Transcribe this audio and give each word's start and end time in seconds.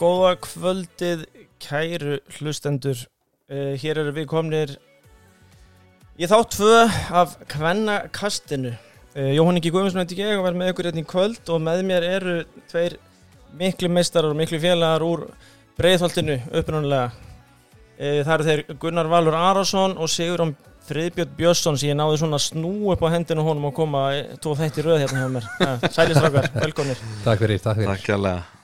góða 0.00 0.32
kvöldið, 0.44 1.24
kæru 1.62 2.18
hlustendur. 2.36 3.06
Uh, 3.46 3.74
hér 3.78 4.00
eru 4.02 4.12
við 4.16 4.26
komnir 4.30 4.72
í 6.18 6.26
þá 6.26 6.38
tvö 6.50 6.78
af 7.14 7.36
kvennakastinu. 7.52 8.74
Uh, 9.14 9.30
Jóhann 9.36 9.60
Ingi 9.60 9.70
Guðmundsson 9.70 10.02
heiti 10.02 10.18
ég 10.18 10.38
og 10.38 10.46
verð 10.48 10.60
með 10.60 10.72
ykkur 10.72 10.90
hérna 10.90 11.04
í 11.04 11.08
kvöld 11.08 11.52
og 11.54 11.62
með 11.62 11.84
mér 11.86 12.08
eru 12.08 12.36
tveir 12.72 12.98
miklu 13.56 13.90
meistarar 13.92 14.34
og 14.34 14.40
miklu 14.40 14.60
félagar 14.60 15.06
úr 15.06 15.26
breiðholtinu 15.78 16.40
upprunalega. 16.50 17.12
Uh, 17.96 18.22
það 18.26 18.34
eru 18.36 18.48
þeir 18.50 18.64
Gunnar 18.82 19.12
Valur 19.12 19.38
Arason 19.38 19.96
og 19.96 20.10
Sigurðan 20.12 20.56
Friðbjörn 20.86 21.32
Björnsson 21.38 21.78
sem 21.80 21.90
ég 21.90 21.96
náði 21.98 22.20
svona 22.20 22.38
snú 22.42 22.92
upp 22.94 23.02
á 23.02 23.10
hendinu 23.14 23.46
honum 23.46 23.70
og 23.70 23.74
koma 23.78 24.08
tvo 24.42 24.54
þætti 24.58 24.86
röð 24.86 25.02
hérna 25.02 25.24
hjá 25.24 25.32
mér. 25.38 25.48
Sælistrakar, 25.96 26.52
velkonir. 26.60 27.08
Takk 27.24 27.42
fyrir, 27.42 27.62
takk 27.64 27.82
fyrir. 27.82 27.96
Takk 27.96 28.55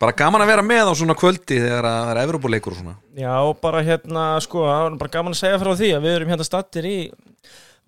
Bara 0.00 0.16
gaman 0.16 0.40
að 0.40 0.48
vera 0.48 0.62
með 0.64 0.88
á 0.88 0.92
svona 0.96 1.16
kvöldi 1.18 1.58
þegar 1.60 1.84
að 1.84 1.98
það 2.00 2.10
er 2.10 2.22
Evropuleikur 2.22 2.72
og 2.72 2.78
svona. 2.78 2.94
Já, 3.20 3.34
bara 3.60 3.82
hérna, 3.84 4.24
sko, 4.40 4.62
bara 4.96 5.12
gaman 5.12 5.34
að 5.36 5.42
segja 5.42 5.58
frá 5.60 5.74
því 5.76 5.90
að 5.92 6.06
við 6.06 6.14
erum 6.16 6.30
hérna 6.32 6.46
stattir 6.46 6.86
í 6.88 6.96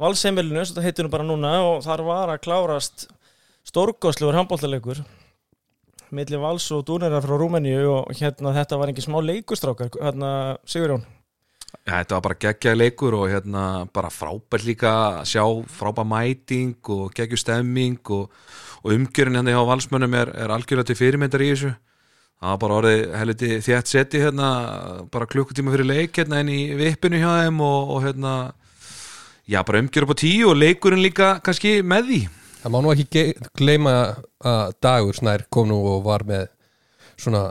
valseimilinu, 0.03 0.65
þetta 0.69 0.84
heitir 0.84 1.06
nú 1.06 1.12
bara 1.12 1.25
núna 1.25 1.53
og 1.70 1.80
þar 1.87 2.03
var 2.05 2.33
að 2.34 2.43
klárast 2.45 3.06
stórgóðslegur 3.69 4.36
handbóltaleikur 4.36 5.01
milli 6.12 6.41
vals 6.41 6.67
og 6.77 6.84
dúnera 6.91 7.23
frá 7.25 7.33
Rúmeníu 7.41 7.86
og 7.89 8.11
hérna 8.19 8.53
þetta 8.58 8.79
var 8.81 8.92
ekki 8.92 9.05
smá 9.06 9.17
leikustrákar, 9.25 9.89
hérna 9.97 10.58
Sigurjón. 10.69 11.06
Já, 11.86 11.95
þetta 11.95 12.19
var 12.19 12.25
bara 12.27 12.41
geggjaði 12.45 12.81
leikur 12.83 13.17
og 13.17 13.31
hérna 13.33 13.62
bara 13.95 14.11
frábært 14.12 14.67
líka 14.69 14.92
að 14.92 15.23
sjá 15.33 15.47
frábær 15.73 16.05
mæting 16.11 16.77
og 16.92 17.17
geggju 17.17 17.41
stemming 17.41 18.12
og, 18.12 18.29
og 18.84 18.92
umgjörinn 18.92 19.41
hérna 19.41 19.56
hjá 19.56 19.64
valsmönnum 19.70 20.19
er, 20.20 20.34
er 20.36 20.53
algjörlega 20.53 20.91
til 20.92 20.98
fyrirmyndar 21.01 21.47
í 21.47 21.48
þessu 21.55 21.73
það 22.43 22.51
var 22.51 22.61
bara 22.65 22.79
orðið 22.81 23.03
helviti 23.21 23.51
þétt 23.62 23.91
seti 23.93 24.23
hérna 24.23 24.48
bara 25.15 25.29
klukkutíma 25.31 25.75
fyrir 25.75 25.89
leik 25.89 26.19
hérna 26.19 26.43
inn 26.43 26.51
í 26.51 26.61
vippinu 26.79 27.21
hjá 27.23 27.31
þeim 27.45 27.61
og, 27.62 27.93
og 27.95 28.07
hérna 28.07 28.33
já 29.47 29.61
bara 29.67 29.83
umgjör 29.83 30.09
upp 30.09 30.17
á 30.19 30.23
tíu 30.23 30.51
og 30.51 30.59
leikurinn 30.59 31.05
líka 31.05 31.37
kannski 31.45 31.79
með 31.87 32.11
því. 32.11 32.23
Það 32.63 32.75
má 32.75 32.81
nú 32.83 32.91
ekki 32.95 33.23
gleyma 33.59 33.95
að 34.43 34.75
Dagur 34.83 35.19
Snær 35.19 35.47
kom 35.51 35.70
nú 35.70 35.79
og 35.95 36.03
var 36.07 36.27
með 36.27 36.51
svona, 37.19 37.47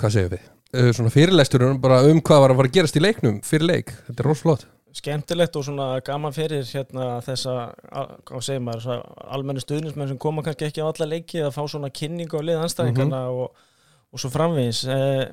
hvað 0.00 0.16
segir 0.16 0.34
við 0.36 0.48
Uh, 0.72 0.88
svona 0.96 1.10
fyrirlestur 1.12 1.66
bara 1.76 1.98
um 2.08 2.22
hvað 2.24 2.38
var 2.40 2.52
að 2.54 2.56
fara 2.62 2.68
að 2.70 2.76
gerast 2.78 2.94
í 2.96 3.00
leiknum 3.02 3.42
fyrir 3.44 3.66
leik, 3.68 3.90
þetta 4.06 4.22
er 4.22 4.24
rosalót 4.24 4.62
skemmtilegt 4.96 5.56
og 5.60 5.66
svona 5.66 5.88
gaman 6.04 6.32
fyrir 6.32 6.64
hérna 6.64 7.18
þessa, 7.24 7.56
hvað 8.24 8.44
segir 8.46 8.62
maður 8.64 8.84
svona 8.86 9.26
almennu 9.36 9.60
stuðnismenn 9.60 10.08
sem 10.08 10.20
koma 10.24 10.44
kannski 10.46 10.70
ekki 10.70 10.80
á 10.80 10.88
alla 10.88 11.08
leiki 11.10 11.42
að 11.44 11.52
fá 11.58 11.60
svona 11.68 11.92
kynningu 11.92 12.40
á 12.40 12.42
lið 12.44 12.62
anstæðingarna 12.64 13.20
og, 13.36 13.60
og 14.12 14.20
svo 14.20 14.30
framvegis. 14.32 14.84
Eh, 14.92 15.24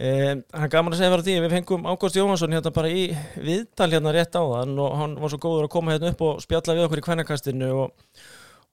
eh, 0.00 0.34
hann 0.56 0.72
gaman 0.72 0.94
að 0.94 1.02
segja 1.02 1.12
fyrir 1.12 1.26
því 1.26 1.36
við 1.44 1.54
fengum 1.56 1.88
Ágúst 1.90 2.16
Jóhansson 2.16 2.56
hérna 2.56 2.72
bara 2.74 2.90
í 2.90 3.06
viðtal 3.36 3.90
hérna 3.92 4.14
rétt 4.16 4.36
á 4.36 4.42
þann 4.42 4.76
og 4.80 4.98
hann 4.98 5.16
var 5.20 5.32
svo 5.32 5.40
góður 5.42 5.68
að 5.68 5.74
koma 5.76 5.94
hérna 5.94 6.12
upp 6.14 6.22
og 6.26 6.44
spjalla 6.44 6.76
við 6.78 6.86
okkur 6.86 7.02
í 7.02 7.06
kvennakastinu 7.06 7.70
og, 7.84 8.12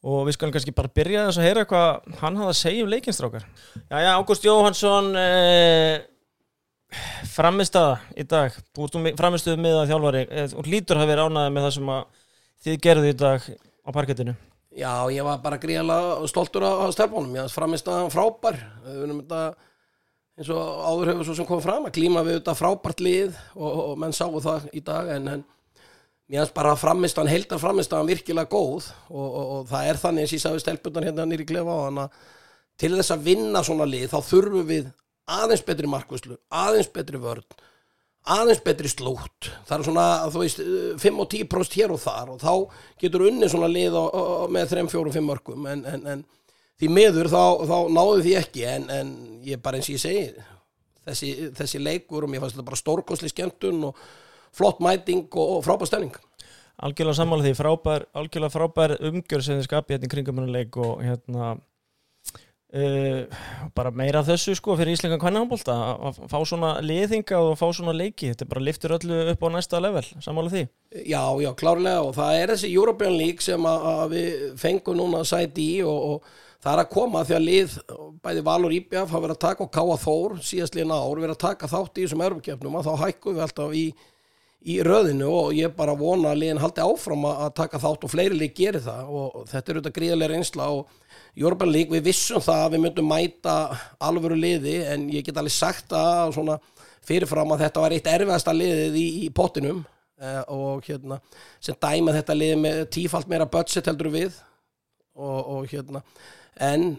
og 0.07 0.27
við 0.27 0.37
skalum 0.37 0.55
kannski 0.55 0.75
bara 0.77 0.93
byrja 0.95 1.27
þess 1.27 1.41
að 1.41 1.49
heyra 1.49 1.67
hvað 1.67 2.19
hann 2.21 2.39
hafði 2.39 2.53
að 2.53 2.61
segja 2.61 2.85
um 2.85 2.93
leikinstrákar 2.93 3.47
Jæja, 3.91 4.15
Ágúst 4.15 4.47
Jóhansson 4.47 5.11
eh, 5.19 6.05
framistaða 7.27 7.97
í 8.15 8.23
dag. 8.23 8.53
Framistuðu 9.19 9.59
með 9.59 9.81
að 9.81 9.89
þjálfari 9.91 10.27
eh, 10.31 10.51
og 10.55 10.69
hlýtur 10.69 11.01
hafi 11.01 11.11
verið 11.11 11.27
ánæðið 11.27 11.55
með 11.57 11.67
það 11.67 11.73
sem 11.77 11.95
þið 12.67 12.85
gerðu 12.87 13.09
í 13.11 13.17
dag 13.19 13.49
á 13.51 13.89
parkettinu 13.91 14.37
Já, 14.77 15.09
ég 15.09 15.25
var 15.25 15.39
bara 15.41 15.57
gríðalega 15.57 16.27
stoltur 16.29 16.67
af 16.67 16.91
stelpunum, 16.93 17.33
ég 17.39 17.49
framist 17.49 17.87
að 17.89 18.11
frábær. 18.13 18.59
Við 18.85 19.05
erum 19.07 19.21
þetta 19.23 19.41
eins 20.37 20.49
og 20.53 20.81
áður 20.85 21.11
hefur 21.11 21.27
svo 21.27 21.35
sem 21.39 21.47
kom 21.49 21.61
fram 21.63 21.87
að 21.87 21.95
klíma 21.97 22.21
við 22.25 22.37
þetta 22.39 22.53
frábært 22.59 23.01
lið 23.01 23.37
og, 23.55 23.71
og 23.71 23.95
menn 24.03 24.13
sáu 24.13 24.37
það 24.43 24.67
í 24.77 24.83
dag 24.85 25.09
en, 25.15 25.31
en 25.33 25.45
mér 26.29 26.43
finnst 26.43 26.55
bara 26.59 26.75
framist 26.77 27.17
að 27.17 27.31
heldar 27.33 27.61
framist 27.61 27.95
að 27.97 28.11
virkilega 28.11 28.51
góð 28.51 28.91
og, 29.09 29.25
og, 29.25 29.45
og 29.55 29.63
það 29.71 29.89
er 29.89 30.01
þannig 30.03 30.27
eins 30.27 30.35
ég 30.35 30.43
sagði 30.43 30.61
stelpunar 30.61 31.07
hérna 31.09 31.25
nýri 31.25 31.47
klefa 31.49 31.73
á 31.73 31.85
hana 31.87 32.05
til 32.77 32.91
þess 32.93 33.15
að 33.15 33.25
vinna 33.31 33.63
svona 33.65 33.89
lið 33.89 34.11
þá 34.13 34.19
þurfum 34.29 34.69
við 34.69 34.91
aðeins 35.37 35.65
betri 35.65 35.89
markvöslu, 35.89 36.37
aðeins 36.53 36.91
betri 36.93 37.23
vörn 37.23 37.47
aðeins 38.33 38.63
betri 38.65 38.91
slótt. 38.91 39.49
Það 39.67 39.77
er 39.77 39.85
svona, 39.87 40.07
þú 40.33 40.41
veist, 40.43 40.61
5 41.03 41.21
og 41.23 41.29
10% 41.31 41.77
hér 41.79 41.93
og 41.95 42.01
þar 42.03 42.33
og 42.33 42.41
þá 42.41 42.53
getur 43.03 43.27
unni 43.29 43.49
svona 43.51 43.69
lið 43.71 43.97
á, 43.97 44.03
á, 44.07 44.21
með 44.51 44.73
3, 44.75 44.85
4, 44.91 45.15
5 45.15 45.27
mörgum 45.29 45.67
en, 45.71 45.83
en, 45.87 46.05
en 46.13 46.23
því 46.77 46.91
meður 46.93 47.31
þá, 47.31 47.43
þá 47.69 47.77
náðu 47.97 48.21
því 48.25 48.35
ekki. 48.41 48.65
En, 48.75 48.87
en 48.93 49.11
ég 49.47 49.63
bara 49.63 49.79
eins 49.79 49.89
og 49.89 49.97
ég 49.97 50.03
segi 50.03 50.47
þessi, 51.07 51.33
þessi 51.57 51.81
leikur 51.83 52.25
og 52.25 52.31
mér 52.31 52.43
fannst 52.43 52.57
þetta 52.57 52.69
bara 52.69 52.81
stórkosli 52.81 53.31
skemmtun 53.31 53.89
og 53.89 54.01
flott 54.55 54.81
mæting 54.83 55.27
og, 55.31 55.57
og 55.57 55.65
frábær 55.65 55.89
stemning. 55.89 56.15
Algjörlega 56.77 57.17
sammála 57.17 57.47
því. 57.47 57.55
Frábær, 57.57 58.05
algjörlega 58.17 58.53
frábær 58.53 58.95
umgjör 59.09 59.43
sem 59.45 59.57
þið 59.57 59.65
skapið 59.65 59.95
hérna 59.95 60.09
í 60.09 60.13
kringum 60.13 60.41
hennar 60.41 60.53
leik 60.59 60.77
og 60.77 61.01
hérna 61.01 61.55
uh, 62.75 63.21
bara 63.77 63.91
meira 63.95 64.21
af 64.21 64.27
þessu 64.31 64.55
sko 64.57 64.75
fyrir 64.79 64.97
Íslengan 64.97 65.21
kvennahambólta 65.21 65.75
að 65.93 66.19
fá 66.31 66.37
svona 66.47 66.73
liðinga 66.83 67.39
og 67.43 67.53
fá 67.59 67.67
svona 67.75 67.95
leiki 67.95 68.33
þetta 68.33 68.49
bara 68.49 68.65
liftur 68.65 68.95
öllu 68.97 69.21
upp 69.33 69.45
á 69.45 69.49
næsta 69.53 69.81
level. 69.83 70.03
Sammála 70.23 70.53
því? 70.53 70.65
Já, 71.03 71.23
já, 71.43 71.51
klárlega. 71.59 72.03
Og 72.03 72.17
það 72.17 72.41
er 72.41 72.53
þessi 72.55 72.73
European 72.73 73.15
League 73.19 73.45
sem 73.45 73.69
að, 73.69 73.87
að 73.93 74.17
við 74.17 74.35
fengum 74.59 74.99
núna 74.99 75.23
sæti 75.27 75.71
í 75.77 75.79
og, 75.85 76.11
og 76.11 76.43
það 76.63 76.73
er 76.73 76.83
að 76.83 76.91
koma 76.97 77.23
því 77.23 77.37
að 77.37 77.47
lið 77.47 77.79
bæði 78.25 78.45
Valur 78.49 78.75
Íbjaf 78.75 79.09
hafa 79.13 79.23
verið 79.23 79.37
að 79.37 79.43
taka 79.45 79.65
og 79.65 79.73
Káa 79.77 79.97
Þór 80.03 80.37
síðast 80.43 80.77
liðna 80.77 80.99
ár 80.99 81.23
verið 81.23 81.35
að 81.37 81.43
taka 81.45 81.71
þátt 81.71 81.97
í 81.97 82.05
þessum 82.05 82.23
örfukefnum 82.27 82.77
og 82.79 82.87
þá 82.87 82.93
hækkum 83.05 83.37
við 83.37 83.45
alltaf 83.45 83.75
í, 83.77 83.85
í 84.67 84.79
röðinu 84.83 85.29
og 85.31 85.51
ég 85.55 85.75
bara 85.77 85.95
vona 85.97 86.33
að 86.33 86.41
liðin 86.41 86.63
haldi 86.63 86.83
áfram 86.83 87.27
að 87.29 87.43
að 87.45 87.53
taka 87.61 87.81
þátt 87.85 88.07
og 88.07 88.13
fleiri 88.13 88.39
lið 88.41 88.55
gerir 88.57 88.83
það. 88.87 89.11
Og 89.13 89.37
þetta 89.51 89.71
er 89.71 89.79
auðvitað 89.79 89.97
gríðarlega 89.99 90.33
reynsla 90.33 90.71
og 90.73 90.97
European 91.37 91.71
League 91.71 91.93
við 91.93 92.09
vissum 92.09 92.41
það 92.43 92.63
að 92.63 92.73
við 92.73 92.83
myndum 92.85 93.11
mæta 93.11 93.55
alvöru 94.01 94.37
liði 94.39 94.79
en 94.89 95.05
ég 95.13 95.25
get 95.27 95.37
alveg 95.37 95.53
sagt 95.53 95.93
að 95.93 96.33
svona 96.37 96.57
fyrirfram 97.07 97.53
að 97.53 97.65
þetta 97.65 97.83
var 97.83 97.95
eitt 97.95 98.09
erfiðasta 98.11 98.55
liðið 98.55 98.97
í, 98.99 99.07
í 99.27 99.29
pottinum 99.35 99.83
eh, 100.21 100.41
og 100.53 100.87
hérna 100.87 101.19
sem 101.63 101.77
dæma 101.77 102.15
þetta 102.17 102.37
liði 102.37 102.61
með 102.63 102.81
tífalt 102.97 103.29
meira 103.29 103.49
budget 103.49 103.89
heldur 103.89 104.11
við 104.13 104.39
og, 105.17 105.37
og 105.37 105.69
hérna 105.71 106.01
en 106.57 106.95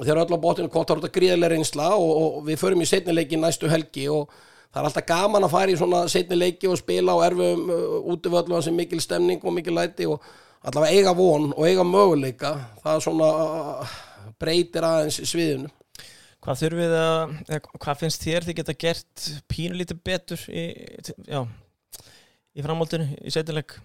þegar 0.00 0.22
öll 0.24 0.36
á 0.36 0.44
botinu 0.44 0.72
kom 0.72 0.86
það 0.86 1.02
út 1.02 1.08
að 1.08 1.16
gríðarlega 1.16 1.54
reynsla 1.54 1.90
og, 1.96 2.12
og 2.20 2.38
við 2.48 2.60
förum 2.60 2.84
í 2.84 2.88
setnileiki 2.88 3.40
næstu 3.40 3.68
helgi 3.70 4.06
og 4.12 4.30
það 4.70 4.82
er 4.82 4.88
alltaf 4.88 5.08
gaman 5.08 5.46
að 5.46 5.54
fara 5.56 5.72
í 5.72 5.78
svona 5.80 6.04
setnileiki 6.10 6.70
og 6.70 6.78
spila 6.80 7.16
á 7.16 7.24
erfum 7.26 7.66
uh, 7.72 7.98
útivöldu 8.12 8.60
sem 8.64 8.76
mikil 8.76 9.02
stemning 9.02 9.42
og 9.42 9.56
mikil 9.56 9.76
læti 9.76 10.08
og 10.08 10.22
allavega 10.66 10.96
eiga 10.96 11.12
von 11.16 11.50
og 11.54 11.66
eiga 11.68 11.84
möguleika 11.86 12.54
það 12.82 13.04
svona 13.06 13.28
uh, 13.84 13.94
breytir 14.40 14.86
aðeins 14.86 15.20
sviðinu. 15.30 15.70
Hvað 16.40 16.60
þurfið 16.62 16.94
að, 16.96 17.32
eða 17.52 17.60
hvað 17.84 18.00
finnst 18.00 18.22
þér 18.24 18.46
þið 18.46 18.58
geta 18.60 18.76
gert 18.80 19.24
pínulítið 19.52 20.02
betur 20.08 20.44
í, 20.48 20.64
já, 21.28 21.40
í 22.56 22.64
framhaldinu, 22.64 23.08
í 23.20 23.32
setjuleik? 23.34 23.76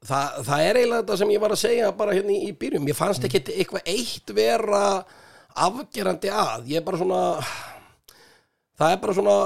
Þa, 0.00 0.20
það 0.46 0.64
er 0.64 0.78
eiginlega 0.80 1.02
þetta 1.02 1.18
sem 1.20 1.32
ég 1.34 1.42
var 1.42 1.54
að 1.54 1.60
segja 1.60 1.90
bara 1.94 2.16
hérna 2.16 2.34
í, 2.34 2.40
í 2.48 2.54
byrjum, 2.56 2.88
ég 2.90 2.98
fannst 2.98 3.26
ekki 3.28 3.44
eitthvað 3.52 3.90
eitt 3.92 4.34
vera 4.34 4.82
afgerandi 5.60 6.32
að, 6.32 6.70
ég 6.72 6.80
er 6.80 6.86
bara 6.86 6.98
svona 6.98 7.20
það 8.80 8.94
er 8.94 9.00
bara 9.02 9.16
svona 9.18 9.36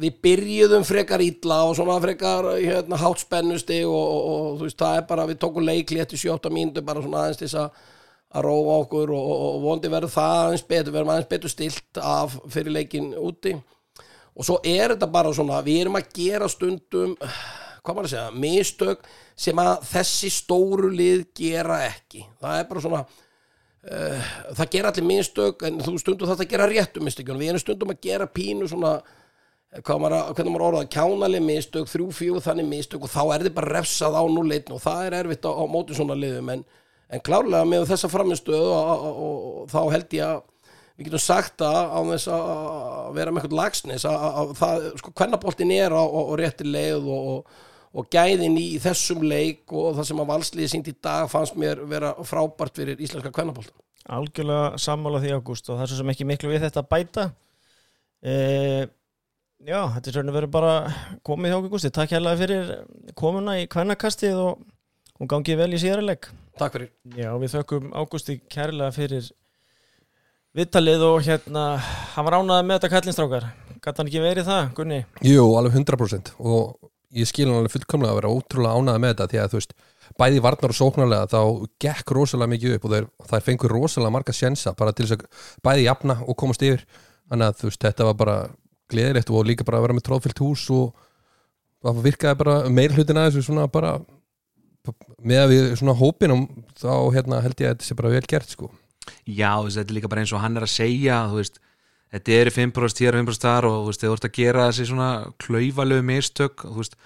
við 0.00 0.16
byrjuðum 0.24 0.86
frekar 0.86 1.22
ítla 1.24 1.62
og 1.66 1.76
svona 1.78 1.98
frekar 2.02 2.50
hérna, 2.54 2.98
hátt 3.00 3.22
spennusti 3.22 3.82
og, 3.88 3.92
og, 3.96 4.24
og 4.30 4.48
þú 4.60 4.68
veist, 4.68 4.78
það 4.80 5.00
er 5.00 5.04
bara 5.10 5.28
við 5.28 5.42
tókum 5.44 5.66
leikli 5.66 6.00
eftir 6.02 6.20
7-8 6.24 6.52
mínútur 6.52 6.86
bara 6.86 7.04
svona 7.04 7.24
aðeins 7.24 7.40
til 7.40 7.48
þess 7.48 7.60
að 7.64 7.84
að 8.36 8.42
róa 8.44 8.80
okkur 8.82 9.12
og, 9.14 9.28
og, 9.32 9.60
vondi 9.62 9.90
verður 9.90 10.12
það 10.12 10.38
aðeins 10.40 10.64
betur, 10.68 10.94
verðum 10.94 11.12
aðeins 11.14 11.28
betur 11.30 11.52
stilt 11.52 12.00
af 12.02 12.34
fyrir 12.52 12.74
leikin 12.74 13.12
úti. 13.16 13.54
Og 14.36 14.44
svo 14.44 14.58
er 14.66 14.92
þetta 14.92 15.08
bara 15.08 15.30
svona, 15.32 15.62
við 15.64 15.84
erum 15.84 15.96
að 15.96 16.10
gera 16.16 16.48
stundum 16.52 17.14
hvað 17.86 17.94
maður 17.94 18.08
að 18.08 18.12
segja, 18.12 18.40
mistök 18.42 19.06
sem 19.38 19.60
að 19.62 19.86
þessi 19.92 20.32
stóru 20.34 20.90
lið 20.90 21.22
gera 21.38 21.78
ekki, 21.86 22.24
það 22.42 22.58
er 22.58 22.68
bara 22.70 22.82
svona 22.82 23.02
uh, 23.06 24.32
það 24.58 24.72
gera 24.72 24.90
allir 24.90 25.06
mistök 25.06 25.62
en 25.68 25.78
þú 25.84 25.94
stundum 26.02 26.32
þetta 26.32 26.46
að 26.46 26.52
gera 26.54 26.68
réttum 26.72 27.06
mistökjum 27.06 27.38
við 27.40 27.52
erum 27.52 27.62
stundum 27.62 27.94
að 27.94 28.02
gera 28.08 28.26
pínu 28.26 28.68
svona 28.70 28.96
maður, 29.74 30.16
að- 30.16 30.34
hvernig 30.34 30.52
maður 30.54 30.66
orðað, 30.70 30.88
kjánaleg 30.94 31.42
mistök 31.44 31.88
þrjú, 31.90 32.08
fjú, 32.14 32.40
þannig 32.40 32.68
mistök 32.70 33.02
og 33.04 33.10
þá 33.12 33.22
er 33.34 33.46
þið 33.46 33.54
bara 33.58 33.72
refsað 33.76 34.16
á 34.16 34.22
núleitn 34.30 34.72
og 34.76 34.80
það 34.82 35.06
er 35.06 35.16
erfitt 35.20 35.44
á, 35.44 35.52
á 35.52 35.64
móti 35.68 35.96
svona 35.96 36.16
liðum 36.16 36.52
en, 36.54 36.64
en 37.10 37.20
klárlega 37.20 37.68
með 37.68 37.88
þessa 37.90 38.08
framistöðu 38.12 38.72
og, 38.72 38.90
og, 38.90 39.22
og, 39.26 39.46
og 39.62 39.70
þá 39.74 39.80
held 39.92 40.16
ég 40.16 40.26
að 40.26 40.42
við 40.96 41.08
getum 41.10 41.20
sagt 41.26 41.58
það 41.60 41.80
á 41.92 42.00
þess 42.08 42.28
að 42.32 43.14
vera 43.18 43.30
með 43.32 43.42
eitthvað 43.42 43.60
lagsnis 43.60 44.04
að, 44.08 44.14
að, 44.16 44.36
að 44.40 44.52
það, 44.62 44.86
sko, 45.02 45.14
kvennaboltin 45.20 45.74
er 45.76 45.92
á, 45.92 46.04
rétti 46.40 46.68
leið 46.68 47.10
og, 47.12 47.56
gæðin 48.12 48.56
í 48.60 48.68
þessum 48.80 49.26
leik 49.28 49.72
og 49.76 49.98
það 49.98 50.08
sem 50.08 50.22
að 50.24 50.30
valsliði 50.32 50.70
sínt 50.72 50.88
í 50.88 50.94
dag 51.04 51.28
fannst 51.28 51.58
mér 51.60 51.82
vera 51.90 52.14
frábært 52.24 52.80
fyrir 52.80 53.02
íslenska 53.04 53.34
kvennaboltan 53.34 53.76
Algjörlega 54.06 54.78
sammála 54.78 55.18
því 55.20 55.34
ágúst 55.34 55.68
og 55.68 55.76
það 55.80 55.84
er 55.84 55.90
svo 55.90 55.96
sem 56.00 56.10
ekki 56.12 56.26
miklu 56.28 56.50
við 56.52 56.62
þetta 56.62 56.82
að 56.84 56.90
bæta. 56.92 57.24
E, 58.22 58.34
Já, 59.64 59.78
þetta 59.94 60.10
er 60.10 60.16
svona 60.18 60.34
verið 60.34 60.50
bara 60.52 60.72
komið 61.24 61.52
hjá 61.52 61.56
okkur 61.56 61.72
Gústi, 61.72 61.90
takk 61.94 62.12
hérlega 62.12 62.40
fyrir 62.42 62.72
komuna 63.16 63.54
í 63.56 63.68
kvennakastið 63.72 64.36
og, 64.36 64.58
og 65.16 65.30
gangið 65.32 65.62
vel 65.62 65.70
í 65.72 65.80
síðarleik 65.80 66.28
Takk 66.60 66.76
fyrir. 66.76 66.90
Já, 67.16 67.30
við 67.40 67.54
þökkum 67.54 67.86
Ágústi 67.96 68.36
kærlega 68.52 68.92
fyrir 68.92 69.30
viðtalið 70.56 71.06
og 71.08 71.22
hérna 71.24 71.64
hann 71.80 72.28
var 72.28 72.36
ánaði 72.36 72.68
með 72.68 72.78
þetta 72.78 72.92
kallinstrákar 72.96 73.48
Gat 73.86 74.00
hann 74.00 74.10
ekki 74.10 74.22
verið 74.24 74.48
það, 74.50 74.68
Gunni? 74.76 75.00
Jú, 75.24 75.48
alveg 75.56 75.78
100% 75.80 76.34
og 76.36 76.92
ég 77.16 77.28
skil 77.30 77.48
hann 77.48 77.62
alveg 77.62 77.72
fullkomlega 77.78 78.12
að 78.12 78.20
vera 78.20 78.34
ótrúlega 78.34 78.76
ánægða 78.76 79.02
með 79.02 79.12
þetta 79.14 79.28
því 79.32 79.40
að 79.40 79.50
þú 79.52 79.60
veist, 79.60 79.74
bæði 80.20 80.44
varnar 80.44 80.72
og 80.74 80.78
sóknarlega 80.80 81.30
þá 81.32 81.40
gekk 81.86 82.12
rosalega 82.16 82.52
mikið 82.52 82.76
upp 82.76 82.86
og 82.88 82.94
þeir, 82.96 83.08
þær 83.30 83.44
fengur 83.46 83.76
rosalega 83.76 84.14
marga 84.18 84.36
sjensa 84.36 84.74
bara 84.76 84.92
til 84.92 85.06
þess 85.06 85.16
að 85.16 85.44
bæði 85.64 85.86
jafna 85.86 86.18
og 86.26 86.38
komast 86.40 86.64
yfir. 86.66 86.84
Þannig 87.30 87.48
að 87.48 87.60
þú 87.60 87.70
veist, 87.70 87.82
þetta 87.86 88.08
var 88.10 88.18
bara 88.20 88.36
gleðilegt 88.92 89.32
og 89.32 89.46
líka 89.48 89.66
bara 89.66 89.80
að 89.80 89.86
vera 89.86 89.96
með 89.96 90.06
tróðfyllt 90.08 90.42
hús 90.42 90.64
og 90.74 90.94
það 91.84 92.02
virkaði 92.06 92.40
bara 92.42 92.56
meir 92.72 92.94
hlutin 92.94 93.20
að 93.20 93.30
þessu 93.30 93.46
svona 93.48 93.66
bara 93.70 93.96
með 95.26 95.42
að 95.42 95.52
við 95.52 95.68
svona 95.80 95.96
hópinum 95.98 96.44
þá 96.78 96.90
hérna 97.14 97.40
held 97.42 97.62
ég 97.62 97.70
að 97.70 97.76
þetta 97.76 97.88
sé 97.88 97.96
bara 97.98 98.12
vel 98.12 98.26
gert 98.30 98.52
sko. 98.52 98.70
Já, 99.26 99.58
þú 99.58 99.66
veist, 99.66 99.78
þetta 99.78 99.90
er 99.90 99.96
líka 99.98 100.10
bara 100.10 100.22
eins 100.22 100.34
og 100.34 100.42
hann 100.42 100.58
er 100.58 100.66
að 100.66 100.72
segja 100.74 101.18
þú 101.30 101.40
veist, 101.40 101.60
þetta 102.14 102.38
eru 102.40 102.54
5% 102.54 103.02
hér 103.02 103.18
og 103.18 103.26
5% 103.26 103.46
þar 103.46 103.68
og 103.68 103.76
þú 103.76 103.90
veist, 103.90 104.02
þið 104.02 104.12
voru 104.12 104.28
að 104.28 104.38
gera 104.38 104.66
þessi 104.70 104.88
svona 104.90 105.10
klaufalegu 105.42 106.06
mistök 106.06 106.66
þú 106.66 106.78
veist, 106.80 106.96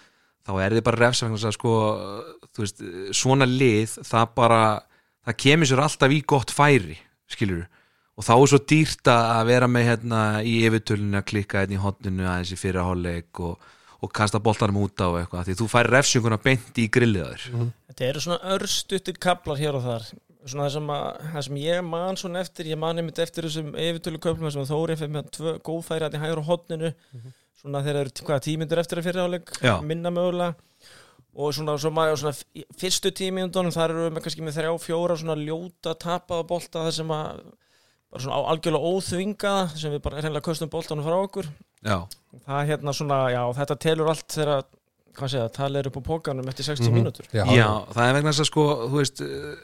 þá 0.46 0.52
er 0.64 0.76
þið 0.76 0.86
bara 0.88 1.02
refsa 1.04 1.26
vegna 1.26 1.40
þess 1.40 1.50
að 1.50 1.56
sko, 1.58 1.74
þú 2.56 2.68
svona 3.16 3.48
lið 3.48 3.98
það 4.08 4.32
bara, 4.36 4.62
það 5.28 5.38
kemur 5.44 5.70
sér 5.70 5.84
alltaf 5.84 6.16
í 6.16 6.22
gott 6.34 6.54
færi, 6.54 6.98
skilur 7.30 7.66
og 8.20 8.24
þá 8.26 8.32
er 8.36 8.48
svo 8.52 8.60
dýrt 8.68 9.08
að 9.14 9.42
vera 9.48 9.68
með 9.72 9.86
hérna 9.88 10.22
í 10.44 10.54
yfirtölinu 10.68 11.16
að 11.22 11.28
klikka 11.32 11.62
hérna 11.62 11.78
í 11.78 11.80
hotninu 11.80 12.26
aðeins 12.28 12.52
í 12.52 12.58
fyrirháleik 12.60 13.40
og, 13.48 13.68
og 14.04 14.12
kasta 14.16 14.40
boltanum 14.44 14.82
út 14.84 15.00
á 15.00 15.08
eitthvað, 15.22 15.46
því 15.48 15.56
þú 15.62 15.68
fær 15.72 15.88
refsinguna 15.96 16.38
beint 16.44 16.80
í 16.82 16.88
grilliðaður 16.92 17.46
Þetta 17.90 18.08
eru 18.12 18.20
svona 18.26 18.52
örstuttir 18.54 19.16
kaplar 19.20 19.58
hér 19.60 19.76
og 19.80 19.82
þar. 19.84 20.04
Svona 20.48 20.68
það 20.68 20.74
sem, 20.76 20.90
að, 20.94 21.06
það 21.34 21.42
sem 21.46 21.56
ég 21.60 21.80
man 21.84 22.16
svona 22.20 22.40
eftir 22.44 22.68
ég 22.70 22.78
man 22.80 23.00
einmitt 23.02 23.18
eftir 23.20 23.44
þessum 23.48 23.74
yfirtölu 23.76 24.20
köplum 24.24 24.52
sem 24.54 24.64
Þóri 24.68 24.94
fyrir 24.96 25.10
með 25.18 25.26
tvö 25.36 25.52
góðfæri 25.66 26.06
að 26.06 26.16
í 26.16 26.20
hægur 26.22 26.40
hotninu. 26.46 26.92
Svona 27.60 27.82
þegar 27.84 27.98
eru 28.06 28.24
hvað 28.30 28.44
tímyndur 28.46 28.80
eftir 28.80 29.00
að 29.02 29.08
fyrirháleik 29.10 29.50
Já. 29.60 29.74
minna 29.84 30.12
mögulega. 30.14 30.54
Og 31.36 31.52
svona, 31.58 31.74
svona 31.82 32.32
f- 32.32 32.46
fyrstu 32.80 33.12
tímyndunum 33.20 33.74
þar 33.74 33.92
eru 33.92 34.06
við 34.06 34.14
með 34.16 34.24
kannski 34.28 34.46
með 34.46 34.56
þrjá 34.62 34.72
fjóra 34.86 35.18
svona 35.20 35.36
ljóta 35.42 35.92
tapaða 36.06 36.46
bolta 36.54 36.86
það 36.86 36.96
sem 37.02 37.12
að 37.18 37.42
bara 38.10 38.22
svona 38.24 38.40
algjörlega 38.50 38.90
óþvingaða 38.90 39.76
sem 39.78 39.92
við 39.94 40.02
bara 40.02 40.18
reynilega 40.20 40.46
köstum 40.48 40.70
boltanum 40.72 41.04
frá 41.06 41.16
okkur. 41.24 41.48
Já, 41.86 41.96
það 42.46 42.58
er 42.62 42.68
hérna 42.74 42.94
svona, 42.96 43.18
já 43.32 43.42
þetta 43.60 43.76
telur 43.80 44.10
allt 44.12 44.26
þegar, 44.34 44.64
hvað 45.16 45.30
segja, 45.32 45.48
talið 45.54 45.78
er 45.80 45.88
upp 45.90 45.96
á 45.98 46.02
pókanum 46.10 46.48
eftir 46.50 46.64
60 46.68 46.88
Mhm. 46.90 46.96
mínútur. 46.98 47.26
Já, 47.32 47.44
Já, 47.56 47.68
það 47.94 48.04
er 48.08 48.14
vegna 48.18 48.30
þess 48.32 48.40
að 48.44 48.50
sko, 48.50 48.64
þú 48.90 48.96
veist, 49.00 49.20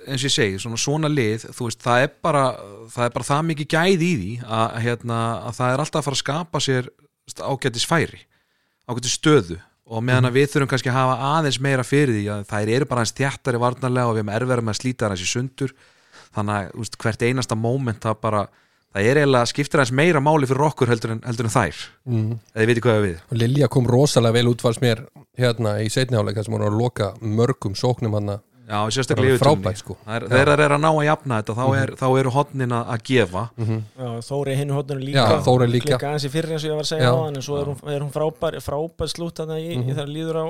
eins 0.07 0.23
og 0.23 0.29
ég 0.31 0.35
segi, 0.37 0.59
svona, 0.63 0.79
svona 0.79 1.09
lið, 1.13 1.47
þú 1.53 1.69
veist, 1.69 1.83
það 1.83 2.03
er 2.07 2.11
bara, 2.23 2.45
það 2.95 3.05
er 3.05 3.11
bara 3.19 3.29
það 3.31 3.47
mikið 3.51 3.69
gæði 3.77 4.07
í 4.07 4.17
því 4.23 4.33
að, 4.47 4.79
hérna, 4.87 5.19
að 5.47 5.53
það 5.61 5.73
er 5.75 5.79
alltaf 5.85 6.01
að 6.01 6.07
fara 6.09 6.17
að 6.17 6.25
skapa 6.25 6.59
sér 6.61 6.89
ágætis 7.43 7.87
færi, 7.87 8.21
ágætis 8.89 9.19
stöðu 9.19 9.59
og 9.87 10.03
meðan 10.03 10.27
að 10.31 10.35
við 10.39 10.49
þurfum 10.51 10.71
kannski 10.73 10.91
að 10.91 10.99
hafa 10.99 11.17
aðeins 11.39 11.61
meira 11.63 11.83
fyrir 11.87 12.15
því 12.15 12.25
að 12.35 12.47
þær 12.51 12.69
eru 12.75 12.87
bara 12.91 13.01
hans 13.05 13.13
þjættari 13.15 13.59
varnarlega 13.63 14.09
og 14.11 14.15
við 14.17 14.23
erum 14.25 14.35
erfæra 14.35 14.63
með 14.67 14.75
að 14.75 14.81
slíta 14.81 15.09
hans 15.11 15.23
í 15.23 15.29
sundur, 15.31 15.71
þannig 16.37 16.57
að, 16.61 16.71
veist, 16.81 16.99
hvert 17.03 17.27
einasta 17.27 17.59
moment 17.59 18.03
það 18.05 18.19
bara, 18.27 18.43
það 18.95 19.11
er 19.11 19.21
eiginlega 19.23 19.53
skiptir 19.53 19.83
hans 19.83 19.95
meira 19.97 20.23
máli 20.25 20.49
fyrir 20.51 20.67
okkur 20.71 20.93
heldur 20.93 21.17
en, 21.17 21.23
heldur 21.27 21.49
en 21.49 21.57
þær, 21.57 21.85
mm. 22.09 22.27
eða 22.55 22.63
þið 22.63 22.73
veitir 22.73 22.87
hvað 22.87 22.99
ég 22.99 23.01
á 23.01 23.07
við. 23.07 23.23
og 23.31 23.41
Lilja 23.43 23.71
kom 23.73 23.89
rosalega 23.91 24.39
vel 24.39 24.51
út 24.53 24.67
fannst 24.67 24.85
mér 24.85 25.07
hérna 25.37 25.79
í 25.85 25.89
seinniháleika 25.93 26.45
sem 26.45 26.57
voru 26.57 26.69
að 26.71 26.79
loka 26.81 27.15
mörgum 27.21 27.77
sóknum 27.79 28.19
hann 28.21 28.39
Já, 28.67 28.81
sérstaklega 28.91 29.23
Bara 29.23 29.35
yfirtökunni. 29.37 29.63
frábært, 29.63 29.79
sko. 29.79 29.95
Það 30.03 30.25
Þegar 30.27 30.49
þær 30.51 30.61
er 30.65 30.73
að 30.75 30.81
ná 30.83 30.89
að 30.91 31.05
jafna 31.07 31.37
þetta, 31.39 31.55
þá, 31.55 31.67
er, 31.79 31.91
þá 32.01 32.07
eru 32.19 32.31
hotnin 32.35 32.73
að 32.75 32.89
að 32.91 33.05
gefa 33.07 33.43
Já, 33.63 34.09
Þóri 34.27 34.57
hinn 34.59 34.73
hóttunum 34.75 35.05
líka. 35.07 35.27
Líka 35.93 36.09
aðeins 36.09 36.27
í 36.27 36.31
fyrir 36.33 36.55
eins 36.57 36.65
og 36.65 36.71
ég 36.73 36.75
var 36.81 36.87
að 36.87 36.91
segja 36.91 37.07
Já. 37.07 37.15
á 37.15 37.19
hann 37.21 37.39
en 37.39 37.45
svo 37.47 37.61
er 37.61 37.71
hún, 37.71 37.79
er 37.95 38.03
hún 38.03 38.11
frábær, 38.17 38.59
frábær 38.65 39.13
slút 39.13 39.39
þarna 39.39 39.61
í, 39.63 39.69
í 39.71 39.93
þegar 39.93 40.11
líður 40.11 40.41
á 40.43 40.47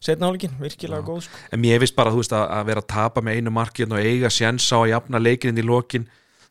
setna 0.00 0.28
hálfleikin, 0.28 0.54
virkilega 0.60 1.02
góð 1.06 1.26
sko. 1.26 1.42
En 1.52 1.62
mér 1.62 1.82
finnst 1.82 1.96
bara, 1.98 2.14
veist, 2.14 2.34
að, 2.36 2.46
að 2.54 2.70
vera 2.70 2.84
að 2.84 2.90
tapa 2.94 3.24
með 3.24 3.40
einu 3.40 3.54
markið 3.54 3.94
og 3.96 4.06
eiga 4.10 4.30
sjens 4.32 4.68
á 4.70 4.78
að 4.78 4.90
jafna 4.94 5.22
leikinn 5.22 5.58
í 5.58 5.66
lokin 5.66 6.08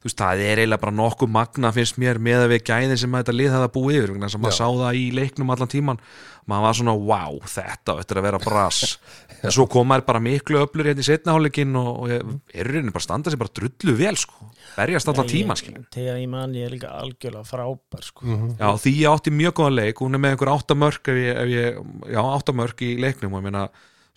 veist, 0.07 0.17
það 0.19 0.41
er 0.45 0.61
eiginlega 0.61 0.83
bara 0.83 0.95
nokkuð 0.97 1.31
magna 1.35 1.71
finnst 1.75 1.99
mér 2.01 2.19
með 2.23 2.45
að 2.45 2.53
við 2.55 2.63
gæðin 2.71 2.99
sem 3.01 3.17
þetta 3.19 3.35
lið 3.35 3.53
hefði 3.53 3.67
að 3.67 3.73
búið 3.75 3.99
yfir, 3.99 4.13
vegna 4.15 4.29
þess 4.29 4.39
að 4.39 4.43
maður 4.45 4.57
sá 4.57 4.67
það 4.67 4.99
í 4.99 5.05
leiknum 5.17 5.53
allan 5.53 5.71
tíman, 5.73 6.01
maður 6.47 6.65
var 6.65 6.77
svona 6.79 6.95
wow, 7.11 7.39
þetta, 7.43 7.97
þetta 7.99 8.15
er 8.15 8.21
að 8.21 8.29
vera 8.29 8.43
bras. 8.43 8.83
En 9.37 9.53
svo 9.53 9.67
kom 9.69 9.85
maður 9.85 10.07
bara 10.07 10.19
miklu 10.25 10.57
öflur 10.63 10.87
hérna 10.89 11.03
í 11.03 11.05
setnaháleikin 11.05 11.75
og, 11.77 11.89
og 12.01 12.53
er 12.57 12.65
rauninni 12.65 12.93
bara 12.95 13.05
standa 13.05 13.29
sér 13.29 13.37
bara 13.37 13.53
drullu 13.53 13.93
vel, 13.99 14.15
sko. 14.17 14.47
Berjast 14.73 15.11
allan 15.11 15.29
tíman, 15.29 15.59
Þegar 15.93 16.17
ég 16.17 16.31
man 16.31 16.55
ég 16.57 16.65
er 16.65 16.73
líka 16.73 16.89
algjörlega 16.97 17.45
frábær 17.45 18.07
sko. 18.07 18.25
Já, 18.57 18.67
því 18.81 18.93
ég 18.97 19.13
átti 19.13 19.33
mjög 19.33 19.55
góðan 19.59 19.77
leik. 19.77 20.01
Hún 20.01 20.17
er 20.17 20.23
með 20.23 20.33
einhver 20.33 20.51
áttamörk 20.55 21.11
ef 21.13 21.19
ég, 21.21 21.37
ef 21.37 21.53
ég, 21.53 21.79
já, 22.13 22.19
áttamörk 22.23 22.83
í 22.85 22.89
leiknum 23.01 23.37
og 23.37 23.41
ég 23.41 23.47
meina, 23.47 23.63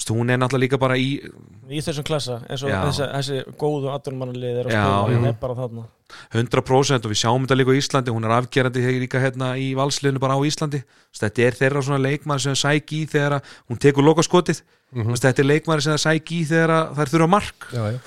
hún 0.08 0.32
er 0.32 0.38
náttúrulega 0.40 0.64
líka 0.64 0.78
bara 0.80 0.96
í 0.96 1.08
í 1.70 1.80
þessum 1.84 2.06
klassa 2.06 2.40
eins 2.48 2.64
og 2.64 2.72
þessi, 2.72 3.06
þessi 3.12 3.56
góðu 3.60 3.90
aðdurmannalið 3.92 4.60
er 4.62 4.68
að 4.70 4.74
spila 4.74 5.14
hann 5.14 5.26
er 5.30 5.36
bara 5.40 5.56
þarna. 5.58 5.84
100% 6.34 7.06
og 7.06 7.12
við 7.12 7.20
sjáum 7.20 7.44
þetta 7.44 7.58
líka 7.60 7.74
á 7.74 7.80
Íslandi 7.80 8.14
hún 8.14 8.26
er 8.26 8.34
afgerandi 8.34 8.82
þegar 8.82 9.04
líka 9.04 9.22
hérna 9.22 9.50
í 9.60 9.68
valsliðinu 9.78 10.22
bara 10.22 10.38
á 10.38 10.40
Íslandi, 10.48 10.80
þetta 11.20 11.44
er 11.46 11.58
þeirra 11.60 11.84
svona 11.86 12.02
leikmaður 12.02 12.46
sem 12.48 12.58
sæk 12.58 12.94
í 12.96 13.02
þegar 13.12 13.38
að 13.38 13.52
hún 13.70 13.82
tekur 13.84 14.08
lokaskotið, 14.08 14.64
mm 14.96 15.20
þetta 15.20 15.44
er 15.44 15.50
leikmaður 15.52 15.86
sem 15.86 15.94
það 15.94 16.02
sæk 16.08 16.32
í 16.34 16.40
þegar 16.50 16.74
að 16.78 16.96
þær 16.98 17.14
þurfa 17.14 17.30
mark. 17.36 17.68
Já, 17.70 17.84
já. 17.94 18.00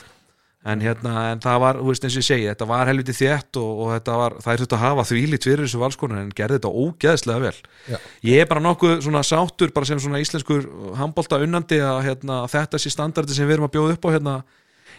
En 0.63 0.84
hérna, 0.84 1.13
en 1.34 1.41
það 1.43 1.60
var, 1.60 1.79
þú 1.82 1.89
veist 1.89 2.05
eins 2.08 2.15
og 2.15 2.22
ég 2.22 2.27
segi 2.29 2.48
þetta 2.48 2.67
var 2.70 2.88
helviti 2.88 3.15
þétt 3.17 3.60
og, 3.60 3.72
og 3.84 3.91
þetta 3.98 4.17
var 4.22 4.36
það 4.46 4.53
er 4.53 4.63
þetta 4.63 4.77
að 4.77 4.84
hafa 4.86 5.05
þvílít 5.10 5.48
fyrir 5.50 5.63
þessu 5.65 5.82
valskonar 5.82 6.22
en 6.22 6.34
gerði 6.38 6.60
þetta 6.60 6.74
ógeðslega 6.84 7.43
vel. 7.43 7.55
Já. 7.91 7.98
ég 8.29 8.43
er 8.43 8.50
bara 8.51 8.63
nokkuð 8.63 8.98
svona 9.03 9.24
sáttur 9.27 9.74
bara 9.75 9.89
sem 9.89 10.00
svona 10.00 10.22
íslenskur 10.24 10.67
handbolta 11.00 11.41
unnandi 11.43 11.82
að 11.84 12.01
hérna, 12.08 12.43
þetta 12.51 12.79
sé 12.79 12.93
standardi 12.93 13.36
sem 13.36 13.50
við 13.50 13.58
erum 13.58 13.67
að 13.67 13.75
bjóða 13.75 13.98
upp 13.98 14.08
á 14.08 14.13
hérna 14.15 14.36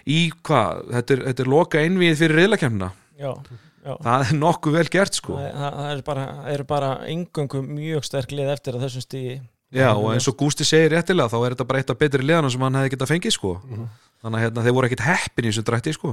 í 0.05 0.21
hvað, 0.45 0.85
þetta 0.99 1.17
er, 1.17 1.25
þetta 1.31 1.47
er 1.47 1.55
loka 1.57 1.85
einvið 1.85 2.19
fyrir 2.21 2.45
já 3.17 3.31
það 3.85 4.23
er 4.25 4.39
nokkuð 4.39 4.77
vel 4.79 4.87
gert 4.93 5.19
sko. 5.19 5.35
Það, 5.37 5.51
það, 5.61 5.75
það 5.79 5.91
er 5.91 6.05
bara, 6.07 6.29
er 6.55 6.63
bara 6.69 6.93
engöngu 7.13 7.61
mjög 7.67 8.07
sterk 8.09 8.33
lið 8.33 8.53
eftir 8.55 8.79
að 8.79 8.87
þessum 8.87 9.05
stíði 9.05 9.35
Já, 9.75 9.91
og 9.91 10.09
eins 10.15 10.27
og 10.31 10.37
Gústi 10.39 10.65
segir 10.67 10.93
réttilega 10.95 11.33
þá 11.33 11.39
er 11.41 11.55
þetta 11.55 11.67
bara 11.69 11.81
eitt 11.83 11.93
af 11.93 11.99
betri 11.99 12.23
liðana 12.25 12.51
sem 12.53 12.63
hann 12.63 12.77
hefði 12.79 12.93
getað 12.95 13.11
fengið 13.11 13.35
sko. 13.35 13.55
Þannig 14.25 14.39
að 14.39 14.45
hérna, 14.45 14.63
þeir 14.65 14.75
voru 14.77 14.89
ekkit 14.89 15.03
heppin 15.05 15.45
í 15.45 15.51
þessu 15.51 15.65
drætti 15.69 15.93
sko. 15.97 16.13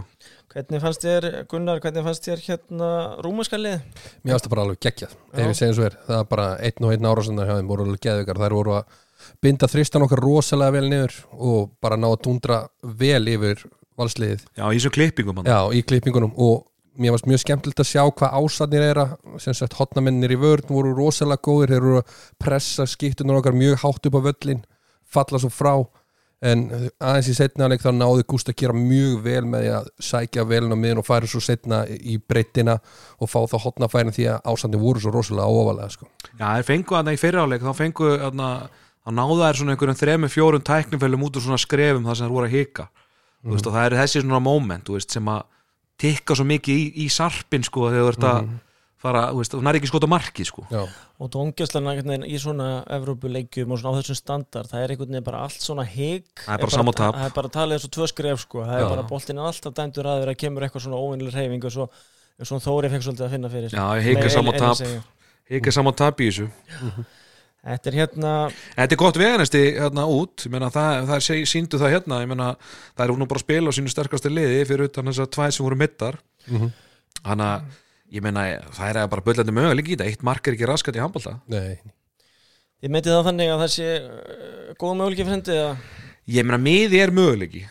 Hvernig 0.52 0.82
fannst 0.84 1.06
þér, 1.06 1.28
Gunnar, 1.52 1.80
hvernig 1.84 2.04
fannst 2.08 2.26
þér 2.28 2.42
hérna 2.48 2.90
rúmenska 3.24 3.60
lið? 3.62 3.86
Mér 4.26 4.36
varst 4.36 4.48
það 4.48 4.54
bara 4.56 4.66
alveg 4.66 4.82
geggjað 4.84 5.14
ef 5.14 5.46
ég 5.46 5.60
segja 5.62 5.78
svo 5.78 5.86
er, 5.88 5.96
það 6.10 6.18
er 6.18 6.28
bara 6.34 6.48
einn 6.60 6.88
og 6.90 6.96
einn 6.96 7.08
árásandar 7.12 7.48
hjá 7.48 7.56
þeim 7.60 7.70
voru 7.72 7.86
alveg 7.86 8.04
geðvikar, 8.08 8.42
þær 8.42 8.58
voru 8.58 8.74
að 8.80 8.98
binda 9.46 9.70
þristan 9.72 10.08
okkar 10.08 10.24
rosalega 10.26 10.76
vel 10.76 10.90
niður 10.92 11.16
og 11.38 11.72
bara 11.80 12.00
ná 12.02 12.10
að 12.10 12.20
dundra 12.26 12.60
vel 12.82 13.24
yfir 13.32 13.64
valsliðið, 14.02 14.44
Já, 14.58 14.66
í 14.66 14.80
þessum 14.80 14.96
klippingum 14.98 15.40
hann 15.40 15.52
já, 15.52 15.60
í 15.78 15.84
klippingunum 15.86 16.34
og 16.42 16.66
mér 17.00 17.16
varst 17.16 17.30
mjög 17.30 17.44
skemmtilegt 17.46 17.82
að 17.84 17.90
sjá 17.92 18.04
hvað 18.04 18.36
ásatnir 18.42 18.84
er 18.84 19.00
að, 19.06 19.16
sem 19.44 19.56
sagt, 19.56 19.78
hotnamennir 19.80 20.34
í 20.36 20.40
vörn 20.42 20.68
voru 20.68 20.92
rosalega 20.98 21.44
góðir, 21.46 21.76
þeir 21.76 21.86
voru 21.86 22.02
að 22.02 22.20
pressa 22.42 22.88
skiptunar 22.90 23.40
okkar 23.40 23.56
mjög 23.56 23.80
hátt 23.86 24.10
upp 24.10 24.20
á 24.20 24.22
völlin 24.28 24.64
falla 25.12 25.42
svo 25.42 25.52
frá. 25.54 25.74
En 26.42 26.64
aðeins 26.98 27.28
í 27.30 27.36
setna 27.38 27.68
leik 27.70 27.84
þá 27.84 27.92
náði 27.94 28.24
Gúst 28.32 28.50
að 28.50 28.58
gera 28.64 28.74
mjög 28.74 29.20
vel 29.28 29.44
með 29.46 29.62
því 29.62 29.74
að 29.78 29.90
sækja 30.08 30.46
velin 30.50 30.74
á 30.74 30.78
miðun 30.82 31.02
og 31.04 31.06
færa 31.06 31.30
svo 31.30 31.42
setna 31.44 31.84
í 31.86 32.16
breytina 32.18 32.80
og 33.22 33.30
fá 33.30 33.44
þá 33.52 33.60
hotnafærin 33.68 34.16
því 34.16 34.26
að 34.32 34.48
ásatnir 34.50 34.82
voru 34.82 35.04
svo 35.04 35.14
rosalega 35.14 35.46
óvalega 35.54 35.94
sko. 35.94 36.10
Já, 36.40 36.48
þeir 36.48 36.66
fengu 36.72 36.98
þarna 36.98 37.14
í 37.14 37.22
fyriráleik 37.22 37.68
þá 37.68 37.76
fengu 37.78 38.10
þarna 38.24 38.50
að 39.06 39.16
náða 39.20 39.38
þær 39.44 39.60
svona 39.60 39.76
einhverjum 39.76 40.00
þremur, 40.02 40.34
fjórum 40.34 40.66
tæknifælum 40.66 41.28
út 41.28 41.38
úr 41.38 41.46
svona 41.46 41.62
skrefum 41.62 42.10
þar 42.10 42.18
sem 42.18 42.26
þær 42.26 42.36
voru 42.40 42.50
að 42.50 42.58
hika. 42.58 42.88
Þú 43.42 43.54
veist, 43.54 43.70
og 43.70 43.78
það 43.78 43.86
er 43.86 43.98
þessi 44.02 44.24
svona 44.26 44.42
moment 44.42 44.92
veist, 44.96 45.14
sem 45.14 45.30
að 45.30 45.46
tikka 46.02 46.36
svo 46.38 46.46
mikið 46.50 46.82
í, 46.82 46.84
í 47.06 47.08
sarpin 47.14 47.64
sko 47.68 47.88
þegar 47.94 48.04
þú 48.08 48.12
ert 48.16 48.28
að 48.32 48.52
fara, 49.02 49.22
þú 49.34 49.40
veist, 49.42 49.54
þú 49.56 49.62
nær 49.66 49.78
ekki 49.80 49.90
skota 49.90 50.08
marki 50.10 50.44
sko. 50.46 50.62
Já, 50.70 50.84
Og 51.22 51.30
dóngjastlarna 51.34 51.94
í 52.30 52.38
svona 52.42 52.68
Evrópuleikjum 52.98 53.72
og 53.74 53.80
svona 53.82 53.94
á 53.94 53.98
þessum 54.02 54.18
standard 54.20 54.70
það 54.70 54.84
er 54.84 54.94
einhvern 54.94 55.12
veginn 55.16 55.26
bara 55.26 55.40
allt 55.46 55.62
svona 55.62 55.86
hig 55.86 56.26
Það 56.44 56.54
er 56.56 56.62
bara 56.66 56.74
sama 56.76 56.90
og 56.94 56.98
tap. 56.98 57.16
Það 57.18 57.26
er 57.30 57.36
bara 57.38 57.52
talið 57.56 57.78
eins 57.78 57.86
og 57.88 57.94
tvö 57.98 58.08
skref 58.10 58.42
sko. 58.46 58.64
Það 58.66 58.78
Já. 58.78 58.86
er 58.86 58.90
bara 58.96 59.06
boltinn 59.10 59.42
er 59.42 59.50
alltaf 59.50 59.74
dæmdur 59.78 60.10
að 60.10 60.22
vera 60.24 60.34
að 60.36 60.40
kemur 60.44 60.66
eitthvað 60.68 60.86
svona 60.86 61.02
óvinnileg 61.02 61.38
reyfing 61.38 61.66
og 61.70 61.74
svo, 61.78 61.88
svo 62.42 62.60
Þóri 62.66 62.90
fekk 62.94 63.06
svolítið 63.08 63.26
að 63.28 63.34
finna 63.38 63.52
fyrir. 63.54 63.70
Já, 63.74 63.86
ég 64.02 64.08
hika 64.10 64.26
Með 64.26 64.34
saman 64.38 64.54
Elín- 64.54 64.62
Elín 64.62 64.68
tap 64.68 64.82
segja. 64.82 65.02
hika 65.56 65.72
saman 65.78 65.98
tap 66.02 66.22
í 66.22 66.30
þessu 66.30 66.48
Þetta 67.62 67.92
er 67.92 67.98
hérna 68.00 68.34
Þetta 68.74 68.96
er 68.96 69.00
gott 69.00 69.18
veganesti 69.22 69.60
hérna 69.76 70.08
út. 70.10 70.48
Meina, 70.50 70.72
það, 70.74 71.04
það 71.12 71.20
er, 71.20 71.46
síndu 71.52 71.78
það 71.82 71.94
hérna. 71.94 72.22
Meina, 72.26 72.48
það 72.98 73.06
er 73.06 73.14
nú 73.22 73.28
bara 73.30 73.42
að 73.42 73.46
spila 73.46 73.70
á 73.70 73.78
sínu 73.78 73.94
sterkastu 73.94 74.32
liði 74.34 74.64
fyrir 74.66 74.90
utan 74.90 75.12
þess 75.12 75.22
að 75.22 75.32
tvæð 75.38 75.54
sem 75.58 75.68
voru 75.68 75.78
mittar. 75.78 76.18
Mhm. 76.50 76.72
þannig 77.22 77.46
að 77.46 77.66
ég 78.16 78.24
meina, 78.26 78.44
það 78.74 78.90
er 78.90 79.10
bara 79.12 79.26
böllandi 79.26 79.54
möguleik 79.56 79.90
í 79.92 79.96
þetta. 79.96 80.08
Eitt 80.10 80.24
mark 80.26 80.48
er 80.48 80.56
ekki 80.58 80.70
raskat 80.70 80.98
í 80.98 81.04
handbólta 81.04 81.36
Nei, 81.52 81.78
Ég 82.82 82.90
meiti 82.90 83.12
það 83.14 83.28
þannig 83.30 83.52
að 83.54 83.60
það 83.62 83.72
sé 83.76 83.90
uh, 84.02 84.72
góð 84.82 84.96
möguleiki 84.98 85.26
fyrir 85.28 85.36
hendi 85.36 85.58
að 85.62 85.84
ég 86.34 86.48
meina, 86.48 86.58
miði 86.66 87.02
er 87.04 87.14
möguleiki 87.14 87.62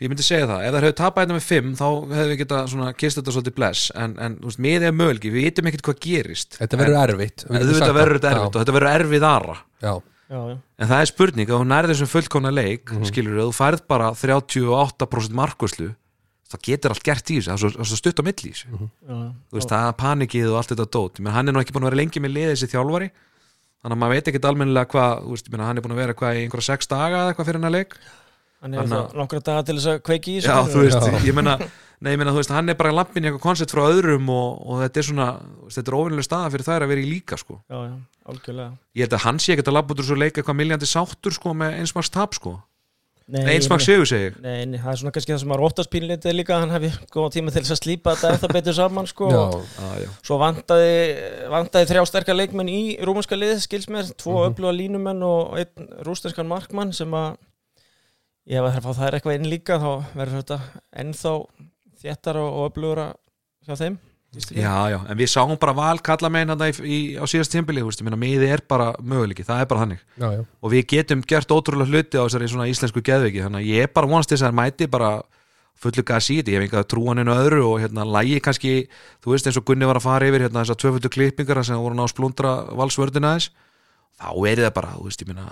ég 0.00 0.08
myndi 0.10 0.24
segja 0.24 0.46
það, 0.48 0.62
ef 0.66 0.72
það 0.74 0.84
hefur 0.86 0.96
tapað 1.00 1.24
þetta 1.26 1.36
með 1.36 1.46
5 1.46 1.72
þá 1.80 1.86
hefur 2.14 2.30
við 2.30 2.38
geta 2.40 2.60
svona 2.72 2.92
kist 2.96 3.18
þetta 3.20 3.34
svolítið 3.36 3.54
bless. 3.58 3.90
En, 3.94 4.14
en 4.18 4.36
þú 4.40 4.48
veist, 4.50 4.62
miði 4.64 4.88
er 4.88 4.94
möguleiki, 4.96 5.32
við 5.34 5.46
vitum 5.50 5.68
ekkert 5.70 5.84
hvað 5.90 6.00
gerist. 6.06 6.56
Þetta 6.60 6.80
verður 6.80 7.00
erfitt. 7.04 7.44
Þetta 7.46 7.92
verður 7.98 8.28
erfitt 8.30 8.56
og 8.56 8.60
þetta 8.62 8.76
verður 8.78 8.94
erfið 8.96 9.26
aðra 9.30 9.56
Já, 9.84 9.92
Já, 10.30 10.38
já, 10.46 10.56
en 10.78 10.86
það 10.92 11.00
er 11.02 11.08
spurning, 11.10 11.48
þú 11.50 11.64
nærði 11.66 11.90
þessum 11.94 12.10
fullkona 12.12 12.50
leik 12.54 12.84
mm 12.92 13.00
Mhm. 13.00 13.08
skilur 13.10 13.40
þú 13.40 13.52
færð 13.56 13.80
bara 13.90 14.12
38% 14.14 15.34
markvæslu 15.34 15.88
það 16.50 16.62
getur 16.66 16.90
allt 16.94 17.02
gert 17.06 17.30
í 17.30 17.38
þessu, 17.38 17.50
það 17.50 17.80
er 17.80 17.88
svo, 17.90 17.96
stutt 17.98 18.20
á 18.22 18.24
milli 18.26 18.50
í 18.50 18.54
þessu. 18.54 18.68
Mhm. 18.70 18.86
já, 19.06 19.14
já. 19.14 19.32
þú 19.50 19.58
veist, 19.58 19.68
það 19.74 19.88
er 19.88 19.98
panikið 19.98 20.46
og 20.50 20.56
allt 20.60 20.70
þetta 20.72 20.86
dót. 20.90 21.18
Menn 21.20 21.32
hann 21.34 21.48
er 21.48 21.52
nú 21.52 21.60
ekki 21.62 21.74
búin 21.74 21.84
að 21.84 21.90
vera 21.90 22.00
lengi 22.02 22.22
með 22.22 22.34
liðið 22.36 22.54
þessi 22.56 22.70
þjálfari. 22.74 23.10
Þannig 23.80 23.96
að 23.96 24.00
maður 24.02 24.14
veit 24.14 24.28
ekkert 24.28 24.44
almennilega 24.50 24.90
hvað 24.92 25.12
þú 25.24 25.30
veist, 25.34 25.46
ég 25.46 25.52
meina, 25.54 25.66
hann 25.66 25.78
er 25.78 25.82
búin 25.84 25.94
að 25.94 26.00
vera 26.02 26.14
hvað 26.14 26.36
í 26.36 26.42
einhverja 26.44 26.66
sex 26.68 26.86
daga 26.90 27.16
eða 27.22 27.30
eitthvað 27.32 27.46
fyrir 27.48 27.58
hennar 27.60 27.72
leik 27.74 27.94
Hann 28.60 28.74
er 28.74 28.82
að- 28.82 28.90
það 28.92 29.14
nokkra 29.22 29.40
daga 29.42 29.62
til 29.64 29.76
þess 29.78 29.86
að 29.94 30.00
kveiki 30.04 30.34
í 30.36 30.40
já, 30.44 30.56
þú 30.68 30.82
veist, 30.84 31.06
Já. 31.12 31.18
ég 31.24 31.34
meina 31.34 31.54
nei, 32.00 32.12
ég 32.12 32.18
meina, 32.20 32.30
þú 32.32 32.40
veist, 32.42 32.50
hann 32.52 32.68
er 32.68 32.74
bara 32.80 32.92
lappin 32.92 33.24
í 33.24 33.28
eitthvað 33.30 33.40
koncept 33.44 33.72
frá 33.72 33.82
öðrum 33.88 34.28
og, 34.28 34.60
og 34.68 34.80
þetta 34.84 34.96
er 35.00 35.06
svona, 35.08 35.28
þetta 35.68 35.88
er 35.92 35.96
óvinnilega 36.00 36.28
staða 36.28 36.50
fyrir 36.52 36.66
þær 36.68 36.82
að 36.84 36.88
vera 36.92 37.00
í 37.04 37.08
líka, 37.10 37.36
sko. 37.40 37.60
Já, 37.70 37.78
já, 37.88 37.94
algjörlega. 38.28 38.72
Ég 38.96 39.04
held 39.06 39.16
að 39.16 39.24
hann 39.24 39.38
sé 39.38 39.52
ekkert 39.56 39.68
að 39.72 39.76
labba 39.80 39.94
út 39.94 40.00
úr 40.04 40.08
svo 40.10 40.16
leik 40.20 40.34
eitthvað 40.40 40.56
miljandi 40.60 40.88
sáttur, 40.88 41.32
sko, 41.32 41.54
með 41.56 41.78
einsmaks 41.80 42.10
tap, 42.12 42.34
sko. 42.36 42.60
Nei, 43.30 43.44
Nei, 43.46 43.52
einsmaks 43.60 43.84
sigur, 43.86 44.08
segi 44.10 44.24
ég. 44.26 44.38
Nei, 44.42 44.64
nei, 44.66 44.78
það 44.82 44.90
er 44.90 44.96
svona 44.98 45.12
kannski 45.14 45.30
það 45.32 45.38
sem 45.38 45.48
maður 45.52 45.66
óttast 45.68 45.90
pínlítið 45.92 46.32
líka 46.34 46.56
að 46.56 46.60
hann 46.64 46.72
hefði 46.74 46.88
góða 47.14 47.30
tíma 47.36 47.52
til 47.54 47.62
þess 47.62 47.74
að 47.76 47.78
slípa 47.84 48.14
þetta 48.16 48.32
ef 48.34 48.40
það 48.42 48.54
betur 48.56 48.74
saman 48.74 49.06
sko. 49.06 49.28
Já, 49.30 49.44
já. 50.02 50.08
Svo 50.26 50.38
vantaði, 50.40 50.96
vantaði 51.52 51.88
þrjá 51.92 52.02
sterkar 52.10 52.34
leikmenn 52.40 52.68
í 52.72 52.80
rúmanska 53.06 53.38
lið, 53.38 53.60
skils 53.62 53.86
mér, 53.86 54.10
tvo 54.18 54.34
mm 54.34 54.50
Mhm. 54.50 54.56
Ef 58.50 58.64
það 58.64 58.70
er 58.70 58.78
að 58.78 58.86
fá 58.86 58.92
það 58.98 59.16
eitthvað 59.16 59.36
inn 59.38 59.50
líka 59.50 59.80
þá 59.80 59.90
verður 60.18 60.38
þetta 60.40 60.60
ennþá 61.02 61.34
þéttar 62.00 62.38
og, 62.40 62.48
og 62.50 62.70
öflugra 62.70 63.10
hjá 63.66 63.74
þeim. 63.78 63.98
já, 64.54 64.74
já, 64.92 64.98
en 65.10 65.18
við 65.18 65.30
sáum 65.30 65.56
bara 65.60 65.74
val 65.74 65.98
kalla 66.06 66.30
megin 66.30 66.54
hann 66.54 66.62
í, 66.62 66.70
í, 66.86 66.98
á 67.18 67.24
síðast 67.30 67.50
tímbili, 67.50 67.82
þú 67.82 67.90
veist, 67.90 68.02
ég 68.02 68.06
meina, 68.06 68.20
miði 68.20 68.50
er 68.54 68.62
bara 68.70 68.92
möguleiki, 69.02 69.46
það 69.46 69.64
er 69.64 69.68
bara 69.72 69.82
þannig 69.84 70.04
já, 70.06 70.28
já. 70.36 70.44
og 70.46 70.74
við 70.74 70.86
getum 70.94 71.24
gert 71.26 71.50
ótrúlega 71.50 71.90
hluti 71.90 72.20
á 72.20 72.22
þessari 72.22 72.50
svona 72.52 72.68
íslensku 72.70 73.02
geðviki 73.06 73.42
þannig 73.42 73.64
að 73.64 73.72
ég 73.74 73.88
er 73.88 73.92
bara 73.94 74.10
vonast 74.12 74.30
þess 74.30 74.46
að 74.46 74.56
mæti 74.60 74.88
bara 74.90 75.10
fullu 75.80 76.04
gas 76.06 76.28
í 76.30 76.38
þetta, 76.38 76.54
ég 76.54 76.62
hef 76.62 76.68
enga 76.68 76.84
trúaninu 76.92 77.34
öðru 77.34 77.64
og 77.72 77.82
hérna 77.82 78.06
lægi 78.06 78.38
kannski 78.44 78.74
þú 79.24 79.34
veist 79.34 79.50
eins 79.50 79.58
og 79.58 79.66
Gunni 79.66 79.88
var 79.88 79.98
að 79.98 80.06
fara 80.06 80.30
yfir 80.30 80.46
hérna 80.46 80.62
þessar 80.62 80.80
tvöföldu 80.84 81.10
klippingar 81.10 81.62
sem 81.66 81.80
voru 81.80 81.98
ná 81.98 82.04
að 82.04 82.12
splundra 82.12 82.54
valsvördina 82.78 83.34
þess 83.38 83.50
þá 84.20 84.30
er 84.52 84.62
það 84.66 84.74
bara, 84.76 84.94
þú 84.94 85.08
veist, 85.08 85.24
ég 85.24 85.32
minna 85.32 85.48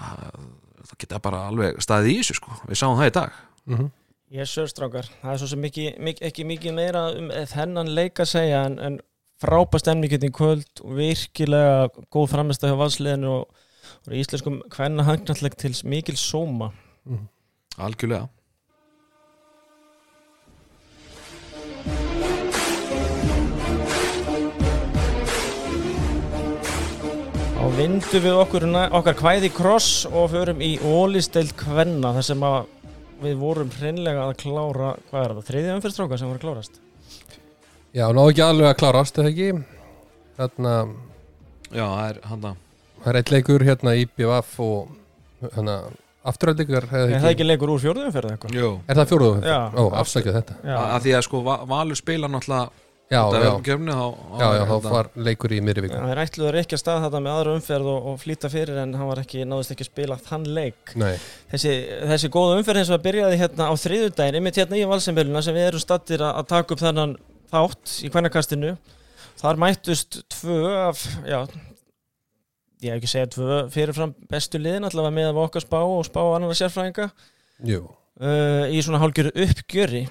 það 0.85 0.99
geta 1.05 1.21
bara 1.23 1.45
alveg 1.49 1.81
staðið 1.83 2.13
í 2.13 2.19
þessu 2.21 2.39
sko. 2.39 2.57
Við 2.69 2.81
sáum 2.81 2.99
það 2.99 3.11
í 3.11 3.15
dag. 3.19 3.39
Mhm. 3.67 3.91
Ég 4.29 4.45
er 4.45 4.51
sörstrákar, 4.51 5.07
það 5.23 5.33
er 5.33 5.39
svo 5.41 5.47
sem 5.49 5.61
mikið, 5.65 6.09
ekki 6.29 6.45
mikið 6.45 6.75
meira 6.77 7.07
um 7.17 7.31
þennan 7.49 7.95
leik 7.97 8.21
að 8.21 8.29
segja 8.35 8.65
en, 8.69 8.75
en 8.79 8.99
frábæð 9.41 9.81
stemningin 9.81 10.27
í 10.29 10.31
kvöld 10.37 10.83
og 10.85 10.99
virkilega 10.99 11.89
góð 12.13 12.27
framist 12.35 12.67
hjá 12.67 12.75
valsliðinu 12.77 13.31
og, 13.39 13.63
og 14.05 14.19
íslenskum 14.21 14.59
hvenna 14.75 15.07
hangnalleg 15.09 15.57
til 15.57 15.73
mikil 15.89 16.19
sóma. 16.21 16.75
algjörlega 17.79 18.29
Þá 27.69 27.75
vindum 27.77 28.23
við 28.25 28.37
okkur, 28.41 28.65
okkar 28.97 29.17
kvæði 29.19 29.49
kross 29.53 29.89
og 30.09 30.31
förum 30.33 30.63
í 30.65 30.71
ólisteild 30.89 31.51
kvenna 31.59 32.15
þar 32.17 32.25
sem 32.25 32.45
að 32.49 32.55
við 33.21 33.35
vorum 33.43 33.69
hreinlega 33.75 34.23
að 34.25 34.39
klára, 34.41 34.93
hvað 35.11 35.25
er 35.27 35.35
það, 35.35 35.43
þriðja 35.51 35.75
umfyrstráka 35.77 36.19
sem 36.21 36.31
voru 36.31 36.41
klárast? 36.47 36.79
já, 37.93 38.07
náðu 38.09 38.33
ekki 38.33 38.45
alveg 38.47 38.71
að 38.71 38.79
klárast 38.81 39.21
eða 39.21 39.33
ekki 39.35 39.51
þarna, 40.39 40.73
já, 41.69 41.85
það 41.85 42.09
er 42.09 42.21
hann 42.31 42.47
það 42.49 43.11
er 43.13 43.21
eitt 43.21 43.35
leikur 43.37 43.67
hérna 43.69 43.95
í 44.01 44.09
BVF 44.17 44.57
og 44.65 44.97
hérna 45.45 45.77
afturhaldingar 46.33 46.89
Er 46.89 47.15
það 47.21 47.31
ekki 47.35 47.51
leikur 47.53 47.75
úr 47.77 47.85
fjórðu 47.85 48.09
umfyrða 48.09 48.33
eitthvað? 48.39 48.57
Jú. 48.63 48.73
Er 48.89 49.03
það 49.03 49.13
fjóruðum? 49.13 49.45
Já. 49.45 49.59
Ó, 49.77 49.83
afsækja 50.01 50.39
þetta 50.41 50.57
Já, 50.65 50.77
að 50.89 51.01
því 51.05 51.19
að 51.21 51.27
sko 51.29 51.45
Va- 51.45 51.63
Valur 51.69 52.01
spila 52.01 52.33
náttúrulega 52.33 52.88
Já, 53.09 53.23
þetta 53.33 53.41
já, 53.41 53.49
er 53.49 53.63
kemni 53.65 53.95
þá 53.97 54.03
já, 54.37 54.49
já, 54.53 54.63
þá 54.69 54.89
var 54.93 55.07
leikur 55.17 55.53
í 55.57 55.59
viku. 55.65 55.89
Það 55.95 56.11
er 56.13 56.19
ætluður 56.21 56.59
ekki 56.61 56.77
að 56.77 56.81
stað 56.83 57.05
þetta 57.07 57.21
með 57.25 57.37
aðra 57.39 57.55
umferð 57.57 57.89
og, 57.89 58.09
og 58.11 58.19
flýta 58.21 58.51
fyrir 58.53 58.81
en 58.83 58.93
hann 58.99 59.09
var 59.09 59.23
ekki, 59.23 59.47
náðist 59.49 59.73
ekki 59.73 59.87
að 59.87 59.89
spila 59.89 60.19
þann 60.27 60.45
leik. 60.59 60.93
Nei, 61.01 61.15
Þessi, 61.49 61.73
þessi 62.11 62.31
góða 62.35 62.59
umferð 62.59 62.83
eins 62.83 62.93
og 62.93 62.99
að 62.99 63.07
byrjaði 63.07 63.41
hérna 63.41 63.71
á 63.73 63.75
þriðjudaginn, 63.81 64.39
einmitt 64.43 64.61
hérna 64.61 64.77
í 64.77 64.85
valsembyluna 64.93 65.45
sem 65.47 65.57
við 65.57 65.71
erum 65.71 65.85
stattir 65.87 66.27
að, 66.27 66.35
að 66.43 66.51
taka 66.53 66.77
upp 66.77 66.85
þennan 66.85 67.17
þátt 67.55 67.97
í 68.05 68.13
kvennakastinu. 68.13 68.77
Þar 69.41 69.65
mættust 69.65 70.21
tvö 70.37 70.61
af, 70.83 71.09
já, 71.25 71.41
ég 72.85 72.93
hef 72.93 73.01
ekki 73.01 73.13
segja 73.15 73.33
tvö 73.39 73.65
fyrirfram 73.73 74.17
bestu 74.29 74.61
liðin 74.61 74.85
allavega 74.85 75.17
með 75.17 75.33
af 75.33 75.45
okkar 75.47 75.65
spá 75.65 75.81
og 75.81 76.05
spá 76.05 76.21
annar 76.27 76.61
sérfræðinga. 76.61 77.09
Uh, 78.19 78.67
í 78.69 78.83
svona 78.83 79.01
hálgjöru 79.01 79.33
uppgjöri 79.33 80.09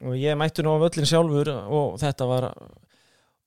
og 0.00 0.16
ég 0.16 0.38
mætti 0.38 0.64
nú 0.64 0.74
á 0.76 0.82
völlin 0.82 1.08
sjálfur 1.08 1.50
og 1.52 1.96
þetta 2.00 2.28
var 2.28 2.48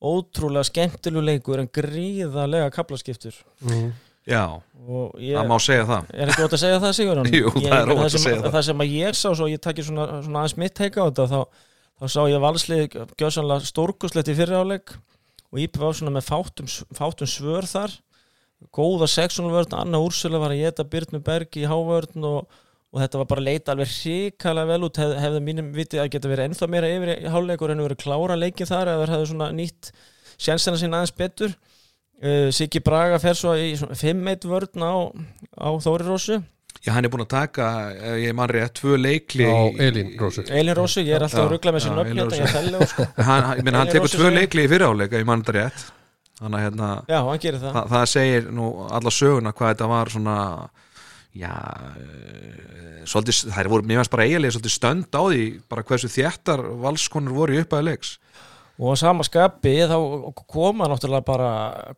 ótrúlega 0.04 0.68
skemmtilegu 0.68 1.24
leikur 1.24 1.62
en 1.64 1.70
gríðarlega 1.72 2.72
kaplaskiptur 2.76 3.36
mm. 3.64 3.92
já, 4.30 4.44
og 4.88 5.16
ég 5.24 5.38
það 5.40 5.50
má 5.50 5.58
segja 5.64 5.88
það 5.90 6.12
er 6.14 6.34
ekki 6.34 6.48
ótt 6.48 6.58
að 6.58 6.64
segja 6.66 6.82
það 6.84 6.96
Sigurðan 7.00 7.32
Jú, 7.40 7.54
það 7.58 7.78
er 7.80 7.94
óhætt 7.94 8.10
að 8.10 8.26
segja 8.26 8.42
það. 8.42 8.52
það 8.56 8.68
sem 8.70 8.86
að 8.86 8.96
ég 8.98 9.20
sá 9.20 9.28
svo 9.32 9.50
ég 9.52 9.64
takki 9.64 9.88
svona, 9.88 10.08
svona 10.26 10.44
aðeins 10.44 10.58
mitt 10.64 10.78
teika 10.80 11.04
á 11.04 11.08
þetta 11.08 11.28
þá, 11.32 11.66
þá 12.00 12.06
sá 12.16 12.22
ég 12.30 12.44
valslið 12.44 12.98
gjössanlega 13.22 13.72
stórkuslegt 13.72 14.34
í 14.34 14.38
fyriráleik 14.38 14.98
og 15.54 15.62
Ípi 15.62 15.80
var 15.80 15.96
svona 15.96 16.16
með 16.16 16.28
fátum, 16.28 16.70
fátum 16.98 17.30
svör 17.30 17.70
þar 17.70 17.96
góða 18.74 19.08
sexunvörn, 19.12 19.74
Anna 19.76 20.00
Úrsula 20.04 20.40
var 20.42 20.54
að 20.54 20.64
geta 20.64 20.86
Byrnu 20.88 21.20
Berg 21.24 21.58
í 21.60 21.66
hávörn 21.68 22.28
og, 22.28 22.62
og 22.94 23.02
þetta 23.02 23.20
var 23.22 23.30
bara 23.32 23.42
að 23.42 23.48
leita 23.50 23.74
alveg 23.74 23.90
hrikalega 23.90 24.70
vel 24.70 24.88
út. 24.88 25.02
Hef, 25.02 25.14
hefði 25.24 25.44
mínum 25.48 25.70
vitið 25.74 26.04
að 26.04 26.10
geta 26.14 26.30
verið 26.32 26.50
ennþá 26.52 26.70
meira 26.70 26.92
yfir 26.94 27.12
í 27.16 27.34
hálfleikur 27.34 27.74
en 27.74 27.84
verið 27.88 28.02
klára 28.06 28.38
leikin 28.38 28.70
þar 28.70 28.92
eða 28.94 29.08
hefði 29.16 29.30
svona 29.32 29.52
nýtt 29.58 29.90
sjensina 30.38 30.78
sín 30.80 30.94
aðeins 30.94 31.16
betur. 31.18 31.56
Uh, 32.24 32.48
Siggi 32.54 32.80
Braga 32.86 33.18
fer 33.20 33.36
svo 33.36 33.56
í 33.58 33.74
5-1 33.76 34.46
vörn 34.48 34.86
á, 34.86 34.94
á 35.58 35.70
Þóri 35.82 36.06
Rósu. 36.08 36.38
Já, 36.84 36.92
hann 36.98 37.08
er 37.08 37.12
búin 37.14 37.24
að 37.24 37.32
taka, 37.32 37.66
ég 38.20 38.34
man 38.36 38.50
rétt 38.52 38.74
tvö 38.76 38.98
leikli 39.00 39.46
Á 39.48 39.72
Elín 39.80 40.14
Rósu. 40.20 40.44
Elin 40.52 40.76
Rósu, 40.76 41.00
ég 41.06 41.16
er 41.16 41.24
alltaf 41.24 41.40
Já, 41.40 41.46
að 41.46 41.54
ruggla 41.54 41.72
með 41.72 41.84
sér 41.86 41.94
já, 41.94 41.96
nöfn 41.98 42.10
Elín 42.12 42.20
hérna, 42.20 42.30
Rósu. 42.30 42.42
ég 42.44 42.56
felli 42.58 42.88
sko. 42.92 43.06
hann, 43.30 43.44
hann, 43.50 43.76
hann 43.78 43.92
tekur 43.94 44.12
tvö 44.12 44.32
leikli 44.36 44.66
í 44.66 44.72
fyriráleika 44.72 45.22
ég 45.22 45.28
man 45.30 45.46
þetta 45.46 45.56
rétt. 45.58 45.86
Þannig 46.42 46.60
að 46.60 46.66
hérna, 46.68 46.90
Já, 47.08 47.20
hann 47.30 47.44
gerir 47.46 47.62
það. 47.62 47.78
Það, 47.78 47.88
það 47.94 48.06
segir 48.14 48.50
nú 48.60 48.70
alla 49.00 49.14
söguna 49.16 49.54
hvað 49.56 49.72
þetta 49.74 49.90
var 49.94 50.12
svona 50.18 50.38
já 51.34 51.54
uh, 51.54 53.06
svolítið, 53.10 53.40
þær 53.56 53.72
voru, 53.72 53.88
mér 53.90 54.02
finnst 54.02 54.14
bara 54.14 54.28
eiginlega 54.28 54.56
svolítið 54.56 54.76
stönd 54.78 55.18
á 55.18 55.22
því, 55.26 55.46
bara 55.72 55.86
hversu 55.88 56.12
þéttar 56.14 56.62
valskonur 56.84 57.38
voru 57.40 57.58
í 57.58 57.64
uppaði 57.64 57.90
leiks 57.92 58.18
og 58.82 58.96
á 58.98 58.98
sama 58.98 59.22
skapi 59.22 59.74
þá 59.86 59.98
koma 60.50 60.88
náttúrulega 60.90 61.26
bara 61.28 61.50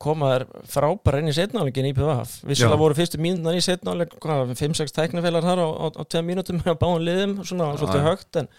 koma 0.01 0.33
þær 0.33 0.43
frábæra 0.73 1.21
inn 1.21 1.31
í 1.31 1.35
setnáleikin 1.37 1.87
í 1.87 1.93
PVF 1.95 2.33
vissulega 2.43 2.75
Já. 2.75 2.81
voru 2.81 2.97
fyrstu 2.97 3.19
mínútur 3.23 3.55
í 3.55 3.61
setnáleik 3.63 4.17
5-6 4.19 4.91
tæknifélar 4.97 5.47
þar 5.47 5.61
á, 5.63 5.67
á, 5.71 5.85
á 5.95 6.03
2 6.03 6.23
mínútum 6.27 6.59
á 6.67 6.75
báðum 6.75 7.05
liðum, 7.07 7.37
svona 7.47 7.69
svolítið 7.79 8.03
Já. 8.03 8.07
högt 8.09 8.41
en 8.41 8.49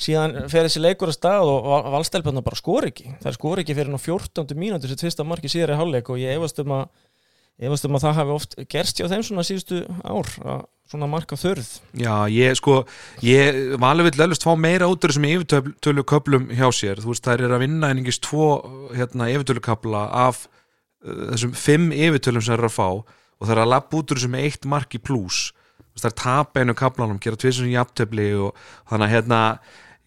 síðan 0.00 0.36
fer 0.48 0.64
þessi 0.64 0.80
leikur 0.80 1.12
að 1.12 1.18
stað 1.18 1.52
og 1.52 1.68
Val- 1.68 1.92
valstelpunna 1.98 2.44
bara 2.46 2.56
skor 2.56 2.88
ekki 2.88 3.12
það 3.20 3.36
skor 3.36 3.60
ekki 3.60 3.76
fyrir 3.76 3.92
ná 3.92 4.00
14. 4.00 4.56
mínútur 4.56 4.88
sem 4.88 5.02
tvista 5.04 5.28
marki 5.28 5.52
síðar 5.52 5.74
í 5.76 5.78
hálfleik 5.82 6.08
og 6.08 6.22
ég 6.24 6.40
efast 6.40 6.64
um 6.64 6.72
að 6.78 6.88
efast 7.58 7.86
um 7.88 7.96
að 7.98 8.04
það 8.06 8.18
hafi 8.20 8.34
oft 8.34 8.58
gerst 8.70 9.00
hjá 9.00 9.08
þeim 9.10 9.24
svona 9.26 9.46
síðustu 9.46 9.84
ár 10.06 10.30
að 10.44 10.66
svona 10.88 11.08
marka 11.10 11.36
þörð. 11.36 11.68
Já, 12.00 12.14
ég 12.32 12.56
sko, 12.56 12.78
ég 13.24 13.74
valið 13.80 14.08
vill 14.08 14.20
löglust 14.22 14.46
fá 14.46 14.54
meira 14.56 14.88
út 14.88 15.02
úr 15.04 15.12
þessum 15.12 15.26
yfirtölu 15.28 16.04
köplum 16.08 16.48
hjá 16.48 16.68
sér, 16.72 17.02
þú 17.02 17.12
veist, 17.12 17.26
þær 17.26 17.44
eru 17.44 17.58
að 17.58 17.64
vinna 17.66 17.90
einingis 17.92 18.20
tvo, 18.24 18.48
hérna, 18.96 19.28
yfirtölu 19.34 19.62
kapla 19.64 20.06
af 20.24 20.46
uh, 20.46 21.28
þessum 21.34 21.52
fimm 21.58 21.92
yfirtölum 21.92 22.44
sem 22.44 22.54
þær 22.54 22.62
eru 22.62 22.70
að 22.70 22.78
fá 22.78 22.88
og 22.88 23.44
þær 23.44 23.54
eru 23.58 23.66
að 23.66 23.72
lappa 23.74 24.00
út 24.00 24.14
úr 24.14 24.22
þessum 24.22 24.38
eitt 24.40 24.68
mark 24.68 24.96
í 24.96 25.02
pluss 25.02 25.50
veist, 25.92 26.06
þær 26.06 26.16
tapa 26.22 26.64
einu 26.64 26.76
kaplanum, 26.78 27.20
gera 27.20 27.38
tvisum 27.40 27.68
jafntöfli 27.72 28.30
og 28.46 28.56
þannig 28.88 29.08
að 29.10 29.14
hérna 29.16 29.42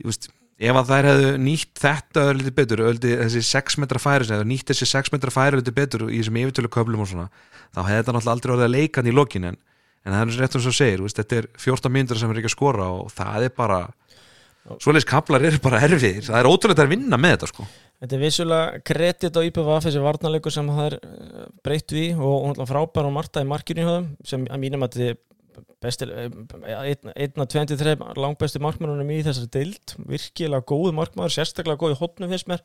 ég 0.01 0.09
veist, 0.09 0.31
ef 0.61 0.77
að 0.77 0.91
þær 0.91 1.07
hefðu 1.09 1.31
nýtt 1.41 1.81
þetta 1.81 2.27
ölliti 2.31 2.53
betur, 2.57 2.83
ölliti 2.91 3.15
þessi 3.17 3.41
6 3.49 3.79
metra 3.81 4.01
færi 4.01 4.27
sem 4.27 4.37
hefðu 4.37 4.49
nýtt 4.51 4.71
þessi 4.71 4.87
6 4.91 5.13
metra 5.15 5.33
færi 5.33 5.57
ölliti 5.57 5.73
betur 5.75 6.05
í 6.07 6.19
þessum 6.21 6.39
yfirtölu 6.43 6.71
köplum 6.73 7.03
og 7.03 7.09
svona 7.09 7.27
þá 7.71 7.81
hefði 7.87 7.99
þetta 8.01 8.15
náttúrulega 8.17 8.35
aldrei 8.35 8.53
orðið 8.55 8.67
að 8.67 8.75
leikan 8.75 9.09
í 9.09 9.15
lokin 9.15 9.49
en 9.51 9.59
en 10.01 10.15
það 10.15 10.21
er 10.23 10.41
rétt 10.41 10.57
um 10.57 10.63
svo 10.65 10.73
segir, 10.73 11.03
veist, 11.05 11.17
þetta 11.19 11.41
er 11.41 11.47
14 11.61 11.93
myndur 11.93 12.19
sem 12.19 12.31
er 12.31 12.41
ekki 12.41 12.49
að 12.49 12.55
skora 12.55 12.87
og 12.95 13.11
það 13.13 13.47
er 13.47 13.55
bara 13.57 13.79
svoleiðis 14.81 15.07
kaplar 15.09 15.45
eru 15.45 15.61
bara 15.61 15.81
erfið 15.85 16.27
það 16.27 16.37
er 16.39 16.49
ótrúlega 16.49 16.85
að 16.85 16.93
vinna 16.93 17.19
með 17.21 17.35
þetta 17.35 17.49
sko. 17.49 17.65
Þetta 18.01 18.17
er 18.17 18.21
vissulega 18.21 18.81
kredit 18.85 19.37
á 19.37 19.41
IPVF 19.45 19.85
þessi 19.85 20.01
varnarleikur 20.01 20.53
sem 20.53 20.69
það 20.73 20.87
er 20.87 20.95
eh, 20.97 21.49
breytt 21.65 21.93
við 21.93 22.21
og 22.21 22.47
hún 22.47 22.61
er 22.63 22.69
frábær 22.69 23.09
og 23.09 23.13
Marta 23.13 23.43
í 23.43 23.49
markinu 23.49 23.97
sem 24.25 24.47
að 24.49 24.63
mínum 24.63 24.85
að 24.85 24.97
er 25.05 25.13
eh, 25.13 25.19
einn 25.81 27.41
af 27.41 27.49
23 27.51 27.95
langbæstu 28.19 28.61
markmannunum 28.63 29.09
í 29.11 29.19
þessari 29.25 29.49
deild. 29.53 29.93
Virkilega 30.09 30.63
góð 30.67 30.93
markmann, 30.97 31.31
sérstaklega 31.33 31.79
góð 31.81 31.95
í 31.95 31.99
hotnum 31.99 32.31
fyrst 32.31 32.47
mér, 32.51 32.61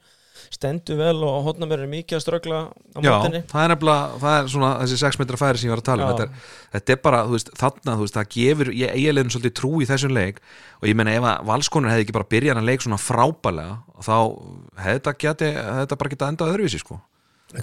stendur 0.53 1.01
vel 1.01 1.25
og 1.25 1.47
hotnum 1.47 1.73
er 1.73 1.87
mikið 1.91 2.19
að 2.19 2.23
strögla 2.25 2.61
á 2.69 2.99
Já, 3.01 3.09
mótinni 3.09 3.41
það 3.51 3.63
er 3.63 3.73
nefnilega, 3.73 4.21
það 4.23 4.37
er 4.37 4.53
svona 4.53 4.71
þessi 4.83 5.01
6 5.03 5.19
metra 5.23 5.41
færi 5.41 5.63
sem 5.63 5.69
ég 5.69 5.75
var 5.75 5.83
að 5.83 5.89
tala 5.89 6.05
um. 6.05 6.07
Já. 6.07 6.13
þetta 6.13 6.27
er, 6.27 6.53
þetta 6.77 6.95
er 6.95 7.03
bara, 7.09 7.25
þú 7.25 7.37
veist, 7.37 7.51
þarna, 7.63 7.97
þú 7.97 8.07
veist, 8.07 8.19
það 8.19 8.31
gefur 8.37 8.73
ég 8.77 8.95
eiginlegin 9.01 9.35
svolítið 9.35 9.57
trú 9.63 9.73
í 9.81 9.89
þessum 9.89 10.17
leik. 10.17 10.41
Og 10.83 10.89
ég 10.91 10.99
meina 10.99 11.17
ef 11.17 11.29
að 11.33 11.51
valskonur 11.51 11.93
hefði 11.95 12.07
ekki 12.07 12.17
bara 12.19 12.31
byrjað 12.37 12.63
að 12.63 12.71
leik 12.71 12.85
svona 12.85 13.01
frábælega, 13.01 13.77
þá 14.05 14.17
hefði 14.85 14.97
þetta 15.01 15.19
geti, 15.25 15.53
hefði 15.57 15.83
þetta 15.83 16.01
bara 16.03 16.15
getað 16.15 16.33
endað 16.35 16.55
öðruvísi, 16.55 16.83
sko. 16.85 17.01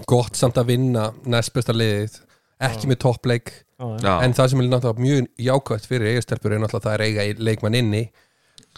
Gott 0.09 0.39
samt 0.39 0.57
að 0.57 0.71
vinna 0.73 1.09
næst 1.29 1.53
besta 1.53 1.75
liðið 1.75 2.21
ekki 2.63 2.89
með 2.89 3.01
toppleik 3.03 3.53
Já, 4.03 4.13
en 4.25 4.35
það 4.37 4.51
sem 4.51 4.63
er 4.63 4.69
náttúrulega 4.71 5.05
mjög 5.07 5.27
jákvæmt 5.47 5.89
fyrir 5.89 6.11
eigastelpur 6.13 6.55
er 6.55 6.63
náttúrulega 6.63 6.87
það 6.87 6.95
er 6.95 7.05
eiga 7.07 7.43
leikmann 7.49 7.77
inni 7.79 8.03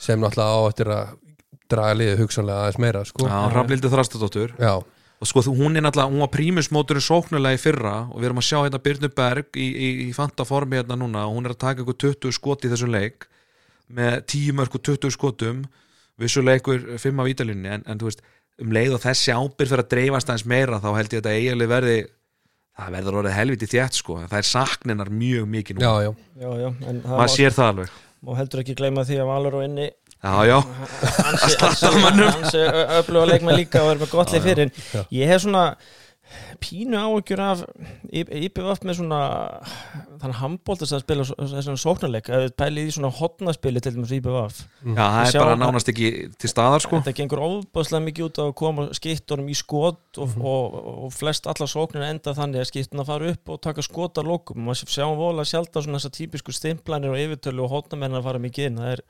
sem 0.02 0.20
náttúrulega 0.22 0.58
á 0.58 0.62
eftir 0.70 0.92
að 0.96 1.14
draga 1.72 1.98
liðið 2.00 2.22
hugsanlega 2.22 2.66
aðeins 2.66 2.82
meira 2.82 3.06
sko. 3.08 3.26
Já, 3.30 3.38
Raflildi 3.54 3.92
Þrastadóttur 3.92 4.54
Já, 4.62 4.74
og 4.82 5.30
sko 5.30 5.46
hún 5.48 5.78
er 5.78 5.86
náttúrulega, 5.86 6.12
hún 6.12 6.24
var 6.26 6.34
prímusmóturinn 6.34 7.06
sóknulega 7.06 7.58
í 7.58 7.62
fyrra 7.62 7.96
og 8.12 8.20
við 8.20 8.30
erum 8.30 8.42
að 8.42 8.48
sjá 8.50 8.58
hérna 8.60 8.82
Byrnu 8.86 9.10
Berg 9.16 9.58
í, 9.58 9.66
í, 9.72 9.90
í 10.06 10.12
fanta 10.18 10.46
formi 10.48 10.80
hérna 10.80 11.00
núna 11.00 11.26
og 11.30 11.38
hún 11.38 11.50
er 11.50 11.56
að 11.56 11.64
taka 11.66 11.86
ykkur 11.86 11.98
20 12.06 12.36
skot 12.36 12.68
í 12.68 12.72
þessum 12.74 12.94
leik 12.94 13.28
með 13.88 14.22
10 14.34 14.58
mörg 14.60 14.78
og 14.78 14.86
20 14.86 15.14
skotum 15.16 15.66
vissulega 16.22 16.62
ykkur 16.62 16.86
5 17.02 17.24
af 17.24 17.32
ítalinni 17.32 17.72
en, 17.78 17.86
en 17.86 18.02
þú 18.02 18.10
veist, 18.10 18.24
um 18.62 18.72
leið 18.76 18.98
og 18.98 19.04
þessi 19.04 19.34
ábyrð 19.36 19.74
fyrir 19.74 19.84
að 19.84 19.92
dreifast 19.94 20.30
aðeins 20.32 20.48
meira 20.48 20.82
þá 20.84 20.90
held 20.96 21.16
ég 21.16 21.20
að 21.20 21.26
þetta 21.26 21.36
eiginlega 21.40 21.74
verði 21.74 21.98
það 22.76 22.96
verður 22.98 23.20
orðið 23.22 23.38
helviti 23.40 23.70
þétt 23.72 24.00
sko. 24.00 24.18
Það 24.26 24.40
er 24.40 24.48
sakninar 24.50 25.12
mjög 25.14 25.46
mikið 25.52 25.78
nú 25.80 25.86
já, 25.86 25.92
já, 26.06 26.12
já, 26.42 26.50
já, 26.62 26.70
en 26.90 27.04
það 27.04 27.20
maður 27.20 27.36
sér 27.36 27.56
það 27.56 27.72
alveg. 27.74 27.94
má 28.26 28.32
heldur 28.40 28.64
ekki 28.64 28.76
gleyma 28.80 29.06
því 29.08 29.20
að 29.22 29.30
Valur 29.32 29.60
og 29.60 29.68
inni. 29.68 29.92
Já, 30.26 30.34
já, 30.50 30.56
hansi, 31.22 31.58
hansi, 31.62 31.90
hansi 32.24 32.62
öfluga 32.98 33.28
leikmenn 33.30 33.60
líka 33.60 33.84
og 33.86 33.92
er 33.94 34.00
með 34.02 34.14
gott 34.16 34.34
leik 34.34 34.46
fyrir. 34.48 34.72
Já. 34.96 35.04
ég 35.14 35.30
hef 35.30 35.44
svona 35.44 35.66
pínu 36.60 36.98
áhyggjur 36.98 37.42
af 37.46 37.60
IPVF 38.12 38.82
með 38.88 38.98
svona 39.00 39.20
þannig 40.22 40.38
handbóltast 40.40 40.96
að 40.98 41.04
spila 41.04 41.26
svo- 41.28 41.38
þessan 41.52 41.78
sóknarleik. 41.80 42.30
Að 42.34 42.46
við 42.48 42.54
pælið 42.62 42.88
í 42.90 42.94
svona 42.96 43.12
hotnaspili 43.14 43.82
til 43.84 43.94
dæmis 43.96 44.14
IPVF 44.18 44.62
já, 44.96 45.06
það 45.06 45.30
er 45.30 45.40
bara 45.44 45.58
nánast 45.62 45.92
ekki 45.94 46.10
til 46.42 46.50
staðar 46.52 46.82
sko. 46.86 47.00
Þetta 47.06 47.16
gengur 47.20 47.44
óbúðslega 47.46 48.06
mikið 48.08 48.28
út 48.30 48.40
að 48.46 48.54
koma 48.62 48.88
skittunum 48.98 49.52
í 49.54 49.58
skot 49.60 50.22
og, 50.22 50.38
og, 50.42 50.80
og 51.06 51.14
flest 51.14 51.46
alla 51.52 51.68
sóknir 51.70 52.08
enda 52.10 52.34
þannig 52.38 52.64
að 52.64 52.70
skittuna 52.72 53.06
fara 53.06 53.30
upp 53.36 53.50
og 53.54 53.62
taka 53.62 53.86
skot 53.86 54.18
að 54.22 54.32
lokum. 54.32 54.64
Og 54.64 54.72
maður 54.72 54.90
sjáum 54.96 55.18
vola 55.20 55.46
sjálf 55.46 55.70
svona 55.76 56.00
þessar 56.00 56.16
típisku 56.18 56.56
stimplanir 56.56 57.14
og 57.14 57.22
yfirtölu 57.22 57.66
og 57.68 57.74
hotnamenn 57.76 58.18
að 58.18 58.26
fara 58.30 58.42
mikið 58.42 58.72
inn. 58.72 58.82
Það 58.82 58.96
er 58.96 59.06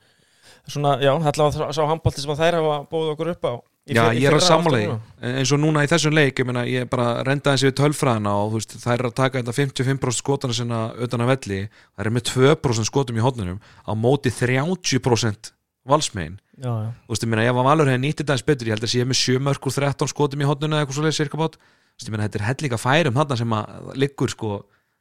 svona, 0.68 0.96
já, 1.00 1.12
þetta 1.22 1.48
var 1.48 1.72
sá 1.76 1.82
handbólti 1.88 2.20
sem 2.22 2.34
að 2.34 2.42
þær 2.44 2.58
hafa 2.60 2.76
bóð 2.90 3.10
okkur 3.14 3.32
upp 3.36 3.48
á 3.48 3.54
Já, 3.86 4.02
ég 4.18 4.26
er 4.26 4.34
að 4.34 4.64
núna. 4.66 4.94
eins 5.22 5.52
og 5.54 5.60
núna 5.62 5.84
í 5.86 5.90
þessum 5.90 6.14
leik 6.16 6.40
ég, 6.40 6.46
meina, 6.48 6.64
ég 6.66 6.88
bara 6.90 7.22
renda 7.22 7.52
þessi 7.54 7.68
við 7.68 7.76
tölfræðina 7.78 8.32
og 8.42 8.56
veist, 8.56 8.74
þær 8.82 8.96
er 8.96 9.08
að 9.10 9.14
taka 9.20 9.42
þetta 9.42 9.54
55% 9.54 10.18
skotana 10.18 10.56
sinna 10.58 10.80
utan 11.06 11.22
að 11.22 11.30
velli, 11.30 11.60
þær 11.94 12.10
er 12.10 12.16
með 12.16 12.24
2% 12.32 12.88
skotum 12.90 13.20
í 13.20 13.22
hotnunum 13.22 13.60
á 13.62 13.92
móti 13.94 14.32
30% 14.34 15.52
valsmein 15.86 16.34
Já, 16.56 16.70
já, 16.72 16.90
þú 17.04 17.12
veist, 17.12 17.24
ég 17.26 17.30
meina, 17.30 17.44
ef 17.44 17.58
að 17.60 17.66
Valur 17.68 17.88
hefði 17.90 18.02
nýttið 18.02 18.28
dæmis 18.30 18.44
betur 18.48 18.68
ég 18.70 18.74
held 18.74 18.84
að 18.86 18.92
sé 18.92 19.04
með 19.04 19.18
7 19.20 19.42
mörgur 19.44 19.74
13 19.76 20.08
skotum 20.08 20.40
í 20.40 20.46
hotnunum 20.48 20.74
eða 20.76 20.86
eitthvað 20.86 20.96
svo 20.96 21.04
leið 21.04 21.16
cirka 21.18 21.40
bát. 21.40 21.58
Þú 21.60 22.00
veist, 22.00 22.08
ég 22.08 22.14
meina, 22.14 22.26
þetta 22.26 22.38
er 22.40 22.44
hellinga 22.46 22.78
færum 22.80 23.18
þarna 23.20 23.36
sem 23.36 23.52
að 23.58 23.90
liggur 24.00 24.32
sko, 24.32 24.52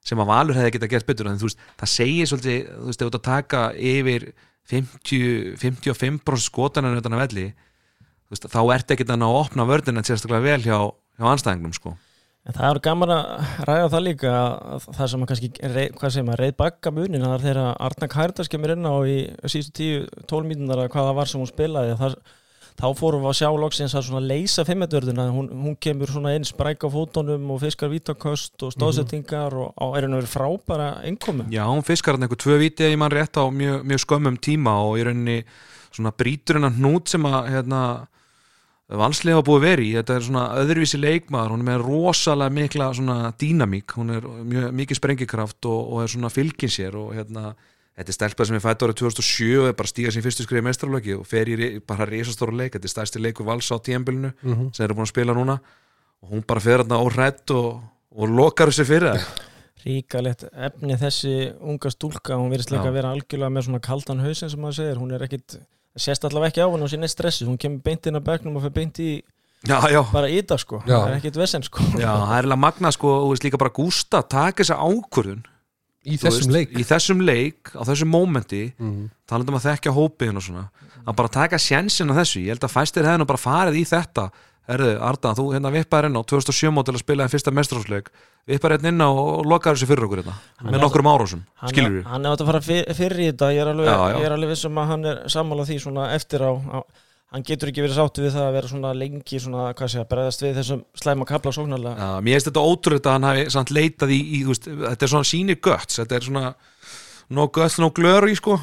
sem 0.04 0.20
að 0.20 0.30
Valur 0.34 0.60
hefði 0.60 0.74
getað 0.76 0.92
gert 0.92 1.08
betur. 1.08 1.30
En 1.32 1.40
þú 1.40 1.48
veist, 1.48 1.64
það 1.80 1.92
segir 1.94 2.28
svolítið, 2.28 2.60
þú 2.74 2.90
veist, 2.90 3.00
ef 3.00 3.06
þú 3.06 3.08
ert 3.08 3.20
að 3.22 3.26
taka 3.30 3.62
yfir 3.94 4.28
50, 4.68 5.56
55% 5.64 6.44
skotana 6.44 6.92
utan 7.00 7.16
að 7.16 7.24
velli 7.24 7.48
veist, 8.32 8.50
þá 8.52 8.62
ert 8.76 8.96
ekki 8.96 9.08
þannig 9.08 9.32
að 9.32 9.40
opna 9.44 9.68
vördina 9.70 10.04
sérstaklega 10.06 10.46
vel 10.46 10.62
hjá, 10.66 10.80
hjá 11.20 11.32
anstæðingnum 11.32 11.76
sko. 11.78 11.96
En 12.46 12.54
það 12.54 12.68
er 12.70 12.80
gaman 12.86 13.12
að 13.16 13.54
ræða 13.66 13.86
það 13.90 14.04
líka 14.06 14.32
að 14.38 14.84
það 14.94 15.08
sem 15.12 15.24
að 15.24 15.30
kannski, 15.32 15.48
rey, 15.74 15.86
hvað 15.98 16.12
segir 16.14 16.26
maður, 16.28 16.44
reyð 16.44 16.58
bakka 16.62 16.92
munin 16.94 17.26
það 17.26 17.34
er 17.34 17.46
þegar 17.48 17.70
Arna 17.88 18.10
Kærtas 18.14 18.52
kemur 18.54 18.74
inn 18.76 18.86
á 18.86 18.96
í 19.02 19.16
síðustu 19.50 19.88
10-12 20.30 20.50
mínunar 20.52 20.84
að 20.84 20.92
hvað 20.94 21.08
það 21.10 21.18
var 21.18 21.32
sem 21.32 21.42
hún 21.42 21.50
spilaði 21.50 21.96
þar, 22.04 22.18
þá 22.76 22.88
fórum 23.00 23.26
við 23.26 23.32
að 23.32 23.38
sjá 23.40 23.50
loksins 23.64 23.98
að 23.98 24.06
svona 24.12 24.30
leysa 24.30 24.66
fimmendörðuna, 24.68 25.28
hún, 25.34 25.50
hún 25.66 25.78
kemur 25.82 26.14
svona 26.14 26.36
inn 26.38 26.46
spræk 26.46 26.86
á 26.86 26.90
fótunum 26.94 27.50
og 27.56 27.62
fiskar 27.66 27.90
vítaköst 27.96 28.68
og 28.68 28.76
stóðsettingar 28.78 29.58
og 29.64 29.74
á 29.74 29.86
er 29.96 30.06
henni 30.06 30.20
verið 30.20 30.36
frábæra 30.36 30.90
innkomu. 31.10 31.48
Já, 31.50 31.64
hún 31.72 31.86
fiskar 31.88 32.14
hann 32.14 32.28
einhver 32.28 32.44
tvö 32.46 32.60
viti 32.62 32.86
að 32.86 32.94
ég 32.94 33.02
mann 33.02 33.16
rétt 33.16 33.42
á 33.42 33.50
mjög, 33.50 33.82
mjög 33.90 34.06
skömmum 34.06 34.38
tíma 34.38 34.76
og 34.86 35.00
í 35.00 35.08
rauninni 35.08 35.40
svona 35.96 36.12
brýtur 36.16 36.60
hennar 36.60 36.76
hnút 36.76 37.10
sem 37.12 37.26
að 37.30 37.50
hérna, 37.54 37.80
valslega 39.02 39.42
búið 39.46 39.64
verið 39.66 39.94
þetta 40.00 40.16
er 40.20 40.26
svona 40.28 40.44
öðruvísi 40.62 41.00
leikmaður, 41.02 41.56
hún 41.56 41.64
er 41.64 41.70
með 41.72 41.86
rosalega 41.88 42.54
mikla 42.54 42.90
svona 42.94 43.16
dýnamík, 43.42 43.96
hún 43.98 44.12
er 44.14 44.28
mjög, 44.46 44.68
mikið 44.82 45.00
sprengikraft 45.00 45.66
og, 45.72 45.80
og 45.96 46.04
er 46.04 46.12
svona 46.14 46.30
fylgin 46.34 46.70
sér 46.70 46.98
og 47.02 47.16
hérna, 47.18 47.56
þetta 47.98 48.14
er 48.14 48.18
stelpað 48.20 48.52
sem 48.52 48.60
er 48.60 48.64
fætt 48.68 48.86
árið 48.86 49.00
2007 49.02 49.50
og 49.64 49.72
er 49.72 49.80
bara 49.80 49.90
stíga 49.90 50.14
sín 50.14 50.26
fyrstu 50.26 50.46
skriði 50.46 50.66
mestralöki 50.68 51.16
og 51.18 51.26
fer 51.26 51.50
í 51.50 51.58
bara 51.88 52.06
risastóra 52.10 52.54
leik, 52.60 52.76
þetta 52.78 52.86
er 52.92 52.94
stærsti 52.94 53.24
leikur 53.26 53.48
vals 53.50 53.72
á 53.74 53.78
tíðanbylunu 53.82 54.34
Mhm. 54.44 54.70
sem 54.76 54.86
eru 54.86 55.00
búin 55.00 55.08
að 55.10 55.14
spila 55.16 55.34
núna. 55.34 55.58
Og 56.22 56.30
hún 56.32 56.46
bara 56.48 56.60
fer 56.62 56.82
þarna 56.84 57.02
óhrætt 57.02 57.52
og, 57.54 57.82
og 58.16 58.30
lokar 58.30 58.70
þessi 58.72 58.86
fyrir 58.86 59.14
það 59.16 59.28
Ríkalegt 59.86 60.46
efni 60.50 60.96
þessi 60.98 61.34
unga 61.62 61.90
stúlka, 61.94 62.34
hún 62.40 62.50
verðist 62.50 62.72
líka 62.74 62.88
að 62.90 62.96
vera 62.98 63.12
algjörlega 63.14 63.54
með 63.54 63.66
svona 63.68 63.82
kaldan 63.86 64.24
hausin 64.24 64.50
sem 64.50 64.60
maður 64.64 64.78
segir, 64.80 64.98
hún 64.98 65.12
er 65.14 65.26
ekkit, 65.28 65.58
sést 65.98 66.26
allavega 66.28 66.52
ekki 66.54 66.62
á 66.64 66.68
henni 66.72 66.84
og 66.88 66.92
sín 66.92 67.04
er 67.08 67.12
stressuð, 67.12 67.48
hún 67.50 67.58
kemur 67.62 67.82
beint 67.86 68.06
inn 68.10 68.18
á 68.20 68.22
bekknum 68.24 68.56
og 68.58 68.66
fyrir 68.66 68.74
beint 68.76 69.00
í 69.00 69.10
Já, 69.66 69.80
já, 69.90 70.02
bara 70.14 70.28
í 70.30 70.42
það 70.46 70.60
sko, 70.62 70.78
Já. 70.86 70.94
það 71.00 71.10
er 71.10 71.16
ekkit 71.18 71.38
vesen 71.42 71.64
sko. 71.66 71.82
Já, 71.98 72.12
það 72.12 72.34
er 72.36 72.46
eiginlega 72.46 72.62
magna 72.62 72.92
sko, 72.94 73.14
og 73.24 73.32
veist 73.34 73.46
líka 73.48 73.58
bara 73.58 73.74
Gústa 73.74 74.20
taka 74.30 74.62
þessa 74.62 74.76
ákvörðun 74.78 75.40
í 76.06 76.18
þú 76.20 76.28
þessum 76.28 76.52
veist, 76.52 76.54
leik. 76.54 76.76
Í 76.78 76.84
þessum 76.86 77.24
leik, 77.26 77.72
á 77.74 77.82
þessum 77.88 78.12
mómenti 78.14 78.74
Mhm. 78.78 79.10
talandi 79.26 79.50
um 79.50 79.58
að 79.58 79.66
þekkja 79.72 79.96
hópiðin 79.96 80.38
og 80.38 80.44
svona 80.46 80.70
að 81.08 81.16
bara 81.16 81.28
taka 81.30 81.58
sjensin 81.58 82.12
á 82.14 82.18
þessu, 82.22 82.44
ég 82.46 82.54
held 82.54 82.62
að 82.68 82.76
fæstir 82.76 83.04
hefði 83.10 83.20
nú 83.24 83.26
bara 83.26 83.42
farið 83.42 83.80
í 83.82 83.86
þetta. 83.90 84.30
Herðu, 84.70 85.02
Arda, 85.02 85.34
þú 85.34 85.54
hérna 85.54 85.72
vippaði 85.74 86.06
inn 86.10 86.18
á 86.18 86.24
2007 86.26 86.70
mótil 86.74 86.94
að 86.94 87.02
spila 87.06 87.24
en 87.24 87.30
fyrsta 87.30 87.52
mestrásleik 88.46 88.56
vippaði 88.56 88.76
hérna 88.78 88.92
inn 88.94 89.02
á 89.02 89.10
og 89.10 89.46
lokaði 89.50 89.76
þessu 89.76 89.88
fyrir 89.90 90.06
okkur 90.06 90.22
hérna, 90.22 90.36
með 90.62 90.84
nokkurum 90.84 91.10
árásum 91.10 91.42
skilur 91.70 91.96
við 91.98 92.06
hann 92.12 92.26
er 92.26 92.36
átt 92.36 92.44
að 92.44 92.52
fara 92.52 92.62
fyr, 92.62 92.94
fyrir 92.94 93.20
í 93.24 93.32
þetta 93.32 93.50
ég 93.56 93.62
er 93.64 93.72
alveg, 93.72 93.90
Já, 93.90 93.98
já. 93.98 94.18
Ég 94.20 94.26
er 94.26 94.36
alveg 94.36 94.54
vissum 94.54 94.78
að 94.78 94.92
hann 94.92 95.06
er 95.06 95.22
sammála 95.34 95.66
því 95.66 95.80
svona 95.82 96.06
eftir 96.14 96.46
á, 96.46 96.52
á 96.54 96.80
hann 97.36 97.44
getur 97.44 97.72
ekki 97.72 97.84
verið 97.84 97.98
sáttu 97.98 98.24
við 98.24 98.36
það 98.38 98.46
að 98.46 98.56
vera 98.56 98.72
svona 98.72 98.94
lengi 98.96 99.42
svona, 99.42 99.66
hvað 99.76 99.92
sé 99.92 100.00
að 100.00 100.08
bregðast 100.14 100.46
við 100.46 100.56
þessum 100.60 100.84
slæma 100.96 101.26
kapla 101.28 101.52
sóknarlega. 101.52 101.98
Já, 101.98 102.22
mér 102.24 102.38
finnst 102.38 102.50
þetta 102.52 102.64
ótrúlega 102.70 103.10
að 103.10 103.18
hann 103.18 103.28
hafi 103.28 103.46
samt 103.56 103.74
leitað 103.76 104.14
í, 104.16 104.20
í 104.38 104.40
veist, 104.48 104.70
þetta 104.70 105.08
er 105.08 105.12
svona 105.12 105.28
sínir 105.28 105.60
götts 105.60 106.00
þetta 106.00 106.16
er 106.20 106.28
svona 106.30 106.54
no 107.36 107.48
guts, 107.50 107.80
no 107.82 107.90
glory 107.98 108.38
sko. 108.38 108.60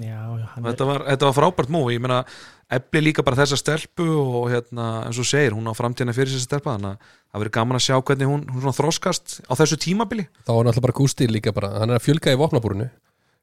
Já, 0.00 0.18
já, 0.40 0.48
þetta 0.56 0.88
var, 0.88 1.04
þetta 1.12 1.28
var 1.28 1.36
frábært 1.36 1.70
mú 1.72 1.84
ég 1.92 2.02
meina, 2.02 2.24
efli 2.70 3.00
líka 3.04 3.22
bara 3.22 3.38
þessa 3.38 3.56
stelpu 3.60 4.06
og 4.10 4.48
hérna, 4.50 5.04
eins 5.06 5.18
og 5.22 5.26
segir, 5.28 5.54
hún 5.54 5.68
á 5.70 5.74
framtíðina 5.76 6.14
fyrir 6.16 6.32
þessi 6.34 6.48
stelpa, 6.48 6.74
þannig 6.74 6.96
að 6.96 7.10
það 7.30 7.42
verið 7.44 7.54
gaman 7.60 7.78
að 7.78 7.84
sjá 7.86 7.96
hvernig 8.02 8.26
hún, 8.32 8.46
hún 8.50 8.62
svona 8.64 8.78
þroskast 8.80 9.40
á 9.46 9.52
þessu 9.54 9.78
tímabili 9.86 10.26
þá 10.46 10.50
er 10.56 10.64
náttúrulega 10.66 10.86
bara 10.88 10.96
Gústi 10.98 11.28
líka 11.30 11.52
bara 11.54 11.70
hann 11.78 11.90
er 11.94 12.00
að 12.00 12.06
fjölga 12.08 12.34
í 12.34 12.40
vopnabúrinu 12.40 12.88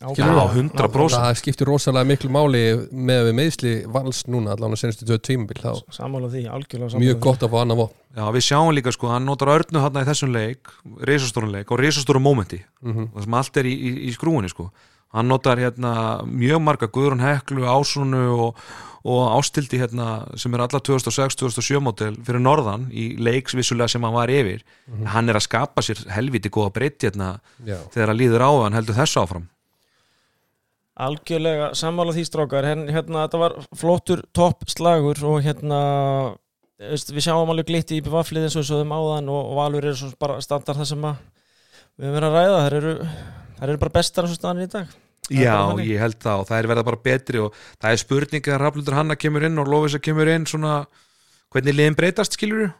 skilur 0.04 0.36
Já, 0.36 0.46
við? 0.52 0.66
100%. 0.74 1.14
það 1.16 1.38
skiptir 1.40 1.70
rosalega 1.70 2.08
miklu 2.10 2.30
máli 2.34 2.64
með 2.92 3.22
við 3.30 3.36
meðsli 3.38 3.74
vals 3.88 4.26
núna 4.28 4.52
allan 4.58 4.74
að 4.76 4.82
senastu 4.82 5.06
tvö 5.08 5.18
tímabil 5.24 5.62
þá 5.64 5.80
sammála 5.96 6.28
því, 6.34 6.42
algjörlega 6.52 6.90
sammála 6.92 7.06
mjög 7.06 7.20
gott 7.24 7.46
að 7.48 7.54
fá 7.54 7.58
annan 7.62 7.80
vopn 7.80 7.96
Já, 8.14 8.26
við 8.36 8.44
sjáum 8.50 8.74
líka 8.76 8.92
sko, 8.92 9.08
hann 9.14 9.24
notar 9.26 9.54
örnu 9.54 9.80
þarna 9.80 10.04
í 10.04 10.10
þessum 10.10 10.34
leik, 10.36 10.74
risastórun 11.08 11.54
leik 11.56 11.72
og 11.72 11.80
risastóru 11.80 12.20
mómenti, 12.22 12.60
Mhm. 12.84 13.08
það 13.16 13.24
er 15.14 15.18
hann 15.20 15.30
notar 15.30 15.62
hérna 15.62 15.94
mjög 16.26 16.62
marga 16.64 16.90
Guðrún 16.90 17.22
Heklu, 17.22 17.68
Ásunu 17.70 18.24
og, 18.34 18.62
og 19.06 19.22
Ástildi 19.38 19.78
hérna 19.78 20.26
sem 20.40 20.54
er 20.54 20.66
alla 20.66 20.82
2006-2007 20.82 21.82
mótel 21.84 22.18
fyrir 22.26 22.42
norðan 22.42 22.88
í 22.90 23.14
leiksvissulega 23.22 23.92
sem 23.94 24.04
hann 24.04 24.16
var 24.16 24.34
yfir. 24.34 24.64
Hann 25.14 25.30
er 25.30 25.38
að 25.38 25.48
skapa 25.48 25.86
sér 25.86 26.02
helviti 26.16 26.50
góða 26.50 26.74
breytt 26.80 27.06
hérna 27.06 27.36
já, 27.62 27.78
þegar 27.94 28.14
hann 28.14 28.22
líður 28.22 28.48
á 28.48 28.52
hann 28.64 28.80
heldur 28.80 28.98
þessu 28.98 29.22
áfram. 29.22 29.50
Algjörlega 30.94 31.72
sammála 31.78 32.14
því 32.14 32.24
strákar. 32.28 32.66
Hérna, 32.70 32.92
hérna 32.94 33.26
þetta 33.26 33.42
var 33.42 33.56
flottur 33.78 34.26
topp 34.34 34.66
slagur 34.70 35.22
og 35.26 35.40
hérna 35.46 35.84
við 36.80 37.22
sjáum 37.22 37.50
alveg 37.54 37.70
glitti 37.70 37.98
í 37.98 38.04
bevaflið 38.06 38.48
eins 38.48 38.58
og 38.58 38.64
við 38.64 38.70
sögðum 38.72 38.98
áðan 38.98 39.32
og, 39.34 39.46
og 39.46 39.56
Valur 39.62 39.88
eru 39.88 39.98
svo 39.98 40.12
bara 40.22 40.42
standard 40.44 40.82
það 40.82 40.90
sem 40.90 41.08
að 41.10 41.22
við 41.94 42.10
höfum 42.10 42.18
verið 42.18 42.28
að 42.28 42.36
ræða. 42.38 42.60
Þær 42.66 42.78
eru, 42.82 42.94
þær 43.60 43.70
eru 43.70 43.82
bara 43.86 43.98
bestar 43.98 44.28
eins 44.28 44.36
og 44.36 44.42
staðan 44.42 44.66
í 44.66 44.70
dag. 44.74 44.94
er 44.94 45.03
Já, 45.32 45.56
ég 45.80 46.02
held 46.02 46.18
það 46.20 46.42
og 46.42 46.48
það 46.50 46.58
er 46.58 46.68
verða 46.68 46.86
bara 46.90 47.04
betri 47.06 47.40
og 47.40 47.58
það 47.80 47.94
er 47.94 48.02
spurning 48.02 48.48
að 48.50 48.60
Raflundur 48.60 48.98
Hanna 48.98 49.16
kemur 49.16 49.46
inn 49.48 49.62
og 49.62 49.70
Lófisa 49.72 50.02
kemur 50.04 50.28
inn 50.28 50.48
svona 50.50 50.82
hvernig 51.54 51.78
liðin 51.78 51.96
breytast 51.96 52.36
skilur 52.36 52.74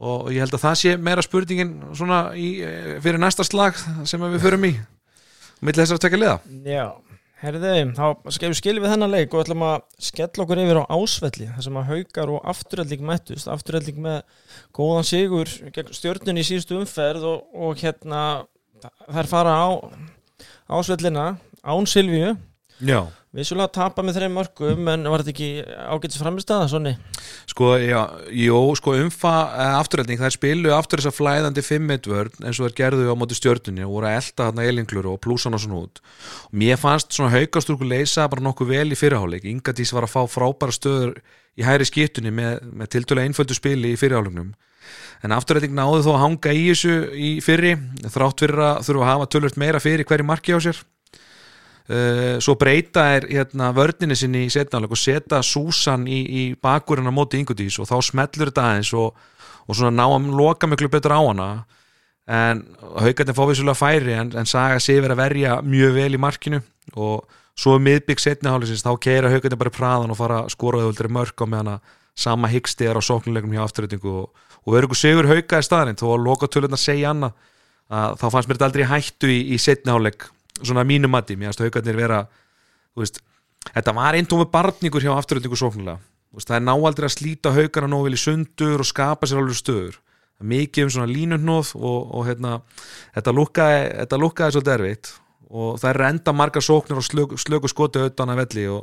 og 0.00 0.30
ég 0.32 0.40
held 0.40 0.54
að 0.56 0.62
það 0.62 0.78
sé 0.80 0.94
meira 0.96 1.24
spurningin 1.24 1.74
svona 1.96 2.20
í, 2.32 2.62
eh, 2.64 2.94
fyrir 3.04 3.20
næsta 3.20 3.44
slag 3.44 3.76
sem 4.08 4.20
við 4.20 4.40
förum 4.40 4.64
í 4.64 4.72
milli 5.60 5.82
þessar 5.82 5.98
að 5.98 6.04
tekja 6.06 6.20
liða. 6.20 6.38
Já, 6.64 6.86
herriði, 7.42 7.74
þá 7.96 8.06
við 8.24 8.56
skilja 8.56 8.82
við 8.82 8.92
þennan 8.94 9.12
leik 9.12 9.34
og 9.34 9.44
ætlum 9.44 9.64
að 9.66 9.76
skella 10.08 10.44
okkur 10.44 10.62
yfir 10.64 10.80
á 10.80 10.84
ásvelli 10.96 11.48
þar 11.52 11.66
sem 11.68 11.80
að 11.80 11.88
haukar 11.92 12.32
og 12.32 12.50
afturölding 12.54 13.04
mættust. 13.04 13.50
Afturölding 13.52 14.00
með 14.00 14.22
góðan 14.76 15.08
sigur 15.08 15.52
gegn 15.76 15.92
stjörnun 15.92 16.40
í 16.40 16.46
síðustu 16.46 16.80
umferð 16.80 17.28
og, 17.34 17.44
og 17.52 17.76
hérna 17.80 18.22
þær 19.12 19.28
fara 19.28 19.56
á 19.60 19.68
ásvellina 20.72 21.36
án 21.66 21.88
Silvíu. 21.90 22.36
Já. 22.80 23.06
Vissulega 23.36 23.68
tapa 23.68 24.00
með 24.04 24.16
þreim 24.16 24.36
mörgum 24.36 24.88
en 24.88 25.08
var 25.12 25.20
þetta 25.20 25.32
ekki 25.34 25.48
ágætis 25.92 26.20
framistæða 26.22 26.68
svonni? 26.70 26.92
Sko, 27.50 27.74
já, 27.76 27.98
jú, 28.32 28.60
sko 28.80 28.94
umfa 28.96 29.32
eh, 29.50 29.74
afturhaldning, 29.76 30.20
þær 30.22 30.32
spilu 30.32 30.72
aftur 30.72 31.02
þess 31.02 31.10
að 31.10 31.18
flæðandi 31.18 31.64
5-1 31.66 32.08
vörn 32.12 32.46
eins 32.48 32.60
og 32.60 32.70
þær 32.70 32.76
gerðu 32.80 33.12
á 33.12 33.14
móti 33.20 33.36
stjörnunni 33.36 33.84
og 33.84 33.92
voru 33.98 34.08
að 34.08 34.18
elda 34.22 34.46
þarna 34.46 34.68
elinglur 34.70 35.10
og 35.12 35.20
plúsan 35.24 35.56
og 35.56 35.64
svona 35.66 35.82
út. 35.82 36.00
Og 36.48 36.56
mér 36.64 36.80
fannst 36.80 37.12
svona 37.12 37.34
haugastúrku 37.34 37.88
leysa 37.88 38.24
bara 38.32 38.46
nokkuð 38.46 38.72
vel 38.72 38.88
í 38.88 39.00
fyrirháleik 39.02 39.44
Ingadís 39.52 39.92
var 39.92 40.08
að 40.08 40.14
fá 40.16 40.22
frábæra 40.32 40.72
stöður 40.72 41.18
í 41.60 41.66
hæri 41.66 41.88
skiptunni 41.88 42.32
með, 42.32 42.62
með 42.72 42.92
tiltölu 42.96 43.26
einföldu 43.26 43.56
spili 43.58 43.92
í 43.92 44.00
fyrirháleiknum 44.00 44.54
en 45.24 45.32
afturhaldning 45.34 45.76
náðu 45.76 46.04
þó 46.06 46.12
að 46.14 46.22
hanga 46.22 46.52
í 46.56 46.66
þessu 46.70 46.96
í 47.12 47.30
fyrri 47.44 47.76
þrátt 48.12 48.44
fyrir 48.44 48.62
að 48.64 48.84
þurfa 48.86 49.06
að 49.06 49.10
hafa 49.10 49.28
tölvört 49.34 49.58
meira 49.60 49.80
fyrir 49.82 50.08
hverju 50.08 50.28
marki 50.28 50.56
á 50.56 50.60
sér 50.62 50.78
Uh, 51.86 52.40
svo 52.42 52.56
breyta 52.58 53.04
er 53.14 53.28
hérna, 53.30 53.70
vörninni 53.70 54.16
sinni 54.18 54.40
í 54.48 54.50
setnáleik 54.50 54.90
og 54.90 54.98
setja 54.98 55.38
Susan 55.46 56.08
í, 56.10 56.18
í 56.26 56.42
bakurinn 56.58 57.06
á 57.06 57.14
móti 57.14 57.38
yngudís 57.38 57.78
og 57.78 57.86
þá 57.86 58.00
smellur 58.02 58.50
þetta 58.50 58.64
aðeins 58.72 58.90
og, 58.98 59.14
og 59.70 59.78
svona 59.78 59.94
ná 59.94 60.06
að 60.08 60.32
loka 60.34 60.66
miklu 60.66 60.90
betur 60.90 61.14
á 61.14 61.22
hana. 61.22 61.48
En 62.26 62.64
haugarnir 62.98 63.36
fá 63.38 63.44
vissulega 63.46 63.78
færi 63.78 64.16
en, 64.18 64.32
en 64.34 64.50
Saga 64.50 64.80
sé 64.82 64.96
verið 64.98 65.14
að 65.14 65.22
verja 65.22 65.58
mjög 65.62 65.94
vel 65.94 66.10
í 66.18 66.22
markinu 66.24 66.62
og 66.98 67.38
svo 67.56 67.76
um 67.78 67.86
miðbygg 67.86 68.18
setnihálisins 68.20 68.82
þá 68.82 68.90
keira 69.00 69.30
haugarnir 69.30 69.60
bara 69.60 69.74
praðan 69.78 70.10
og 70.10 70.18
fara 70.18 70.42
að 70.42 70.50
skora 70.56 70.82
auðvöldri 70.82 71.12
mörg 71.14 71.38
á 71.38 71.46
meðan 71.46 71.76
að 71.76 71.94
sama 72.16 72.50
hyggsti 72.50 72.88
er 72.88 72.98
á 72.98 73.02
sóknuleikum 73.04 73.54
hjá 73.54 73.62
afturreitingu 73.62 74.12
og, 74.24 74.46
og 74.64 74.74
verður 74.74 74.88
ykkur 74.90 75.00
sigur 75.00 75.28
hauga 75.30 75.60
í 75.62 75.66
staðin 75.68 75.98
þó 76.00 76.08
að 76.14 76.24
loka 76.26 76.48
tölun 76.50 76.74
að 76.74 76.82
segja 76.82 77.12
annað 77.12 77.36
að 77.86 78.16
þá 78.18 78.26
fannst 78.26 78.48
mér 78.48 78.58
þetta 78.58 78.68
aldrei 78.70 78.88
hættu 78.90 79.30
í, 79.30 79.38
í 79.54 79.58
setniháleik 79.62 80.26
svona 80.62 80.84
mínum 80.84 81.10
mati, 81.10 81.36
mér 81.36 81.52
finnst 81.52 81.64
haugarnir 81.64 81.96
vera 81.96 82.24
veist, 82.96 83.20
þetta 83.72 83.94
var 83.96 84.16
einn 84.16 84.28
tómi 84.28 84.46
barningur 84.52 85.02
hjá 85.04 85.12
afturöldingu 85.16 85.58
sóknulega 85.58 85.98
veist, 86.36 86.48
það 86.50 86.58
er 86.58 86.66
náaldri 86.66 87.08
að 87.08 87.14
slíta 87.14 87.54
haugarna 87.54 87.92
nóg 87.92 88.06
vel 88.06 88.16
í 88.16 88.20
sundur 88.20 88.82
og 88.82 88.88
skapa 88.88 89.28
sér 89.28 89.40
alveg 89.42 89.58
stöður. 89.60 90.00
Mikið 90.36 90.84
um 90.84 90.92
svona 90.92 91.08
línundnóð 91.08 91.70
og, 91.78 92.00
og 92.12 92.26
hérna, 92.28 92.58
þetta 93.14 93.32
lukkaði 93.32 93.78
þetta 94.02 94.18
lukkaði 94.20 94.54
svolítið 94.56 94.74
erfitt 94.74 95.12
og 95.46 95.78
það 95.80 95.90
er 95.90 96.04
enda 96.10 96.34
marga 96.36 96.60
sóknir 96.60 97.00
og 97.00 97.06
slöku, 97.06 97.38
slöku 97.40 97.70
skoti 97.72 98.02
auðvitað 98.02 98.32
að 98.34 98.40
velli 98.42 98.66
og, 98.74 98.82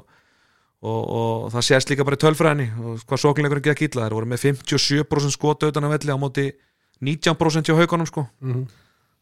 og, 0.81 1.01
og 1.03 1.51
það 1.53 1.67
sést 1.67 1.91
líka 1.91 2.07
bara 2.07 2.17
í 2.17 2.23
tölfræðinni 2.23 2.67
hvað 3.03 3.21
sóknleikurinn 3.25 3.67
gekk 3.67 3.85
illa, 3.89 4.07
það 4.07 4.17
voru 4.17 4.31
með 4.31 4.45
57% 4.47 5.35
skoti 5.35 5.67
auðvitað 5.67 5.89
að 5.89 5.95
velli 5.97 6.15
á 6.15 6.23
móti 6.23 6.47
19% 7.03 7.69
hjá 7.69 7.77
haugunum 7.77 8.09
sko. 8.09 8.25
Mm 8.41 8.53
-hmm. 8.53 8.65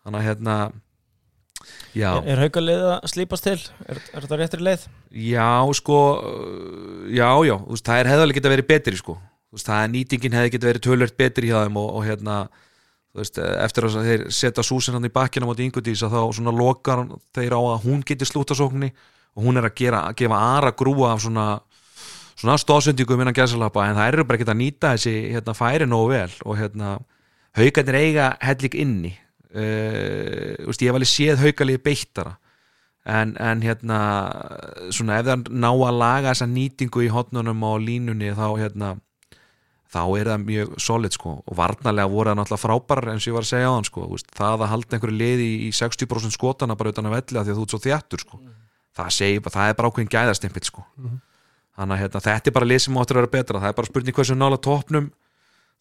þannig 0.06 0.22
að 0.22 0.28
hérna 0.30 0.56
Já. 1.97 2.10
Er, 2.15 2.28
er 2.34 2.41
haugalið 2.45 2.84
að 2.88 3.08
slípast 3.12 3.45
til? 3.47 3.58
Er, 3.86 4.00
er 4.13 4.26
þetta 4.26 4.39
réttri 4.39 4.65
leið? 4.65 4.88
Já, 5.12 5.52
sko 5.78 6.00
já, 7.12 7.30
já, 7.47 7.56
veist, 7.67 7.86
það 7.88 8.02
er 8.02 8.12
hefðarlega 8.12 8.39
geta 8.39 8.54
verið 8.54 8.69
betri 8.69 9.00
sko, 9.00 9.17
veist, 9.52 9.67
það 9.67 9.86
er 9.86 9.93
nýtingin 9.95 10.38
hefði 10.38 10.54
geta 10.56 10.69
verið 10.71 10.86
tölvert 10.88 11.17
betri 11.19 11.52
hjá 11.52 11.58
þeim 11.63 11.80
og, 11.82 11.89
og 12.00 12.06
hérna 12.08 12.38
veist, 13.17 13.39
eftir 13.39 13.88
að 13.88 13.97
þeir 14.08 14.28
setja 14.34 14.65
Susan 14.65 14.97
hann 14.97 15.10
í 15.10 15.13
bakkina 15.13 15.50
mot 15.50 15.60
Ingudís 15.60 16.04
að 16.06 16.15
þá 16.15 16.21
svona 16.38 16.54
lokar 16.56 17.04
þeir 17.36 17.58
á 17.58 17.62
að 17.62 17.88
hún 17.88 18.06
geti 18.08 18.28
slúta 18.28 18.58
sóknni 18.58 18.91
og 19.36 19.45
hún 19.45 19.60
er 19.60 19.67
að, 19.67 19.76
gera, 19.80 20.06
að 20.10 20.19
gefa 20.24 20.39
aðra 20.39 20.74
grúa 20.80 21.13
af 21.13 21.24
svona, 21.24 21.47
svona 22.36 22.58
stóðsendingum 22.60 23.24
innan 23.24 23.36
gæsalappa 23.36 23.88
en 23.88 24.00
það 24.00 24.13
eru 24.13 24.28
bara 24.28 24.39
ekki 24.39 24.50
að 24.50 24.62
nýta 24.62 24.93
þessi 24.95 25.15
hérna, 25.36 25.56
færi 25.58 25.88
nógu 25.88 26.12
vel 26.13 26.32
og 26.45 26.60
hérna 26.60 26.95
haugarnir 27.58 28.00
eiga 28.00 28.32
hellik 28.43 28.78
inni 28.80 29.13
Uh, 29.52 30.56
veist, 30.68 30.82
ég 30.82 30.88
hef 30.88 30.98
alveg 30.98 31.12
séð 31.12 31.44
haukalið 31.44 31.84
beittara. 31.84 32.38
En, 33.02 33.34
en 33.42 33.64
hérna 33.66 34.00
svona 34.94 35.18
ef 35.18 35.26
það 35.26 35.48
ná 35.58 35.72
að 35.72 35.96
laga 35.98 36.34
þessa 36.36 36.48
nýtingu 36.52 37.02
í 37.08 37.10
hotnunum 37.10 37.64
og 37.66 37.80
línunni 37.82 38.30
þá 38.38 38.46
hérna 38.60 38.92
þá 39.92 40.04
er 40.20 40.30
það 40.30 40.46
mjög 40.46 40.76
solid 40.80 41.16
sko. 41.16 41.34
Og 41.42 41.58
varnarlega 41.58 42.12
voru 42.12 42.32
það 42.32 42.38
náttúrulega 42.40 42.64
frábærar 42.64 43.12
eins 43.12 43.26
og 43.26 43.32
ég 43.32 43.38
var 43.40 43.48
að 43.48 43.50
segja 43.52 43.72
á 43.72 43.76
hann 43.76 43.88
sko 43.90 44.06
veist, 44.12 44.30
það 44.38 44.66
að 44.66 44.72
halda 44.76 44.98
einhverju 44.98 45.18
liði 45.18 45.50
í 45.66 45.72
60% 45.76 46.38
skotana 46.38 46.78
bara 46.80 46.94
utan 46.94 47.10
að 47.10 47.18
velja 47.18 47.44
því 47.44 47.56
að 47.56 47.58
þú 47.58 47.66
ert 47.66 47.76
svo 47.76 47.82
þjættur 47.88 48.24
sko. 48.24 48.40
Mm. 48.40 48.54
það, 49.00 49.12
segi, 49.18 49.42
það 49.50 49.66
er 49.66 49.76
bara 49.80 49.92
ákveðin 49.92 50.14
gæðastimpill 50.14 50.68
sko. 50.70 50.86
Mm. 51.02 51.18
þannig 51.82 51.98
að 51.98 52.04
hérna, 52.06 52.24
þetta 52.30 52.52
er 52.52 52.56
bara 52.60 52.70
lið 52.70 52.86
sem 52.86 53.02
áttur 53.02 53.18
að 53.18 53.24
vera 53.24 53.34
betra. 53.36 53.64
Það 53.66 53.74
er 53.74 53.78
bara 53.82 53.92
spurning 53.92 54.20
hversu 54.22 54.38
nála 54.38 54.62
tópnum 54.62 55.12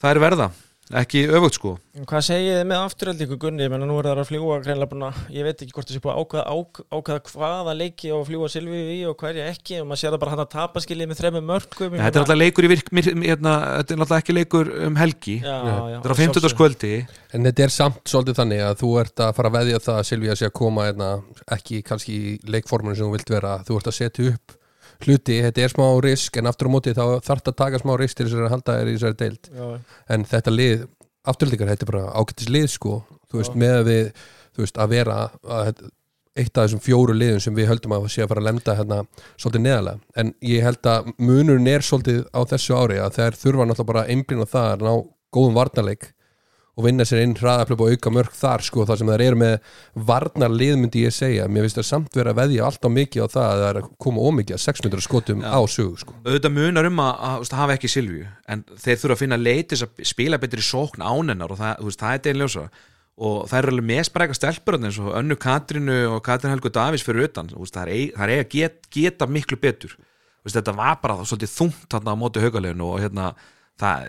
það 0.00 0.10
er 0.14 0.22
verða 0.24 0.50
ekki 0.98 1.22
öfugt 1.30 1.56
sko. 1.58 1.72
Hvað 2.08 2.24
segið 2.26 2.56
þið 2.56 2.66
með 2.70 2.82
afturhaldingu 2.86 3.36
Gunni? 3.40 3.66
Menn 3.70 3.84
að 3.84 3.90
nú 3.90 3.98
er 4.00 4.08
það 4.08 4.20
að 4.22 4.28
fljúa 4.30 4.56
greinlega 4.64 4.90
búin 4.90 5.04
að 5.06 5.20
ég 5.36 5.46
veit 5.46 5.62
ekki 5.62 5.74
hvort 5.76 5.90
það 5.90 5.96
sé 5.96 6.02
búin 6.04 6.12
að 6.14 6.20
ákvaða, 6.24 6.44
ák, 6.56 6.80
ákvaða 6.90 7.22
hvaða 7.30 7.74
leiki 7.78 8.12
og 8.16 8.24
fljúa 8.28 8.50
Silvi 8.50 8.82
í 8.94 8.98
og 9.10 9.16
hverja 9.20 9.46
ekki 9.52 9.80
og 9.80 9.88
maður 9.90 10.02
sér 10.02 10.14
það 10.14 10.22
bara 10.24 10.34
hann 10.34 10.44
að 10.44 10.52
tapa 10.56 10.84
skiljið 10.84 11.10
með 11.10 11.22
þremi 11.22 11.42
mörgum 11.50 11.96
ja, 11.96 12.04
Þetta 12.06 12.20
er 12.20 12.24
alltaf 12.24 12.40
leikur 12.40 12.68
í 12.68 12.72
virk 12.74 12.92
hérna, 12.98 13.56
þetta 13.80 13.96
er 13.96 14.04
alltaf 14.04 14.22
ekki 14.22 14.36
leikur 14.36 14.72
um 14.88 15.00
helgi. 15.00 15.36
Já, 15.40 15.56
já, 15.56 15.76
þetta 15.96 16.10
er 16.10 16.14
á 16.14 16.20
15. 16.22 16.52
skvöldi 16.54 16.94
En 17.30 17.46
þetta 17.46 17.66
er 17.66 17.74
samt 17.74 18.00
svolítið 18.10 18.40
þannig 18.40 18.64
að 18.66 18.78
þú 18.80 18.94
ert 19.04 19.26
að 19.26 19.34
fara 19.38 19.50
að 19.52 19.58
veðja 19.60 19.82
það 19.84 20.00
að 20.00 20.08
Silvi 20.10 20.32
að 20.32 20.40
sé 20.40 20.48
að 20.50 20.56
koma 20.58 20.86
hérna, 20.88 21.10
ekki 21.54 21.82
kannski 21.86 22.16
í 22.16 22.32
leikformunum 22.50 22.98
sem 22.98 23.06
þú 23.06 23.14
vilt 23.14 23.30
vera. 23.30 23.58
Þú 23.66 23.78
ert 23.78 23.90
að 23.92 23.98
setja 24.00 24.32
upp 24.32 24.59
hluti, 25.06 25.38
þetta 25.46 25.64
er 25.64 25.72
smá 25.72 25.86
risk 26.04 26.36
en 26.40 26.50
aftur 26.50 26.70
á 26.70 26.74
móti 26.74 26.96
þá 26.96 27.04
þarf 27.24 27.40
þetta 27.42 27.54
að 27.54 27.60
taka 27.62 27.80
smá 27.82 27.94
risk 28.00 28.18
til 28.18 28.26
þess 28.26 28.40
að 28.40 28.52
halda 28.54 28.76
þér 28.80 28.90
í 28.90 28.96
þessari 28.96 29.18
deild 29.22 29.48
Já. 29.54 29.70
en 30.14 30.26
þetta 30.32 30.54
lið, 30.54 30.84
afturlíkar, 31.32 31.72
þetta 31.72 31.86
er 31.86 31.92
bara 31.92 32.04
ágættis 32.20 32.52
lið 32.52 32.68
sko, 32.74 32.98
þú 33.30 33.40
veist, 33.40 33.56
Já. 33.56 33.60
með 33.64 33.78
að 33.78 33.88
við 33.90 34.12
þú 34.50 34.64
veist, 34.64 34.80
að 34.80 34.94
vera 34.94 35.18
að, 35.58 35.82
eitt 36.38 36.54
af 36.54 36.66
þessum 36.66 36.82
fjóru 36.84 37.14
liðum 37.16 37.42
sem 37.42 37.56
við 37.56 37.70
höldum 37.72 37.96
að 37.96 38.06
sé 38.12 38.22
að 38.24 38.30
fara 38.30 38.42
að 38.42 38.48
lenda 38.48 38.76
hérna 38.78 39.00
svolítið 39.34 39.64
neðalega 39.64 40.22
en 40.22 40.32
ég 40.46 40.64
held 40.64 40.88
að 40.90 41.10
munurinn 41.18 41.70
er 41.70 41.84
svolítið 41.84 42.20
á 42.30 42.40
þessu 42.52 42.76
ári 42.78 43.00
að 43.02 43.16
þeir 43.18 43.38
þurfa 43.40 43.66
náttúrulega 43.66 43.90
bara 43.90 44.04
að 44.04 44.12
einblýna 44.14 44.46
á 44.46 44.52
það 44.52 44.68
að 44.70 44.84
ná 44.86 44.92
góðum 45.34 45.58
varnarleik 45.58 46.06
og 46.78 46.86
vinna 46.86 47.04
sér 47.06 47.24
inn 47.24 47.34
hraðaflöp 47.38 47.82
og 47.84 47.94
auka 47.94 48.12
mörg 48.14 48.34
þar 48.36 48.64
sko 48.64 48.84
þar 48.88 49.00
sem 49.00 49.10
þeir 49.10 49.24
eru 49.24 49.38
með 49.40 49.54
varnarlið 50.10 50.76
myndi 50.80 51.04
ég 51.04 51.14
segja, 51.14 51.48
mér 51.50 51.66
finnst 51.66 51.80
það 51.80 51.88
samt 51.88 52.16
vera 52.16 52.34
að 52.34 52.40
veðja 52.42 52.68
alltaf 52.68 52.94
mikið 52.94 53.26
á 53.26 53.28
það 53.34 53.48
að 53.48 53.62
það 53.62 53.70
er 53.70 53.80
að 53.80 53.88
koma 54.06 54.26
ómikið 54.28 54.56
að 54.56 54.62
600 54.64 55.06
skotum 55.06 55.42
Já. 55.42 55.50
á 55.50 55.60
sögu 55.74 55.98
sko. 56.00 56.14
Auðvitað 56.24 56.56
munar 56.56 56.90
um 56.90 57.02
að, 57.04 57.12
að, 57.30 57.42
að 57.48 57.58
hafa 57.60 57.76
ekki 57.76 57.90
Silvíu 57.90 58.28
en 58.50 58.64
þeir 58.76 59.02
þurfa 59.02 59.16
að 59.16 59.22
finna 59.24 59.40
leitis 59.40 59.84
að 59.84 60.04
spila 60.12 60.40
betri 60.40 60.64
sókn 60.64 61.04
ánennar 61.04 61.52
og 61.52 61.60
það, 61.60 61.84
veist, 61.88 62.00
það 62.00 62.16
er 62.16 62.24
deginljósa 62.28 62.66
og 63.20 63.40
það 63.50 63.58
eru 63.58 63.74
alveg 63.74 63.88
með 63.90 64.02
spræka 64.08 64.36
stelpur 64.38 64.78
eins 64.78 65.00
og 65.02 65.10
önnu 65.18 65.36
Katrinu 65.40 65.98
og 66.14 66.22
Katrin 66.24 66.54
Helgu 66.54 66.70
Davís 66.72 67.04
fyrir 67.04 67.28
utan, 67.28 67.50
veist, 67.52 67.76
það 67.76 67.90
er, 67.92 68.14
er 68.16 68.32
eiga 68.38 68.46
get, 68.54 68.86
geta 68.94 69.28
miklu 69.28 69.58
betur. 69.60 69.92
Veist, 70.40 70.56
þetta 70.56 70.72
var 70.72 70.96
bara 71.02 71.18
hérna, 73.02 73.34
það, 73.76 74.06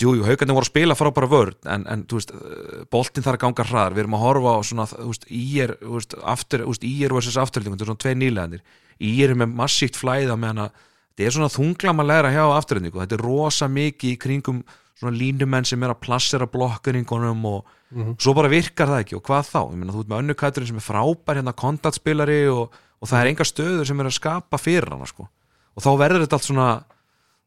ég 0.00 0.08
meina 0.08 0.24
stjújú, 0.24 0.26
haugarnir 0.26 0.56
voru 0.56 0.64
að 0.64 0.70
spila 0.70 0.96
frábæra 0.96 1.28
vörn 1.30 1.68
en, 1.68 1.86
en 1.92 2.04
þú 2.08 2.18
veist, 2.18 2.30
eh, 2.32 2.84
boltinn 2.90 3.24
þarf 3.24 3.38
að 3.38 3.42
ganga 3.44 3.64
hraðar. 3.68 3.96
Við 3.96 4.02
erum 4.04 4.16
að 4.16 4.24
horfa 4.24 4.52
á 4.56 4.60
svona, 4.64 4.86
þú 4.88 5.08
veist, 5.10 5.26
ír 5.28 5.74
þú 5.80 5.96
veist, 5.96 6.14
aftur, 6.34 6.64
þú 6.64 6.74
veist, 6.74 6.86
ír 6.88 7.14
versus 7.16 7.40
afturlíkum 7.40 7.76
þetta 7.76 7.84
er 7.84 7.90
svona 7.90 8.04
tvei 8.04 8.14
nýlegandir, 8.20 8.62
ír 9.00 9.34
er 9.34 9.40
með 9.40 9.56
massíkt 9.60 9.98
flæða 10.00 10.36
meðan 10.40 10.62
að 10.64 10.70
þetta 11.10 11.26
er 11.26 11.36
svona 11.36 11.54
þunglamalega 11.56 12.32
hjá 12.32 12.44
afturlíku, 12.56 13.02
þetta 13.02 13.18
er 13.18 13.26
rosa 13.26 13.68
mikið 13.68 14.14
í 14.14 14.20
kringum 14.20 14.62
svona 15.00 15.16
línumenn 15.16 15.64
sem 15.68 15.82
er 15.84 15.94
að 15.94 16.02
plassera 16.04 16.48
blokkuningunum 16.50 17.44
og 17.48 17.76
svo 18.20 18.34
bara 18.36 18.50
virkar 18.52 18.90
það 18.90 19.04
ekki. 19.04 19.16
Og 19.16 19.24
hvað 19.24 19.48
þá, 19.48 19.60
ég 19.72 19.78
meina 19.80 19.94
þú 19.94 20.04
ert 20.04 20.10
með 20.12 20.22
önnu 20.24 20.36
kæturinn 20.36 20.70
sem 20.70 20.80
er 20.80 20.84
frábær 20.84 21.40
hérna 21.40 21.54
kontaktspilari 21.56 22.40
og, 22.52 22.76
og 23.00 23.08
það 23.08 23.22
er 23.22 23.30
enga 23.32 23.46
stöður 23.48 23.88
sem 23.88 24.02
er 24.02 24.10
að 24.10 24.16
skapa 24.18 24.60
fyrir 24.60 24.92
hana 24.92 25.08
sko. 25.08 25.28
og 25.74 25.84
þá 25.84 25.90
verður 26.02 26.24
þetta 26.26 26.36
allt 26.36 26.48
svona 26.50 26.68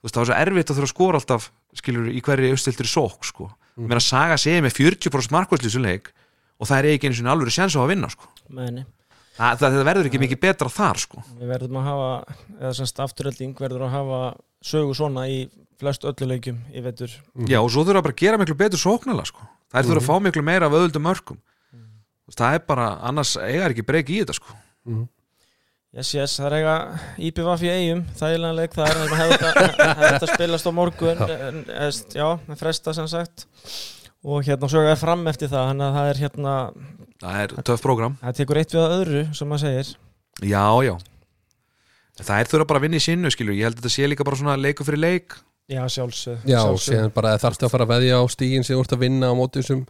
veist, 0.04 0.16
það 0.16 0.22
var 0.22 0.30
svo 0.30 0.40
erfitt 0.40 0.72
að 0.72 0.80
þurfa 0.80 0.90
að 0.90 0.94
skora 0.94 1.22
alltaf 1.22 1.48
skilur 1.80 2.10
í 2.12 2.24
hverju 2.24 2.52
austiltri 2.54 2.90
sók 2.90 3.24
sko. 3.28 3.50
mm. 3.78 3.88
meina 3.88 4.04
Saga 4.04 4.38
segir 4.42 4.66
með 4.66 4.78
40% 4.80 5.36
markvæslu 5.36 5.72
í 5.72 5.74
svo 5.74 5.84
leik 5.84 6.12
og 6.60 6.70
það 6.70 6.80
er 6.80 6.90
ekki 6.94 7.10
einu 7.10 7.20
sinni 7.20 7.34
alveg 7.34 7.56
sjans 7.56 7.76
á 7.76 7.82
að 7.84 7.94
vinna 7.96 8.12
sko. 8.14 8.30
Það, 9.34 9.62
það, 9.64 9.80
verður 9.88 10.08
ekki 10.12 10.20
mikið 10.22 10.40
betra 10.44 10.70
þar 10.70 11.00
sko. 11.02 11.24
Við 11.40 11.50
verðum 11.50 11.80
að 11.80 11.88
hafa 11.88 12.10
eða 12.60 12.74
semst 12.78 13.00
afturhalding 13.02 13.56
verður 13.58 13.88
að 13.88 13.96
hafa 13.96 14.20
sögu 14.64 14.94
svona 14.94 15.26
í 15.32 15.40
flest 15.82 16.06
öllu 16.08 16.30
leikjum 16.30 16.60
í 16.72 16.84
vetur 16.84 17.12
já 17.50 17.60
og 17.60 17.72
svo 17.74 17.84
þurfa 17.88 18.04
bara 18.06 18.16
að 18.16 18.22
gera 18.22 18.40
miklu 18.40 18.56
betur 18.60 18.82
sóknala 18.82 19.26
sko. 19.28 19.44
það 19.72 19.80
er 19.80 19.90
þurfa 19.90 20.04
að 20.04 20.10
fá 20.10 20.28
miklu 20.28 20.46
meira 20.46 20.70
af 20.70 20.78
öðuldum 20.78 21.06
mörgum 21.08 21.40
veist, 22.28 22.40
það 22.40 22.58
er 22.60 22.64
bara, 22.70 22.88
annars 23.10 23.36
eigar 23.42 23.74
ekki 23.74 23.86
breyki 23.88 24.18
í 24.18 24.22
þetta 24.24 24.38
sko. 24.38 24.56
Yes, 25.94 26.10
yes, 26.18 26.40
það 26.40 26.48
er 26.48 26.54
eiga 26.58 26.76
IPVF 27.22 27.64
í 27.64 27.70
eigum, 27.70 28.00
þægilega 28.18 28.58
leik 28.58 28.72
það 28.74 28.88
er 28.90 29.12
hefði 29.14 29.36
þetta, 29.44 29.66
hefði 30.00 30.08
þetta 30.16 30.30
spilast 30.32 30.66
á 30.66 30.72
morgun 30.74 31.20
en, 31.28 31.60
eðst, 31.86 32.16
já, 32.18 32.26
með 32.48 32.64
fresta 32.64 32.94
sem 32.98 33.10
sagt. 33.12 33.46
Og 34.26 34.42
hérna 34.48 34.70
svo 34.72 34.82
er 34.82 34.98
fram 34.98 35.22
eftir 35.30 35.52
það 35.52 35.70
þannig 35.70 35.86
að 35.86 36.00
það 36.00 36.10
er 36.10 36.22
hérna, 36.24 36.56
það 37.22 37.40
er 37.44 37.54
töff 37.70 37.84
program 37.86 38.16
það 38.24 38.40
tekur 38.40 38.62
eitt 38.64 38.74
við 38.74 38.82
að 38.82 38.96
öðru 38.98 39.24
sem 39.38 39.52
maður 39.54 39.66
segir. 39.68 39.92
Já, 40.42 40.66
já. 40.88 40.94
Það 42.24 42.36
er 42.40 42.50
þurfa 42.56 42.70
bara 42.72 42.82
að 42.82 42.88
vinna 42.88 42.98
í 42.98 43.06
sinnu, 43.06 43.34
skilju 43.34 43.58
Ég 43.60 43.68
held 43.68 43.78
að 43.78 43.84
þetta 43.84 43.94
sé 43.94 44.10
líka 44.10 44.26
bara 44.26 44.40
svona 44.42 44.58
leiku 44.58 44.86
fyrir 44.88 45.02
leik. 45.04 45.38
Já, 45.70 45.86
sjálfsög 45.88 46.42
Já, 46.50 46.60
og 46.66 46.82
síðan 46.82 47.14
bara 47.14 47.38
þarfst 47.40 47.64
að 47.64 47.72
fara 47.72 47.86
að 47.86 47.94
veðja 47.94 48.18
á 48.20 48.24
stígin 48.34 48.66
sem 48.66 48.76
þú 48.76 48.84
ert 48.84 48.96
að 48.98 49.06
vinna 49.06 49.30
á 49.32 49.34
móti 49.38 49.62
þessum 49.62 49.86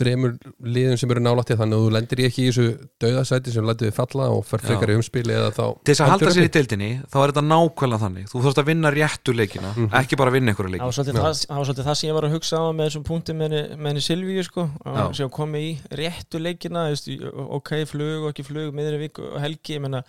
þremur 0.00 0.34
liðum 0.76 0.98
sem 1.00 1.10
eru 1.14 1.22
nálætti 1.24 1.56
þannig 1.60 1.76
að 1.78 1.84
þú 1.86 1.92
lendir 1.96 2.22
ekki 2.26 2.44
í 2.44 2.50
þessu 2.50 2.66
dauðasæti 3.02 3.54
sem 3.54 3.66
lætið 3.68 3.88
við 3.90 3.94
falla 3.96 4.26
og 4.34 4.42
fer 4.48 4.62
frekar 4.66 4.92
í 4.92 4.96
umspili 5.00 5.34
eða 5.36 5.50
þá 5.56 5.62
Til 5.86 5.92
þess 5.94 6.04
að 6.06 6.12
halda 6.14 6.32
sér 6.36 6.48
í 6.48 6.52
deildinni 6.56 6.90
þá 7.12 7.16
er 7.22 7.32
þetta 7.32 7.44
nákvæmlega 7.46 8.02
þannig. 8.04 8.28
Þú 8.32 8.42
þarfst 8.46 8.60
að 8.62 8.68
vinna 8.70 8.92
réttu 8.96 9.34
leikina 9.36 9.72
ekki 10.02 10.18
bara 10.20 10.34
vinna 10.36 10.52
einhverja 10.52 10.68
Það 10.68 10.76
leiki. 10.76 10.84
var 10.86 10.96
svolítið, 10.98 11.20
það, 11.22 11.56
var 11.56 11.66
svolítið 11.70 11.88
það 11.90 11.98
sem 12.00 12.08
ég 12.10 12.16
var 12.18 12.28
að 12.28 12.36
hugsa 12.36 12.60
á 12.60 12.64
með 12.76 12.90
þessum 12.90 13.06
punktum 13.10 13.40
með 13.42 13.56
henni- 13.56 14.04
Silvíu 14.06 14.44
sko, 14.46 14.68
sem 15.16 15.30
komi 15.32 15.64
í 15.66 15.72
réttu 16.02 16.38
leikina 16.42 16.86
ok, 17.56 17.72
flug 17.90 18.26
og 18.26 18.30
ekki 18.34 18.44
flug 18.46 18.74
miðri 18.76 19.00
viku 19.06 19.24
og 19.32 19.40
helgi, 19.42 19.76
ég 19.78 19.82
menna 19.82 20.02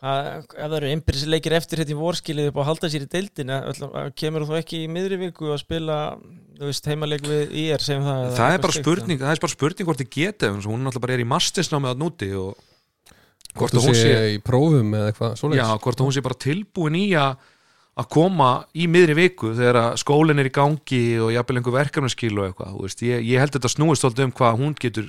hvað, 0.00 0.26
ef 0.44 0.68
það 0.68 0.76
eru 0.78 0.90
einbyrðisleikir 0.92 1.56
eftir 1.56 1.80
hérna 1.82 1.94
í 1.94 1.98
vorskilið 2.00 2.50
upp 2.50 2.58
á 2.58 2.62
að 2.62 2.68
halda 2.70 2.90
sér 2.92 3.06
í 3.06 3.10
deildina 3.16 3.58
ætla- 3.70 4.04
kemur 4.20 4.44
þú 4.48 4.58
ekki 4.60 4.82
í 4.84 4.90
miðri 4.92 5.18
viku 5.24 5.50
að 5.54 5.62
spila 5.64 5.98
þú 6.58 6.68
veist, 6.70 6.88
heimaleik 6.90 7.26
við 7.26 7.50
segjum 7.80 8.06
það, 8.06 8.22
eða 8.26 8.36
Það 8.36 8.54
er 8.56 8.64
bara 8.66 8.76
spurning, 8.78 9.20
það 9.24 9.34
er 9.34 9.42
bara 9.46 9.54
spurning 9.56 9.88
hvort 9.90 10.02
þið 10.04 10.10
geta 10.18 10.52
hún 10.52 10.60
er 10.60 10.84
náttúrulega 10.86 11.04
bara 11.06 11.16
er 11.16 11.24
í 11.24 11.28
mastersnámið 11.32 11.92
að 11.94 12.00
núti 12.04 12.30
og 12.36 12.56
Hvort 13.56 13.72
þú 13.72 13.92
sé 13.96 14.16
í 14.34 14.40
prófum 14.44 14.90
eða 14.98 15.12
eitthvað 15.14 15.54
já, 15.56 15.64
hvort 15.80 16.00
hún 16.04 16.12
sé 16.12 16.20
bara 16.24 16.36
tilbúin 16.44 16.98
í 17.00 17.06
að 17.16 17.38
að 17.96 18.08
koma 18.12 18.48
í 18.76 18.84
miðri 18.92 19.14
viku 19.16 19.54
þegar 19.56 19.78
að 19.80 19.94
skólinn 20.02 20.42
er 20.42 20.50
í 20.50 20.52
gangi 20.52 20.98
og 21.24 21.30
jafnvel 21.32 21.56
einhver 21.62 21.76
verkefnaskil 21.78 22.34
og 22.36 22.50
eitthvað 22.50 22.74
þú 22.74 22.82
veist, 22.84 23.04
ég, 23.08 23.22
ég 23.24 23.40
held 23.40 23.54
þetta 23.56 23.70
snúist 23.72 24.04
alltaf 24.04 24.26
um 24.26 24.34
hvað 24.36 24.58
hún 24.60 24.74
getur 24.76 25.06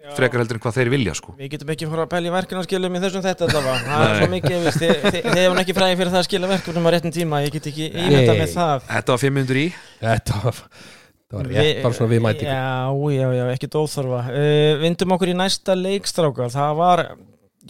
Já. 0.00 0.14
frekar 0.16 0.40
heldur 0.40 0.56
en 0.56 0.62
hvað 0.64 0.76
þeir 0.78 0.88
vilja 0.94 1.12
sko. 1.18 1.34
Við 1.36 1.50
getum 1.52 1.70
ekki 1.74 1.88
fara 1.90 2.04
að 2.06 2.12
pæla 2.14 2.30
í 2.30 2.32
verkefnarskilum 2.32 2.94
í 2.96 3.00
þessum 3.02 3.24
þetta 3.26 3.48
allavega, 3.50 3.80
það 3.90 4.04
er 4.06 4.14
svo 4.22 4.28
mikið 4.32 4.54
þið, 4.64 4.78
þið, 4.80 5.18
þið 5.26 5.40
hefum 5.42 5.60
ekki 5.64 5.74
fræði 5.76 5.98
fyrir 6.00 6.12
það 6.14 6.20
að 6.22 6.26
skila 6.30 6.50
verkefnum 6.54 6.88
á 6.88 6.90
réttin 6.94 7.14
tíma, 7.18 7.40
ég 7.44 7.52
get 7.58 7.68
ekki 7.72 7.90
ímynda 7.90 8.38
með 8.40 8.54
það. 8.54 8.88
Þetta 8.94 9.12
var 9.14 9.22
500 9.26 9.60
í. 9.60 9.66
Þetta 10.00 10.40
var, 10.46 10.62
það 10.64 11.36
var 11.42 11.50
rétt 11.52 11.82
bara 11.84 11.98
svona 12.00 12.10
við 12.14 12.24
mætingu. 12.24 12.56
Já, 12.56 13.14
já, 13.20 13.28
já, 13.36 13.44
ekki 13.54 13.70
dóþorfa 13.76 14.22
uh, 14.32 14.72
Vindum 14.86 15.14
okkur 15.18 15.30
í 15.34 15.36
næsta 15.38 15.76
leikstráka 15.78 16.48
Það 16.56 16.72
var, 16.80 17.04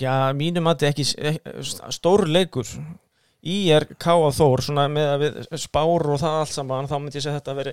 já, 0.01 0.15
mínum 0.39 0.71
að 0.71 0.87
ekki 0.93 1.09
s- 1.11 1.77
stór 1.99 2.29
leikur. 2.31 2.71
Í 3.41 3.59
er 3.73 3.87
K.A. 3.97 4.31
Þór 4.37 4.61
svona 4.67 4.83
með 4.93 5.07
að 5.15 5.23
við 5.27 5.37
spár 5.63 6.07
og 6.13 6.19
það 6.21 6.35
allt 6.43 6.53
saman 6.53 6.89
þá 6.91 6.99
myndi 7.01 7.17
ég 7.19 7.25
segja 7.25 7.39
þetta 7.41 7.55
að 7.55 7.61
veri 7.63 7.73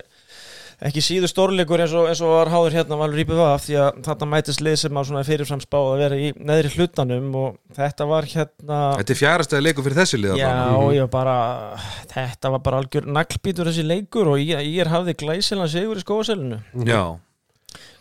ekki 0.78 1.02
síður 1.02 1.30
stórleikur 1.32 1.82
eins 1.82 1.94
og, 1.98 2.06
eins 2.06 2.20
og 2.22 2.30
var 2.36 2.50
háður 2.52 2.76
hérna 2.78 2.98
Valur 3.00 3.18
Íbjöf 3.18 3.40
af 3.42 3.64
því 3.64 3.78
að 3.82 4.00
þarna 4.06 4.28
mætist 4.30 4.62
lið 4.62 4.76
sem 4.82 5.00
að 5.00 5.08
svona 5.08 5.22
fyrirfram 5.26 5.62
spáð 5.64 5.88
að 5.90 6.02
vera 6.04 6.18
í 6.18 6.28
neðri 6.38 6.70
hlutanum 6.76 7.32
og 7.40 7.56
þetta 7.78 8.06
var 8.12 8.28
hérna 8.30 8.78
Þetta 9.00 9.14
er 9.14 9.20
fjárastæði 9.22 9.64
leiku 9.66 9.86
fyrir 9.86 9.98
þessi 9.98 10.20
lið 10.22 10.36
Já, 10.38 10.52
já, 10.94 11.04
bara 11.10 11.38
þetta 12.12 12.52
var 12.54 12.62
bara 12.68 12.82
algjör 12.84 13.10
naglbítur 13.10 13.72
þessi 13.72 13.86
leikur 13.88 14.30
og 14.34 14.38
ég, 14.42 14.62
ég 14.68 14.84
er 14.84 14.92
hafði 14.92 15.16
glæsilega 15.18 15.72
sigur 15.74 15.98
í 15.98 16.04
skóaselinu 16.06 16.60
Já, 16.86 17.02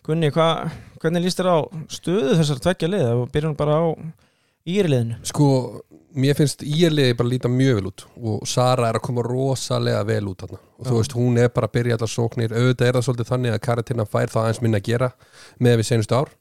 Gunni, 0.06 0.30
hva, 0.32 0.70
hvernig 1.02 1.26
líst 1.26 1.42
þér 1.42 1.50
á 1.52 1.58
stöðu 1.92 2.38
þessar 2.38 2.62
tveggja 2.64 2.94
liða? 2.94 3.10
Og 3.20 3.34
byrjum 3.34 3.58
bara 3.58 3.82
á 3.82 3.86
írliðinu? 4.68 5.20
Sko, 5.28 5.50
mér 6.18 6.38
finnst 6.38 6.64
íliði 6.66 7.16
bara 7.18 7.32
líta 7.32 7.52
mjög 7.52 7.80
vel 7.80 7.92
út 7.92 8.04
og 8.18 8.48
Sara 8.50 8.90
er 8.90 9.00
að 9.00 9.06
koma 9.08 9.24
rosalega 9.26 10.02
vel 10.08 10.26
út 10.32 10.44
þarna. 10.44 10.60
Og 10.78 10.90
þú 10.90 10.98
veist, 11.00 11.16
hún 11.18 11.40
er 11.42 11.54
bara 11.54 11.70
að 11.70 11.78
byrja 11.78 11.98
allar 11.98 12.12
sóknir. 12.12 12.56
Auðvitað 12.56 12.90
er 12.90 12.98
það 12.98 13.08
svolítið 13.08 13.32
þannig 13.32 13.56
að 13.56 13.64
Karatina 13.68 14.08
fær 14.10 14.34
það 14.34 14.44
aðeins 14.44 14.62
minna 14.66 14.82
að 14.82 14.90
gera 14.92 15.10
með 15.64 15.80
við 15.82 15.90
senustu 15.92 16.20
ár. 16.20 16.36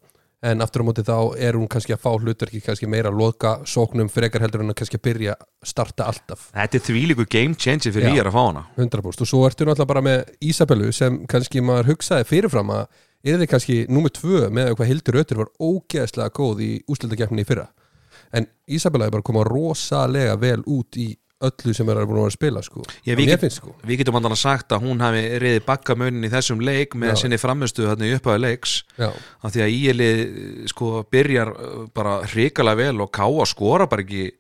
En 0.47 0.61
aftur 0.61 0.85
á 0.85 0.87
móti 0.87 1.03
þá 1.03 1.17
er 1.43 1.57
hún 1.57 1.69
kannski 1.73 1.95
að 1.95 2.03
fá 2.05 2.11
hlutverki 2.13 2.61
kannski 2.63 2.87
meira 2.91 3.09
að 3.09 3.23
loka 3.23 3.55
sóknum 3.67 4.11
frekar 4.13 4.45
heldur 4.45 4.63
en 4.63 4.71
að 4.71 4.77
kannski 4.83 4.99
að 5.01 5.05
byrja 5.07 5.37
að 5.39 5.71
starta 5.73 6.11
alltaf. 6.11 6.51
Þetta 6.53 6.77
er 6.77 6.85
þvílíku 6.87 7.27
game 7.33 7.57
changer 7.57 7.95
fyrir 7.95 8.19
ég 8.19 8.29
að 8.29 8.37
fá 8.37 8.43
hana. 8.43 8.67
100% 8.77 9.25
og 9.25 9.31
svo 9.31 9.41
ertu 9.49 9.65
náttúrulega 9.65 9.89
bara 9.95 10.05
með 10.05 10.37
Ísabellu 10.45 10.93
sem 10.95 11.23
kannski 11.31 11.65
maður 11.65 11.95
hugsaði 11.95 12.29
fyrirfram 12.29 12.75
að 12.77 12.85
er 13.27 13.41
þið 13.41 13.51
kannski 13.55 13.79
númer 13.91 14.13
tvö 14.15 14.45
með 14.53 14.75
hvað 14.77 14.93
Hildur 14.93 15.21
Ötur 15.23 15.41
var 15.41 15.51
ógeðslega 15.57 16.37
góð 16.37 16.63
í 16.63 16.71
úslutakefninni 16.85 17.47
í 17.47 17.49
fyrra 17.49 17.67
en 18.37 18.49
Ísabella 18.67 19.09
er 19.09 19.15
bara 19.15 19.25
að 19.25 19.31
koma 19.31 19.47
rosalega 19.47 20.37
vel 20.41 20.61
út 20.67 20.99
í 21.01 21.13
öllu 21.45 21.75
sem 21.77 21.89
er 21.93 21.99
að 22.01 22.07
búin 22.09 22.17
að 22.17 22.23
vera 22.23 22.31
að 22.31 22.37
spila 22.37 22.63
sko. 22.65 22.83
En 23.05 23.19
við, 23.19 23.29
get, 23.29 23.45
sko 23.53 23.75
við 23.85 24.01
getum 24.01 24.17
andan 24.17 24.33
að 24.33 24.41
sagt 24.41 24.73
að 24.73 24.87
hún 24.87 25.03
hafi 25.05 25.23
reyði 25.43 25.61
bakkamönin 25.67 26.25
í 26.25 26.31
þessum 26.33 26.63
leik 26.65 26.97
með 26.97 27.13
Já. 27.13 27.19
sinni 27.23 27.39
þarna 27.91 28.09
í 28.09 28.15
upphæðu 28.17 28.43
leiks 28.45 28.77
Já, 28.97 29.11
af 29.13 29.53
því 29.53 29.65
að 29.67 29.77
íelið 29.77 30.23
sko 30.73 30.93
byrjar 31.13 31.53
uh, 31.53 31.77
bara 31.97 32.19
hrikalega 32.25 32.81
vel 32.81 33.05
og 33.05 33.13
káa 33.13 33.49
skora 33.49 33.89
bara 33.91 34.07
ekki 34.07 34.31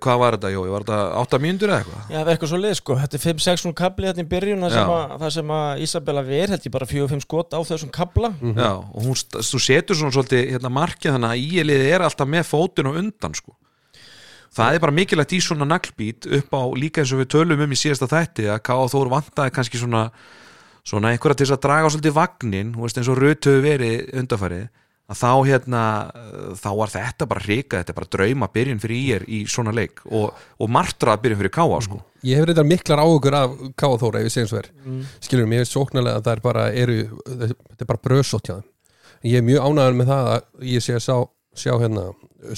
hvað 0.00 0.20
var 0.22 0.36
þetta, 0.36 0.50
Jói, 0.54 0.68
var 0.72 0.84
þetta 0.86 0.98
8 1.20 1.40
mínútur 1.42 1.72
eða 1.72 1.80
eitthvað? 1.82 2.02
Já, 2.02 2.16
það 2.16 2.22
er 2.22 2.30
eitthvað 2.32 2.52
svo 2.52 2.60
lið 2.62 2.76
sko, 2.78 2.96
þetta 3.02 3.18
er 3.18 3.24
5-6 3.24 3.74
kabli 3.80 4.08
þetta 4.08 4.22
í 4.22 4.28
byrjun 4.32 4.66
það 4.66 5.24
sem, 5.36 5.52
að, 5.56 5.82
Isabella 5.86 6.22
ver 6.26 6.54
held 6.54 6.68
ég 6.68 6.74
bara 6.76 6.88
4-5 6.92 7.24
skot 7.26 7.56
á 7.56 7.60
þessum 7.68 7.92
kabla 7.92 8.32
Já, 8.40 8.70
og 8.78 9.08
hún, 9.08 9.18
þú 9.38 9.62
setur 9.66 9.98
svona 9.98 10.16
svolítið 10.16 10.54
hérna 10.54 10.72
markið 10.72 11.16
þannig 11.16 11.34
að 11.34 11.44
íelið 11.48 11.88
er 11.90 12.06
alltaf 12.06 12.30
með 12.32 12.46
fótinn 12.48 12.92
og 12.92 13.00
undan 13.02 13.36
sko. 13.36 13.56
Það 14.52 14.76
er 14.76 14.84
bara 14.84 14.96
mikilvægt 14.96 15.32
í 15.32 15.40
svona 15.40 15.64
naglbít 15.68 16.28
upp 16.28 16.56
á 16.56 16.62
líka 16.76 17.00
eins 17.00 17.12
og 17.16 17.22
við 17.22 17.30
tölum 17.32 17.62
um 17.64 17.72
í 17.72 17.78
síðasta 17.80 18.08
þætti 18.10 18.50
að 18.52 18.64
K.A. 18.68 18.88
Þór 18.92 19.12
vantaði 19.12 19.54
kannski 19.56 19.80
svona 19.80 20.10
svona 20.86 21.12
einhverja 21.12 21.42
til 21.42 21.52
að 21.54 21.62
draga 21.62 21.90
svolítið 21.90 22.14
vagnin, 22.16 22.72
veist 22.76 22.98
eins 22.98 23.10
og 23.10 23.20
raut 23.20 23.46
höfu 23.46 23.62
verið 23.62 24.08
undarfærið, 24.18 24.64
að 25.10 25.18
þá 25.18 25.30
hérna 25.48 25.80
þá 26.56 26.68
var 26.78 26.92
þetta 26.92 27.26
bara 27.28 27.42
hrika, 27.44 27.80
þetta 27.82 27.92
er 27.92 27.98
bara 27.98 28.10
drauma 28.14 28.48
byrjun 28.54 28.80
fyrir 28.80 29.00
ír 29.16 29.24
í 29.28 29.40
svona 29.50 29.72
leik 29.74 30.00
og, 30.06 30.30
og 30.62 30.70
martrað 30.72 31.20
byrjun 31.24 31.40
fyrir 31.42 31.52
K.A. 31.52 31.80
sko. 31.84 31.98
Ég 32.22 32.38
hef 32.38 32.46
reyndar 32.48 32.68
miklar 32.68 33.02
áhugur 33.02 33.34
af 33.36 33.56
Káa 33.76 33.98
Þóra 34.00 34.20
ef 34.22 34.28
ég 34.30 34.34
segjum 34.36 34.50
svo 34.52 34.60
er. 34.62 34.68
Mm. 34.86 35.00
skilur 35.20 35.48
mér 35.50 35.64
finnst 35.64 35.74
sóknarlega 35.76 36.20
að 36.20 36.26
það 36.28 36.36
er 36.36 36.42
bara 36.46 36.66
eru, 36.84 36.96
þetta 37.26 37.82
er 37.82 37.90
bara 37.90 38.02
bröðsótt 38.06 38.46
hjá 38.48 38.54
þeim. 38.60 38.68
Ég 39.26 39.38
er 39.38 39.46
mjög 39.46 39.66
ánæður 39.68 39.98
með 40.00 40.12
það 40.12 40.30
að 40.36 40.68
ég 40.72 40.82
sé 40.86 40.94
að 40.96 41.04
sjá, 41.08 41.16
sjá 41.64 41.72
hérna 41.82 42.06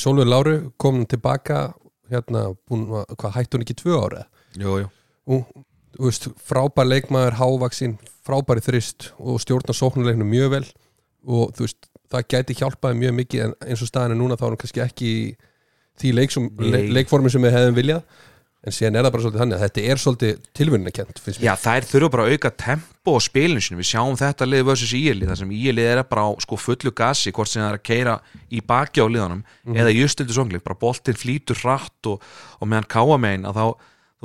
Sólveig 0.00 0.28
Láru 0.30 0.54
komin 0.80 1.09
tilbaka 1.11 1.62
hérna, 2.12 2.44
búin, 2.68 2.87
að- 3.00 3.16
hvað 3.20 3.35
hætti 3.40 3.57
hún 3.57 3.64
ekki 3.66 3.76
tvö 3.80 3.98
ára 4.04 4.22
Jú, 4.61 4.78
jú. 4.85 4.88
Og 5.26 5.42
þú 5.96 6.07
veist, 6.09 6.28
frábær 6.44 6.87
leikmaður 6.88 7.37
hávaksinn, 7.40 7.96
frábæri 8.24 8.62
þrist 8.64 9.11
og 9.18 9.40
stjórna 9.42 9.74
sóknuleiknum 9.76 10.28
mjög 10.30 10.50
vel 10.54 10.64
og 11.24 11.54
þú 11.56 11.66
veist, 11.66 11.88
það 12.12 12.28
gæti 12.34 12.58
hjálpaði 12.60 13.00
mjög 13.00 13.16
mikið 13.22 13.46
en 13.46 13.56
eins 13.64 13.82
og 13.82 13.90
staðan 13.90 14.14
er 14.14 14.20
núna 14.20 14.38
þá 14.38 14.46
er 14.46 14.52
hann 14.52 14.62
kannski 14.62 14.84
ekki 14.84 15.10
því 16.00 16.14
leiksum, 16.18 16.46
Nei. 16.58 16.70
le, 16.72 16.84
leikformi 17.00 17.32
sem 17.32 17.44
við 17.44 17.54
hefðum 17.58 17.76
viljað. 17.78 18.22
En 18.64 18.72
síðan 18.72 18.96
er 18.96 19.04
það 19.04 19.12
bara 19.12 19.22
svolítið 19.24 19.40
þannig 19.42 19.56
að 19.58 19.62
þetta 19.66 19.82
er 19.92 19.98
svolítið 20.00 20.37
mér. 21.42 21.50
Já, 21.50 21.52
þær 21.60 21.87
þurfa 21.90 22.08
bara 22.14 22.24
að 22.24 22.30
auka 22.32 22.50
tempo 22.62 23.12
á 23.12 23.20
spilinu 23.20 23.60
sinu, 23.60 23.76
við 23.82 23.88
sjáum 23.90 24.16
þetta 24.16 24.48
lið 24.48 24.62
versus 24.70 24.94
íli, 24.96 25.28
þar 25.28 25.40
sem 25.42 25.50
íli 25.52 25.84
er 25.84 26.00
bara 26.08 26.24
á 26.24 26.30
sko 26.40 26.56
fullu 26.56 26.92
gasi, 26.96 27.32
hvort 27.37 27.50
sem 27.52 27.60
það 27.60 27.68
er 27.74 27.76
að 27.76 27.84
keira 27.90 28.14
í 28.48 28.62
baki 28.64 29.04
á 29.04 29.06
liðanum, 29.12 29.42
eða 29.76 29.92
í 29.92 29.98
justildu 30.00 30.32
songleik, 30.32 30.64
bara 30.64 30.80
boltinn 30.80 31.20
flýtur 31.20 31.60
hratt 31.60 32.08
og, 32.08 32.24
og 32.56 32.72
meðan 32.72 32.88
káa 32.88 33.20
megin 33.20 33.44
að 33.50 33.60
þá 33.60 33.66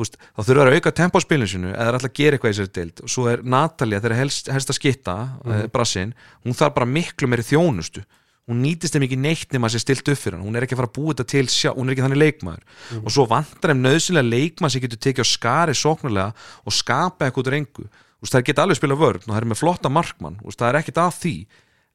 veist, 0.04 0.16
þá 0.36 0.42
þurfa 0.42 0.66
þær 0.66 0.72
að 0.72 0.78
auka 0.80 1.22
spilinu 1.24 1.50
sinu 1.50 1.72
eða 1.72 1.88
er 1.88 1.98
alltaf 1.98 2.12
að 2.12 2.20
gera 2.20 2.38
eitthvað 2.38 2.54
í 2.54 2.58
sér 2.60 2.72
deild. 2.78 3.02
Og 3.04 3.12
svo 3.14 3.26
er 3.32 3.44
Natalia, 3.44 4.00
þeirra 4.04 4.20
helst, 4.20 4.50
helst 4.54 4.72
að 4.72 4.80
skitta 4.80 5.18
mm 5.44 5.70
brassin, 5.74 6.16
hún 6.46 6.58
þarf 6.58 6.76
bara 6.78 6.90
miklu 6.90 7.30
meiri 7.30 7.46
þjónustu. 7.46 8.04
Hún 8.50 8.64
nýtist 8.66 8.96
þeim 8.96 9.06
ekki 9.06 9.18
neitt 9.22 9.52
nema 9.54 9.70
að 9.70 9.76
sé 9.76 9.84
stilt 9.84 10.10
upp 10.10 10.18
fyrir 10.18 10.40
hann. 10.40 10.46
Hún 10.48 10.58
er 10.58 10.66
ekki 10.66 10.74
að 10.74 10.80
fara 10.82 10.90
að 10.90 10.96
búa 10.96 11.14
þetta 11.14 11.26
til 11.30 11.44
sjá, 11.54 11.70
hún 11.76 11.86
er 11.86 11.94
ekki 11.94 12.06
þannig 12.08 12.22
leikmaður. 12.24 12.64
Og 13.04 13.14
svo 13.14 13.26
vantar 13.30 13.74
þeim 13.74 13.84
nöðsynlega 13.84 14.26
leikmaður 14.26 14.74
sem 14.74 14.84
getur 14.86 15.02
tekið 15.06 15.22
á 15.22 15.28
skari 15.30 15.76
sóknarlega 15.78 16.48
og 16.66 16.74
skapa 16.74 17.28
eitthvað 17.28 17.52
úr 17.52 17.58
engu. 17.60 17.86
Það 18.26 18.48
geta 18.48 18.66
alveg 18.66 18.80
spila 18.80 18.98
vörn 18.98 19.22
og 19.22 19.30
það 19.30 19.38
er 19.38 19.48
með 19.52 19.62
flotta 19.62 19.92
markmann. 19.94 20.40
Það 20.50 20.68
er 20.72 20.80
ekkit 20.82 21.02
að 21.04 21.14
því. 21.20 21.36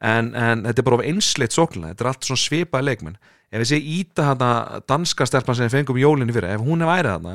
En, 0.04 0.30
en 0.38 0.62
þetta 0.68 0.84
er 0.84 0.86
bara 0.86 1.00
of 1.00 1.04
einsleitt 1.10 1.58
sóknarlega. 1.58 1.96
Þetta 1.96 2.06
er 2.06 2.10
allt 2.12 2.30
svona 2.30 2.44
svipaði 2.44 2.88
leikmenn. 2.92 3.18
Ef 3.50 3.62
við 3.64 3.70
sé 3.70 3.80
íta 3.98 4.30
hana 4.30 4.52
danska 4.86 5.26
stelpan 5.26 5.58
sem 5.58 5.66
við 5.66 5.76
fengum 5.80 5.98
í 5.98 6.02
jólinni 6.02 6.34
fyrir, 6.34 6.54
ef 6.54 6.62
hún 6.64 6.82
er 6.82 6.90
værið 6.90 7.12
þú 7.18 7.34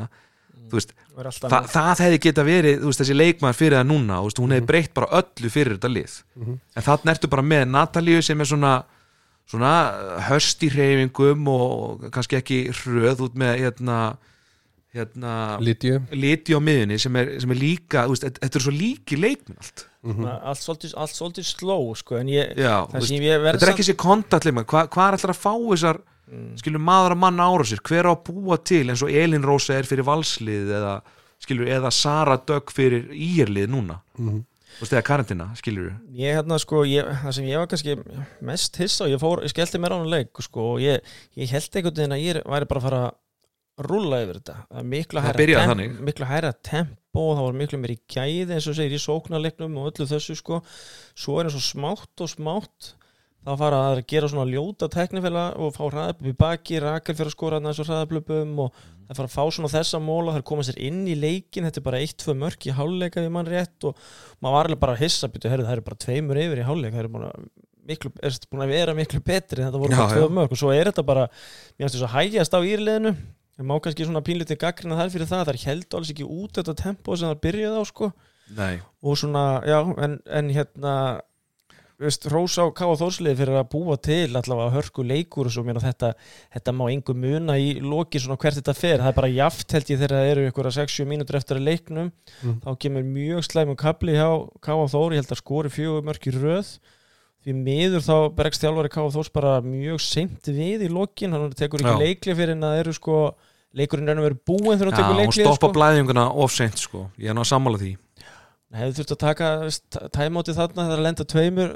veist, 0.76 0.94
Þa, 1.16 1.60
það 1.74 2.04
hefði 2.06 2.20
geta 2.26 2.46
verið 2.48 2.86
veist, 2.86 3.02
þessi 3.02 3.18
leikmaður 3.18 3.58
fyrir 3.60 3.78
það 3.80 3.90
núna 3.90 4.22
veist, 4.26 4.40
hún 4.44 4.56
hefði 4.56 4.68
breytt 4.72 4.94
bara 4.98 5.10
öllu 5.20 5.52
fyrir 5.54 5.78
þetta 5.78 5.92
lið. 5.96 6.16
En 6.76 6.86
þannig 6.88 7.14
ertu 7.16 7.32
bara 7.34 7.46
með 7.54 7.68
Natalíu 7.74 8.22
sem 8.26 8.40
er 8.46 8.50
svona, 8.50 8.74
svona 9.50 9.74
höst 10.30 10.64
í 10.64 10.72
hreyfingum 10.74 11.48
og 11.54 12.08
kannski 12.16 12.40
ekki 12.40 12.60
hröð 12.84 13.26
út 13.28 13.38
með 13.40 13.56
hérna, 13.66 14.00
hérna 14.96 15.34
liti 16.16 16.56
á 16.56 16.60
miðunni 16.64 16.98
sem 17.02 17.16
er, 17.22 17.36
sem 17.42 17.52
er 17.54 17.60
líka 17.62 18.08
þetta 18.10 18.50
er 18.58 18.66
svo 18.66 18.74
líki 18.74 19.20
leikminn 19.20 19.60
allt. 19.60 19.86
Allt 20.00 20.62
svolítið, 20.64 20.94
allt 20.96 21.12
svolítið 21.12 21.44
sló 21.50 21.76
sko, 22.00 22.16
en 22.22 22.30
ég, 22.32 22.54
Já, 22.56 22.86
þetta 22.88 23.66
er 23.68 23.74
ekki 23.74 23.98
kontaktleikmaður. 24.00 24.70
Hva, 24.72 24.86
hvað 24.88 25.10
er 25.10 25.18
alltaf 25.18 25.34
að 25.34 25.42
fá 25.42 25.52
þessar 25.74 26.00
skilur 26.62 26.82
maður 26.84 27.16
að 27.16 27.22
manna 27.24 27.48
ára 27.50 27.66
sér 27.66 27.82
hver 27.88 28.10
á 28.10 28.12
að 28.14 28.24
búa 28.30 28.58
til 28.64 28.84
eins 28.90 29.02
og 29.06 29.10
Elin 29.12 29.44
Rósa 29.46 29.74
er 29.80 29.88
fyrir 29.90 30.06
valslið 30.08 30.70
eða, 30.80 30.94
skilur, 31.42 31.68
eða 31.68 31.92
Sara 31.96 32.38
Dögg 32.38 32.72
fyrir 32.76 33.10
íerlið 33.14 33.70
núna 33.74 34.00
Mhm. 34.20 34.44
þú 34.80 34.84
veist, 34.84 34.94
eða 34.94 35.04
karantina, 35.08 35.48
skilur 35.58 35.94
Ég 36.14 36.36
hérna 36.38 36.60
sko, 36.62 36.84
ég, 36.86 37.08
það 37.24 37.34
sem 37.34 37.46
ég 37.50 37.58
var 37.58 37.68
kannski 37.68 37.96
mest 38.42 38.78
hissa 38.78 39.06
og 39.06 39.10
ég 39.10 39.20
fór, 39.24 39.42
ég 39.44 39.50
skellti 39.54 39.80
mér 39.82 39.96
á 39.96 39.98
hann 39.98 40.10
leik 40.12 40.30
sko 40.46 40.76
og 40.76 40.80
ég, 40.84 41.02
ég 41.36 41.50
held 41.50 41.70
einhvern 41.74 41.96
veginn 41.98 42.14
að 42.14 42.24
ég 42.28 42.44
væri 42.46 42.68
bara 42.70 42.80
að 42.80 42.88
fara 42.90 43.02
að 43.10 43.18
rúlla 43.90 44.18
yfir 44.26 44.40
þetta 44.42 44.56
Það 44.70 44.80
er 44.80 44.88
miklu 44.94 45.22
Það 45.24 45.40
hæra 45.40 45.68
þannig. 45.72 46.00
miklu 46.04 46.26
hæra 46.30 46.54
tempo 46.62 47.22
og 47.32 47.38
það 47.40 47.46
var 47.48 47.54
miklu 47.64 47.78
meir 47.80 47.94
í 47.96 48.00
gæði 48.12 48.54
eins 48.54 48.68
og 48.68 48.76
segir 48.76 48.98
í 48.98 49.02
sóknarleiknum 49.02 49.78
og 49.80 49.90
öllu 49.94 50.06
þessu 50.06 50.36
sko 50.38 50.62
svo 51.16 51.40
er 51.40 51.48
eins 51.50 51.56
og 51.56 51.64
smátt 51.64 52.22
og 52.22 52.30
smátt 52.30 52.94
þá 53.46 53.52
fara 53.62 53.82
að 53.92 54.02
gera 54.10 54.30
svona 54.32 54.50
ljóta 54.50 54.90
teknifela 54.92 55.46
og 55.60 55.76
fá 55.76 55.84
hraðablöp 55.88 56.32
í 56.32 56.36
baki 56.40 56.82
Rakel 56.84 57.16
fyrir 57.16 57.32
að 57.32 57.36
skora 57.36 57.62
þessu 57.64 57.86
hraðablöpum 57.88 58.52
og 58.66 58.76
það 59.08 59.22
fara 59.22 59.30
að 59.30 59.36
fá 59.38 59.56
svona 59.56 59.72
þessa 59.74 60.02
móla 60.04 60.36
það 60.36 60.42
er 60.42 60.46
koma 60.52 60.66
sér 60.68 60.82
inn 60.90 61.02
í 61.08 61.16
leikin, 61.18 61.66
þetta 61.66 61.82
er 61.82 61.88
bara 61.88 62.04
eitt, 62.04 62.18
tvö 62.20 62.36
mörk 62.38 62.68
í 62.68 62.76
hálfleika 62.76 63.24
við 63.24 63.34
mann 63.38 63.50
rétt 63.50 63.88
og 63.90 63.98
maður 64.44 64.58
var 64.58 64.70
alveg 64.70 64.84
bara 64.84 64.98
að 64.98 65.04
hissa 65.06 65.32
byrju, 65.32 65.56
það 65.56 65.74
eru 65.78 65.88
bara 65.88 66.02
tveimur 66.06 66.42
yfir 66.44 66.62
í 66.62 66.68
hálfleik 66.68 66.94
það 66.94 67.04
eru 67.06 67.14
bara 67.16 67.32
miklu, 67.90 68.12
er 68.22 68.40
búin 68.52 68.66
að 68.66 68.74
vera 68.76 68.96
miklu 68.98 69.22
betri 69.26 69.64
en 69.64 69.70
þetta 69.72 69.82
voru 69.82 69.98
bara 69.98 70.20
tvö 70.20 70.30
mörk 70.38 70.54
og 70.54 70.62
svo 70.62 70.74
er 70.76 70.92
þetta 70.92 71.06
bara, 71.08 71.26
mér 71.78 71.88
finnst 71.88 71.98
þess 71.98 72.10
að 72.10 72.16
hægjast 72.20 72.58
á 72.58 72.60
írliðinu 72.60 73.16
ég 73.60 73.68
má 73.68 73.76
kannski 73.84 74.06
svona 74.08 74.24
pínlítið 74.24 74.60
gaggrina 74.62 75.00
þær 75.00 75.14
fyrir 75.16 75.30
það 75.30 75.50
það 75.50 75.64
heldur 75.68 76.00
alls 76.00 76.12
ekki 76.14 76.28
út 76.28 76.60
þetta 76.60 76.76
tempo 76.80 77.18
sem 77.18 77.28
það 77.28 77.42
byrjaði 77.44 77.82
á 77.82 77.86
sko. 77.90 78.12
Nei, 78.56 78.80
og 79.06 79.18
svona, 79.20 79.44
já, 79.68 79.78
en, 80.06 80.16
en 80.26 80.52
hérna 80.56 80.94
Rósa 82.00 82.64
og 82.64 82.72
Káa 82.80 82.94
Þórslið 82.96 83.40
fyrir 83.42 83.58
að 83.60 83.66
búa 83.74 83.98
til 84.00 84.30
allavega 84.40 84.72
hörku 84.72 85.04
leikur 85.04 85.50
og 85.50 85.52
svo 85.52 85.66
mér 85.68 85.82
að 85.82 85.88
þetta, 85.90 86.12
þetta 86.56 86.74
má 86.80 86.86
engu 86.94 87.16
muna 87.18 87.58
í 87.60 87.74
loki 87.84 88.22
svona 88.24 88.38
hvert 88.40 88.56
þetta 88.62 88.76
fer, 88.78 89.02
það 89.04 89.10
er 89.12 89.18
bara 89.18 89.32
jaft 89.36 89.76
held 89.76 89.92
ég 89.92 90.00
þegar 90.00 90.16
það 90.16 90.30
eru 90.32 90.46
ykkur 90.48 90.70
að 90.70 90.78
6-7 90.78 91.08
mínútur 91.10 91.40
eftir 91.42 91.60
að 91.60 91.68
leiknum 91.68 92.12
Mm. 92.40 92.62
þá 92.64 92.70
kemur 92.80 93.04
mjög 93.04 93.44
slæmum 93.50 93.76
kapli 93.76 94.14
hjá 94.16 94.30
Káa 94.64 94.88
Þór, 94.88 95.12
ég 95.18 95.20
held 95.26 95.34
að 95.36 95.42
skori 95.44 95.70
fjögur 95.76 96.06
mörk 96.08 96.24
í 96.24 96.32
röð 96.32 96.70
því 97.44 97.56
miður 97.68 98.04
þá 98.08 98.16
bregst 98.36 98.64
þjálfari 98.64 98.92
Káa 98.96 99.12
Þórs 99.12 99.34
bara 99.36 99.58
mjög 99.62 100.00
seint 100.00 100.48
við 100.48 100.88
í 100.88 100.90
lokin, 100.90 101.36
hann 101.36 101.52
tekur 101.52 101.84
ekki 101.84 101.98
Já. 102.00 102.00
leikli 102.00 102.36
fyrir 102.40 102.56
en 102.56 102.64
það 102.64 102.80
eru 102.80 102.94
sko 102.96 103.18
leikurinn 103.76 104.08
er 104.10 104.18
að 104.18 104.30
vera 104.30 104.40
búin 104.48 104.80
þegar 104.80 104.94
hann 104.94 105.02
tekur 105.04 105.20
leikli 105.20 105.44
stoppa 105.44 105.68
sko. 105.68 105.74
blæðinguna 105.76 106.24
of 106.32 106.56
seint 106.56 106.80
sko, 106.80 107.10
ég 107.20 107.30
er 107.30 107.36
ná 107.36 107.44
að 107.44 107.52
sammála 107.52 107.82
því 107.84 107.92
hefði 108.76 108.96
þurft 109.00 109.14
að 109.16 109.22
taka 109.24 109.48
tæmáti 110.14 110.54
þarna 110.54 110.86
þegar 110.86 111.00
að 111.00 111.06
lenda 111.08 111.26
tveimur, 111.34 111.72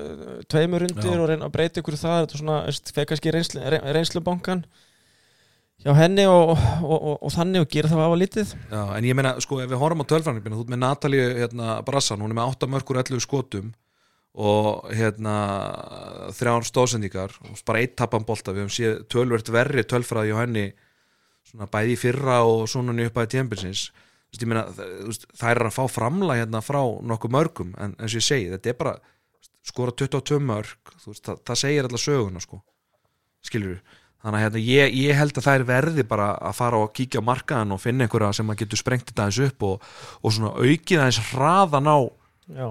tveimur 0.52 0.86
undir 0.88 1.10
Já. 1.10 1.20
og 1.24 1.30
reyna 1.32 1.48
að 1.48 1.54
breyta 1.56 1.82
ykkur 1.82 1.98
það 1.98 2.18
þetta 2.22 2.36
er 2.38 2.42
svona, 2.44 2.58
fekk 2.94 3.12
kannski 3.14 3.34
reynslu, 3.34 3.64
re- 3.74 3.82
reynslubankan 3.98 4.66
hjá 5.84 5.96
henni 5.98 6.26
og, 6.30 6.54
og, 6.54 6.94
og, 6.94 7.16
og 7.18 7.34
þannig 7.34 7.66
og 7.66 7.72
gera 7.74 7.90
það 7.92 8.04
af 8.06 8.14
að 8.14 8.22
lítið. 8.22 8.52
Já, 8.72 8.82
en 8.96 9.08
ég 9.10 9.18
meina, 9.18 9.34
sko, 9.44 9.58
ef 9.64 9.72
við 9.74 9.82
horfum 9.82 10.06
á 10.06 10.12
tölfræðinbina 10.14 10.60
þú 10.60 10.64
ert 10.64 10.74
með 10.76 10.84
Natalíu 10.86 11.26
hérna, 11.42 11.72
Brassan, 11.88 12.22
hún 12.24 12.32
er 12.32 12.38
með 12.40 12.54
8 12.54 12.70
mörkur 12.72 13.02
11 13.02 13.26
skotum 13.26 13.74
og 14.34 14.88
hérna 14.94 15.34
þrjár 16.34 16.66
stóðsendingar 16.70 17.36
og 17.50 17.60
bara 17.68 17.84
eitt 17.84 17.98
tappan 18.00 18.24
bolta, 18.26 18.54
við 18.54 18.64
höfum 18.66 18.74
séð 18.78 19.04
tölvert 19.12 19.52
verri 19.54 19.84
tölfræði 19.86 20.32
hjá 20.32 20.40
henni 20.40 20.66
svona 21.50 21.68
bæði 21.70 21.98
fyrra 22.00 22.40
og 22.48 22.64
svona 22.72 22.96
nýju 22.96 23.12
upp 23.12 23.20
að 23.22 23.34
tjembilsins 23.36 23.84
meina, 24.50 24.68
það, 24.74 24.94
þú 25.40 25.50
er 25.50 25.66
að 25.68 25.76
fá 25.76 25.84
framla 25.92 26.38
hérna 26.40 26.64
frá 26.66 26.82
nokkuð 26.82 27.36
mörgum, 27.36 27.74
en 27.78 27.98
eins 28.00 28.14
og 28.16 28.22
ég 28.22 28.28
segi 28.28 28.54
þetta 28.54 28.72
er 28.72 28.80
bara, 28.80 28.94
skora 29.64 29.96
22 30.04 30.40
mörg 30.44 30.94
þú 31.04 31.12
veist, 31.12 31.26
það, 31.26 31.44
það 31.50 31.62
segir 31.62 31.88
alltaf 31.88 32.04
söguna 32.04 32.44
sko. 32.44 32.64
Skilur 33.44 33.76
við 33.76 34.00
þannig 34.24 34.40
að 34.40 34.44
hérna, 34.46 34.64
ég, 34.64 34.98
ég 35.04 35.18
held 35.20 35.38
að 35.38 35.46
það 35.46 35.58
er 35.58 35.66
verði 35.68 36.04
bara 36.08 36.30
að 36.40 36.54
fara 36.56 36.80
og 36.80 36.92
kíkja 36.96 37.20
á 37.20 37.28
markaðan 37.28 37.76
og 37.76 37.82
finna 37.84 38.06
einhverja 38.06 38.32
sem 38.38 38.52
að 38.54 38.62
getur 38.62 38.80
sprengt 38.80 39.10
þetta 39.10 39.26
aðeins 39.26 39.40
upp 39.50 39.66
og, 39.68 39.88
og 40.24 40.36
svona 40.36 40.54
aukið 40.56 41.02
aðeins 41.04 41.20
hraðan 41.34 41.90
á, 41.92 42.00
já, 42.48 42.68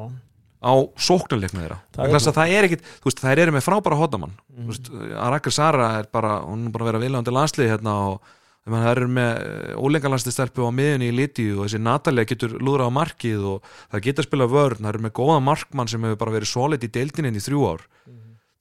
á 0.64 0.72
sóknarleikna 0.96 1.64
þeirra. 1.64 1.79
Það 1.92 2.16
er 2.16 2.25
það 2.38 2.55
er 2.57 2.68
ekkit, 2.68 2.87
þú 3.03 3.11
veist, 3.11 3.25
þær 3.27 3.42
eru 3.44 3.57
með 3.57 3.66
frábæra 3.66 4.01
hotamann 4.01 4.33
mm. 4.38 4.70
veist, 4.70 4.88
Arakar 5.27 5.57
Sara 5.59 5.90
er 5.98 6.09
bara 6.14 6.38
hún 6.46 6.64
er 6.70 6.72
bara 6.72 6.87
að 6.87 6.92
vera 6.94 7.03
viljandi 7.05 7.37
landslið 7.37 7.72
hérna 7.75 7.98
og 8.09 8.33
þær 8.70 8.90
eru 8.92 9.09
með 9.11 9.40
ólengalanslið 9.83 10.35
stelpu 10.37 10.66
á 10.66 10.70
miðunni 10.70 11.09
í 11.11 11.14
Litíu 11.16 11.57
og 11.59 11.66
þessi 11.66 11.81
Natalia 11.83 12.29
getur 12.31 12.55
lúðra 12.62 12.87
á 12.87 12.94
markið 12.94 13.46
og 13.57 13.72
það 13.90 14.05
geta 14.07 14.22
að 14.22 14.29
spila 14.29 14.46
vörn, 14.53 14.85
þær 14.85 14.92
eru 14.92 15.07
með 15.07 15.14
góða 15.18 15.38
markmann 15.42 15.90
sem 15.90 16.07
hefur 16.07 16.20
bara 16.20 16.37
verið 16.37 16.53
solid 16.53 16.87
í 16.87 16.92
deildinni 16.94 17.35
í 17.35 17.42
þrjú 17.42 17.64
ár. 17.66 17.83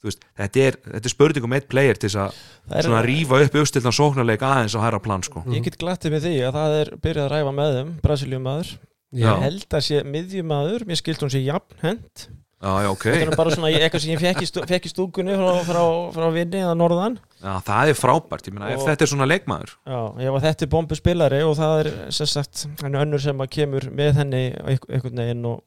Þú 0.01 0.09
veist, 0.09 0.23
þetta, 0.33 0.61
er, 0.65 0.77
þetta 0.81 1.05
er 1.05 1.13
spurning 1.13 1.45
um 1.45 1.53
eitt 1.53 1.67
player 1.69 1.99
til 2.01 2.09
þess 2.09 2.21
að 2.23 2.87
það 2.89 3.03
rífa 3.05 3.41
upp 3.45 3.57
uppstildan 3.61 3.93
sóknarleik 3.93 4.41
aðeins 4.41 4.73
á 4.73 4.81
hæra 4.81 4.97
plan 4.97 5.21
sko. 5.21 5.43
ég 5.53 5.61
get 5.67 5.77
glattið 5.77 6.15
með 6.15 6.25
því 6.25 6.31
að 6.47 6.55
það 6.57 6.77
er 6.79 6.89
byrjað 7.03 7.27
að 7.27 7.33
ræfa 7.35 7.51
með 7.59 7.75
þeim 7.75 7.91
Brasiljumæður, 8.01 8.71
Já. 9.13 9.27
ég 9.27 9.43
held 9.45 9.77
að 9.77 9.85
sé 9.85 10.01
miðjumæður, 10.15 10.87
mér 10.89 11.01
skilt 11.03 11.21
hún 11.21 11.33
sé 11.35 11.43
jafnhend 11.45 12.25
Já, 12.61 12.73
já, 12.85 12.89
ok. 12.93 13.05
Þetta 13.09 13.25
er 13.25 13.37
bara 13.37 13.53
svona 13.53 13.69
eitthvað 13.73 14.03
sem 14.03 14.11
ég 14.13 14.21
fekk 14.65 14.85
í, 14.85 14.89
stúkunni 14.91 15.37
frá, 15.37 15.53
frá, 15.65 15.83
frá 16.13 16.27
vinni 16.33 16.59
að 16.61 16.75
norðan 16.77 17.15
Já, 17.41 17.55
það 17.65 17.89
er 17.89 17.97
frábært, 17.97 18.47
ég 18.47 18.53
meina, 18.53 18.67
ef 18.75 18.83
þetta 18.85 19.01
er 19.05 19.09
svona 19.09 19.25
leikmaður. 19.25 19.71
Já, 19.89 19.99
ég 20.21 20.33
var 20.35 20.43
þetta 20.43 20.65
er 20.67 20.69
bombu 20.75 20.97
spilari 20.99 21.39
og 21.41 21.55
það 21.57 21.79
er 21.81 21.89
sem 22.13 22.29
sagt 22.29 22.67
hann 22.83 22.93
er 22.95 23.01
önnur 23.07 23.23
sem 23.23 23.41
að 23.41 23.49
kemur 23.55 23.87
með 23.97 24.11
henni 24.21 24.41
einhver- 24.61 24.93
einhvern 24.93 25.17
veginn 25.23 25.45
og 25.49 25.63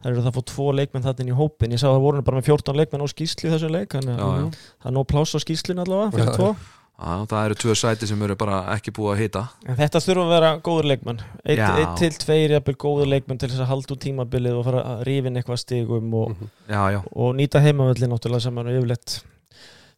það 0.00 0.08
eru 0.12 0.22
það 0.24 0.30
að 0.32 0.38
fá 0.38 0.44
tvo 0.54 0.68
leikmenn 0.78 1.04
þarna 1.04 1.20
inn 1.26 1.34
í 1.34 1.38
hópin 1.42 1.72
ég 1.76 1.82
sá 1.82 1.88
að 1.90 1.98
það 1.98 2.06
voru 2.06 2.22
bara 2.24 2.40
með 2.40 2.48
14 2.48 2.80
leikmenn 2.80 3.04
á 3.04 3.08
skýslu 3.12 3.44
í 3.50 3.52
þessu 3.52 3.70
leik 3.76 3.92
þannig 3.92 4.16
Já, 4.16 4.24
að 4.24 4.40
já. 4.40 4.48
það 4.80 4.90
er 4.90 4.96
nóg 4.96 5.06
pláss 5.12 5.36
á 5.36 5.38
skýslun 5.44 5.84
allavega 5.84 6.12
fyrir 6.16 6.32
Já. 6.32 6.36
tvo. 6.40 6.50
Já, 6.98 7.14
það 7.30 7.44
eru 7.46 7.54
tvö 7.62 7.74
sæti 7.78 8.06
sem 8.10 8.22
eru 8.26 8.34
bara 8.34 8.56
ekki 8.74 8.90
búið 8.90 9.12
að 9.12 9.20
hita. 9.22 9.42
En 9.68 9.76
þetta 9.78 10.00
þurfa 10.02 10.22
að 10.24 10.32
vera 10.32 10.48
góður 10.66 10.88
leikmenn. 10.90 11.20
Eitt, 11.44 11.60
Já. 11.60 11.68
eitt 11.78 11.92
til 12.00 12.10
tveir 12.24 12.50
jafnvel 12.56 12.74
góður 12.74 13.06
leikmenn 13.12 13.38
til 13.38 13.48
þess 13.52 13.60
að 13.62 13.70
halda 13.70 13.94
út 13.94 14.00
tímabilið 14.02 14.56
og 14.58 14.64
fara 14.66 14.80
að 14.96 15.04
rífin 15.06 15.38
eitthvað 15.38 15.60
stigum 15.62 16.08
og, 16.18 16.32
Já, 16.66 16.80
já, 16.96 17.02
og 17.14 17.36
nýta 17.38 17.62
heimavöldin 17.62 18.10
náttúrulega 18.10 18.40
sem 18.48 18.58
er 18.58 18.72
yfirleitt 18.80 19.20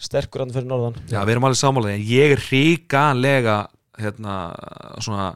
sterkur 0.01 0.45
hann 0.45 0.55
fyrir 0.55 0.69
norðan. 0.71 0.99
Já, 1.11 1.21
við 1.25 1.35
erum 1.35 1.47
alveg 1.49 1.61
sammálaði 1.61 1.99
en 1.99 2.09
ég 2.09 2.35
er 2.35 2.43
ríkalega 2.49 3.59
hérna, 4.01 4.39
svona 5.03 5.29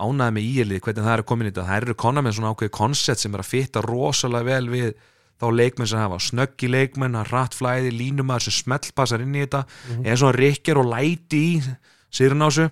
ánæði 0.00 0.34
með 0.36 0.50
ílið, 0.50 0.82
hvernig 0.84 1.06
það 1.06 1.14
er 1.14 1.24
komin 1.28 1.48
í 1.48 1.52
þetta. 1.52 1.68
Það 1.68 1.80
eru 1.84 1.96
konar 2.00 2.26
með 2.26 2.36
svona 2.38 2.52
ákveði 2.54 2.74
koncept 2.74 3.22
sem 3.22 3.34
er 3.36 3.44
að 3.44 3.50
fitta 3.50 3.84
rosalega 3.84 4.48
vel 4.48 4.70
við 4.72 4.92
þá 5.40 5.46
leikmenn 5.56 5.90
sem 5.90 6.02
hafa. 6.02 6.20
Snöggi 6.24 6.70
leikmenn, 6.70 7.18
rattflæði 7.30 7.92
línumæður 7.94 8.46
sem 8.48 8.56
smellpassar 8.58 9.24
inn 9.24 9.36
í 9.36 9.44
þetta. 9.44 9.64
Eða 10.02 10.20
svona 10.22 10.38
rikkjar 10.38 10.80
og 10.82 10.88
læti 10.90 11.42
í 11.46 11.52
þessu. 11.64 12.70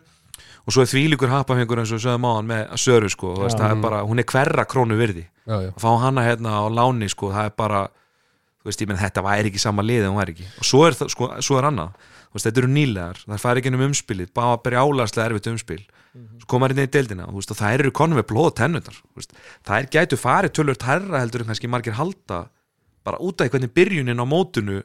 Og 0.69 0.75
svo 0.75 0.85
er 0.85 0.91
þvílíkur 0.91 1.31
hapafengur 1.33 1.81
eins 1.81 1.93
og 1.95 1.97
við 1.97 2.05
sögum 2.05 2.27
á 2.29 2.33
hann 2.37 2.49
með 2.51 2.73
Söru 2.83 3.09
sko, 3.09 3.31
þú 3.39 3.47
veist, 3.47 3.57
það 3.57 3.71
er 3.73 3.79
bara, 3.87 4.03
hún 4.05 4.21
er 4.21 4.27
hverra 4.29 4.67
krónu 4.69 4.99
virði. 4.99 5.23
Já, 5.49 5.55
já. 5.65 5.71
að 5.73 5.81
fá 5.81 5.89
hana 6.03 6.25
hérna 6.27 6.59
á 6.61 6.65
láni 6.69 7.09
sko, 7.09 7.31
það 7.33 7.49
er 7.49 7.55
bara 7.57 7.81
veist, 8.69 8.85
menn 8.89 9.01
þetta 9.01 9.25
væri 9.25 9.51
ekki 9.53 9.63
sama 9.63 9.85
lið 9.85 10.07
en 10.07 10.13
hún 10.13 10.21
væri 10.21 10.37
ekki. 10.37 10.49
Og 10.61 10.69
svo 10.69 10.85
er, 10.87 10.97
það, 10.99 11.13
sko, 11.15 11.31
svo 11.45 11.59
er 11.61 11.69
annað. 11.71 12.09
Veist, 12.35 12.45
þetta 12.45 12.63
eru 12.63 12.71
nýlegar, 12.73 13.23
það 13.25 13.45
fær 13.45 13.61
ekki 13.61 13.73
um 13.73 13.87
umspilið. 13.89 14.33
Bara 14.37 14.61
byrja 14.65 14.85
álagslega 14.85 15.31
erfitt 15.31 15.51
umspil. 15.53 15.81
Svo 16.41 16.49
koma 16.51 16.69
hérna 16.69 16.87
í 16.87 16.91
deildina 16.91 17.27
veist, 17.31 17.51
og 17.53 17.59
það 17.59 17.75
eru 17.79 17.93
konum 17.95 18.19
við 18.19 18.27
blóð 18.31 18.49
tennundar 18.59 18.97
það 19.67 19.75
er 19.77 19.89
gætu 19.93 20.19
farið 20.19 20.55
tölur 20.57 20.79
tærra 20.81 21.21
heldur 21.23 21.45
en 21.45 21.51
kannski 21.51 21.71
margir 21.71 21.97
halda 21.99 22.47
bara 23.07 23.21
út 23.23 23.43
af 23.45 23.53
hvernig 23.53 23.73
byrjunin 23.77 24.23
á 24.23 24.27
mótunu 24.27 24.81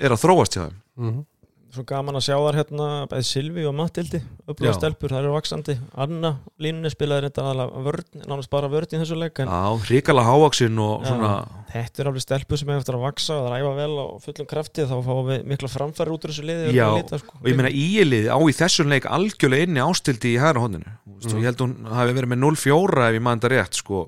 er 0.00 0.14
að 0.14 0.22
þróast 0.22 0.56
hjá 0.56 0.62
þeim. 0.66 0.76
Mhm. 0.96 1.24
Svo 1.72 1.84
gaman 1.88 2.18
að 2.18 2.24
sjá 2.26 2.34
þar 2.36 2.56
hérna 2.58 2.86
bæði 3.08 3.24
Silvi 3.24 3.62
og 3.68 3.74
Matildi 3.76 4.18
upplöða 4.44 4.72
Já. 4.72 4.76
stelpur, 4.76 5.12
það 5.12 5.22
eru 5.22 5.32
vaksandi 5.32 5.76
Anna 6.04 6.32
línunni 6.60 6.90
spilaði 6.92 7.28
þetta 7.30 7.44
aðalega 7.46 7.82
vörn 7.86 8.24
nánast 8.28 8.50
bara 8.52 8.70
vörn 8.72 8.92
í 8.92 9.00
þessu 9.00 9.16
leik 9.16 9.40
en 9.40 9.52
Já, 9.52 9.60
hrikalega 9.86 10.28
hávaksinn 10.28 10.82
og 10.82 11.06
Já. 11.06 11.08
svona 11.08 11.32
Þetta 11.72 12.02
er 12.02 12.10
alveg 12.10 12.24
stelpur 12.26 12.60
sem 12.60 12.68
hefur 12.68 12.82
eftir 12.82 12.98
að 12.98 13.04
vaksa 13.06 13.36
og 13.38 13.46
það 13.46 13.54
ræfa 13.54 13.70
vel 13.78 13.92
á 13.96 14.06
fullum 14.26 14.48
krafti 14.50 14.84
þá 14.90 14.96
fáum 15.06 15.30
við 15.30 15.46
mikla 15.52 15.70
framfæri 15.72 16.12
út 16.12 16.26
úr 16.26 16.34
þessu 16.34 16.44
liði 16.44 16.74
Já, 16.76 16.84
og 16.90 16.98
líta, 16.98 17.20
sko. 17.22 17.38
og 17.40 17.48
ég 17.48 17.56
meina 17.56 17.72
ílið 17.72 18.28
á 18.28 18.36
í 18.36 18.56
þessum 18.58 18.92
leik 18.92 19.08
algjörlega 19.08 19.68
inni 19.68 19.84
ástildi 19.86 20.34
í 20.34 20.42
hægra 20.42 20.66
hóndinu 20.66 20.92
mm. 20.92 21.38
ég 21.38 21.48
held 21.48 21.64
hún 21.64 21.72
hafi 21.88 22.18
verið 22.18 22.34
með 22.34 22.42
0-4 22.44 23.06
ef 23.06 23.16
ég 23.16 23.24
mann 23.24 23.40
þetta 23.40 23.52
rétt 23.54 23.80
sko. 23.80 24.02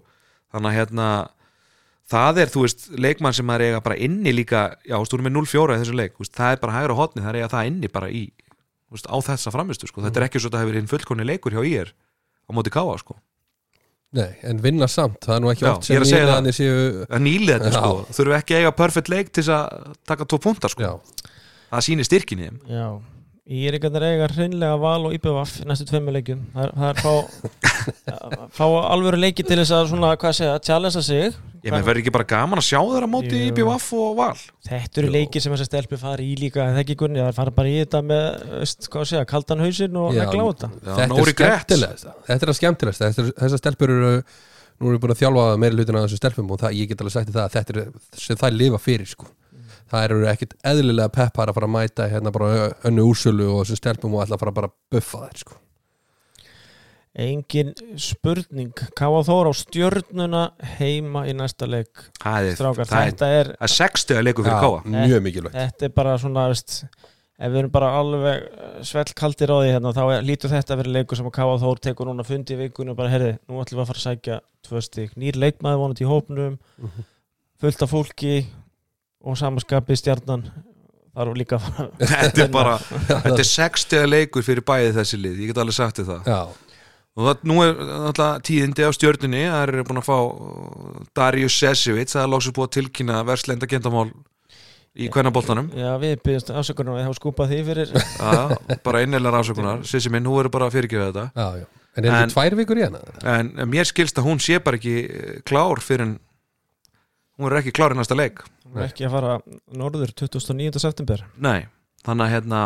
þannig 0.53 0.75
að 0.75 0.79
hérna 0.83 1.09
það 2.13 2.41
er, 2.45 2.51
þú 2.53 2.65
veist, 2.67 2.87
leikmann 3.01 3.35
sem 3.37 3.47
maður 3.49 3.67
eiga 3.69 3.83
bara 3.85 3.97
inni 3.97 4.33
líka, 4.35 4.65
já, 4.85 4.97
þú 4.99 5.05
veist, 5.05 5.27
með 5.27 5.37
0-4 5.39 5.77
í 5.77 5.83
þessu 5.83 5.99
leik, 5.99 6.17
veist, 6.21 6.35
það 6.37 6.57
er 6.57 6.63
bara 6.65 6.77
hægra 6.79 6.97
hóndni, 6.99 7.23
það 7.25 7.31
er 7.33 7.39
eiga 7.41 7.53
það 7.55 7.69
inni 7.71 7.91
bara 7.95 8.11
í, 8.13 8.25
þú 8.89 8.99
veist, 8.99 9.09
á 9.09 9.17
þessa 9.31 9.53
framistu 9.55 9.89
sko. 9.91 10.03
þetta 10.05 10.21
er 10.21 10.27
ekki 10.29 10.43
svo 10.43 10.51
að 10.51 10.57
það 10.59 10.65
hefur 10.67 10.79
hinn 10.81 10.91
fullkonni 10.93 11.29
leikur 11.29 11.57
hjá 11.57 11.63
ír 11.71 11.95
á 12.45 12.51
móti 12.53 12.75
káa, 12.75 12.99
sko. 13.01 13.17
Nei, 14.15 14.31
en 14.47 14.61
vinna 14.63 14.87
samt, 14.87 15.17
það 15.25 15.35
er 15.35 15.41
nú 15.43 15.49
ekki 15.51 15.65
Já, 15.65 15.73
oft 15.73 15.89
ég 15.91 15.97
er 15.99 16.05
sem 16.07 16.21
það. 16.21 16.29
nýlaðinni 16.29 16.53
séu 16.55 17.07
að 17.09 17.23
nýlið 17.25 17.55
þetta, 17.57 17.71
Já. 17.73 17.81
sko, 17.81 18.13
þurfum 18.15 18.37
ekki 18.37 18.55
að 18.55 18.61
eiga 18.63 18.75
perfect 18.79 19.09
leik 19.11 19.33
til 19.35 19.43
þess 19.43 19.55
að 19.57 19.97
taka 20.07 20.27
tvo 20.31 20.39
punta, 20.45 20.71
sko. 20.71 20.85
Já, 20.85 21.33
það 21.73 21.83
sýnir 21.89 22.07
styrkin 22.07 22.45
í 22.45 22.47
þeim. 22.47 22.61
Já, 22.71 22.87
Ég 23.45 23.69
er 23.69 23.77
einhvern 23.77 23.99
veginn 24.01 24.15
eiga 24.17 24.27
hreinlega 24.33 24.77
val 24.81 25.03
og 25.05 25.13
IBVF 25.19 25.59
næstu 25.69 25.85
tveimu 25.91 26.13
leikjum. 26.17 26.47
Það 26.55 26.63
er, 26.65 26.71
það 26.81 26.87
er 26.89 27.01
fá, 27.05 27.89
fá 28.57 28.65
alvöru 28.89 29.19
leiki 29.21 29.45
til 29.45 29.59
þess 29.61 29.75
að 29.77 29.91
svona, 29.91 30.13
hvað 30.17 30.39
segja, 30.39 30.55
challengea 30.65 31.03
sig. 31.05 31.37
Ég 31.65 31.75
með 31.75 31.85
verður 31.85 32.01
ekki 32.01 32.15
bara 32.15 32.27
gaman 32.31 32.63
að 32.63 32.67
sjá 32.71 32.79
þeirra 32.81 33.11
móti 33.13 33.35
í 33.37 33.51
Jú. 33.51 33.53
BVF 33.59 33.91
og 34.01 34.17
Val? 34.17 34.41
Þetta 34.65 35.03
eru 35.03 35.13
leikir 35.13 35.45
sem 35.45 35.53
þessi 35.53 35.69
stelpi 35.69 36.01
fari 36.01 36.31
í 36.31 36.41
líka 36.41 36.63
það 36.65 36.81
er 36.81 36.83
ekki 36.87 36.97
gunni, 37.05 37.21
það 37.21 37.37
fara 37.43 37.55
bara 37.61 37.69
í 37.73 37.77
þetta 37.83 38.03
með 38.09 38.27
veist, 38.55 38.89
hvað 38.93 39.07
segja, 39.13 39.29
kaldan 39.29 39.65
hausinn 39.65 40.01
og 40.01 40.11
negla 40.17 40.45
á 40.45 40.47
þetta. 40.49 40.73
þetta 40.89 41.07
no 41.13 41.21
er 41.21 41.33
skemmtilegast 41.35 42.11
þetta 42.29 42.41
er 42.49 42.53
að 42.53 42.59
skemmtilegast 42.61 43.05
Þetta 43.05 43.29
þessar 43.45 43.63
stelpur 43.63 43.95
eru 43.95 44.11
nú 44.11 44.91
erum 44.91 44.97
við 44.97 45.01
búin 45.05 45.15
að 45.15 45.23
þjálfa 45.23 45.47
meiri 45.63 45.79
hlutina 45.79 46.03
af 46.03 46.09
þessum 46.09 46.21
stelpum 46.21 46.53
og 46.53 46.61
það, 46.65 46.77
ég 46.81 46.93
get 46.93 47.05
alveg 47.05 47.17
sagt 47.17 47.33
það 47.33 47.45
að 47.47 47.57
þetta 47.57 47.77
er 47.77 48.23
sem 48.27 48.41
það 48.45 48.61
lifa 48.61 48.81
fyrir 48.85 49.09
sko 49.09 49.29
það 49.93 50.05
eru 50.09 50.23
ekkit 50.31 50.55
eðlilega 50.65 51.13
peppar 51.15 51.51
að 51.53 51.59
fara 51.59 51.69
að 51.69 51.75
mæta 51.77 52.09
hérna 52.13 52.33
bara 52.35 52.71
önnu 52.89 53.05
úrsölu 53.11 53.51
og 53.53 53.63
þessum 53.65 53.81
stelpum 53.83 54.15
og 54.17 54.25
ætla 54.25 54.39
að 54.39 54.45
fara 54.45 54.57
bara 54.61 54.71
að 54.73 54.77
buffa 54.97 55.27
þær 55.29 55.43
sko. 55.45 55.61
Engin 57.15 57.69
spurning. 58.03 58.73
Káa 58.99 59.21
Þór 59.23 59.47
á 59.47 59.53
stjörnuna 59.55 60.41
heima 60.81 61.21
í 61.31 61.35
næsta 61.39 61.69
leik. 61.71 62.09
Það 62.19 62.49
er, 62.49 62.57
Strákar, 62.59 62.89
það 62.91 63.05
þetta 63.13 63.29
er 63.39 63.51
það 63.53 63.67
er 63.69 63.75
60 63.77 64.17
að 64.19 64.25
leiku 64.27 64.47
fyrir 64.47 64.65
Káa 64.65 64.81
mjög 64.97 65.23
mikilvægt. 65.29 65.55
þetta 65.61 65.87
er 65.87 65.93
bara 65.95 66.17
svona 66.19 66.49
veist, 66.51 66.75
ef 67.39 67.53
við 67.55 67.61
erum 67.61 67.71
bara 67.77 67.93
alveg 68.01 68.49
svellkaldir 68.91 69.53
á 69.55 69.57
því 69.63 69.71
hérna, 69.77 69.93
þá 69.95 70.03
er, 70.17 70.27
lítur 70.27 70.51
þetta 70.57 70.75
að 70.75 70.83
vera 70.83 70.95
leikur 70.99 71.21
sem 71.21 71.31
að 71.31 71.37
Káa 71.39 71.55
Þór 71.63 71.83
tekur 71.87 72.11
núna 72.11 72.27
fundi 72.27 72.57
í 72.57 72.61
vikunum 72.65 72.97
og 72.97 72.99
bara, 72.99 73.15
herði, 73.15 73.31
nú 73.47 73.63
ætlum 73.63 73.79
við 73.79 73.85
að 73.85 73.91
fara 73.93 74.03
að 74.03 74.09
sækja 74.09 74.41
tvö 74.67 74.83
stík, 74.89 75.15
nýr 75.23 75.39
leikmaður 75.39 75.83
vonandi 75.85 76.03
í 76.03 76.11
hópnum 76.11 76.59
Mhm. 76.83 77.07
fullt 77.63 77.83
af 77.87 77.95
fólki 77.95 78.35
og 79.25 79.39
samanskapi 79.41 79.97
stjarnan 79.99 80.45
þarf 81.15 81.39
líka 81.39 81.59
að 81.59 81.65
fara 81.69 81.89
Þetta 82.13 82.45
er 82.45 82.53
bara, 82.53 82.75
þetta 83.09 83.39
er 83.39 83.49
60 83.51 84.03
að 84.03 84.13
leikur 84.13 84.47
fyrir 84.47 84.67
bæði 84.67 84.93
þessi 84.99 85.21
lið, 85.21 85.41
ég 85.45 85.53
get 85.53 85.63
alveg 85.63 85.79
sagt 85.79 86.01
þér 86.01 86.11
það. 86.11 86.31
Já, 86.35 86.41
og 87.15 87.29
það, 87.29 87.49
nú 87.51 87.57
er 87.63 87.83
alltaf 88.11 88.45
tíðindi 88.49 88.87
á 88.87 88.91
stjörnunni 88.97 89.43
það 89.47 89.65
er 89.65 89.89
búin 89.89 90.03
að 90.03 90.09
fá 90.09 90.17
uh, 90.19 91.03
Darius 91.17 91.59
Sesevits, 91.63 92.17
það 92.17 92.27
er 92.27 92.33
lóksum 92.35 92.57
búið 92.57 92.71
að 92.71 92.77
tilkynna 92.81 93.21
verslenda 93.29 93.71
gendamál 93.71 94.09
í 94.95 95.09
kvennaboltanum. 95.11 95.71
Já, 95.75 95.93
við 95.99 96.19
byggjast 96.23 96.53
afsökunar 96.55 97.01
að 97.01 97.09
hafa 97.09 97.17
skúpað 97.19 97.51
því 97.51 97.63
fyrir. 97.67 97.95
Já, 97.95 98.77
bara 98.87 99.01
innilega 99.03 99.33
rafsökunar 99.35 99.81
Sissi 99.91 100.11
minn, 100.15 100.27
hún 100.31 100.45
er 100.45 100.51
bara 100.55 100.69
að 100.69 100.77
fyrirgefa 100.77 101.09
þetta. 101.09 101.25
Já, 101.35 101.63
já. 101.63 101.81
En 101.95 102.07
er 102.07 102.11
þetta 102.11 102.35
tvær 102.35 102.57
vikur 102.59 102.79
í 102.79 102.83
hana? 102.83 103.01
en 103.31 103.51
mér 103.71 103.87
skilst 103.87 104.19
að 104.19 104.27
hún 104.27 104.41
sé 104.43 104.59
bara 104.63 104.79
ekki 104.81 104.95
eh, 105.07 105.35
klár 105.47 105.79
fyrir 105.83 106.17
hún 107.39 107.51
er 107.51 107.59
ekki 107.61 107.75
klár 107.75 107.95
í 107.95 107.99
næsta 107.99 108.17
leik 108.19 108.45
Hún 108.65 108.81
er 108.81 108.89
ekki 108.89 109.07
að 109.07 109.15
fara 109.15 109.35
norður 109.75 110.15
29. 110.15 110.81
september 110.83 111.25
Nei, 111.37 111.67
þannig 112.07 112.27
að 112.27 112.35
hérna 112.35 112.63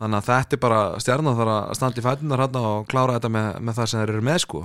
þannig 0.00 0.20
að 0.20 0.28
þetta 0.30 0.56
er 0.56 0.62
bara 0.62 0.82
stjarnan 1.02 1.36
þarf 1.38 1.54
að 1.54 1.74
standa 1.78 2.00
í 2.00 2.04
fætunar 2.04 2.44
hérna 2.44 2.62
og 2.70 2.86
klára 2.90 3.16
þetta 3.18 3.32
með, 3.34 3.48
með 3.60 3.80
það 3.80 3.90
sem 3.90 4.00
þeir 4.00 4.12
eru 4.14 4.22
með 4.30 4.38
sko 4.44 4.62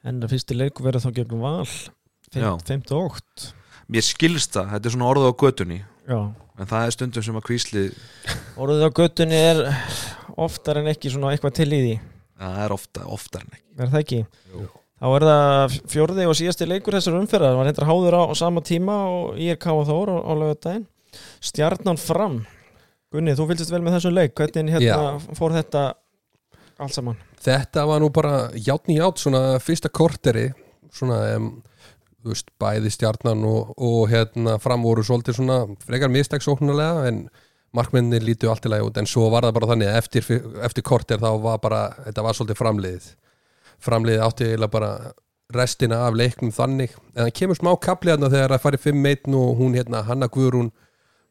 en 0.00 0.20
það 0.22 0.34
fyrsti 0.34 0.56
leiku 0.56 0.84
verður 0.86 1.04
þá 1.06 1.10
gegn 1.18 1.42
val 1.42 1.72
Já. 2.30 2.52
5. 2.68 2.92
ótt 2.94 3.48
Mér 3.90 4.06
skilst 4.06 4.54
það, 4.54 4.68
þetta 4.76 4.86
er 4.86 4.94
svona 4.94 5.08
orðið 5.10 5.26
á 5.26 5.40
götunni 5.42 5.80
Já, 5.80 6.20
en 6.30 6.70
það 6.70 6.84
er 6.86 6.94
stundum 6.94 7.26
sem 7.26 7.40
að 7.40 7.46
kvíslið 7.48 7.98
orðið 8.62 8.86
á 8.86 8.90
göttunni 9.00 9.40
er 9.50 9.62
oftar 10.40 10.80
en 10.80 10.90
ekki 10.92 11.10
svona 11.10 11.34
eitthvað 11.34 11.56
til 11.58 11.68
í 11.74 11.80
því 11.82 11.96
það 12.40 12.60
er 12.64 12.74
ofta, 12.76 13.06
oftar 13.10 13.44
en 13.44 13.58
ekki 13.58 13.82
er 13.82 13.90
það 13.90 14.04
ekki? 14.04 14.20
Jú. 14.54 14.68
Þá 15.00 15.06
er 15.16 15.24
það 15.24 15.74
fjórði 15.88 16.24
og 16.28 16.34
síðasti 16.36 16.66
leikur 16.68 16.92
þessar 16.98 17.14
umferðar, 17.16 17.54
það 17.54 17.58
var 17.58 17.68
reyndar 17.70 17.86
háður 17.88 18.16
á, 18.20 18.22
á 18.28 18.34
sama 18.36 18.60
tíma 18.60 18.96
og 19.08 19.38
IRK 19.40 19.66
og 19.72 19.86
Þór 19.88 20.10
á, 20.12 20.16
á 20.20 20.32
laugardaginn. 20.36 20.82
Stjarnan 21.40 22.00
fram. 22.00 22.34
Gunni, 23.10 23.32
þú 23.38 23.46
fylgist 23.48 23.72
vel 23.72 23.80
með 23.80 23.96
þessum 23.96 24.12
leik. 24.18 24.34
Hvernig 24.36 24.74
hérna 24.74 25.36
fór 25.38 25.54
þetta 25.56 25.84
allt 26.84 26.96
saman? 26.98 27.16
Þetta 27.40 27.86
var 27.88 28.04
nú 28.04 28.10
bara 28.12 28.34
játn 28.52 28.92
í 28.92 28.98
ját 28.98 29.22
svona 29.22 29.40
fyrsta 29.64 29.88
korteri 29.88 30.50
svona 30.92 31.22
um, 31.38 31.48
veist, 32.26 32.52
bæði 32.60 32.92
stjarnan 32.92 33.40
og, 33.48 33.72
og 33.80 34.04
hérna 34.12 34.58
fram 34.60 34.84
voru 34.84 35.06
svolítið 35.06 35.40
svona 35.40 35.62
frekar 35.86 36.12
mistegsóknulega 36.12 37.08
en 37.08 37.24
markmenni 37.72 38.20
lítu 38.20 38.52
allt 38.52 38.68
í 38.68 38.74
lagi 38.74 38.84
út. 38.84 39.00
En 39.00 39.08
svo 39.08 39.30
var 39.32 39.48
það 39.48 39.56
bara 39.56 39.72
þannig 39.72 39.94
að 39.94 39.98
eftir, 40.02 40.30
eftir 40.68 40.84
korter 40.84 41.24
þá 41.24 41.30
var 41.40 41.60
bara, 41.64 41.82
þetta 42.04 42.28
var 42.28 42.36
svolítið 42.36 42.60
framliðið 42.60 43.10
framliðið 43.84 44.24
átti 44.26 44.48
eiginlega 44.48 44.74
bara 44.74 44.92
restina 45.54 46.04
af 46.06 46.16
leiknum 46.18 46.52
þannig. 46.54 46.94
En 47.14 47.26
það 47.26 47.34
kemur 47.40 47.58
smá 47.58 47.72
kapli 47.82 48.12
hérna 48.12 48.30
þegar 48.32 48.54
það 48.54 48.64
farið 48.66 48.86
5-1 48.86 49.36
og 49.40 49.50
hún 49.58 49.76
hérna 49.78 50.04
Hanna 50.06 50.28
Guðrún 50.30 50.70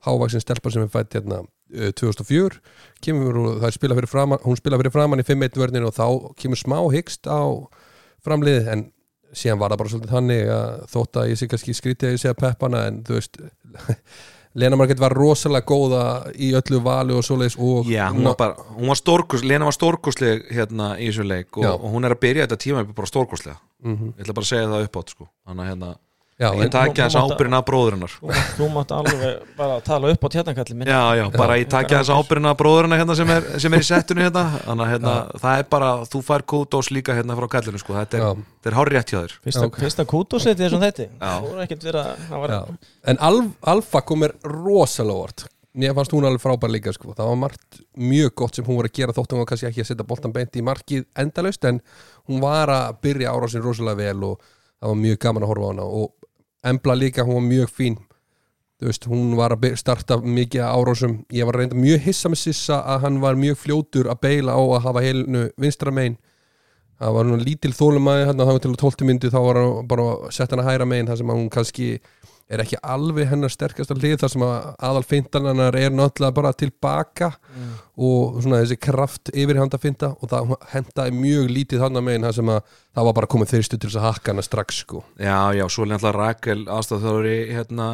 hávaksin 0.05 0.43
stelpa 0.43 0.71
sem 0.71 0.85
er 0.85 0.91
fætt 0.91 1.17
hérna 1.17 1.41
uh, 1.43 1.91
2004 1.99 2.59
kemur 3.03 3.39
og 3.41 3.59
það 3.63 3.75
spila 3.75 3.97
fyrir 3.97 4.11
framan 4.11 4.43
hún 4.45 4.59
spila 4.59 4.79
fyrir 4.79 4.95
framan 4.95 5.23
í 5.23 5.27
5-1 5.27 5.59
vörninu 5.59 5.89
og 5.89 5.97
þá 5.97 6.05
kemur 6.39 6.59
smá 6.59 6.79
hyggst 6.93 7.29
á 7.31 7.43
framliðið. 8.25 8.73
En 8.73 8.89
síðan 9.35 9.61
var 9.61 9.73
það 9.73 9.83
bara 9.83 9.93
svolítið 9.93 10.17
þannig 10.17 10.51
að 10.55 10.83
þótt 10.95 11.21
að 11.21 11.31
ég 11.31 11.39
sé 11.39 11.49
kannski 11.51 11.77
skrítið 11.77 12.09
að 12.09 12.15
ég 12.15 12.23
segja 12.23 12.39
peppana 12.39 12.85
en 12.89 13.01
þú 13.07 13.19
veist 13.19 13.41
Lena 14.55 14.75
Margrét 14.75 14.99
var 14.99 15.13
rosalega 15.13 15.65
góða 15.69 16.03
í 16.33 16.51
öllu 16.57 16.79
vali 16.81 17.13
og 17.13 17.21
svoleiðis 17.23 17.57
og 17.61 17.85
Já, 17.85 18.07
hún 18.11 18.23
var 18.25 18.35
bara, 18.39 18.55
hún 18.79 18.87
var 18.89 18.97
stórkos 18.97 19.43
Lena 19.45 19.65
var 19.69 19.75
stórkosleg 19.77 20.47
hérna 20.51 20.95
í 20.97 21.09
þessu 21.11 21.25
leik 21.27 21.57
og, 21.57 21.63
Já. 21.67 21.71
og 21.77 21.85
hún 21.93 22.05
er 22.05 22.15
að 22.15 22.21
byrja 22.25 22.47
þetta 22.47 22.57
tíma 22.65 22.85
bara 22.95 23.07
stórkoslega 23.07 23.57
Mhm. 23.83 24.13
ég 24.17 24.25
ætla 24.25 24.33
bara 24.35 24.43
að 24.43 24.49
segja 24.49 24.67
það 24.67 24.83
upp 24.89 24.95
átt 24.99 25.09
sko 25.13 25.27
þannig 25.47 25.63
að 25.63 25.69
hérna, 25.69 25.95
Já, 26.39 26.53
ég 26.55 26.69
takja 26.71 27.09
þess 27.09 27.17
ábyrðin 27.19 27.55
af 27.57 27.65
bróðurinnar. 27.67 28.13
Þú, 28.55 28.67
mátt- 28.71 28.91
alveg 28.95 29.41
bara 29.57 29.79
tala 29.83 30.07
upp 30.13 30.21
á 30.23 30.27
tjarnakalli 30.31 30.75
minn. 30.79 30.87
Já, 30.87 31.01
já, 31.19 31.23
bara 31.35 31.57
ég 31.59 31.67
takja 31.67 31.99
þess 31.99 32.13
ábyrðin 32.15 32.47
af 32.47 32.57
bróðurina 32.61 32.95
hérna 33.01 33.15
sem 33.19 33.29
er, 33.33 33.49
sem 33.59 33.73
er 33.75 33.83
í 33.83 33.87
settinu 33.89 34.23
hérna. 34.23 34.43
Þannig 34.63 34.85
að 34.85 34.93
hérna, 34.93 35.15
það 35.43 35.59
er 35.59 35.67
bara, 35.75 35.89
þú 36.07 36.21
fær 36.29 36.45
kúdós 36.47 36.89
líka 36.95 37.11
hérna 37.17 37.35
frá 37.35 37.47
kallinu 37.57 37.81
sko, 37.83 37.93
þetta 37.97 38.17
er, 38.21 38.39
þetta 38.55 38.71
er 38.71 38.77
hár 38.79 38.91
rétt 38.95 39.11
hjá 39.11 39.19
þér. 39.19 39.35
Fyrsta, 39.43 39.65
Ok. 39.67 39.79
fyrsta 39.83 40.05
þetta. 40.07 41.09
Þú 41.19 41.51
er 41.51 41.59
að 42.05 42.25
það 42.29 42.39
var, 42.45 42.55
en 43.03 43.17
Alf, 43.19 43.45
Alfa 43.75 44.01
kom 44.01 44.19
mér 44.23 44.35
rosalega 44.47 45.19
vort 45.19 45.45
mér 45.79 45.93
fannst 45.93 46.11
hún 46.11 46.25
alveg 46.25 46.41
frábær 46.41 46.71
líka 46.71 46.91
sko. 46.91 47.13
það 47.13 47.27
var 47.29 47.35
margt 47.35 47.81
mjög 47.95 48.31
gott 48.35 48.55
sem 48.55 48.65
hún 48.65 48.75
var 48.79 48.87
að 48.89 48.95
gera 48.97 49.13
þótt 49.13 49.31
hún 49.35 49.39
var 49.43 49.45
kannski 49.51 49.67
ekki 49.69 49.83
að 49.83 49.85
setja 49.91 50.07
boltan 50.07 50.33
beint 50.33 50.55
í 50.55 50.63
markið 50.65 51.05
endalaust 51.15 51.63
en 51.69 51.79
hún 52.27 52.41
var 52.41 52.67
að 52.73 52.97
byrja 53.03 53.31
árásin 53.31 53.61
það 56.63 56.67
var 56.67 56.69
að 56.69 56.69
Embla 56.69 56.95
líka, 56.95 57.23
hún 57.23 57.33
var 57.35 57.41
mjög 57.41 57.69
fín. 57.69 57.97
Veist, 58.79 59.05
hún 59.05 59.35
var 59.35 59.51
að 59.51 59.75
starta 59.75 60.17
mikið 60.17 60.61
árásum, 60.63 61.25
ég 61.31 61.45
var 61.45 61.55
reynda 61.55 61.75
mjög 61.75 61.99
hissa 61.99 62.29
með 62.29 62.39
Sissa 62.39 62.83
að 62.87 63.01
hann 63.03 63.19
var 63.19 63.35
mjög 63.35 63.57
fljótur 63.57 64.07
að 64.07 64.19
beila 64.21 64.55
á 64.55 64.61
að 64.61 64.83
hafa 64.85 65.01
heilinu 65.03 65.49
vinstra 65.57 65.91
megin. 65.91 66.17
Það 66.99 67.13
var 67.13 67.25
hún 67.25 67.43
lítil 67.43 67.73
þólumæði 67.73 68.25
hann 68.25 68.39
þá 68.39 68.59
til 68.59 68.75
12 68.75 69.05
myndu 69.07 69.29
þá 69.31 69.39
var 69.39 69.59
hann 69.59 69.87
bara 69.87 70.03
að 70.03 70.31
setja 70.31 70.55
hann 70.55 70.63
að 70.63 70.71
hæra 70.71 70.85
megin 70.85 71.07
þar 71.07 71.17
sem 71.17 71.29
að 71.29 71.39
hún 71.39 71.49
kannski 71.49 71.89
er 72.49 72.63
ekki 72.63 72.79
alveg 72.81 73.29
hennar 73.29 73.51
sterkasta 73.53 73.93
hlið 73.93 74.15
þar 74.23 74.31
sem 74.33 74.43
að 74.45 74.53
aðal 74.89 75.03
fintan 75.05 75.45
hennar 75.51 75.75
er 75.77 75.91
náttúrulega 75.93 76.33
bara 76.39 76.51
tilbaka 76.57 77.27
og 77.99 78.39
svona 78.41 78.61
þessi 78.63 78.77
kraft 78.81 79.29
yfirhanda 79.35 79.77
finta 79.81 80.13
og 80.17 80.31
það 80.31 80.55
hendaði 80.71 81.13
mjög 81.19 81.49
lítið 81.53 81.83
hann 81.83 81.99
að 81.99 82.05
megin 82.07 82.25
þar 82.25 82.35
sem 82.39 82.51
að 82.53 82.59
það 82.95 83.07
var 83.09 83.15
bara 83.19 83.29
komið 83.31 83.51
þyrstu 83.53 83.77
til 83.77 83.89
þess 83.89 83.99
að 83.99 84.05
hakka 84.07 84.33
hana 84.33 84.45
strax 84.47 84.79
sko. 84.83 85.03
Já, 85.21 85.37
já, 85.55 85.63
svo 85.69 85.85
er 85.85 85.91
náttúrulega 85.91 86.15
Rakel 86.17 86.63
aðstæðþjóri 86.73 87.35
hérna 87.53 87.87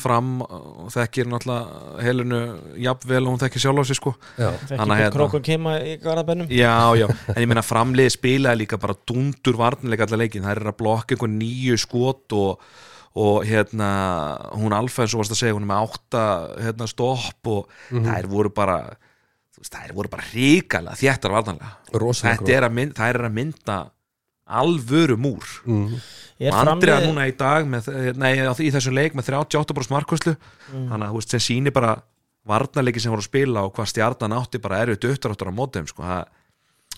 fram 0.00 0.30
og 0.46 0.88
þekkir 0.94 1.28
náttúrulega 1.34 2.02
helinu 2.06 2.40
jafnvel 2.86 3.22
og 3.26 3.34
hún 3.34 3.42
þekkir 3.44 3.64
sjálf 3.66 3.82
á 3.82 3.84
sig 3.90 4.00
sko. 4.00 4.14
Að 4.38 4.56
ekki 4.72 4.98
hérna- 5.02 5.14
krókun 5.18 5.46
kema 5.50 5.76
í 5.84 5.98
garðabennum 6.02 6.48
Já, 6.54 6.96
já, 6.96 7.06
en 7.34 7.42
ég 7.44 7.50
meina 7.50 7.66
framliði 7.66 8.14
spilaði 8.16 8.64
líka 8.64 8.80
bara 8.80 8.96
dundur 9.06 9.58
varnilega 9.60 10.08
allar 10.08 10.24
leikin 10.24 10.46
það 10.48 10.56
er 10.56 10.72
að 10.72 10.78
blokka 10.80 11.14
einhver 11.18 11.34
nýju 11.34 11.78
skot 11.84 12.38
og, 12.38 12.62
og 13.18 13.44
hérna 13.48 13.88
hún 14.54 14.74
alfa 14.76 15.02
eins 15.04 15.14
og 15.16 15.22
varst 15.24 15.34
að 15.34 15.40
segja, 15.42 15.56
hún 15.56 15.66
er 15.66 15.70
með 15.72 15.84
átta 15.88 16.24
hérna 16.68 16.88
stopp 16.90 17.50
og 17.50 17.68
þær 17.90 18.28
voru 18.30 18.52
bara 18.54 18.78
þær 19.58 19.94
voru 19.96 20.10
bara 20.12 20.26
ríkala 20.30 20.92
þjættar 20.94 21.32
rosalega 21.98 22.38
þetta 22.38 22.52
er 22.60 22.66
að 22.68 22.76
mynda, 22.78 22.94
þær 23.00 23.18
er 23.18 23.26
að 23.28 23.34
mynda 23.40 23.78
alvöru 24.48 25.16
múr 25.20 25.44
mm. 25.66 25.98
Er 26.38 26.52
og 26.54 26.60
framliðið- 26.62 27.08
núna 27.08 27.24
í 27.26 27.32
dag 27.36 27.66
með, 27.66 27.88
nei, 28.16 28.30
í 28.38 28.70
þessum 28.70 28.94
leik 28.94 29.16
með 29.18 29.26
38% 29.34 29.90
markvæslu 29.90 30.36
Mm. 30.70 30.86
þannig 30.92 31.04
að 31.08 31.10
þú 31.10 31.18
veist, 31.18 31.30
sem 31.34 31.40
sýnir 31.48 31.72
bara 31.74 31.96
varnarleiki 32.48 33.00
sem 33.02 33.10
voru 33.12 33.20
að 33.24 33.28
spila 33.28 33.64
og 33.66 33.74
hvað 33.74 33.88
stjarnan 33.90 34.36
átti 34.38 34.60
bara 34.62 34.78
erfitt 34.84 35.04
uppdráttur 35.08 35.50
á 35.50 35.58
mótum 35.58 35.88
sko. 35.88 36.02
Það- 36.02 36.28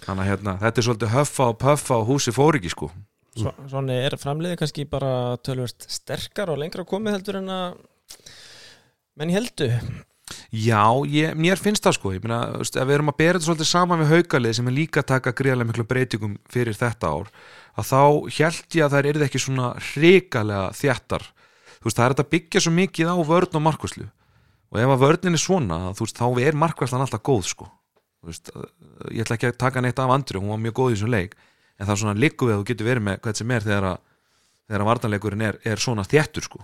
þannig 0.05 0.23
að 0.25 0.31
hérna, 0.31 0.53
þetta 0.61 0.79
er 0.79 0.87
svolítið 0.87 1.15
höffa 1.15 1.45
og 1.49 1.59
puffa 1.59 1.95
og 1.97 2.07
húsi 2.09 2.33
fór 2.37 2.59
ekki 2.61 2.71
sko. 2.71 2.91
Svo, 3.39 3.53
Svona 3.71 3.97
er 4.09 4.17
framliðið 4.19 4.59
kannski 4.59 4.87
bara 4.91 5.39
tölvöld 5.47 5.87
sterkar 5.87 6.51
og 6.51 6.59
lengra 6.59 6.83
komið 6.89 7.19
heldur 7.19 7.39
en 7.39 7.53
að 7.55 7.77
menn 9.21 9.35
heldu 9.35 9.71
Já, 10.51 10.83
ég, 11.07 11.35
mér 11.39 11.59
finnst 11.59 11.85
það 11.85 11.97
sko. 11.97 12.13
Ég 12.15 12.23
meina, 12.25 12.41
við 12.59 12.95
erum 12.95 13.11
að 13.13 13.19
bera 13.19 13.39
þetta 13.39 13.49
svolítið 13.49 13.69
saman 13.71 14.01
við 14.03 14.13
haukalið 14.15 14.57
sem 14.59 14.71
er 14.71 14.77
líka 14.77 15.03
að 15.03 15.09
taka 15.13 15.35
gríðarlega 15.39 15.71
miklu 15.71 15.87
breytingum 15.91 16.37
fyrir 16.51 16.79
þetta 16.79 17.11
ár 17.11 17.31
að 17.79 17.87
þá 17.91 18.01
held 18.39 18.79
ég 18.79 18.87
að 18.87 18.95
þær 18.97 19.09
eru 19.11 19.27
ekki 19.27 19.43
svona 19.43 19.69
hrikalega 19.91 20.71
þjættar 20.79 21.27
þú 21.81 21.89
veist, 21.89 21.99
það 21.99 22.07
er 22.07 22.15
að 22.17 22.31
byggja 22.35 22.65
svo 22.65 22.73
mikið 22.77 23.13
á 23.15 23.17
vörn 23.31 23.59
og 23.61 23.65
markvæslu 23.67 24.07
og 24.71 24.81
ef 24.83 24.95
að 24.95 25.05
vörnin 25.05 25.39
er 25.39 25.43
svona 25.43 25.79
þú 25.99 26.07
veist, 26.07 26.19
þá 26.19 26.43
er 26.47 26.59
markværslan 26.59 27.05
alltaf 27.07 27.23
góð 27.27 27.47
sko. 27.51 27.71
Veist, 28.27 28.51
ég 29.11 29.25
ætla 29.25 29.39
ekki 29.39 29.51
að 29.51 29.61
taka 29.63 29.83
neitt 29.83 30.03
af 30.03 30.11
andri 30.15 30.39
hún 30.39 30.53
var 30.53 30.63
mjög 30.63 30.77
góð 30.79 30.91
í 30.91 30.99
þessum 30.99 31.15
leik 31.15 31.39
en 31.81 31.87
það 31.89 31.95
er 31.97 32.01
svona 32.05 32.21
líku 32.21 32.47
við 32.49 32.55
að 32.57 32.61
þú 32.61 32.67
getur 32.71 32.87
verið 32.91 33.07
með 33.09 33.21
hvað 33.25 33.41
sem 33.41 33.51
er 33.57 33.65
þegar 33.65 33.87
að, 33.95 33.99
þegar 34.69 34.85
að 34.85 34.91
vartanleikurinn 34.91 35.47
er, 35.49 35.59
er 35.65 35.81
svona 35.81 36.05
þéttur 36.05 36.45
sko. 36.47 36.61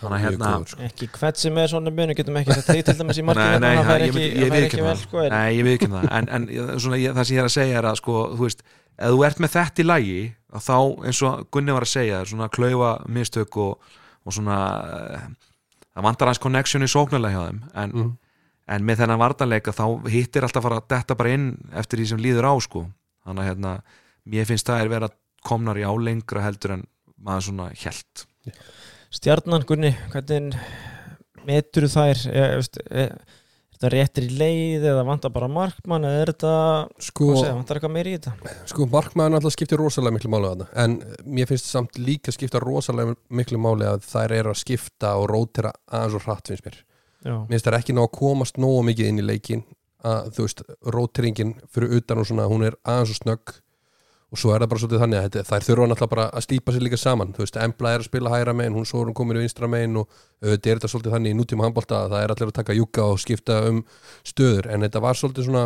þannig 0.00 0.16
að 0.16 0.20
Mjög 0.20 0.32
hérna 0.32 0.48
góður, 0.52 0.70
sko. 0.72 0.80
ekki 0.90 1.06
hvert 1.16 1.38
sem 1.40 1.58
er 1.62 1.68
svona 1.72 1.90
muni 1.94 2.14
getum 2.18 2.36
ekki 2.36 2.56
þetta 2.56 2.74
til 2.84 2.96
dæmis 2.98 3.16
í 3.16 3.22
Nei, 3.22 3.26
markinu 3.30 3.60
nei, 3.62 3.76
það 3.76 3.86
það- 3.86 4.02
ég 4.02 4.08
ekki, 4.10 4.24
ég 4.26 4.34
það 4.36 4.50
veit 4.50 4.64
ekki 4.66 4.66
ekki 4.66 4.82
vel 4.82 4.90
það. 4.96 5.04
sko, 5.06 5.20
en, 5.22 5.30
Nei, 5.36 5.52
ég 5.56 5.64
veit 5.64 5.76
ekki 5.78 5.88
það 5.94 6.08
en, 6.18 6.28
en 6.36 6.48
svona, 6.82 6.98
ég, 7.00 7.14
það 7.16 7.24
sem 7.30 7.36
ég 7.36 7.40
er 7.40 7.48
að 7.48 7.54
segja 7.56 7.78
er 7.78 7.88
að 7.92 7.96
sko, 8.02 8.16
þú 8.36 8.42
veist, 8.48 8.62
ef 8.98 9.14
þú 9.14 9.24
ert 9.30 9.40
með 9.46 9.54
þetta 9.56 9.80
í 9.82 9.86
lagi 9.86 10.18
að 10.56 10.66
þá 10.66 10.76
eins 11.06 11.22
og 11.30 11.46
Gunni 11.54 11.72
var 11.78 11.86
að 11.86 11.92
segja 11.94 12.20
svona 12.26 12.48
klaufa 12.52 12.90
mistök 13.16 13.56
og, 13.62 13.88
og 14.26 14.32
svona 14.36 14.58
eh, 15.16 15.26
það 15.96 16.06
vantar 16.10 16.28
hans 16.32 16.42
connection 16.44 16.82
í 16.84 16.90
sóknarlega 16.92 17.32
hjá 17.38 17.46
þeim 17.48 17.60
en, 17.72 17.90
Mhm. 17.96 18.12
en 18.68 18.82
með 18.84 19.00
þennan 19.00 19.22
vartanleika 19.22 19.72
þá 19.72 19.84
hittir 20.10 20.42
alltaf 20.42 20.64
að 20.64 20.68
fara 20.68 20.80
detta 20.92 21.14
bara 21.14 21.30
inn 21.38 21.48
eftir 21.72 22.00
því 22.02 22.06
sem 22.12 22.18
líður 22.18 22.50
á 22.50 22.54
sko 22.60 22.84
þannig 23.24 23.44
að 23.44 23.48
hérna, 23.52 23.74
mér 24.26 24.48
finnst 24.48 24.68
það 24.68 24.84
er 24.84 24.92
vera 24.96 25.12
komnar 25.46 25.78
í 25.78 25.86
álengra 25.86 26.44
heldur 26.44 26.76
en 26.76 26.84
maður 27.16 27.48
svona 27.50 27.70
hjælt 27.76 28.26
stjarnan 29.14 29.64
Gunni, 29.66 29.94
hvernig 30.12 30.56
metur 31.46 31.86
þær? 31.90 32.22
Er, 32.30 32.56
veist, 32.58 32.80
er, 32.90 33.12
er 33.14 33.44
þetta 33.76 33.90
réttir 33.92 34.26
í 34.26 34.36
leið 34.40 34.86
eða 34.88 35.04
vantar 35.06 35.32
bara 35.34 35.48
markmann 35.52 36.06
eða 36.08 36.20
er 36.22 36.32
þetta, 36.32 36.52
Sko, 37.08 37.28
hvað 37.28 37.40
segja, 37.42 37.56
vantar 37.58 37.78
eitthvað 37.78 37.94
meiri 37.96 38.14
í 38.14 38.18
þetta? 38.18 38.54
Sko 38.72 38.88
markmaður 38.92 39.38
alltaf 39.38 39.54
skiptir 39.54 39.80
rosalega 39.82 40.16
miklu 40.16 40.32
máli 40.32 40.50
að 40.50 40.62
það 40.62 40.82
en 40.84 40.96
mér 41.36 41.50
finnst 41.50 41.68
samt 41.70 42.00
líka 42.00 42.34
skipta 42.34 42.62
rosalega 42.64 43.16
miklu 43.40 43.60
máli 43.60 43.88
að 43.88 44.06
þær 44.08 44.36
eru 44.38 44.54
að 44.54 44.62
skipta 44.62 45.12
og 45.20 45.28
rótira 45.32 45.74
aðeins 45.86 46.16
og 46.16 46.24
hratt 46.24 46.52
finnst 46.52 46.68
mér. 46.68 46.80
Já, 47.26 47.34
mér 47.36 47.52
finnst 47.52 47.68
þær 47.68 47.78
ekki 47.80 47.96
ná 47.96 48.02
að 48.06 48.14
komast 48.16 48.60
nógu 48.62 48.80
mikið 48.88 49.12
inn 49.12 49.20
í 49.20 49.28
leikin 49.28 49.66
að 50.06 50.32
þú 50.36 50.48
veist, 50.48 50.66
rótiringin 50.96 51.54
fyrir 51.74 51.98
utan 51.98 52.22
og 52.22 52.28
svona, 52.30 52.48
hún 52.48 52.64
er 52.64 52.80
aðeins 52.86 53.12
og 53.12 53.20
snögg 53.20 53.56
og 54.32 54.40
svo 54.40 54.50
er 54.54 54.62
það 54.64 54.70
bara 54.72 54.80
svolítið 54.82 55.02
þannig 55.04 55.18
að 55.20 55.26
þetta, 55.26 55.42
þær 55.50 55.66
þurfa 55.66 55.86
náttúrulega 55.90 56.12
bara 56.14 56.24
að 56.34 56.44
slípa 56.46 56.72
sér 56.74 56.82
líka 56.86 56.98
saman. 56.98 57.34
Þú 57.36 57.44
veist, 57.44 57.58
Embla 57.62 57.92
er 57.94 58.02
að 58.02 58.08
spila 58.08 58.32
hægra 58.32 58.54
megin, 58.58 58.74
hún 58.74 58.88
svo 58.88 59.02
er 59.04 59.10
hún 59.10 59.16
komin 59.20 59.38
í 59.38 59.44
vinstra 59.44 59.68
megin 59.70 60.00
og 60.00 60.08
auðvitað 60.42 60.72
er 60.72 60.80
þetta 60.80 60.90
svolítið 60.90 61.14
þannig 61.16 61.34
í 61.34 61.38
nútíma 61.38 61.66
handbólta 61.68 62.00
að 62.02 62.10
það 62.16 62.24
er 62.26 62.34
allir 62.34 62.50
að 62.50 62.56
taka 62.58 62.76
júka 62.76 63.06
og 63.06 63.22
skipta 63.22 63.60
um 63.70 63.78
stöður, 64.26 64.68
en 64.74 64.86
þetta 64.86 65.04
var 65.06 65.20
svolítið 65.20 65.46
svona 65.46 65.64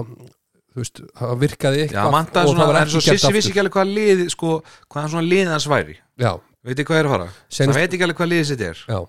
þú 0.70 0.82
veist, 0.84 1.00
það 1.18 1.34
virkaði 1.40 1.80
eitthvað 1.86 2.12
og 2.12 2.52
svona, 2.52 2.60
það 2.60 2.70
var 2.70 2.80
ekki 2.84 3.00
vissi 3.00 3.26
aftur. 3.26 3.40
ekki 3.50 3.62
alveg 3.64 3.76
hvað 3.78 3.94
lið 3.96 4.22
sko, 4.36 4.52
hvað 4.92 5.08
svona 5.14 5.26
liðans 5.26 5.66
væri. 5.72 5.96
Já, 6.20 6.30
veit 6.62 6.76
ekki 6.76 6.88
hvað 6.92 7.00
er 7.00 7.08
að 7.08 7.14
fara, 7.16 7.28
Senast- 7.48 7.74
það 7.74 7.80
veit 7.80 7.96
ekki 7.96 8.06
alveg 8.06 8.20
hvað 8.20 8.30
liðið 8.30 8.50
sitt 8.52 8.60
er. 8.68 8.84
Já, 8.86 9.00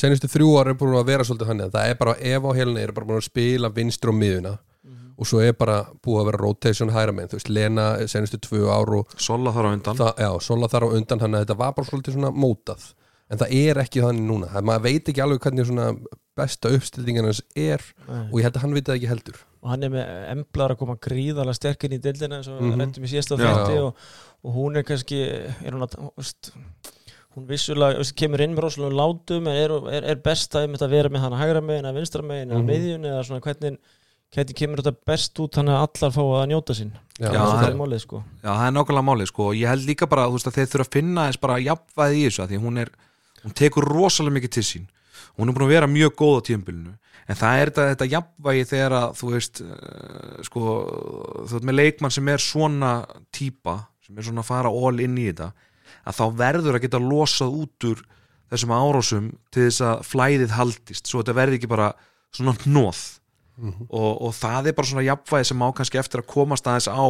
senustu 0.00 0.32
þrjú 0.32 0.48
ára 0.58 0.72
er 0.72 0.80
búin 0.80 0.96
að 0.98 1.06
vera 1.12 1.28
svolítið 1.28 1.52
að 1.68 1.76
það 1.76 1.90
er 1.92 2.00
bara 2.00 2.16
ef 2.18 2.42
á 2.42 2.50
helina 2.56 2.80
er 2.82 2.92
bara 2.96 3.06
búin 3.06 3.20
að 3.20 3.28
spila 3.28 3.70
vinstri 3.70 4.10
og 4.10 4.18
miðuna 4.18 4.56
og 5.16 5.26
svo 5.28 5.40
er 5.40 5.56
bara 5.56 5.78
búið 6.04 6.20
að 6.20 6.28
vera 6.30 6.42
rotation 6.42 6.92
hæra 6.92 7.12
með, 7.16 7.32
þú 7.32 7.40
veist, 7.40 7.48
Lena 7.48 7.86
senustu 8.06 8.38
tvö 8.38 8.68
ár 8.68 8.94
og 9.00 9.16
Sola 9.16 9.52
þar 9.56 9.70
á 9.70 9.70
undan 9.72 9.96
það, 9.96 10.12
já, 10.26 10.30
Sola 10.44 10.68
þar 10.68 10.86
á 10.86 10.88
undan 10.98 11.24
hann 11.24 11.34
að 11.34 11.44
þetta 11.46 11.58
var 11.62 11.74
bara 11.76 11.88
svolítið 11.88 12.18
svona 12.18 12.30
mótað 12.36 12.92
en 13.30 13.40
það 13.40 13.56
er 13.58 13.82
ekki 13.82 14.04
þannig 14.04 14.28
núna, 14.28 14.52
það, 14.52 14.66
maður 14.68 14.86
veit 14.86 15.08
ekki 15.10 15.22
alveg 15.24 15.42
hvernig 15.42 15.66
svona 15.66 15.88
besta 16.36 16.70
uppstillingin 16.76 17.26
hans 17.26 17.42
er 17.56 17.82
nei. 18.06 18.26
og 18.28 18.36
ég 18.38 18.46
held 18.46 18.58
að 18.58 18.66
hann 18.66 18.76
veit 18.76 18.86
það 18.86 18.98
ekki 18.98 19.10
heldur 19.10 19.40
og 19.66 19.72
hann 19.72 19.86
er 19.86 19.92
með 19.92 20.10
emblar 20.34 20.74
að 20.74 20.80
koma 20.82 20.94
gríðalega 21.02 21.58
sterkinn 21.58 21.96
í 21.96 22.00
dildina 22.02 22.38
eins 22.38 22.50
og 22.52 22.60
mm 22.60 22.74
-hmm. 22.76 23.02
í 23.02 23.10
síðasta 23.10 23.38
Já. 23.40 23.46
þætti 23.46 23.80
og, 23.82 24.04
og 24.44 24.54
hún 24.54 24.76
er 24.76 24.84
kannski 24.86 25.20
er 25.26 25.72
hún, 25.72 25.82
að, 25.82 25.96
veist, 26.16 26.52
hún 27.34 27.48
vissulega 27.48 27.98
veist, 27.98 28.14
kemur 28.14 28.44
inn 28.44 28.54
með 28.54 28.66
rosalega 28.66 29.00
látum 29.00 29.48
en 29.48 29.56
er, 29.56 29.74
er, 29.96 30.10
er 30.12 30.22
best 30.22 30.54
að, 30.54 30.66
einmitt 30.66 30.82
að 30.82 30.94
vera 30.94 31.08
með 31.08 31.24
hana 31.26 31.40
hægra 31.40 31.60
megin 31.60 31.84
eða 31.88 31.98
vinstra 31.98 32.22
megin 32.22 32.50
eða 32.52 32.62
Mhm. 32.62 32.70
miðjun 32.70 33.08
eða 33.10 33.24
svona 33.24 33.40
hvernig, 33.40 33.78
hvernig 34.34 34.58
kemur 34.58 34.82
þetta 34.82 35.06
best 35.10 35.40
út 35.42 35.56
þannig 35.56 35.76
að 35.76 35.84
allar 35.86 36.14
fá 36.16 36.22
að 36.24 36.46
njóta 36.50 36.76
sín. 36.76 36.92
Já, 37.16 37.30
Já, 37.30 37.40
það 37.40 37.68
er 37.70 37.78
málið 37.78 38.02
sko. 38.02 38.22
Já, 38.42 38.50
það 38.50 38.66
er 38.66 38.74
nákvæmlega 38.76 39.08
málið 39.08 39.30
sko. 39.30 39.46
Og 39.50 39.56
ég 39.56 39.72
held 39.72 39.88
líka 39.88 40.08
bara 40.10 40.26
þú 40.28 40.36
veist, 40.36 40.50
að 40.50 40.58
þeir 40.58 40.70
þurfa 40.72 40.86
að 40.86 40.96
finna 40.98 41.26
eins 41.28 41.40
bara 41.40 41.58
jafnvæði 41.62 42.18
í 42.20 42.26
þessu 42.26 42.42
af 42.44 42.50
því 42.50 42.60
hún 42.66 42.82
er, 42.82 42.92
hún 43.44 43.56
tekur 43.62 43.88
rosalega 43.88 44.36
mikið 44.36 44.54
til 44.56 44.66
sín. 44.66 44.88
Hún 45.36 45.48
er 45.48 45.56
búin 45.56 45.66
að 45.66 45.74
vera 45.76 45.90
mjög 45.90 46.16
góð 46.20 46.36
á 46.36 46.40
tíðumbilinu 46.48 46.94
en 47.26 47.38
það 47.38 47.60
er 47.60 47.70
þetta, 47.70 47.86
þetta 47.92 48.08
jafnvægi 48.12 48.66
þegar 48.70 48.94
að 49.00 49.06
þú 49.18 49.30
veist 49.32 49.60
uh, 49.64 50.42
sko, 50.46 50.74
þú 51.48 51.56
veist 51.56 51.66
með 51.66 51.78
leikmann 51.80 52.14
sem 52.14 52.30
er 52.30 52.42
svona 52.42 52.92
típa, 53.34 53.78
sem 54.06 54.18
er 54.18 54.28
svona 54.28 54.44
að 54.44 54.50
fara 54.52 54.70
all 54.70 55.02
inn 55.02 55.16
í 55.18 55.26
þetta, 55.30 55.50
að 56.06 56.20
þá 56.20 56.24
verður 56.38 56.78
að 56.78 56.86
geta 56.86 57.02
losað 57.02 57.56
út 57.64 57.88
úr 57.90 58.04
þessum 58.52 58.74
árásum 58.76 59.30
til 59.50 59.66
þess 59.66 59.82
að 59.82 60.04
flæðið 60.06 60.54
haldist. 60.54 61.10
Svo 61.10 61.22
þetta 61.22 61.34
verði 61.40 61.58
ekki 61.58 61.70
bara 61.72 61.90
svona 62.36 62.54
hnóð 63.56 63.86
og, 63.88 64.12
og 64.28 64.36
það 64.36 64.70
er 64.70 64.76
bara 64.78 64.90
svona 64.90 65.06
jafnvægi 65.06 65.50
sem 65.50 65.64
á 65.64 65.68
kannski 65.76 66.00
eftir 66.02 66.22
að 66.22 66.30
komast 66.34 66.68
aðeins 66.68 66.88
á 66.92 67.06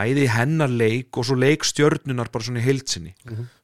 bæði 0.00 0.26
hennar 0.30 0.70
leik 0.70 1.18
og 1.18 1.26
svo 1.26 1.36
leik 1.38 1.66
stjörnunar 1.66 2.30
bara 2.30 2.46
svona 2.46 2.62
í 2.62 2.66
heilsinni 2.66 3.14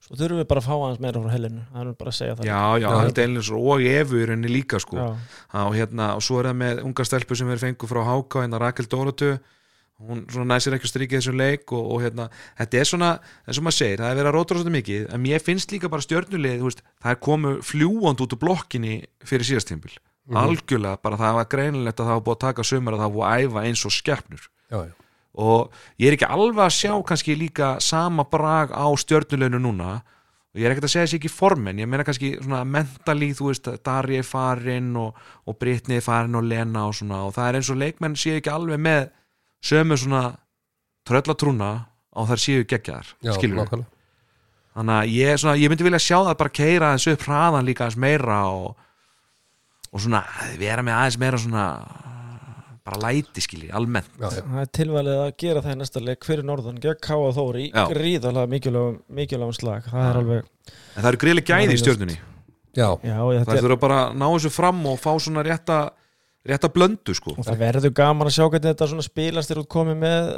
svo 0.06 0.18
þurfum 0.18 0.40
við 0.42 0.48
bara 0.50 0.62
að 0.62 0.68
fá 0.68 0.74
hans 0.82 1.02
meira 1.02 1.22
frá 1.22 1.34
helinu 1.34 1.64
það 1.72 1.82
er 1.82 1.98
bara 1.98 2.12
að 2.12 2.18
segja 2.18 2.38
það. 2.38 2.48
Já, 2.48 2.62
já, 2.78 2.86
Já. 2.86 2.96
held 3.02 3.20
eilins 3.22 3.50
og 3.56 3.84
efu 3.90 4.20
í 4.20 4.26
rauninni 4.30 4.52
líka 4.52 4.80
sko. 4.82 5.02
Og, 5.02 5.74
hérna, 5.74 6.12
og 6.14 6.22
svo 6.22 6.40
er 6.40 6.50
það 6.50 6.58
með 6.62 6.82
unga 6.86 7.06
stelpu 7.06 7.38
sem 7.38 7.50
er 7.50 7.62
fengu 7.62 7.90
frá 7.90 8.02
Háka 8.06 8.44
hérna 8.44 8.60
Rakel 8.62 8.90
Dórotu 8.90 9.36
hún 9.96 10.26
svona 10.28 10.54
næsir 10.54 10.76
ekki 10.76 10.84
að 10.86 10.92
strykja 10.92 11.20
þessum 11.22 11.38
leik 11.40 11.72
og, 11.72 11.86
og 11.94 12.02
hérna, 12.04 12.26
þetta 12.58 12.80
er 12.80 12.88
svona, 12.90 13.12
eins 13.48 13.60
og 13.60 13.64
maður 13.64 13.78
segir 13.78 14.02
það 14.02 14.10
er 14.10 14.18
verið 14.18 14.30
að 14.30 14.36
rótra 14.36 14.58
svolítið 14.58 14.74
mikið, 14.76 15.06
en 15.08 15.22
mér 15.24 15.44
finnst 15.46 15.72
líka 15.72 15.88
bara 15.92 16.04
veist, 16.66 16.82
það 17.00 17.14
er 17.14 17.22
komu 17.24 17.54
fljúand 17.64 18.20
út 18.20 18.36
úr 18.36 18.42
blokkinni 18.42 18.98
fyrir 19.24 19.48
síðastímbil 20.26 20.58
algjörlega, 20.58 21.00
bara 21.02 21.16
það 21.20 21.34
var 21.38 21.48
greinilegt 21.54 22.00
að 22.00 22.06
það 22.06 22.18
var 22.18 22.24
búið 22.26 22.36
að 22.36 22.44
taka 22.46 22.66
sumar 22.66 22.96
að 22.96 23.02
það 23.04 23.16
var 23.16 23.30
að 23.30 23.44
æfa 23.46 23.64
eins 23.68 23.84
og 23.86 23.94
skeppnur 23.94 24.48
og 25.36 25.72
ég 26.00 26.08
er 26.08 26.16
ekki 26.16 26.28
alveg 26.32 26.64
að 26.64 26.76
sjá 26.76 26.92
kannski 27.06 27.36
líka 27.36 27.76
sama 27.84 28.24
brag 28.24 28.72
á 28.72 28.86
stjörnulegnu 28.96 29.60
núna. 29.60 30.02
Og 30.56 30.62
ég 30.62 30.64
er 30.64 30.72
ekkert 30.72 30.86
að 30.88 30.92
segja 30.94 31.04
þessi 31.04 31.18
ekki 31.18 31.28
formen 31.28 31.78
ég 31.78 31.88
meina 31.92 32.04
kannski 32.08 32.30
svona 32.40 32.62
mentally 32.64 33.34
þú 33.36 33.50
veist, 33.50 33.68
Darri 33.84 34.16
er 34.16 34.24
farin 34.24 34.94
og, 34.96 35.18
og 35.44 35.58
Brittany 35.60 35.98
er 35.98 36.04
farin 36.06 36.38
og 36.38 36.46
Lena 36.48 36.86
og 36.88 36.96
svona. 36.96 37.26
Og 37.28 37.34
það 37.36 37.50
er 37.50 37.58
eins 37.58 37.70
og 37.70 37.76
leikmenn 37.82 38.16
séu 38.16 38.38
ekki 38.38 38.54
alveg 38.54 38.80
með 38.80 39.10
sömu 39.60 39.98
svona 40.00 40.22
tröllatrúna 41.06 41.70
á 42.16 42.20
þar 42.24 42.40
séu 42.40 42.64
geggjaðar 42.64 43.12
já 43.24 43.34
skilur 43.36 43.68
við, 43.68 43.84
þannig 44.76 44.96
að 44.96 45.12
ég, 45.12 45.40
svona, 45.40 45.56
ég 45.60 45.72
myndi 45.72 45.86
vilja 45.86 46.02
sjá 46.02 46.16
það 46.18 46.38
bara 46.40 46.54
keira 46.58 46.92
þessu 46.96 47.14
upp 47.16 47.26
hraðan 47.28 47.68
líka 47.68 47.84
aðeins 47.84 48.00
meira 48.00 48.40
og, 48.52 48.85
og 49.92 50.02
svona 50.02 50.22
vera 50.60 50.84
með 50.86 50.98
aðeins 50.98 51.18
meira 51.22 51.40
svona 51.40 51.64
bara 52.86 53.00
læti 53.02 53.42
skilji, 53.42 53.72
almennt. 53.74 54.08
Já, 54.20 54.28
já. 54.30 54.44
það 54.46 54.62
er 54.62 54.70
tilvalið 54.78 55.20
að 55.24 55.30
gera 55.42 55.62
það 55.64 55.74
í 55.74 55.78
næsta 55.80 56.02
leik 56.06 56.26
fyrir 56.26 56.46
norðan, 56.46 56.78
gegn 56.82 57.00
Káa 57.02 57.32
Þóri 57.34 57.66
gríðalega 57.74 58.50
mikilvægum, 58.52 59.00
mikilvægum 59.18 59.56
slag. 59.56 59.88
Það 59.90 60.10
er 60.10 60.18
alveg, 60.20 60.50
en 60.70 61.00
það 61.00 61.10
eru 61.10 61.22
greiðlega 61.24 61.58
gæði 61.58 61.74
í 61.74 61.80
stjörnunni. 61.82 62.18
Já, 62.76 62.88
Það 63.00 63.52
er 63.56 63.64
þurfa 63.64 63.78
bara 63.80 63.98
að 64.04 64.18
ná 64.20 64.26
þessu 64.28 64.52
fram 64.52 64.82
og 64.90 65.00
fá 65.00 65.10
svona 65.24 65.42
rétta, 65.46 65.80
rétta 66.46 66.70
blöndu 66.70 67.16
sko. 67.16 67.34
og 67.34 67.48
það 67.48 67.62
verður 67.64 67.94
gaman 67.96 68.28
að 68.28 68.36
sjá 68.36 68.44
hvernig 68.44 68.68
þetta 68.68 68.90
svona 68.92 69.06
spilast 69.06 69.50
er 69.54 69.62
út 69.62 69.70
komið 69.72 69.98
með 70.04 70.30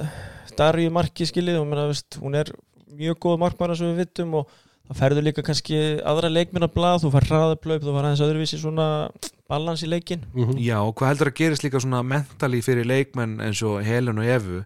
Darju 0.58 0.90
marki 0.94 1.26
veist, 1.26 2.18
hún 2.22 2.38
er 2.38 2.52
mjög 2.98 3.18
góð 3.22 3.40
markmæra 3.42 3.76
sem 3.76 3.90
við 3.90 4.04
vittum 4.04 4.38
og 4.40 4.54
það 4.88 5.00
ferður 5.02 5.26
líka 5.28 5.44
kannski 5.46 5.78
aðra 6.06 6.30
leikminna 6.32 6.68
blað, 6.72 7.02
þú 7.04 7.12
far 7.14 7.28
hraðaplaup 7.28 7.84
þú 7.84 7.94
far 7.94 8.08
aðeins 8.08 8.24
öðruvísi 8.24 8.60
svona 8.60 8.88
balans 9.50 9.84
í 9.84 9.90
leikin 9.90 10.24
mhm. 10.32 10.58
Já, 10.62 10.78
og 10.80 10.94
hvað 10.98 11.14
heldur 11.14 11.32
að 11.32 11.38
gerist 11.42 11.66
líka 11.66 11.82
svona 11.82 12.02
mentali 12.06 12.62
fyrir 12.64 12.88
leikmenn 12.88 13.38
eins 13.44 13.62
og 13.66 13.82
Helen 13.84 14.20
og 14.20 14.28
Evu 14.28 14.62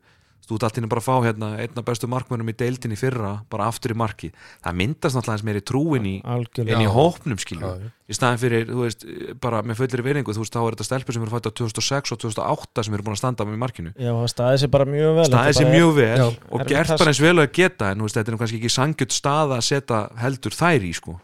Þú 0.53 0.59
ert 0.59 0.69
alltaf 0.69 0.89
bara 0.93 1.03
að 1.03 1.09
fá 1.09 1.27
hérna 1.27 1.51
einna 1.63 1.85
bestu 1.87 2.11
markmennum 2.13 2.53
í 2.53 2.57
deildinni 2.61 2.99
fyrra 3.01 3.33
bara 3.53 3.71
aftur 3.73 3.95
í 3.95 3.99
marki 3.99 4.33
Það 4.61 4.79
myndast 4.83 5.17
náttúrulega 5.17 5.39
eins 5.39 5.47
meiri 5.49 5.65
trúin 5.65 6.09
í, 6.11 6.17
inn 6.21 6.85
í 6.85 6.91
hópnum 6.93 7.41
skilju 7.41 7.73
í 8.13 8.17
staðin 8.17 8.41
fyrir, 8.41 8.67
þú 8.69 8.85
veist, 8.85 9.05
bara 9.43 9.63
með 9.67 9.81
fullir 9.81 10.03
viðringu 10.05 10.35
þú 10.35 10.43
veist, 10.45 10.55
þá 10.55 10.61
er 10.63 10.75
þetta 10.77 10.87
stelpur 10.89 11.17
sem 11.17 11.25
eru 11.25 11.33
fætt 11.33 11.49
á 11.49 11.53
2006 11.61 12.15
og 12.15 12.21
2008 12.25 12.85
sem 12.87 12.97
eru 12.97 13.07
búin 13.07 13.17
að 13.17 13.21
standa 13.23 13.47
með 13.47 13.57
í 13.57 13.61
markinu. 13.63 13.93
Já, 13.97 14.11
það 14.11 14.33
staði 14.33 14.61
sér 14.63 14.73
bara 14.75 14.89
mjög 14.89 15.15
vel. 15.19 15.29
Þetta 15.29 15.55
sér 15.59 15.71
mjög 15.71 15.93
vel 15.99 16.09
Já. 16.23 16.27
og 16.27 16.67
gert 16.73 16.93
bara 16.97 17.15
eins 17.15 17.23
vel 17.23 17.37
að 17.39 17.49
geta 17.59 17.93
en 17.93 18.03
þú 18.03 18.09
veist, 18.09 18.19
þetta 18.19 18.33
er 18.33 18.37
nú 18.37 18.43
kannski 18.43 18.61
ekki 18.61 18.73
sangjut 18.77 19.17
stað 19.17 19.57
að 19.57 19.65
setja 19.71 20.03
heldur 20.23 20.59
þær 20.59 20.89
í 20.89 20.93
sko. 20.99 21.17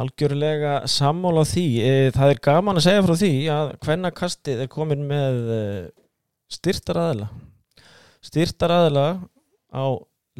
Algjörlega 0.00 0.74
sammála 0.86 1.42
því. 1.50 1.68
E, 1.82 1.94
Það 2.14 2.34
er 2.36 2.42
gaman 2.46 2.78
að 2.78 2.86
segja 2.86 3.06
frá 3.06 3.16
því 3.18 3.32
að 3.50 3.72
hvenna 3.84 4.12
kastið 4.14 4.64
er 4.64 4.70
komin 4.70 5.06
með 5.10 5.40
e, 5.50 5.62
styrtar 8.24 8.74
aðila 8.74 9.06
á 9.72 9.84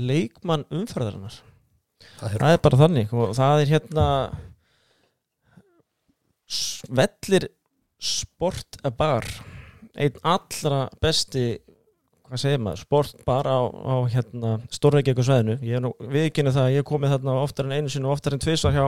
leikmann 0.01 0.67
umferðarinnar. 0.73 1.41
Það 2.21 2.35
er 2.35 2.45
það 2.45 2.55
er 2.55 2.63
bara 2.65 2.81
þannig 2.81 3.15
og 3.17 3.33
það 3.37 3.63
er 3.63 3.73
hérna 3.75 4.07
vellir 6.91 7.49
sportbar 8.01 9.27
einn 10.01 10.23
allra 10.25 10.87
besti 11.03 11.45
hvað 12.31 12.43
segir 12.45 12.63
maður, 12.63 12.83
sportbar 12.85 13.49
á, 13.51 13.59
á 13.67 13.97
hérna 14.11 14.53
Stórreikjöku 14.73 15.25
sveðinu 15.27 15.59
ég 15.67 15.79
er 15.79 15.83
nú 15.85 15.91
viðkynna 15.99 16.55
það 16.55 16.69
að 16.69 16.75
ég 16.75 16.83
hef 16.83 16.89
komið 16.89 17.15
þarna 17.17 17.37
oftar 17.43 17.67
en 17.67 17.75
einu 17.75 17.93
sinni 17.93 18.07
og 18.07 18.15
oftar 18.15 18.37
en 18.37 18.43
tvisvar 18.43 18.77
hjá 18.77 18.87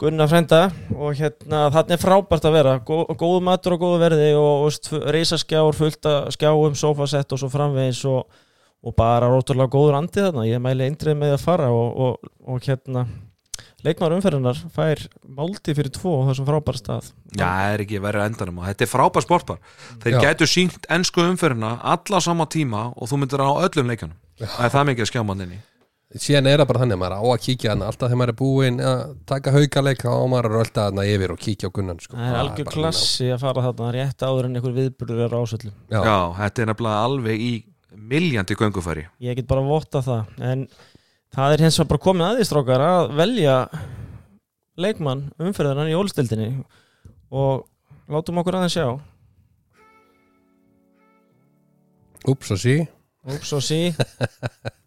Gunnar 0.00 0.30
frenda 0.30 0.62
og 0.94 1.16
hérna 1.18 1.66
þannig 1.74 1.96
er 1.96 2.02
frábært 2.02 2.48
að 2.48 2.56
vera. 2.56 2.74
Gó, 2.86 3.04
góð 3.18 3.38
matur 3.44 3.76
og 3.76 3.84
góð 3.84 4.00
verði 4.04 4.32
og, 4.38 4.66
og 4.66 5.06
reysaskjáur 5.14 5.76
fullt 5.76 6.08
að 6.10 6.32
skjáum, 6.36 6.74
sofasett 6.78 7.32
og 7.32 7.40
svo 7.42 7.52
framvegis 7.52 8.02
og, 8.10 8.26
og 8.84 8.96
bara 8.96 9.30
róturlega 9.32 9.72
góður 9.72 10.00
andið 10.00 10.28
þarna. 10.30 10.48
Ég 10.48 10.64
mæli 10.64 10.88
eindrið 10.88 11.16
með 11.22 11.36
að 11.36 11.46
fara 11.46 11.70
og, 11.72 12.02
og, 12.06 12.34
og 12.46 12.68
hérna 12.68 13.06
leikmar 13.86 14.16
umferðunar 14.16 14.58
fær 14.74 15.00
málti 15.36 15.74
fyrir 15.76 15.92
tvo 15.94 16.18
á 16.24 16.32
þessum 16.32 16.48
frábært 16.48 16.82
stað. 16.82 17.10
Já, 17.36 17.46
það 17.46 17.72
er 17.72 17.86
ekki 17.86 18.02
verið 18.02 18.24
að 18.24 18.30
endanum 18.32 18.60
og 18.62 18.68
þetta 18.70 18.86
er 18.86 18.90
frábær 18.90 19.24
sportbar. 19.26 19.60
Þeir 20.02 20.16
Já. 20.16 20.20
gætu 20.24 20.48
sínt 20.50 20.88
ennsku 20.90 21.22
umferðina 21.22 21.76
alla 21.94 22.22
sama 22.24 22.48
tíma 22.50 22.88
og 22.96 23.12
þú 23.12 23.20
myndir 23.22 23.44
á 23.44 23.50
öllum 23.68 23.92
leikjanum 23.92 24.16
það 24.40 24.66
er 24.66 24.74
það 24.74 24.86
mikið 24.90 25.06
að 25.06 25.10
skjá 25.10 25.22
manninni 25.24 25.58
síðan 26.22 26.48
er 26.50 26.60
það 26.60 26.68
bara 26.70 26.80
þannig 26.82 26.96
að 26.96 27.00
maður 27.02 27.16
á 27.16 27.24
að 27.26 27.42
kíkja 27.46 27.70
hann 27.72 27.84
alltaf 27.86 28.08
þegar 28.10 28.20
maður 28.20 28.32
er 28.32 28.38
búinn 28.40 28.80
að 28.86 29.00
taka 29.30 29.52
haukaleika 29.54 30.10
og 30.12 30.28
maður 30.32 30.48
er 30.48 30.52
að 30.54 30.58
rölda 30.60 30.84
hann 30.88 31.00
yfir 31.04 31.34
og 31.34 31.40
kíkja 31.42 31.70
á 31.70 31.74
gunnan 31.76 32.02
sko. 32.02 32.16
það 32.16 32.28
er 32.30 32.38
algjör 32.42 32.70
klassi 32.72 33.30
að 33.34 33.42
fara 33.44 33.64
þarna 33.66 33.88
rétt 33.96 34.26
áður 34.26 34.48
en 34.48 34.58
einhver 34.60 34.76
viðburður 34.76 35.24
er 35.26 35.36
ásöldum 35.40 35.74
Já. 35.90 36.00
Já, 36.00 36.18
þetta 36.40 36.62
er 36.64 36.70
nefnilega 36.72 37.06
alveg 37.08 37.46
í 37.46 37.52
miljandi 37.96 38.56
göngufæri. 38.58 39.06
Ég 39.24 39.38
get 39.38 39.48
bara 39.48 39.64
votta 39.64 40.02
það 40.04 40.42
en 40.52 40.66
það 41.34 41.54
er 41.54 41.64
hins 41.66 41.78
vegar 41.80 41.90
bara 41.94 42.04
komið 42.06 42.26
aðeins 42.30 42.50
strókar 42.50 42.84
að 42.84 43.12
velja 43.16 43.56
leikmann 44.76 45.22
umferðunan 45.40 45.90
í 45.90 45.96
ólstildinni 45.96 46.50
og 47.32 47.64
látum 48.12 48.42
okkur 48.42 48.58
aðeins 48.60 48.76
sjá. 48.76 48.88
Úps 52.26 52.52
og 52.52 52.60
sí. 52.60 52.76
Úps 53.26 53.52
og 53.56 53.62
sí 53.64 53.80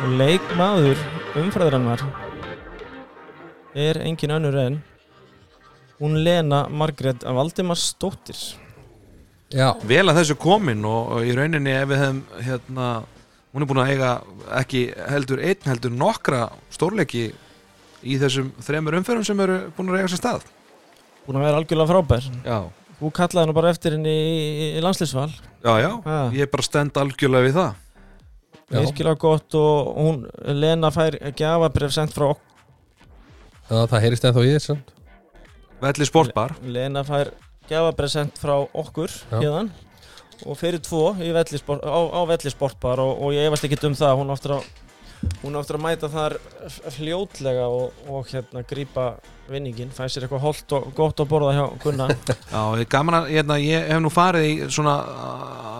og 0.00 0.14
leikmaður 0.20 1.00
umfræðrannar 1.40 2.02
er 3.78 4.00
engin 4.02 4.32
önnur 4.34 4.56
en 4.62 4.78
hún 6.00 6.16
Lena 6.24 6.64
Margrét 6.72 7.24
Valdimars 7.26 7.84
Stóttir 7.92 8.38
Já, 9.50 9.72
vel 9.82 10.06
að 10.06 10.20
þessu 10.20 10.36
komin 10.38 10.84
og, 10.86 11.08
og 11.16 11.26
í 11.26 11.32
rauninni 11.34 11.72
ef 11.74 11.88
við 11.90 11.98
hefum 12.04 12.18
hérna, 12.46 12.88
hún 13.50 13.64
er 13.64 13.68
búin 13.70 13.80
að 13.82 13.92
eiga 13.96 14.10
ekki 14.60 14.82
heldur 15.10 15.42
einn 15.42 15.66
heldur 15.66 15.90
nokkra 15.94 16.44
stórleiki 16.70 17.24
í 18.06 18.18
þessum 18.22 18.52
þremur 18.62 19.00
umferðum 19.00 19.26
sem 19.26 19.42
eru 19.42 19.56
búin 19.76 19.90
að 19.90 19.98
eiga 20.04 20.12
sér 20.12 20.20
stað. 20.22 20.46
Búin 21.26 21.40
að 21.40 21.48
vera 21.48 21.58
algjörlega 21.60 21.90
frábær. 21.90 22.28
Já, 22.46 22.60
þú 23.00 23.10
kallaði 23.18 23.50
nú 23.50 23.56
bara 23.58 23.72
eftir 23.74 23.96
henni 23.98 24.14
í, 24.14 24.70
í 24.78 24.84
landslýsval 24.86 25.28
já, 25.34 25.72
já, 25.82 25.90
Ha. 26.06 26.20
ég 26.38 26.46
er 26.46 26.52
bara 26.54 26.68
stend 26.70 27.02
algjörlega 27.02 27.48
við 27.50 27.58
það. 27.58 27.74
Virkilega 28.70 29.18
gott 29.20 29.58
og 29.58 29.92
hún 29.98 30.22
Lena 30.54 30.90
fær 30.94 31.18
gjafabref 31.36 31.94
sendt 31.94 32.14
frá 32.16 32.30
okkur 32.30 32.48
Já, 33.70 33.84
það 33.86 34.02
heyrist 34.02 34.26
ennþá 34.26 34.42
í 34.46 34.54
þess 34.56 34.72
Velli 35.80 36.06
sportbar. 36.08 36.56
Lena 36.66 37.04
fær 37.06 37.30
gjafabref 37.70 38.12
sendt 38.12 38.40
frá 38.42 38.56
okkur 38.58 39.12
hérðan 39.30 39.70
og 40.46 40.56
fyrir 40.56 40.80
tvo 40.80 41.10
í 41.20 41.30
vellisport, 41.36 41.84
á, 41.84 42.00
á 42.00 42.20
vellisportbar 42.28 43.02
og, 43.02 43.12
og 43.20 43.34
ég 43.36 43.48
efast 43.48 43.66
ekki 43.66 43.78
um 43.86 43.96
það 43.96 44.16
hún 44.20 44.32
áttur 44.32 44.56
að 44.56 44.68
hún 45.42 45.58
áttur 45.58 45.76
að 45.76 45.84
mæta 45.84 46.08
þar 46.12 46.36
fljótlega 46.94 47.66
og, 47.68 48.02
og 48.08 48.28
hérna 48.30 48.62
grípa 48.68 49.12
vinningin, 49.50 49.90
fæ 49.92 50.06
sér 50.08 50.24
eitthvað 50.24 50.44
holdt 50.44 50.74
og 50.76 50.90
gott 50.96 51.20
að 51.20 51.30
borða 51.30 51.54
hjá 51.56 51.64
Gunna 51.82 52.06
Já, 52.54 52.84
gaman 52.92 53.18
að, 53.18 53.30
hérna, 53.34 53.58
ég 53.60 53.88
hef 53.90 54.02
nú 54.02 54.12
farið 54.14 54.46
í 54.46 54.52
svona 54.72 54.96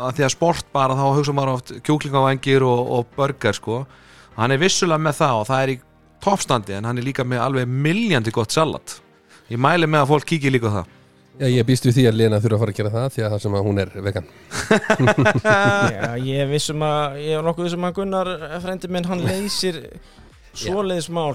að 0.06 0.18
því 0.18 0.26
að 0.26 0.34
sport 0.34 0.72
bara 0.74 0.98
þá 0.98 1.04
hugsa 1.08 1.36
maður 1.36 1.54
oft 1.56 1.74
kjúklingavengir 1.86 2.66
og, 2.66 2.80
og 2.96 3.12
burger 3.16 3.56
sko. 3.56 3.82
Hann 4.36 4.54
er 4.54 4.60
vissulega 4.60 5.02
með 5.02 5.20
það 5.20 5.40
og 5.40 5.50
það 5.50 5.64
er 5.64 5.74
í 5.74 5.80
toppstandi 6.24 6.76
en 6.76 6.88
hann 6.88 7.00
er 7.00 7.06
líka 7.06 7.24
með 7.24 7.44
alveg 7.44 7.76
miljandi 7.88 8.32
gott 8.34 8.52
salat. 8.52 8.98
Ég 9.50 9.60
mæli 9.60 9.88
með 9.88 10.04
að 10.04 10.10
fólk 10.14 10.28
kíkir 10.30 10.54
líka 10.54 10.72
það 10.72 10.96
Já, 11.40 11.46
ég 11.48 11.64
býst 11.68 11.86
við 11.88 11.94
því 11.96 12.02
að 12.10 12.16
Lena 12.20 12.38
þurfa 12.44 12.56
að 12.56 12.62
fara 12.64 12.72
að 12.74 12.78
gera 12.80 12.90
það 12.94 13.06
því 13.14 13.22
að 13.24 13.30
það 13.34 13.42
sem 13.44 13.54
að 13.56 13.66
hún 13.66 13.78
er 13.80 13.92
vegan 14.06 14.26
Já, 15.96 16.10
ég 16.20 16.42
er 16.44 16.48
vissum 16.50 16.82
að 16.84 17.18
ég 17.24 17.38
er 17.38 17.46
nokkuð 17.46 17.68
vissum 17.68 17.86
að 17.88 17.94
Gunnar 18.00 18.30
frendi 18.64 18.90
minn 18.92 19.08
hann 19.08 19.24
leysir 19.24 19.78
svoleiðis 20.60 21.08
mál 21.16 21.32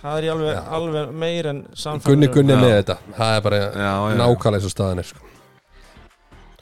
það 0.00 0.16
er 0.22 0.28
alveg, 0.34 0.62
alveg 0.78 1.12
meir 1.24 1.50
en 1.52 1.60
samfæður 1.76 2.14
Gunni 2.14 2.30
Gunni 2.38 2.56
Já. 2.56 2.60
með 2.64 2.74
þetta 2.78 2.96
Það 3.18 3.36
er 3.36 3.44
bara 3.48 3.60
Já, 3.60 3.92
já. 3.92 4.16
nákvæmlega 4.22 4.58
eins 4.60 4.68
og 4.70 4.74
staðan 4.74 5.02
er 5.04 5.08
sko. 5.12 5.30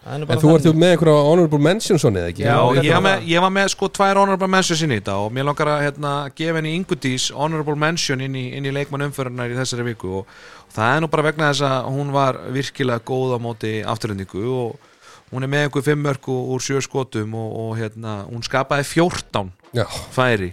En 0.03 0.25
þú 0.27 0.55
ert 0.57 0.65
þú 0.67 0.73
með 0.75 0.93
einhverja 0.97 1.19
honorable 1.29 1.61
mentions 1.63 2.05
eða 2.09 2.25
ekki? 2.33 2.43
Já, 2.43 2.57
Já, 2.75 2.83
ég, 2.83 2.95
var 2.97 3.03
með, 3.05 3.27
ég 3.31 3.45
var 3.45 3.53
með 3.55 3.69
sko 3.71 3.89
tvær 3.95 4.19
honorable 4.19 4.49
mentions 4.51 4.83
inn 4.83 4.95
í 4.95 4.99
þetta 4.99 5.19
og 5.23 5.35
mér 5.37 5.47
langar 5.47 5.71
að 5.77 5.85
hérna, 5.87 6.15
gefa 6.35 6.59
henni 6.59 6.73
Ingudís 6.79 7.29
honorable 7.37 7.77
mention 7.79 8.25
inn 8.27 8.35
í, 8.35 8.49
inn 8.59 8.67
í 8.67 8.73
leikmann 8.75 9.07
umfyrirnar 9.07 9.55
í 9.55 9.59
þessari 9.61 9.87
viku 9.93 10.11
og, 10.23 10.33
og 10.67 10.75
það 10.75 10.97
er 10.97 11.05
nú 11.05 11.11
bara 11.13 11.27
vegna 11.29 11.53
þess 11.53 11.67
að 11.69 11.91
hún 11.95 12.11
var 12.17 12.41
virkilega 12.59 13.07
góð 13.13 13.37
á 13.37 13.39
móti 13.47 13.73
afturhendingu 13.95 14.45
og 14.51 14.91
hún 15.33 15.47
er 15.47 15.55
með 15.55 15.69
einhver 15.69 15.87
fimm 15.87 16.03
mörku 16.05 16.35
úr 16.51 16.67
sjö 16.67 16.83
skotum 16.83 17.39
og, 17.39 17.55
og 17.63 17.75
hérna, 17.79 18.19
hún 18.27 18.43
skapaði 18.43 18.91
14 18.91 19.55
Já, 19.73 19.87
færi 20.13 20.51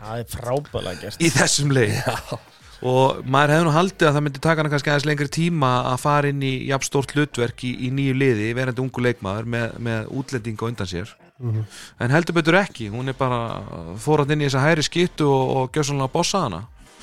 Það 0.00 0.22
er 0.22 0.28
frábæðlega 0.32 1.02
gert. 1.04 1.20
í 1.20 1.34
þessum 1.36 1.76
leik 1.76 2.00
og 2.82 3.22
maður 3.24 3.54
hefði 3.54 3.66
nú 3.66 3.74
haldið 3.76 4.08
að 4.08 4.16
það 4.16 4.24
myndi 4.26 4.42
taka 4.44 4.60
hana 4.60 4.72
kannski 4.72 4.92
aðeins 4.92 5.08
lengri 5.08 5.28
tíma 5.32 5.70
að 5.92 6.00
fara 6.02 6.32
inn 6.32 6.42
í 6.44 6.54
jafn 6.68 6.88
stórt 6.88 7.14
hlutverk 7.16 7.64
í, 7.64 7.72
í 7.86 7.92
nýju 7.94 8.16
liði 8.20 8.52
verandi 8.58 8.84
ungu 8.84 9.04
leikmaður 9.06 9.48
með, 9.54 9.78
með 9.88 10.10
útlending 10.20 10.60
á 10.60 10.68
undan 10.68 10.90
sér. 10.90 11.16
En 12.00 12.12
heldur 12.12 12.36
betur 12.36 12.56
ekki, 12.60 12.88
hún 12.92 13.12
er 13.12 13.16
bara 13.16 13.60
fórat 14.00 14.30
inn 14.32 14.40
í 14.40 14.48
þessa 14.48 14.64
hæri 14.64 14.84
skittu 14.86 15.28
og, 15.28 15.50
og 15.56 15.74
gjössanlega 15.76 16.12
bossa 16.12 16.46
hana 16.46 16.62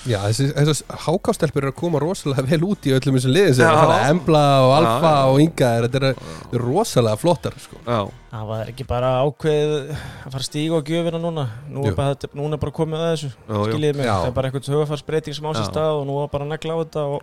já 0.09 0.17
þessi, 0.27 0.47
þessi 0.57 0.83
hákástelpur 1.05 1.63
eru 1.63 1.71
að 1.71 1.77
koma 1.79 1.99
rosalega 2.03 2.43
vel 2.49 2.59
út 2.67 2.87
í 2.89 2.93
öllum 2.97 3.15
þessum 3.17 3.33
liðin 3.35 3.55
sem 3.55 3.67
Já. 3.67 3.71
er 3.71 3.93
að 3.93 4.09
Embla 4.11 4.41
og 4.65 4.73
Alfa 4.77 5.11
Já, 5.13 5.13
já. 5.13 5.29
og 5.31 5.39
Inga 5.45 5.69
er, 5.77 5.87
þetta 5.87 6.01
eru 6.11 6.61
rosalega 6.63 7.21
flottar 7.21 7.55
sko. 7.63 7.79
Já, 7.87 8.01
Það 8.33 8.45
var 8.49 8.69
ekki 8.73 8.85
bara 8.89 9.09
ákveð 9.21 9.71
að 9.77 9.89
fara 10.33 10.41
að 10.41 10.47
stíga 10.47 10.77
á 10.77 10.81
gjöfina 10.81 11.19
núna 11.21 11.43
Nú 11.69 11.85
er 11.87 11.93
bara, 11.97 12.15
þetta- 12.15 12.33
núna 12.39 12.57
er 12.57 12.61
bara 12.65 12.71
komið 12.73 13.03
að 13.03 13.11
þessu 13.13 13.31
mig, 13.93 14.05
Já. 14.05 14.15
það 14.17 14.27
er 14.27 14.37
bara 14.39 14.49
einhvern 14.49 14.73
höfafarsbreyting 14.73 15.35
sem 15.37 15.45
á 15.45 15.51
sér 15.53 15.67
Já. 15.67 15.69
stað 15.71 15.99
og 16.01 16.07
nú 16.09 16.15
er 16.23 16.31
bara 16.33 16.45
að 16.47 16.53
negla 16.55 16.73
á 16.73 16.77
þetta 16.83 17.03
og 17.13 17.21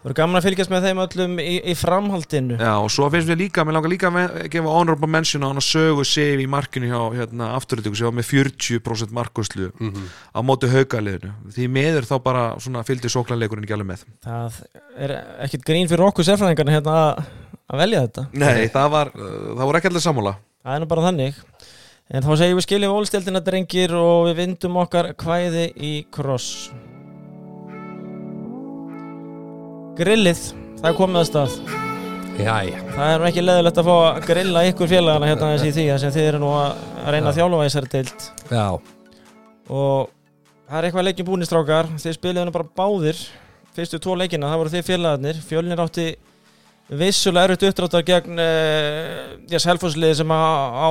verður 0.00 0.16
gaman 0.16 0.38
að 0.40 0.46
fylgjast 0.48 0.70
með 0.72 0.84
þeim 0.86 1.00
öllum 1.04 1.34
í, 1.42 1.54
í 1.70 1.74
framhaldinu? 1.76 2.56
Já, 2.60 2.70
og 2.80 2.88
svo 2.92 3.08
finnst 3.12 3.28
við 3.28 3.40
líka 3.42 3.64
mér 3.68 3.76
langar 3.76 3.92
líka 3.92 4.08
að 4.08 4.38
gefa 4.54 4.72
honorable 4.72 5.10
mention 5.12 5.44
á 5.44 5.50
hana 5.52 5.60
sögu 5.64 6.04
save 6.08 6.40
í 6.40 6.48
markinu 6.48 6.88
hjá 6.88 7.00
hérna, 7.18 7.50
afturöldingu 7.58 7.98
sem 8.00 8.08
var 8.08 8.16
með 8.16 8.28
40% 8.30 9.12
markuslu 9.12 9.70
Mhm. 9.80 10.06
á 10.32 10.40
móti 10.40 10.70
haugaliðinu 10.72 11.32
því 11.52 11.68
meður 11.68 12.08
þá 12.08 12.14
bara 12.24 12.44
svona 12.58 12.84
fylgdi 12.88 13.12
sóklanleikurinn 13.12 13.64
ekki 13.68 13.76
alveg 13.76 13.90
með 13.92 14.04
Það 14.24 14.60
er 14.96 15.16
ekkert 15.44 15.64
grín 15.68 15.88
fyrir 15.90 16.06
okkur 16.08 16.24
sérfræðingarna 16.24 16.78
hérna 16.78 16.96
að, 17.00 17.24
að 17.70 17.78
velja 17.84 18.04
þetta. 18.06 18.26
Nei, 18.32 18.68
það 18.72 18.90
var, 18.90 19.12
uh, 19.14 19.54
það 19.58 19.66
voru 19.68 19.78
ekki 19.82 19.90
allir 19.92 20.06
sammála. 20.08 20.34
Það 20.64 20.74
er 20.74 20.80
nú 20.80 20.86
bara 20.90 21.04
þannig. 21.10 21.44
En 22.10 22.24
þá 22.26 22.32
segjum 22.40 22.58
við 22.58 22.64
skiljum 22.66 22.94
ólstildina 22.96 23.40
drengir 23.46 23.92
og 23.94 24.24
við 24.26 24.40
vindum 24.40 24.80
okkar 24.82 25.12
kvæði 25.14 25.68
í 25.78 25.92
kross 26.10 26.70
Grillið, 30.00 30.38
það 30.78 30.86
er 30.88 30.94
komið 30.96 31.20
að 31.20 31.26
stað. 31.28 31.54
Já, 32.40 32.54
já, 32.64 32.78
Það 32.94 33.10
er 33.10 33.24
ekki 33.28 33.42
leðilegt 33.44 33.80
að 33.82 33.88
fá 33.90 33.96
að 33.98 34.20
grilla 34.30 34.62
ykkur 34.70 34.88
félagana 34.88 35.28
hérna 35.28 35.50
í 35.58 35.72
því 35.76 35.84
sem 36.00 36.14
þið 36.14 36.28
eru 36.30 36.40
nú 36.40 36.52
að 36.56 36.70
að 37.02 37.12
reyna 37.12 37.32
að 37.34 37.40
þessari 37.66 37.90
deild. 37.92 38.24
Já. 38.48 38.64
Og 39.68 40.08
það 40.70 40.78
er 40.78 40.88
eitthvað 40.88 41.06
leikinn 41.10 41.28
búin 41.28 41.44
í 41.44 41.48
strákar. 41.50 41.90
Þið 42.00 42.16
spiliðu 42.16 42.46
nú 42.48 42.54
bara 42.54 42.70
báðir 42.80 43.20
fyrstu 43.76 44.00
tvo 44.00 44.16
leikina, 44.16 44.48
það 44.48 44.62
voru 44.62 44.72
þið 44.72 44.88
félagarnir. 44.88 45.42
Fjölnir 45.50 45.84
átti 45.84 46.06
vissulega 47.02 47.50
erfitt 47.50 47.68
uppdráttar 47.68 48.06
gegn 48.08 48.40
uh, 48.40 49.36
já, 49.52 49.60
selfhúsliði 49.66 50.22
sem 50.22 50.32
á, 50.32 50.40
á 50.80 50.88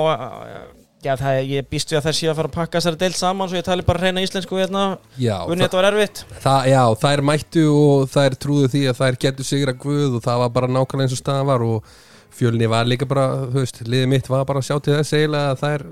já, 1.03 1.13
það, 1.15 1.37
er- 1.39 1.47
ég 1.53 1.67
býst 1.71 1.91
við 1.93 1.99
að 2.01 2.05
þær 2.09 2.17
séu 2.19 2.29
að 2.31 2.35
fara 2.41 2.49
að 2.51 2.55
pakka 2.57 2.79
þessari 2.81 2.99
deild 3.03 3.15
saman 3.19 3.49
svo 3.51 3.57
ég 3.59 3.65
tali 3.67 3.85
bara 3.87 4.03
reyna 4.03 4.23
íslensku 4.25 4.59
hérna. 4.59 4.83
Já, 5.17 5.37
Gunni, 5.47 5.63
þetta 5.63 5.79
var 5.81 5.87
erfitt. 5.93 6.25
það, 6.43 6.67
já, 6.73 6.83
þær 7.05 7.21
mættu 7.31 7.65
og 7.71 8.09
þær 8.13 8.37
trúðu 8.43 8.67
því 8.73 8.83
að 8.91 8.99
þær 9.03 9.19
getur 9.25 9.49
sigra 9.49 9.73
guð 9.73 10.19
og 10.19 10.23
það 10.27 10.43
var 10.45 10.49
bara 10.59 10.67
nákvæmlega 10.75 11.07
eins 11.07 11.15
og 11.17 11.23
staðan 11.23 11.49
var 11.53 11.61
og 11.69 11.83
fjölni 12.39 12.69
var 12.69 12.85
líka 12.85 13.07
bara, 13.09 13.29
þú 13.49 13.63
veist, 13.63 13.81
liðið 13.87 14.07
mitt 14.13 14.27
var 14.29 14.45
bara 14.45 14.59
að 14.61 14.69
sjá 14.69 14.77
til 14.83 14.95
þess 14.99 15.13
eiginlega 15.17 15.55
að 15.55 15.63
þær 15.65 15.83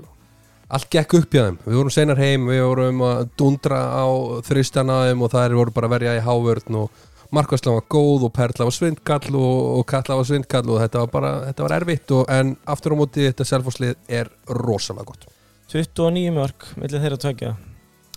allt 0.68 0.90
gekk 0.92 1.14
upp 1.16 1.32
hjá 1.32 1.42
þeim, 1.48 1.54
við 1.64 1.76
vorum 1.80 1.92
seinar 1.94 2.18
heim 2.20 2.42
við 2.50 2.58
vorum 2.68 2.98
að 3.08 3.20
dundra 3.40 3.78
á 3.88 4.04
þristan 4.44 4.90
á 4.92 4.96
þeim 5.08 5.22
og 5.24 5.30
þær 5.32 5.54
voru 5.56 5.72
bara 5.72 5.88
að 5.88 5.94
verja 5.96 6.16
í 6.18 6.24
hávörn 6.26 6.76
og 6.82 6.90
markværslan 7.34 7.78
var 7.78 7.86
góð 7.92 8.28
og 8.28 8.32
perla 8.36 8.68
var 8.68 8.74
svindkall 8.76 9.34
og, 9.36 9.56
og 9.78 9.86
kalla 9.90 10.16
var 10.20 10.28
svindkall 10.28 10.68
og 10.72 10.82
þetta 10.84 11.02
var 11.04 11.10
bara, 11.12 11.32
þetta 11.50 11.66
var 11.66 11.76
erfitt 11.80 12.14
og, 12.16 12.22
en 12.32 12.54
aftur 12.74 12.94
á 12.94 13.00
móti 13.00 13.26
þetta 13.28 13.48
selfhúslið 13.48 13.96
er 14.20 14.30
rosalega 14.48 15.10
gott. 15.10 15.26
29 15.72 16.30
mörg 16.32 16.70
millir 16.80 17.02
þeirra 17.04 17.20
tvekja 17.20 17.56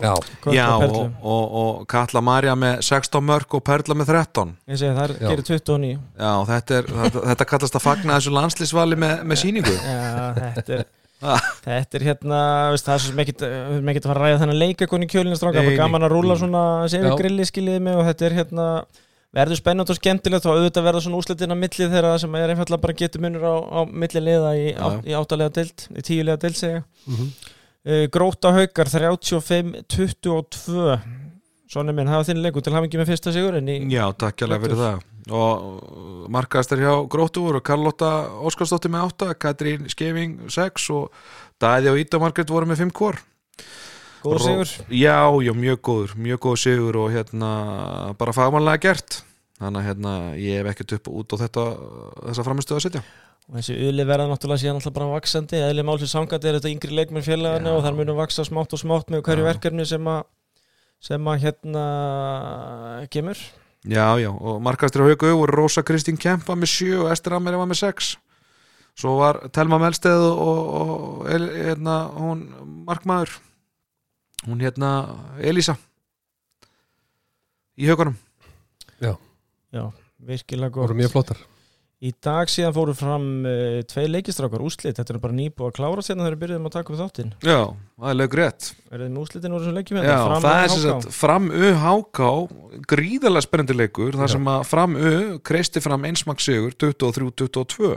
Já, 0.01 0.14
Já, 0.49 0.66
og 0.72 0.82
og, 0.82 0.82
Perlu. 0.82 1.01
og, 1.22 1.51
og 1.62 1.82
Katla 1.91 2.22
Marja 2.26 2.55
með 2.57 2.80
16 2.82 3.22
mörg 3.28 3.53
og 3.59 3.62
Perla 3.68 3.97
með 3.99 4.14
13 4.16 4.53
ég 4.72 4.80
segi 4.82 4.95
það 4.97 5.12
gerir 5.20 5.43
29 5.45 5.91
Já, 5.91 6.32
þetta, 6.49 6.80
er, 6.80 6.88
þetta, 6.95 7.26
þetta 7.28 7.47
kallast 7.51 7.78
að 7.78 7.84
fagna 7.86 8.16
þessu 8.18 8.34
landslýsvali 8.34 8.97
með, 9.03 9.14
með 9.30 9.41
síningu 9.43 9.76
Já, 9.76 10.32
þetta 10.39 10.78
er. 10.80 10.88
Þetta 11.65 11.97
er 11.99 12.03
hérna, 12.07 12.39
veist, 12.74 12.86
það 12.88 12.95
er 12.95 13.01
svo 13.03 13.11
erum 13.13 13.89
ekkit 13.93 14.05
að 14.05 14.09
fara 14.09 14.19
að 14.19 14.26
ræða 14.26 14.41
þennan 14.41 14.57
leik 14.61 14.78
eitthvað 14.82 15.05
í 15.05 15.09
kjölinu 15.13 15.38
stráka, 15.38 15.61
Nei, 15.61 15.67
bara 15.69 15.82
gaman 15.84 16.05
að 16.07 16.13
rúla 16.15 16.34
nei. 16.36 16.41
svona 16.41 16.63
sér 16.89 17.05
Já. 17.05 17.13
grilli 17.19 17.45
skiljiði 17.45 17.82
mig 17.86 17.95
og 17.99 18.07
þetta 18.09 18.24
er 18.30 18.36
hérna 18.39 18.65
verður 19.32 19.59
spennandi 19.61 19.93
og 19.93 19.99
skemmtilegt 20.01 20.47
og 20.49 20.57
auðvitað 20.57 20.88
verða 20.89 21.03
svona 21.05 21.19
úslitin 21.22 21.53
að 21.55 21.61
milli 21.61 21.86
þeirra 21.93 22.15
sem 22.19 22.34
er 22.36 22.51
einfallega 22.51 22.84
bara 22.84 22.97
getur 22.99 23.22
munur 23.24 23.45
á, 23.47 23.55
á 23.63 23.80
milli 23.88 24.22
liða 24.26 24.51
í, 24.59 24.65
á, 24.76 24.88
í 25.07 25.11
áttalega 25.15 25.53
dild, 25.61 25.78
í 25.95 26.01
tíulega 26.09 26.41
dild 26.41 26.57
segja 26.59 26.82
Mhm. 27.07 27.30
uh, 27.88 28.03
Gróta 28.11 28.51
haukar 28.57 28.91
35-22 28.91 30.97
Svona 31.72 31.95
minn, 31.95 32.09
hafa 32.11 32.28
þinn 32.28 32.41
leikur 32.43 32.65
til 32.65 32.76
hafingi 32.76 32.99
með 32.99 33.13
fyrsta 33.13 33.32
sigurinn 33.32 33.91
Já, 33.91 34.03
takk 34.19 34.43
hérlega 34.43 34.65
fyrir 34.65 34.80
það. 34.82 35.03
Og 35.32 36.28
markaðast 36.34 36.74
er 36.76 36.82
hjá 36.84 36.93
Gróttu 37.13 37.45
voru 37.45 37.61
Karlotta 37.63 38.09
Óskarsdóttir 38.43 38.91
með 38.91 39.13
8 39.13 39.36
Katrín 39.39 39.88
Skeving 39.91 40.49
6 40.51 40.89
og 40.97 41.13
Dæði 41.61 41.93
og 41.93 42.01
Íta 42.01 42.19
Margrét 42.19 42.51
voru 42.51 42.67
með 42.67 42.84
5 42.84 42.95
kor 42.97 43.22
góður 44.22 44.43
sigur. 44.45 44.72
Já, 44.93 45.17
já, 45.41 45.51
mjög 45.57 45.82
góður, 45.88 46.15
mjög 46.22 46.41
góður 46.45 46.61
sigur 46.61 46.99
og 47.01 47.11
hérna 47.13 47.51
bara 48.19 48.36
fagmannlega 48.36 48.84
gert. 48.86 49.22
Þannig 49.61 49.82
að 49.82 49.88
hérna 49.89 50.13
ég 50.41 50.59
hef 50.59 50.72
ekkert 50.72 50.95
upp 50.97 51.11
út 51.11 51.36
á 51.38 51.41
þetta 51.43 51.65
þessa 52.28 52.45
framistuð 52.47 52.78
að 52.78 52.86
setja. 52.88 53.03
Og 53.49 53.57
þessi 53.57 53.78
uli 53.89 54.05
verða 54.07 54.28
náttúrulega 54.30 54.63
síðan 54.63 54.80
alltaf 54.80 54.95
bara 54.95 55.09
vaksandi 55.15 55.59
eðli 55.65 55.86
málsins 55.86 56.13
sangandi 56.13 56.49
er 56.49 56.59
þetta 56.59 56.72
yngri 56.72 56.97
leikmenn 56.97 57.26
félagana 57.26 57.74
og 57.76 57.84
þar 57.86 57.97
munum 57.97 58.19
vaksa 58.22 58.45
smátt 58.47 58.74
og 58.76 58.82
smátt 58.82 59.11
með 59.11 59.26
hverju 59.28 59.47
verkefni 59.47 59.86
sem 59.89 60.07
að 60.07 60.24
sem 61.01 61.27
að 61.31 61.45
hérna 61.47 61.85
kemur. 63.13 63.39
Já, 63.81 64.13
já, 64.21 64.29
og 64.29 64.59
markastur 64.61 65.01
á 65.01 65.09
haugu 65.09 65.31
voru 65.33 65.55
Rósa 65.63 65.81
Kristín 65.81 66.19
Kempa 66.21 66.53
með 66.53 66.69
7 66.77 66.99
og 67.01 67.07
Ester 67.15 67.33
Ameri 67.33 67.57
var 67.57 67.69
með 67.69 67.81
6 67.81 68.11
svo 68.97 69.15
var 69.19 69.39
Telma 69.55 69.79
Melsteð 69.81 70.25
og, 70.29 70.73
og 70.81 71.29
hérna, 71.29 71.95
hún 72.17 72.43
markmaður 72.87 73.37
hún 74.47 74.61
hérna 74.63 74.91
Elísa 75.39 75.77
í 77.77 77.87
haugunum 77.89 78.17
já, 79.01 79.15
virkilega 80.19 80.75
voru 80.75 80.93
gott. 80.93 81.01
mjög 81.01 81.15
flottar 81.15 81.41
í 82.01 82.11
dag 82.23 82.49
síðan 82.49 82.73
fóru 82.73 82.93
fram 82.97 83.25
uh, 83.45 83.79
tvei 83.85 84.07
leikistrákar 84.09 84.63
úslit, 84.65 84.97
þetta 84.97 85.13
er 85.13 85.19
bara 85.21 85.37
nýbúið 85.37 85.67
að 85.67 85.75
klára 85.77 86.05
sérna 86.05 86.25
þegar 86.25 86.35
við 86.35 86.43
byrjuðum 86.43 86.69
að 86.69 86.75
taka 86.75 86.93
upp 86.93 86.99
þáttinn. 87.01 87.33
Já, 87.45 87.59
það 88.01 88.13
er 88.13 88.17
lög 88.17 88.37
rétt. 88.39 88.69
Er 88.89 89.03
þið 89.03 89.11
með 89.11 89.21
úslitin 89.21 89.53
úr 89.55 89.61
þessum 89.61 89.77
leikjum 89.77 89.99
Já, 89.99 90.03
hérna? 90.07 90.23
Fram 90.25 90.45
það 90.47 90.61
er 90.61 90.73
sagt 90.85 91.09
fram 91.19 91.49
U-HK 91.51 92.21
gríðarlega 92.91 93.45
spennandi 93.45 93.77
leikur 93.77 94.17
þar 94.17 94.31
Já. 94.31 94.33
sem 94.35 94.51
að 94.55 94.65
fram 94.71 94.97
U 94.97 95.13
kreisti 95.51 95.83
fram 95.85 96.09
einsmaksigur 96.09 96.75
23-22 96.81 97.93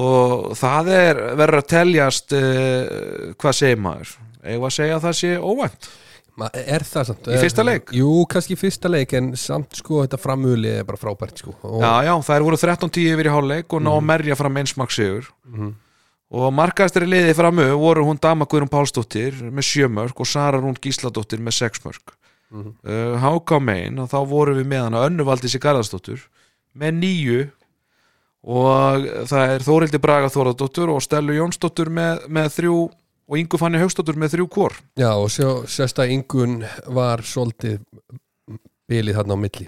og 0.00 0.52
það 0.58 0.92
er 0.94 1.24
verður 1.38 1.62
að 1.62 1.70
teljast 1.70 2.34
uh, 2.34 3.32
hvað 3.38 3.58
segir 3.62 3.80
maður? 3.82 4.12
Eigum 4.40 4.66
að 4.68 4.76
segja 4.76 4.98
að 4.98 5.06
það 5.08 5.18
sé 5.20 5.32
óvænt 5.38 5.90
er 6.54 6.84
það 6.86 7.04
samt 7.10 7.26
Í 7.28 7.38
fyrsta 7.40 7.64
leik? 7.66 7.90
Jú, 7.92 8.10
kannski 8.30 8.54
í 8.54 8.58
fyrsta 8.60 8.88
leik 8.90 9.12
en 9.18 9.32
samt 9.36 9.74
sko 9.80 10.02
þetta 10.04 10.18
framöli 10.20 10.70
er 10.80 10.84
bara 10.88 10.96
frábært 11.00 11.38
sko 11.42 11.54
og, 11.62 11.80
Já, 11.82 11.92
já, 12.06 12.14
það 12.26 12.36
er 12.36 12.46
voru 12.46 12.56
13-10 12.56 13.12
yfir 13.14 13.26
í 13.30 13.34
hálfleik 13.34 13.72
og 13.76 13.82
ná 13.82 13.90
að 13.96 14.06
merja 14.12 14.36
fram 14.36 14.56
einsmaksigur 14.62 15.28
Mhm. 15.50 15.74
og 16.30 16.52
markaðastari 16.54 17.08
liði 17.10 17.34
fram 17.34 17.58
U 17.58 17.76
voru 17.78 18.04
hún 18.06 18.20
Dama 18.20 18.44
Guðrún 18.46 18.70
Pálsdóttir 18.70 19.34
með 19.50 19.66
sjömörk 19.66 20.20
og 20.20 20.26
Sara 20.26 20.58
Rún 20.60 20.76
Gísladóttir 20.78 21.38
með 21.42 21.58
sexmörk 21.58 22.14
Mhm. 22.50 22.74
uh, 22.84 23.16
HK 23.18 23.60
Main 23.62 23.98
og 23.98 24.08
þá 24.10 24.26
vorum 24.26 24.56
við 24.58 24.66
með 24.66 24.82
hana 24.88 25.04
Önnu 25.08 25.24
Valdísi 25.24 25.58
Garðarsdóttur 25.62 26.18
með 26.76 26.94
nýju 27.02 27.50
og 28.42 29.04
það 29.28 29.50
er 29.54 29.60
Þórildi 29.66 30.00
Braga 30.00 30.30
Þóradóttur 30.32 30.88
og 30.94 31.02
Stellu 31.04 31.34
Jónsdóttur 31.36 31.90
með, 31.92 32.22
með 32.32 32.48
þrjú 32.56 32.76
og 33.30 33.38
Ingu 33.38 33.58
Fanni 33.62 33.78
Haugsdóttur 33.78 34.16
með 34.18 34.32
þrjú 34.34 34.46
kor 34.50 34.74
Já, 34.98 35.10
og 35.14 35.28
sjá, 35.30 35.46
sérsta 35.70 36.06
Ingun 36.10 36.60
var 36.90 37.22
svolítið 37.22 37.76
bilið 38.90 39.20
þarna 39.20 39.36
á 39.38 39.42
milli. 39.44 39.66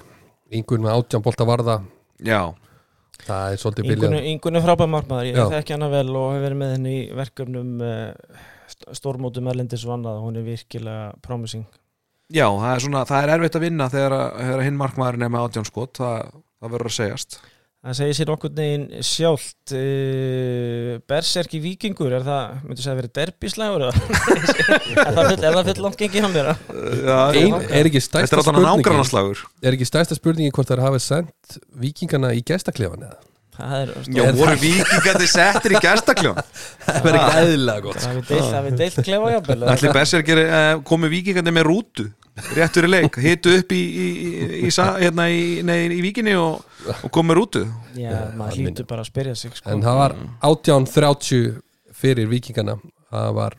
Ingun 0.53 0.83
með 0.83 0.97
átján 0.99 1.23
bolta 1.25 1.47
varða. 1.47 1.77
Já, 2.27 2.41
það 3.23 3.53
er 3.55 3.61
svolítið 3.63 3.87
bilið. 3.87 4.01
Ingunni, 4.09 4.23
Ingunni 4.35 4.63
frábæð 4.65 4.91
markmaður, 4.97 5.29
ég 5.31 5.39
Já. 5.39 5.45
þekki 5.55 5.77
hana 5.77 5.89
vel 5.93 6.09
og 6.19 6.33
hef 6.35 6.43
verið 6.43 6.59
með 6.65 6.73
henni 6.75 6.95
í 6.97 7.05
verkefnum 7.21 7.71
uh, 7.87 8.43
stórmótum 8.99 9.49
erlendis 9.53 9.87
og 9.87 9.95
annað. 9.97 10.19
Og 10.19 10.27
hún 10.27 10.41
er 10.43 10.47
virkilega 10.51 11.07
promising. 11.25 11.65
Já 12.33 12.47
það, 12.49 12.69
er 12.75 12.83
svona, 12.87 13.05
það 13.09 13.23
er 13.29 13.33
erfitt 13.37 13.57
að 13.61 13.65
vinna 13.69 13.87
þegar, 13.93 14.15
að- 14.19 14.37
þegar 14.43 14.63
hinn 14.67 14.79
markmaðurinn 14.83 15.27
er 15.29 15.33
með 15.37 15.47
átján 15.47 15.69
skot. 15.71 15.99
Það, 16.03 16.31
það 16.63 16.75
verður 16.77 16.91
að 16.93 16.99
segjast 16.99 17.39
Það 17.83 17.97
segir 17.99 18.15
sér 18.15 18.31
okkur 18.31 18.51
neginn 18.55 18.83
sjálft 19.03 19.73
uh, 19.75 21.01
Berserk 21.11 21.57
í 21.59 21.61
Víkingur 21.65 22.13
er 22.15 22.23
það, 22.23 22.53
myndu 22.63 22.85
segja 22.85 22.93
að 22.93 23.01
verið 23.01 23.13
derbíslægur 23.19 23.85
er 23.89 23.97
það 23.99 25.19
full, 25.19 25.41
er 25.41 25.57
það 25.57 25.71
full 25.73 25.83
langt 25.89 25.99
gengið 25.99 26.23
hann 26.29 26.37
vera? 26.37 26.55
Ein, 26.71 27.57
er 27.67 27.91
ekki 27.91 27.99
er 27.99 28.23
alltaf 28.23 28.47
spurningin 28.47 29.43
er 29.67 29.75
ekki 29.75 29.91
stærsta 29.91 30.21
spurningin 30.21 30.55
hvort 30.55 30.71
þær 30.71 30.85
hafa 30.85 31.03
sendt 31.03 31.59
vikingana 31.83 32.31
í 32.39 32.47
gestaklefan 32.47 33.03
eða? 33.09 33.19
Það 33.53 33.75
er, 33.81 33.91
Já, 34.15 34.23
voru 34.39 34.57
vikingandi 34.63 35.27
settir 35.35 35.75
í 35.75 35.83
gestakljón 35.83 36.39
það 36.87 37.03
verður 37.03 37.19
ekki 37.19 37.43
eðlilega 37.43 37.87
gott 37.89 37.99
það 38.07 38.15
deilt, 38.31 38.47
það 38.47 38.67
við 38.69 38.79
deilt 38.85 39.05
klefa 39.11 39.35
jafnvel 39.35 39.71
Ætli 39.75 39.97
Berserkir 39.99 40.47
uh, 40.47 40.73
komi 40.87 41.11
vikingandi 41.19 41.59
með 41.59 41.73
rútu 41.73 42.13
réttur 42.57 42.87
í 42.89 42.91
leik, 42.91 43.17
hitu 43.21 43.53
upp 43.59 43.73
í, 43.77 43.81
í, 43.81 44.07
í, 44.65 44.71
hérna, 44.73 45.27
í, 45.29 45.63
nei, 45.69 45.79
í 45.93 46.01
víkinni 46.05 46.33
og, 46.41 46.63
og 47.03 47.11
komi 47.13 47.37
rútu 47.37 47.67
Já, 47.99 48.33
maður 48.39 48.57
hlýtur 48.63 48.89
bara 48.89 49.05
að 49.05 49.11
spyrja 49.11 49.35
sig 49.37 49.53
sko. 49.59 49.69
en 49.71 49.83
það 49.85 49.99
var 50.01 50.15
1830 50.49 51.61
fyrir 52.03 52.31
vikingana 52.31 52.79
það 53.13 53.35
var 53.37 53.59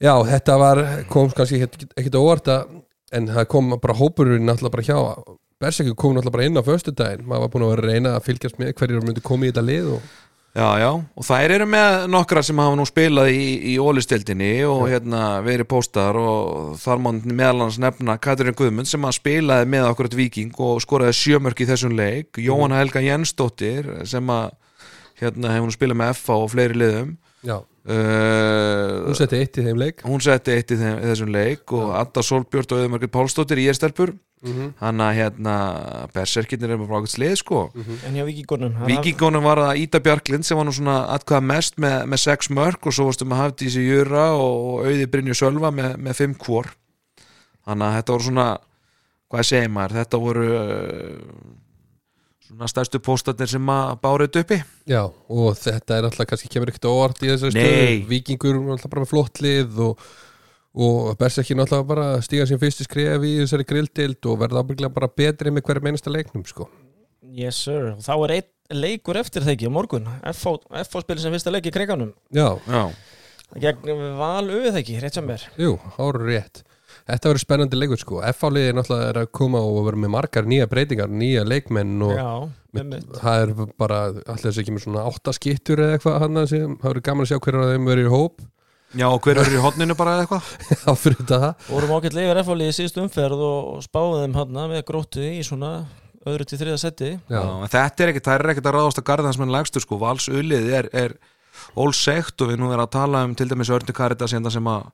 já, 0.00 0.14
þetta 0.30 0.56
var, 0.62 0.80
kom 1.12 1.28
kannski 1.36 1.60
ekkit- 1.66 1.92
ekkit 2.00 2.16
óvart 2.16 2.48
að 2.48 2.80
en 3.12 3.26
það 3.28 3.46
kom 3.52 3.70
bara 3.82 3.96
hópurinn 3.98 4.44
náttúrulega 4.46 4.70
bara 4.76 4.86
hjá. 4.86 5.36
Berserkir 5.60 5.96
kom 5.98 6.14
náttúrulega 6.14 6.32
bara 6.36 6.44
inn 6.46 6.56
á 6.56 6.62
föstudaginn. 6.62 7.24
Maður 7.26 7.42
var 7.42 7.50
búin 7.52 7.64
að 7.66 7.70
vera 7.74 7.82
að 7.82 7.88
reyna 7.90 8.12
að 8.16 8.26
fylgjast 8.28 8.60
með 8.62 8.70
hverjir 8.78 9.02
myndi 9.04 9.24
koma 9.26 9.44
í 9.44 9.50
þetta 9.50 9.64
lið 9.66 9.88
og 9.96 10.04
Já, 10.50 10.66
já, 10.82 10.88
og 10.98 11.22
þær 11.22 11.52
eru 11.54 11.66
með 11.70 11.96
nokkra 12.10 12.40
sem 12.42 12.58
hafa 12.58 12.74
nú 12.74 12.82
spilað 12.88 13.28
í, 13.30 13.44
í 13.70 13.74
ólistildinni 13.78 14.64
og 14.66 14.88
hérna 14.90 15.38
verið 15.46 15.68
póstar 15.70 16.16
og 16.18 16.72
þar 16.82 17.02
má 17.04 17.10
meðal 17.22 17.68
hans 17.68 17.78
nefna 17.78 18.16
Katrín 18.18 18.56
Guðmund 18.58 18.90
sem 18.90 19.06
að 19.06 19.14
spilaði 19.20 19.68
með 19.70 19.86
okkur 19.92 20.08
eitt 20.08 20.16
viking 20.18 20.58
og 20.58 20.80
skoraði 20.82 21.14
sjömörk 21.20 21.62
í 21.62 21.68
þessum 21.70 21.94
leik 21.94 22.40
Jóhanna 22.42 22.80
Helga 22.80 23.02
Jensdóttir 23.04 23.92
sem 24.10 24.34
að 24.34 24.50
hérna 25.22 25.54
hefur 25.54 25.70
nú 25.70 25.76
spilað 25.76 26.00
með 26.02 26.14
FA 26.18 26.38
og 26.42 26.50
fleiri 26.50 26.80
liðum. 26.82 27.14
Já, 27.46 27.56
uh, 27.60 28.96
hún 29.06 29.20
setti 29.20 29.38
eitt 29.38 29.60
í 29.60 29.68
þeim 29.68 29.78
leik. 29.84 30.02
hún 30.02 30.24
setti 30.24 30.56
eitt 30.56 30.74
í, 30.74 30.80
þeim, 30.80 30.98
þessum 31.12 31.30
leik 31.36 31.76
og 31.78 31.94
Adda 32.00 32.26
Solbjörn 32.26 32.74
og 32.74 32.82
Öðumarkið 32.82 33.14
Pálsdóttir 33.14 33.62
í 33.62 33.70
erstelpur 34.42 34.54
Mhm. 34.54 34.74
hann 34.80 34.98
að 34.98 35.14
hérna 35.16 36.08
berserkirnir 36.14 36.70
er 36.70 36.76
bara 36.78 37.00
ákveðt 37.00 37.14
slið 37.18 37.36
sko. 37.36 37.70
En 38.06 38.14
hjá 38.14 38.24
Víkingunum 38.24 38.72
hann- 38.74 38.88
Víkingunum 38.88 39.42
var 39.42 39.56
það 39.58 39.76
Ída 39.86 40.00
Bjarklind 40.00 40.44
sem 40.44 40.56
var 40.56 40.64
nú 40.64 40.72
svona 40.72 41.08
atkvæða 41.18 41.42
mest 41.44 41.76
með, 41.76 42.04
með 42.06 42.18
sex 42.18 42.48
mörg 42.48 42.78
og 42.86 42.92
svo 42.92 43.04
varstu 43.10 43.26
með 43.26 43.36
Hafdísi 43.42 43.84
Jura 43.86 44.32
og 44.32 44.86
Auði 44.86 45.06
Brynju 45.06 45.34
Sölva 45.34 45.70
með, 45.72 45.96
með 45.98 46.14
fimm 46.14 46.34
kvor 46.34 46.66
þannig 47.66 47.84
að 47.84 47.96
þetta 48.02 48.12
voru 48.12 48.22
svona 48.24 48.58
hvað 49.30 49.44
segir 49.44 49.68
maður, 49.70 49.92
þetta 50.00 50.18
voru 50.20 50.46
uh, 50.56 51.18
svona 52.48 52.66
stærstu 52.66 52.98
póstatnir 52.98 53.46
sem 53.48 53.66
að 53.70 54.00
bára 54.02 54.26
þetta 54.26 54.40
uppi. 54.42 54.62
Já, 54.90 55.04
og 55.28 55.54
þetta 55.54 55.98
er 55.98 56.02
alltaf 56.08 56.26
kannski 56.26 56.48
kemur 56.50 56.66
ekkert 56.72 56.88
óvart 56.90 57.20
í 57.22 57.28
Nei. 57.28 57.36
stöðu. 57.36 58.08
Víkingur 58.08 58.56
er 58.56 58.72
alltaf 58.74 58.90
bara 58.90 59.04
með 59.04 59.12
flott 59.12 59.38
lið 59.44 59.78
og, 59.78 59.98
og 60.74 61.16
Berserkir 61.18 61.58
alltaf 61.58 61.82
bara 61.88 62.06
að 62.14 62.24
stíga 62.28 62.46
sín 62.46 62.60
fyrstu 62.62 62.86
skref 62.86 63.24
í 63.26 63.32
þessari 63.40 63.66
grildild 63.66 64.26
og 64.30 64.38
verða 64.44 64.62
ábygglega 64.62 64.94
bara 64.94 65.10
betri 65.10 65.50
með 65.50 65.66
hverjum 65.66 65.90
einasta 65.90 66.12
leiknum 66.14 66.44
sko. 66.46 66.68
Yes 67.30 67.58
sir, 67.66 67.92
og 67.96 68.02
þá 68.04 68.12
er 68.14 68.34
einn 68.38 68.80
leikur 68.80 69.18
eftir 69.18 69.42
það 69.44 69.56
ekki 69.56 69.70
á 69.70 69.72
morgun 69.74 70.06
FH, 70.30 70.54
spilir 71.02 71.22
sem 71.22 71.34
fyrsta 71.34 71.52
leik 71.52 71.66
í 71.66 71.72
kriganum 71.74 72.12
Já, 72.34 72.54
Já, 72.70 72.82
gegn 73.58 74.04
val 74.18 74.46
auðvitað 74.46 74.78
ekki, 74.80 74.98
rétt 75.02 75.18
sem 75.18 75.32
er 75.34 75.46
jú, 75.58 75.74
háru 75.98 76.22
rétt. 76.28 76.62
Þetta 77.10 77.30
verður 77.30 77.42
spennandi 77.42 77.78
leikur 77.78 77.98
sko. 77.98 78.20
F-áliði 78.30 78.74
náttúrulega 78.76 79.10
er 79.10 79.18
að 79.24 79.28
koma 79.34 79.60
og 79.66 79.80
vera 79.88 79.98
með 79.98 80.12
margar 80.14 80.46
nýja 80.46 80.68
breytingar, 80.70 81.10
nýja 81.10 81.42
leikmenn 81.46 81.96
og 82.06 82.14
Já, 82.14 82.30
með, 82.78 82.96
það 83.18 83.42
er 83.44 83.52
bara 83.80 84.00
allir 84.10 84.44
þess 84.46 84.62
ekki 84.62 84.74
með 84.76 84.84
svona 84.86 85.06
átta 85.10 85.34
skittur 85.34 85.82
eða 85.82 85.98
eitthvað 85.98 86.18
hann 86.24 86.42
sem 86.50 86.76
það 86.78 86.88
verður 86.92 87.06
gaman 87.10 87.26
að 87.26 87.32
sjá 87.32 87.40
hverju 87.46 87.62
af 87.64 87.72
þeim 87.74 87.90
verður 87.90 88.06
í 88.06 88.14
hóp 88.14 88.44
Já 88.98 89.06
og 89.06 89.20
hver 89.22 89.38
eru 89.38 89.54
í 89.54 89.62
hotninu 89.62 89.94
bara 89.98 90.16
eða 90.16 90.24
eitthvað? 90.26 90.46
Á 90.90 90.92
fyrir 90.98 91.18
þetta 91.20 91.40
það. 91.44 91.66
Vorum 91.70 91.92
ágætt 91.94 92.16
leifir 92.18 92.40
FH 92.42 92.56
í 92.66 92.70
síðustu 92.74 93.02
umferð 93.04 93.44
og 93.46 93.82
spáðum 93.86 94.22
þeim 94.24 94.38
hann 94.40 94.62
með 94.72 94.86
gróttu 94.88 95.22
í 95.22 95.42
svona 95.46 95.74
öðru 96.26 96.46
til 96.48 96.58
þriða 96.60 96.78
Já, 96.80 97.12
Já, 97.30 97.40
en 97.40 97.70
þetta 97.70 98.04
er 98.04 98.12
ekkert, 98.12 98.26
það 98.26 98.34
er 98.34 98.52
ekkert 98.54 98.66
að 98.70 98.74
ráðast 98.76 99.00
að 99.00 99.06
garða 99.08 99.30
þess 99.30 99.40
með 99.40 99.54
lægstur 99.54 99.84
sko, 99.84 100.00
valsölið 100.00 100.72
er, 100.76 100.88
er 100.92 101.14
ólsegt 101.78 102.42
og 102.42 102.50
við 102.50 102.60
nú 102.60 102.72
erum 102.72 102.84
að 102.84 102.92
tala 102.96 103.22
um 103.24 103.36
til 103.38 103.48
dæmis 103.48 103.70
Örni 103.72 103.94
Karita 103.96 104.28
sem 104.28 104.44
að 104.74 104.90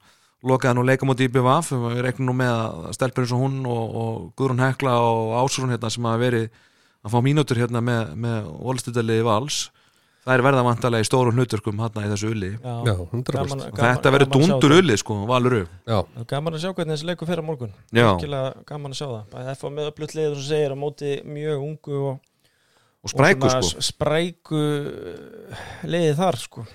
lokaði 0.46 0.76
nú 0.76 0.84
leikamóti 0.86 1.26
í 1.26 1.32
BVF 1.32 1.72
við 1.72 2.02
reiknum 2.04 2.30
nú 2.30 2.36
með 2.36 2.52
að 2.52 2.94
stelpur 2.96 3.24
eins 3.24 3.34
og 3.34 3.42
hún 3.42 3.58
og, 3.64 3.96
og 3.96 4.18
Guðrún 4.38 4.62
Hekla 4.62 4.98
og 5.02 5.32
Ásrún 5.40 5.72
hérna 5.72 5.90
sem 5.90 6.06
hafa 6.06 6.20
verið 6.20 6.46
að 7.06 7.14
fá 7.14 7.18
mínútur 7.24 7.60
hérna 7.60 7.82
með, 7.84 8.12
með 8.20 8.50
ólstutaliði 8.60 9.26
vals 9.26 9.60
það 10.26 10.34
er 10.34 10.42
verða 10.42 10.62
vantarlega 10.66 11.04
í 11.04 11.08
stórum 11.08 11.36
hluturkum 11.38 11.78
hann 11.84 12.00
í 12.02 12.08
þessu 12.10 12.30
ulli. 12.34 12.48
Já, 12.58 12.74
Já, 12.88 12.94
100% 13.12 13.32
gaman- 13.36 13.64
gaman- 13.70 13.96
þetta 13.96 14.12
verður 14.16 14.30
dundur 14.36 14.74
ulli 14.80 14.96
sko, 14.98 15.18
valur 15.30 15.54
upp 15.62 15.70
Já, 15.86 15.98
Það 16.02 16.22
er 16.24 16.30
Gaman 16.34 16.54
að 16.58 16.62
sjá 16.64 16.72
hvernig 16.74 16.96
þessi 16.96 17.06
leikur 17.10 17.28
fyrir 17.30 17.42
á 17.42 17.46
morgun. 17.46 17.74
Gaman 17.94 18.90
að 18.90 18.98
sjá 18.98 19.06
það. 19.06 19.26
Bæði 19.34 19.52
F 19.56 19.62
með 19.76 19.90
öflutt 19.92 20.14
liður 20.18 20.34
sem 20.40 20.48
segir 20.50 20.74
á 20.74 20.78
móti 20.82 21.12
mjög 21.24 21.62
ungu 21.68 22.00
og, 22.10 22.16
og 23.06 23.12
spræku 23.14 23.46
og 23.46 23.64
sko. 23.70 23.84
spræku 23.90 24.62
liðið 25.86 26.16
þar 26.18 26.36
sko. 26.42 26.66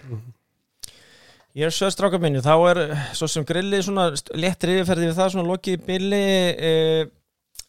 Ég 1.52 1.68
er 1.68 1.74
sögst 1.76 1.98
stráka 2.00 2.16
minni, 2.24 2.40
þá 2.40 2.54
er 2.72 2.78
eh, 2.86 3.00
svo 3.12 3.28
sem 3.28 3.44
grilli 3.44 3.82
svona 3.84 4.06
st- 4.16 4.32
létt 4.40 4.64
riðferði 4.64 5.10
við 5.10 5.18
það 5.18 5.34
svona 5.34 5.50
lokið 5.50 5.82
billi 5.84 6.22
eh, 6.56 7.02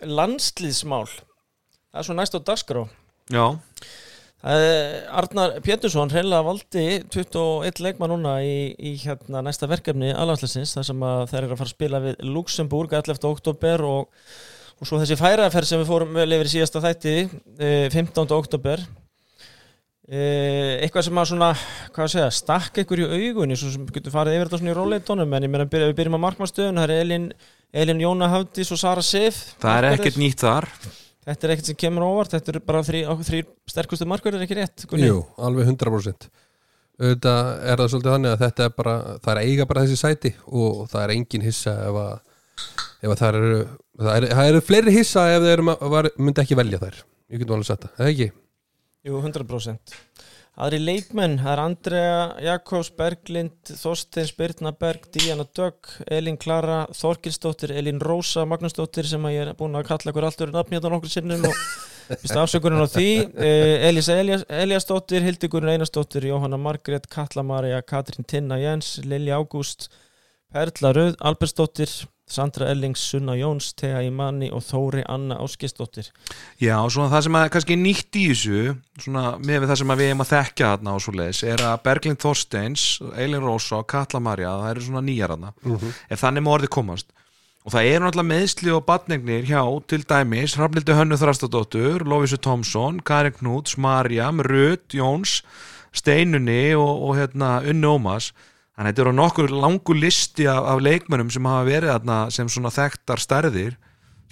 landslýðsmál 0.06 1.08
það 1.10 1.98
er 1.98 2.06
svo 2.06 2.14
næst 2.14 2.36
á 2.38 2.40
dagskrá. 2.46 2.84
Já, 3.32 3.46
Það 3.50 3.58
er 3.58 4.01
Arnar 4.42 5.60
Pétursson 5.62 6.10
hreinlega 6.10 6.42
valdi 6.42 6.86
21 7.14 7.82
leikmann 7.84 8.10
núna 8.10 8.40
í, 8.42 8.72
í 8.74 8.96
hérna 8.98 9.38
næsta 9.46 9.68
verkefni 9.70 10.08
alhansleisins 10.10 10.72
þar 10.74 10.86
sem 10.88 11.04
að 11.06 11.20
þeir 11.30 11.44
eru 11.44 11.54
að 11.54 11.60
fara 11.60 11.70
að 11.70 11.76
spila 11.76 12.00
við 12.02 12.24
Luxemburg 12.26 12.96
11. 12.98 13.22
oktober 13.28 13.84
og, 13.86 14.24
og 14.80 14.88
svo 14.88 14.98
þessi 14.98 15.18
færaferð 15.20 15.70
sem 15.70 15.82
við 15.84 15.92
fórum 15.92 16.18
vel 16.18 16.26
yfir 16.34 16.50
í 16.50 16.54
síðasta 16.56 16.82
þætti 16.82 17.12
eh, 17.22 17.86
15. 17.94 18.34
oktober 18.34 18.82
eh, 20.10 20.82
eitthvað 20.82 21.06
sem 21.06 21.22
að 21.22 21.30
svona 21.30 21.52
hvað 21.92 22.08
að 22.08 22.12
segja, 22.16 22.32
stakk 22.40 22.82
ykkur 22.82 23.04
í 23.04 23.06
augunni 23.12 23.60
svo 23.60 23.70
sem 23.76 23.86
getur 23.94 24.16
farið 24.16 24.40
yfir 24.40 24.50
þetta 24.50 24.62
svona 24.64 24.74
í 24.74 24.78
róleitónum 24.80 25.38
en 25.38 25.46
ég 25.46 25.54
meina 25.54 25.68
við 25.70 25.94
byrjum 26.00 26.18
á 26.18 26.24
markmannstöðun 26.26 26.82
það 26.82 26.90
er 26.96 27.04
Elin, 27.04 27.30
Elin 27.70 28.02
Jóna 28.02 28.32
Hafdís 28.34 28.74
og 28.74 28.82
Sara 28.82 29.06
Sif 29.06 29.38
það 29.62 29.78
er 29.84 29.90
ekkert 29.92 30.18
nýtt 30.18 30.42
þar 30.42 30.66
Þetta 31.22 31.46
er 31.46 31.54
ekkert 31.54 31.68
sem 31.70 31.78
kemur 31.78 32.02
á 32.02 32.08
óvart, 32.08 32.32
þetta 32.34 32.50
er 32.50 32.62
bara 32.66 32.80
þrý, 32.86 33.02
þrý 33.28 33.42
sterkustu 33.70 34.08
markverðir, 34.10 34.42
ekki 34.46 34.58
rétt? 34.58 34.86
Gunni? 34.90 35.06
jú, 35.06 35.20
alveg 35.38 35.68
100% 35.70 36.30
auðvitað 37.02 37.46
er 37.66 37.80
það 37.80 37.90
svolítið 37.92 38.14
þannig 38.14 38.32
að 38.32 38.42
þetta 38.42 38.64
er 38.64 38.74
bara 38.76 38.94
það 39.24 39.32
er 39.32 39.40
eiga 39.46 39.66
bara 39.68 39.84
þessi 39.86 39.98
sæti 40.00 40.32
og 40.46 40.82
það 40.92 41.04
er 41.04 41.14
engin 41.16 41.46
hissa 41.46 41.72
ef 41.86 41.98
að, 42.02 42.12
ef 43.00 43.14
að 43.14 43.22
það 43.22 43.38
eru 43.38 43.62
það 44.02 44.12
eru, 44.18 44.28
það 44.32 44.50
eru 44.50 44.62
fleiri 44.66 44.94
hissa 44.98 45.24
ef 45.32 45.64
var, 45.94 46.10
myndi 46.18 46.44
ekki 46.44 46.58
velja 46.58 46.80
þær 46.82 47.00
ég 47.32 47.42
getum 47.42 47.56
alveg 47.56 47.70
sagt 47.70 47.86
það, 47.86 47.94
eða 47.98 48.12
ekki? 48.12 48.28
Jú, 49.02 49.18
100%. 49.18 49.96
Aðri 50.60 50.82
leikmenn, 50.84 51.38
það 51.40 51.52
er 51.54 51.60
Andrea 51.62 52.16
Jakobs, 52.44 52.90
Berglind, 52.92 53.70
Þorsteins, 53.72 54.34
Birna 54.36 54.74
Berg, 54.76 55.06
Díana 55.14 55.46
Dögg, 55.48 55.88
Elín 56.12 56.36
Klara, 56.36 56.82
Þorkilsdóttir, 56.92 57.72
Elín 57.72 58.02
Rósa, 58.04 58.44
Magnúsdóttir 58.50 59.08
sem 59.08 59.24
að 59.24 59.32
ég 59.32 59.46
er 59.46 59.56
búin 59.56 59.78
að 59.80 59.86
kalla 59.88 60.12
ykkur 60.12 60.26
alltaf 60.28 60.52
nafni 60.52 60.76
hérna 60.76 60.90
nokkur 60.92 61.12
sinnum 61.14 61.46
og 61.48 61.56
fyrst 62.20 62.36
afsökunin 62.36 62.84
á 62.84 62.88
því. 62.92 63.08
Eh, 63.32 63.88
Elisa 63.88 64.18
Elias, 64.20 64.44
Eliasdóttir, 64.52 65.24
Hildegurinn 65.24 65.72
Einarsdóttir, 65.72 66.28
Jóhanna 66.28 66.60
Margrét, 66.60 67.08
Katla 67.08 67.46
Maria, 67.48 67.80
Katrín 67.80 68.28
Tinna 68.28 68.60
Jens, 68.60 68.98
Lilja 69.08 69.40
Ágúst, 69.40 69.88
Perla 70.52 70.92
Rauð, 70.92 71.16
Albersdóttir, 71.16 71.96
Sandra 72.32 72.68
Ellings, 72.72 73.02
Sunna 73.12 73.36
Jóns, 73.38 73.70
Thea 73.78 74.02
Imani 74.06 74.48
og 74.52 74.64
Þóri 74.66 75.04
Anna 75.10 75.38
Áskisdóttir. 75.44 76.10
Já, 76.60 76.76
svona 76.88 77.10
það 77.12 77.26
sem 77.26 77.38
að 77.40 77.48
kannski 77.56 77.78
nýtt 77.78 78.18
í 78.18 78.26
þessu 78.32 78.76
svona 78.98 79.24
með 79.38 79.62
við 79.62 79.72
það 79.72 79.80
sem 79.82 79.94
að 79.94 80.02
við 80.02 80.12
erum 80.12 80.24
að 80.24 80.30
þekkja 80.32 80.70
þarna 80.74 80.94
og 80.96 81.02
svo 81.04 81.16
leiðis, 81.18 81.42
er 81.54 81.64
að 81.68 81.82
Berglind 81.86 82.22
Þorsteins 82.22 82.86
Eilin 83.12 83.44
Rósa 83.44 83.80
og 83.82 83.90
Katla 83.92 84.22
Marja 84.24 84.54
það 84.62 84.70
eru 84.74 84.86
svona 84.86 85.04
nýjar 85.06 85.34
þarna, 85.36 85.52
ef 86.08 86.24
þannig 86.24 86.46
má 86.46 86.54
orðið 86.56 86.74
komast. 86.78 87.12
Og 87.62 87.70
það 87.70 87.88
eru 87.92 88.02
náttúrulega 88.02 88.30
meðsli 88.32 88.72
og 88.74 88.86
batningnir 88.88 89.44
hjá 89.46 89.60
til 89.86 90.00
dæmis 90.02 90.56
Hrafnildi 90.58 90.96
Hönnu 90.98 91.18
Þrastadóttur, 91.20 92.02
Lófisu 92.10 92.40
Tomsson 92.42 92.98
Karin 93.06 93.36
Knúts, 93.36 93.76
Marjam, 93.78 94.42
Rut 94.42 94.96
Jóns, 94.96 95.42
Steinunni 95.94 96.72
og, 96.74 96.90
og 97.06 97.20
hérna 97.20 97.60
Unni 97.62 97.86
Ómas 97.86 98.32
þannig 98.82 98.90
að 98.90 98.96
þetta 98.96 99.02
eru 99.04 99.14
nokkur 99.14 99.52
langur 99.54 99.98
listi 99.98 100.46
af, 100.50 100.64
af 100.74 100.80
leikmönnum 100.82 101.28
sem 101.30 101.46
hafa 101.46 101.66
verið 101.68 101.92
þarna 101.92 102.16
sem 102.34 102.48
svona 102.50 102.72
þekktar 102.74 103.22
stærðir 103.22 103.76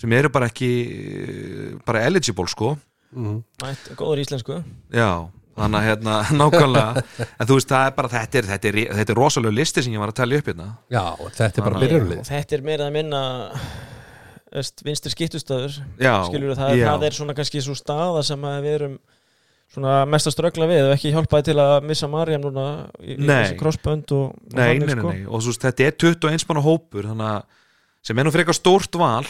sem 0.00 0.14
eru 0.16 0.30
bara 0.32 0.48
ekki 0.50 0.70
eh, 0.90 1.68
bara 1.86 2.02
eligible 2.08 2.48
sko. 2.50 2.72
Mætt, 3.14 3.92
góður 3.98 4.22
íslensku. 4.24 4.58
Já, 4.94 5.28
þannig 5.58 5.78
að 5.78 5.86
hérna 5.86 6.16
nákvæmlega, 6.40 7.04
en 7.30 7.50
þú 7.50 7.60
veist 7.60 7.70
það 7.70 7.86
er 7.86 7.94
bara 8.00 8.12
þetta 8.16 8.40
er, 8.40 8.50
þetta 8.50 8.70
er, 8.72 8.80
þetta 8.98 9.14
er 9.14 9.20
rosalega 9.20 9.58
listi 9.60 9.86
sem 9.86 9.94
ég 9.94 10.02
var 10.02 10.14
að 10.14 10.18
tellja 10.22 10.42
upp 10.42 10.50
hérna. 10.50 10.68
Já, 10.90 11.04
þetta 11.38 11.50
er 11.62 11.68
bara 11.68 11.86
Og 12.18 12.26
þetta 12.32 12.58
er 12.58 12.66
meira 12.66 12.90
að 12.90 12.98
minna 12.98 13.22
vinstri 14.82 15.14
skiptustöður 15.14 15.78
skilur 15.78 16.56
það, 16.58 16.74
já. 16.80 16.88
það 16.88 17.06
er 17.06 17.16
svona 17.20 17.38
kannski 17.38 17.62
svo 17.62 17.76
staða 17.78 18.24
sem 18.26 18.46
að 18.50 18.64
við 18.64 18.78
erum 18.80 18.96
svona 19.70 20.00
mest 20.10 20.26
að 20.26 20.34
ströggla 20.34 20.66
við 20.70 20.88
og 20.88 20.96
ekki 20.96 21.12
hjálpaði 21.14 21.50
til 21.50 21.58
að 21.62 21.74
missa 21.86 22.08
Marjam 22.10 22.42
núna 22.42 22.66
í, 22.98 23.14
í 23.14 23.20
þessi 23.22 23.58
crossbönd 23.60 24.14
og, 24.16 24.32
og 24.34 24.56
Nei, 24.56 24.64
þannig, 24.64 24.80
nei, 24.82 24.88
nei, 24.88 24.96
sko. 24.98 25.12
nei, 25.14 25.26
og 25.28 25.44
veist 25.46 25.66
þetta 25.66 25.86
er 25.86 25.96
21 26.02 26.48
manna 26.50 26.64
hópur 26.64 27.10
þannig 27.12 27.30
að 27.30 27.44
sem 28.10 28.18
er 28.18 28.26
nú 28.26 28.32
frekar 28.34 28.56
stórt 28.56 28.96
val. 28.98 29.28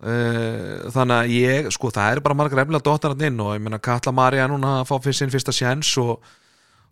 Uh, 0.00 0.86
þannig 0.94 1.16
að 1.16 1.32
ég, 1.34 1.66
sko 1.76 1.90
það 1.92 2.14
er 2.14 2.20
bara 2.24 2.36
margar 2.38 2.62
efnilega 2.62 2.86
dóttarinn 2.86 3.26
inn 3.26 3.42
og 3.44 3.50
ég 3.52 3.60
meina 3.60 3.76
Katla 3.84 4.14
Marja 4.16 4.46
núna 4.48 4.78
að 4.78 4.86
fá 4.88 4.94
fyrir 5.04 5.18
sinn 5.18 5.32
fyrsta 5.32 5.52
sjens 5.52 5.90
og, 6.00 6.22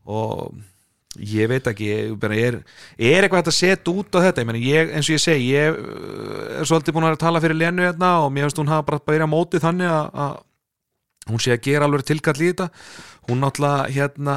og 0.05 0.59
ég 1.16 1.49
veit 1.49 1.70
ekki 1.70 1.88
ég, 1.88 2.26
er, 2.28 2.59
er 3.01 3.24
eitthvað 3.24 3.40
hægt 3.40 3.49
að 3.55 3.57
setja 3.57 3.94
út 3.94 4.12
á 4.12 4.20
þetta? 4.26 4.44
Ég 4.44 4.51
meina 4.51 4.61
ég, 4.61 4.92
eins 4.92 5.09
og 5.09 5.16
ég 5.16 5.24
segi 5.24 5.49
ég 5.55 5.78
uh, 5.80 6.42
er 6.61 6.68
svolítið 6.68 6.99
búin 6.99 7.09
að 7.09 7.16
tala 7.22 7.40
fyrir 7.40 7.57
Lenu 7.62 7.86
hérna 7.86 8.12
og 8.26 8.28
mér 8.34 8.44
finnst 8.51 8.61
hún 8.61 8.74
hafa 8.74 8.84
bara 8.90 9.01
bæri 9.09 9.24
á 9.24 9.28
móti 9.32 9.62
þannig 9.62 9.88
að, 9.88 10.12
að 10.26 10.36
hún 11.29 11.43
sé 11.43 11.55
að 11.55 11.64
gera 11.68 11.89
alveg 11.89 12.07
tilkall 12.09 12.39
í 12.41 12.51
þetta. 12.53 12.68
Hún 13.29 13.43
náttúrulega 13.45 13.93
hérna 13.93 14.37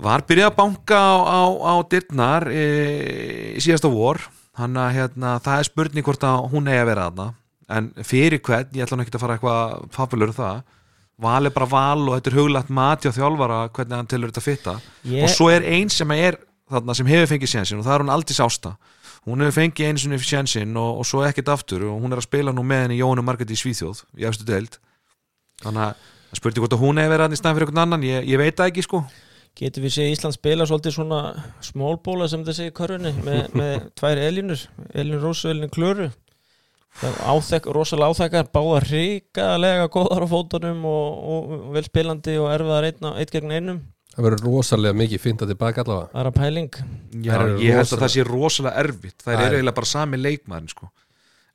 var 0.00 0.24
byrjað 0.28 0.50
að 0.50 0.56
banka 0.58 0.96
á, 1.00 1.14
á, 1.28 1.40
á 1.60 1.74
dyrnar 1.90 2.48
e, 2.52 2.64
í 3.56 3.62
síðasta 3.62 3.90
vor. 3.92 4.22
Hann 4.60 4.76
að 4.80 4.96
hérna, 4.96 5.36
það 5.44 5.62
er 5.62 5.68
spurning 5.68 6.06
hvort 6.06 6.24
að 6.26 6.44
hún 6.52 6.68
eigi 6.68 6.82
að 6.82 6.90
vera 6.90 7.08
þarna. 7.08 7.26
En 7.70 7.90
fyrir 8.04 8.42
hvern, 8.44 8.70
ég 8.74 8.84
ætla 8.84 8.98
nú 8.98 9.04
ekki 9.04 9.14
að 9.14 9.22
fara 9.24 9.36
eitthvað 9.38 9.90
fabulur 9.94 10.32
það, 10.34 10.62
val 11.20 11.46
er 11.46 11.54
bara 11.54 11.68
val 11.70 12.06
og 12.08 12.16
þetta 12.16 12.32
er 12.32 12.38
huglægt 12.40 12.72
mati 12.74 13.12
á 13.12 13.14
þjálfara 13.14 13.60
hvernig 13.76 13.98
hann 14.00 14.08
tilur 14.10 14.32
þetta 14.32 14.44
fitta. 14.44 14.74
Ég- 15.06 15.24
og 15.24 15.30
svo 15.30 15.50
er 15.52 15.62
einn 15.68 15.92
sem 15.92 16.10
er 16.16 16.40
þarna 16.70 16.96
sem 16.96 17.06
hefur 17.06 17.30
fengið 17.30 17.52
sjensin 17.54 17.78
og 17.78 17.86
það 17.86 17.94
er 17.94 18.04
hún 18.04 18.14
Aldís 18.16 18.42
Ásta. 18.42 18.76
Hún 19.28 19.44
hefur 19.44 19.60
fengið 19.60 19.86
einu 19.90 19.98
sinni 20.02 20.18
sjensin 20.18 20.76
og, 20.80 21.00
og 21.02 21.06
svo 21.06 21.22
ekkert 21.26 21.52
aftur 21.52 21.84
og 21.90 22.00
hún 22.00 22.12
er 22.12 22.22
að 22.22 22.26
spila 22.26 22.54
nú 22.56 22.64
með 22.66 22.86
henni 22.86 23.00
Jónu 23.00 23.22
Margrét 23.22 23.52
í 23.52 23.58
Svíþjóð 23.58 24.02
í 24.18 24.26
efstu 24.26 24.46
deild 24.48 24.78
þannig 25.64 25.84
að 25.86 26.38
spurning 26.38 26.64
hvort 26.64 26.76
að 26.76 26.84
hún 26.84 27.02
hefur 27.02 27.16
verið 27.16 27.34
í 27.34 27.40
staðan 27.40 27.58
fyrir 27.58 27.68
einhvern 27.68 27.84
annan, 27.84 28.06
ég, 28.06 28.30
ég 28.30 28.40
veit 28.40 28.56
það 28.58 28.72
ekki 28.72 28.86
sko. 28.86 29.02
Getur 29.58 29.84
við 29.84 29.94
séð 29.96 30.10
Ísland 30.14 30.36
spila 30.36 30.66
svolítið 30.68 30.94
svona 30.94 31.20
smólbóla 31.66 32.28
sem 32.30 32.44
það 32.46 32.58
segir 32.58 32.72
í 32.72 32.76
körfunni 32.78 33.14
með, 33.26 33.40
með 33.60 33.86
tvær 33.98 34.20
Elínur, 34.28 34.66
Elín 34.94 35.22
Rósu 35.22 35.48
og 35.50 35.56
Elín 35.56 35.72
Klöru. 35.74 36.10
Áþekk, 37.00 37.68
rosalega 37.70 38.10
áþekkar 38.10 38.48
báða 38.50 38.80
hrikalega 38.82 39.86
góðar 39.94 40.26
á 40.26 40.28
fótunum 40.30 40.84
og, 40.90 41.18
og, 41.34 41.52
og 41.56 41.74
vel 41.76 41.84
spilandi 41.86 42.34
og 42.42 42.50
erfiðar 42.50 42.88
eitt 42.90 43.34
gegn 43.34 43.54
einum. 43.54 43.82
Það 44.10 44.26
verður 44.26 44.48
rosalega 44.48 44.98
mikið 44.98 45.22
fint 45.22 45.44
að 45.44 45.52
tilbaka 45.52 45.84
allavega. 45.84 46.10
Það 46.10 46.20
er 46.22 46.30
að 46.30 46.38
pæling. 46.40 46.78
Já, 47.22 47.34
ég 47.62 47.78
held 47.78 47.94
að 47.94 48.02
það 48.02 48.12
sé 48.16 48.24
rosalega 48.26 48.82
erfitt. 48.82 49.22
Það 49.22 49.44
er 49.44 49.54
eiginlega 49.54 49.76
bara 49.78 49.90
sami 49.90 50.18
leikmaðurinn 50.18 50.72
sko. 50.72 50.90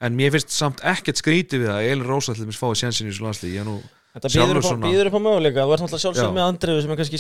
En 0.02 0.16
mér 0.18 0.32
finnst 0.36 0.50
samt 0.52 0.82
ekkert 0.84 1.18
skrítið 1.22 1.66
við 1.66 1.70
að 1.76 1.92
Elin 1.92 2.08
Rósa 2.08 2.34
til 2.36 2.46
þess 2.46 2.60
fáið 2.62 2.82
sjensin 2.84 3.08
í 3.12 3.16
er 3.60 3.66
nú 3.68 3.78
Þetta 4.16 4.30
býður 4.32 4.56
upp, 4.56 4.64
á- 4.64 4.70
svona- 4.72 4.88
upp 5.12 5.16
á 5.20 5.22
möguleika 5.26 5.64
Þú 5.68 5.72
ert 5.76 5.82
náttúrulega 5.84 6.00
Já. 6.00 6.04
sjálfsög 6.06 6.34
með 6.36 6.46
Andriðu 6.48 6.82
sem 6.82 6.92
er 6.92 6.96
kannski 7.02 7.18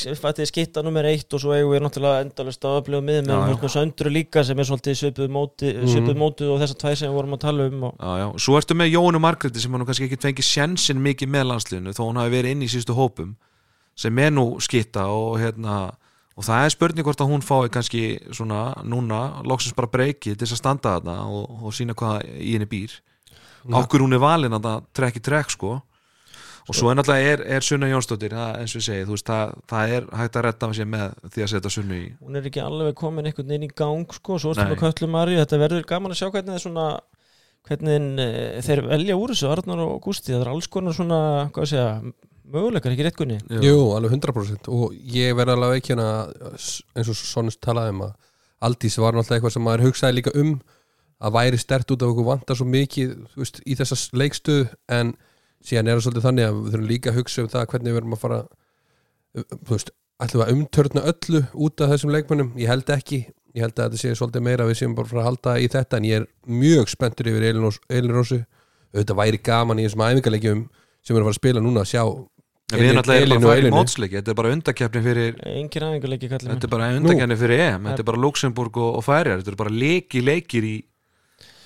skitta 0.47 0.81
nummer 0.81 1.03
eitt 1.03 1.33
og 1.35 1.41
svo 1.43 1.51
eigum 1.51 1.73
við 1.75 1.81
náttúrulega 1.83 2.21
endalist 2.23 2.61
að 2.63 2.77
öfluga 2.79 3.03
með 3.03 3.19
með 3.27 3.65
söndru 3.75 4.09
líka 4.15 4.43
sem 4.47 4.57
er 4.59 4.63
svipuð 4.95 5.27
móti, 5.27 5.73
Mhm. 5.75 5.89
svipuð 5.91 6.15
mótið 6.15 6.47
og 6.55 6.61
þessar 6.63 6.79
tvær 6.79 6.95
sem 6.95 7.09
við 7.11 7.15
vorum 7.19 7.33
að 7.35 7.39
tala 7.43 7.67
um 7.67 7.83
og 7.83 7.93
já, 7.99 8.11
já. 8.15 8.27
svo 8.39 8.55
ertu 8.61 8.73
með 8.79 8.91
Jónu 8.95 9.19
Margréti 9.19 9.59
sem 9.59 9.71
hann 9.75 9.85
kannski 9.85 10.07
ekki 10.07 10.23
fengið 10.23 10.47
sjensin 10.47 11.03
mikið 11.03 11.27
með 11.35 11.43
landsliðinu 11.51 11.91
þó 11.91 12.03
hún 12.07 12.15
hafi 12.15 12.31
verið 12.31 12.51
inn 12.55 12.63
í 12.63 12.71
sístu 12.71 12.95
hópum 12.95 13.35
sem 13.93 14.17
er 14.19 14.31
nú 14.31 14.55
skitta 14.61 15.03
og 15.03 15.35
hérna 15.37 15.91
og 16.35 16.43
það 16.43 16.65
er 16.65 16.73
spurning 16.73 17.07
hvort 17.07 17.23
að 17.23 17.31
hún 17.31 17.43
fái 17.45 17.71
kannski 17.71 18.03
svona 18.35 18.61
núna, 18.83 19.41
loksins 19.47 19.75
bara 19.77 19.91
breykið 19.91 20.35
til 20.35 20.43
þess 20.43 20.57
að 20.57 20.61
standa 20.61 20.95
þarna 20.97 21.17
og, 21.31 21.59
og 21.63 21.75
sína 21.75 21.95
hvað 21.97 22.25
í 22.35 22.55
henni 22.57 22.69
býr. 22.69 22.95
Okkur 23.65 24.03
hún 24.05 24.13
er 24.13 24.21
valin 24.21 24.53
að 24.53 24.67
það 24.67 24.87
trekk 24.99 25.19
í 25.21 25.25
trekk 25.25 25.53
sko. 25.55 25.77
Og 26.65 26.73
svo 26.73 26.89
er 26.89 26.97
náttúrulega 26.97 27.33
er, 27.35 27.41
er 27.57 27.65
Sunna 27.65 27.87
Jónsdóttir 27.91 28.33
það, 28.33 28.55
eins 28.57 28.71
og 28.73 28.79
ég 28.79 28.85
segi, 28.87 29.05
þú 29.05 29.13
veist, 29.13 29.27
það, 29.29 29.51
það 29.69 29.91
er 29.95 30.05
hægt 30.17 30.37
að 30.39 30.45
retta 30.47 30.69
með 30.89 31.03
því 31.35 31.43
að 31.45 31.51
setja 31.51 31.71
Sunnu 31.75 31.97
í 31.99 32.07
hún 32.23 32.39
er 32.39 32.47
ekki 32.49 32.63
alveg 32.63 32.95
komin 32.97 33.29
einhvern 33.29 33.51
veginn 33.51 33.67
í 33.67 33.75
gang 33.77 34.15
sko, 34.17 34.39
svo 34.41 34.55
ertu 34.55 34.65
Nei. 34.65 34.71
með 34.71 34.79
Köllu 34.81 35.09
Marju 35.13 35.37
þetta 35.43 35.59
verður 35.61 35.85
gaman 35.91 36.15
að 36.15 36.19
sjá 36.23 36.31
hvernig 36.31 36.49
það 36.49 36.57
er 36.57 36.63
svona 36.63 36.87
hvernig 37.67 38.21
e, 38.21 38.29
þeir 38.65 38.83
velja 38.89 39.17
úr 39.19 39.33
þessu 39.33 39.49
Arnar 39.51 39.83
og 39.85 39.97
Gústi, 40.03 40.33
það 40.33 40.45
er 40.45 40.51
alls 40.53 40.69
konar 40.71 40.95
svona 40.97 41.19
hvað 41.55 41.65
að 41.65 41.71
segja, 41.71 42.13
möguleikar, 42.53 42.95
ekki 42.95 43.07
rétt 43.07 43.19
kunni 43.19 43.39
Jú, 43.65 43.75
alveg 43.95 44.15
100% 44.17 44.69
og 44.73 44.95
ég 45.15 45.35
verði 45.37 45.57
alveg 45.57 45.81
ekki 45.81 45.95
hérna 45.95 46.09
eins 46.95 47.11
og 47.11 47.19
Sonnus 47.19 47.59
talaði 47.61 47.95
um 47.95 48.07
að 48.07 48.15
Aldís 48.65 48.97
var 49.01 49.13
náttúrulega 49.13 49.41
eitthvað 49.41 49.55
sem 49.57 49.65
maður 49.65 49.85
hugsaði 49.89 50.17
líka 50.19 50.33
um 50.39 50.55
að 51.25 51.35
væri 51.35 51.59
stert 51.59 51.91
út 51.93 52.03
af 52.03 52.11
okkur 52.11 52.27
vantar 52.27 52.57
svo 52.59 52.67
mikið 52.69 53.15
veist, 53.35 53.61
í 53.65 53.75
þessa 53.77 53.97
leikstuð 54.17 54.67
en 54.91 55.13
síðan 55.65 55.89
er 55.89 55.97
það 55.97 56.05
svolítið 56.05 56.27
þannig 56.27 56.47
að 56.47 56.57
við 56.57 56.73
þurfum 56.73 56.89
líka 56.89 57.11
að 57.11 57.19
hugsa 57.19 57.43
um 57.43 57.51
það 57.53 57.67
hvernig 57.71 57.93
við 57.93 58.01
erum 58.01 58.15
að 58.15 58.23
fara 58.23 58.39
þú 59.35 59.71
veist, 59.71 59.91
ætlum 60.23 60.41
við 60.41 60.45
að 60.45 60.53
umtörna 60.55 61.05
öllu 61.11 61.41
út 61.65 61.83
af 61.83 61.91
þessum 61.93 62.13
leikmönnum, 62.15 62.51
ég 62.59 62.71
held 62.71 62.91
ekki 62.95 63.21
ég 63.55 63.63
held 63.63 63.75
að 63.79 63.87
þetta 63.87 64.01
sé 64.01 64.13
svolítið 64.19 64.45
meira 64.45 64.67
við 64.67 64.79
séum 64.81 64.95
bara 64.97 65.09
frá 65.09 65.21
að 65.23 65.27
halda 65.29 65.57
í 65.63 65.67
þetta 65.71 65.99
en 65.99 66.07
ég 66.09 66.21
er 66.21 66.29
mjög 66.63 66.91
spenntur 66.91 67.31
yfir 67.31 67.49
Elin 67.49 68.15
Rósu. 68.15 68.41
Auðvitað 68.95 69.19
væri 69.19 69.41
gaman 69.43 69.81
í 69.81 69.87
þessum 69.87 70.05
æfingarleikjum 70.05 70.63
sem 71.05 71.15
erum 71.15 71.25
að 71.25 71.29
fara 71.29 71.35
að 71.35 71.41
spila 71.41 71.63
núna 71.63 71.83
að 71.83 71.91
sjá 71.93 72.03
En 72.73 72.81
við 72.81 72.87
erum 72.89 73.09
Elínu 73.13 73.37
bara 73.37 73.37
að 73.37 73.43
fara 73.45 73.69
í 73.69 73.73
mótsleiki. 73.75 74.15
Þetta 74.17 74.31
er 74.31 74.37
bara 74.39 74.51
undakeppni 74.55 75.01
fyrir 75.05 75.35
Þetta 75.37 76.65
er 76.65 76.71
bara 76.71 76.87
undakeppni 76.97 77.37
fyrir 77.37 77.61
EM. 77.67 77.89
Þetta 77.91 78.01
er 78.01 78.07
bara 78.09 78.21
Luxemburg 78.23 78.79
og, 78.81 78.87
og 78.97 79.05
Færjar 79.05 79.43
Þetta 79.43 79.53
er 79.53 79.59
bara 79.59 79.73
leiki 79.75 80.23
leikir 80.25 80.65
í 80.65 80.73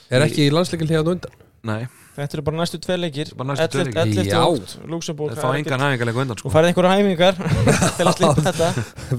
er 0.10 0.26
ekki 0.26 0.50
í 0.50 1.00
undan? 1.00 1.40
Nei, 1.70 1.84
Þetta 2.20 2.38
eru 2.38 2.44
bara 2.50 2.60
næstu 2.60 2.80
tvei 2.84 2.98
leikir 3.00 3.32
Bara 3.40 3.48
næstu 3.52 3.68
tveir 3.74 3.90
leikir. 3.90 4.02
11. 4.20 4.30
Já. 4.30 4.42
ótt, 4.46 4.74
Luxemburg 4.92 5.34
það 5.38 5.46
fá 5.46 5.58
engan 5.60 5.84
hæfingarleika 5.86 6.24
undan 6.26 6.40
sko. 6.42 6.52
færði 6.54 6.72
einhverja 6.72 6.94
hæfingar 7.00 7.40
til 8.00 8.08
að 8.10 8.14
slípa 8.20 8.46
þetta 8.50 8.70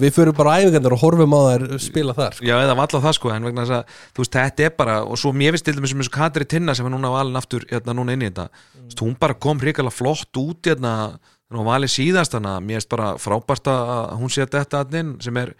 við 0.04 0.14
fyrir 0.18 0.36
bara 0.40 0.52
á 0.52 0.58
æfingarnar 0.60 0.96
og 0.96 1.02
horfum 1.04 1.36
á 1.36 1.40
þær 1.48 1.64
spila 1.86 2.16
þar 2.18 2.36
sko. 2.38 2.46
Já, 2.50 2.54
eða 2.66 2.76
valla 2.82 3.02
það 3.06 3.16
sko 3.18 3.32
En 3.34 3.48
vegna 3.48 3.64
þess 3.66 3.76
að, 3.80 3.96
þú 4.16 4.24
veist, 4.24 4.36
þetta 4.38 4.66
er 4.68 4.74
bara 4.78 4.96
Og 5.06 5.20
svo 5.22 5.32
mér 5.36 5.56
finnst 5.56 5.68
til 5.70 5.76
dæmis 5.78 5.94
sem 5.94 6.02
eins 6.04 6.10
og 6.12 6.16
Katri 6.20 6.48
Tinna 6.50 6.76
sem 6.78 6.86
er 6.88 6.94
núna 6.94 7.12
valin 7.14 7.40
aftur 7.40 7.66
hérna 7.70 7.96
núna 7.96 8.16
inn 8.16 8.26
í 8.26 8.30
þetta 8.30 8.48
Þú 8.50 8.86
veist, 8.86 9.02
Hún 9.06 9.16
bara 9.20 9.36
kom 9.46 9.60
hrikalega 9.62 9.94
flott 9.96 10.40
út 10.42 10.70
hérna 10.70 10.94
Þannig 11.50 11.64
að 11.64 11.70
valið 11.72 11.92
síðast 11.96 12.36
hana 12.38 12.58
Mér 12.62 12.78
finnst 12.80 12.92
bara 12.92 13.10
frábært 13.18 13.70
að 13.72 14.14
hún 14.20 14.30
sé 14.30 14.46
þetta 14.46 14.84
inn 15.00 15.16
sem 15.24 15.40
er, 15.40 15.54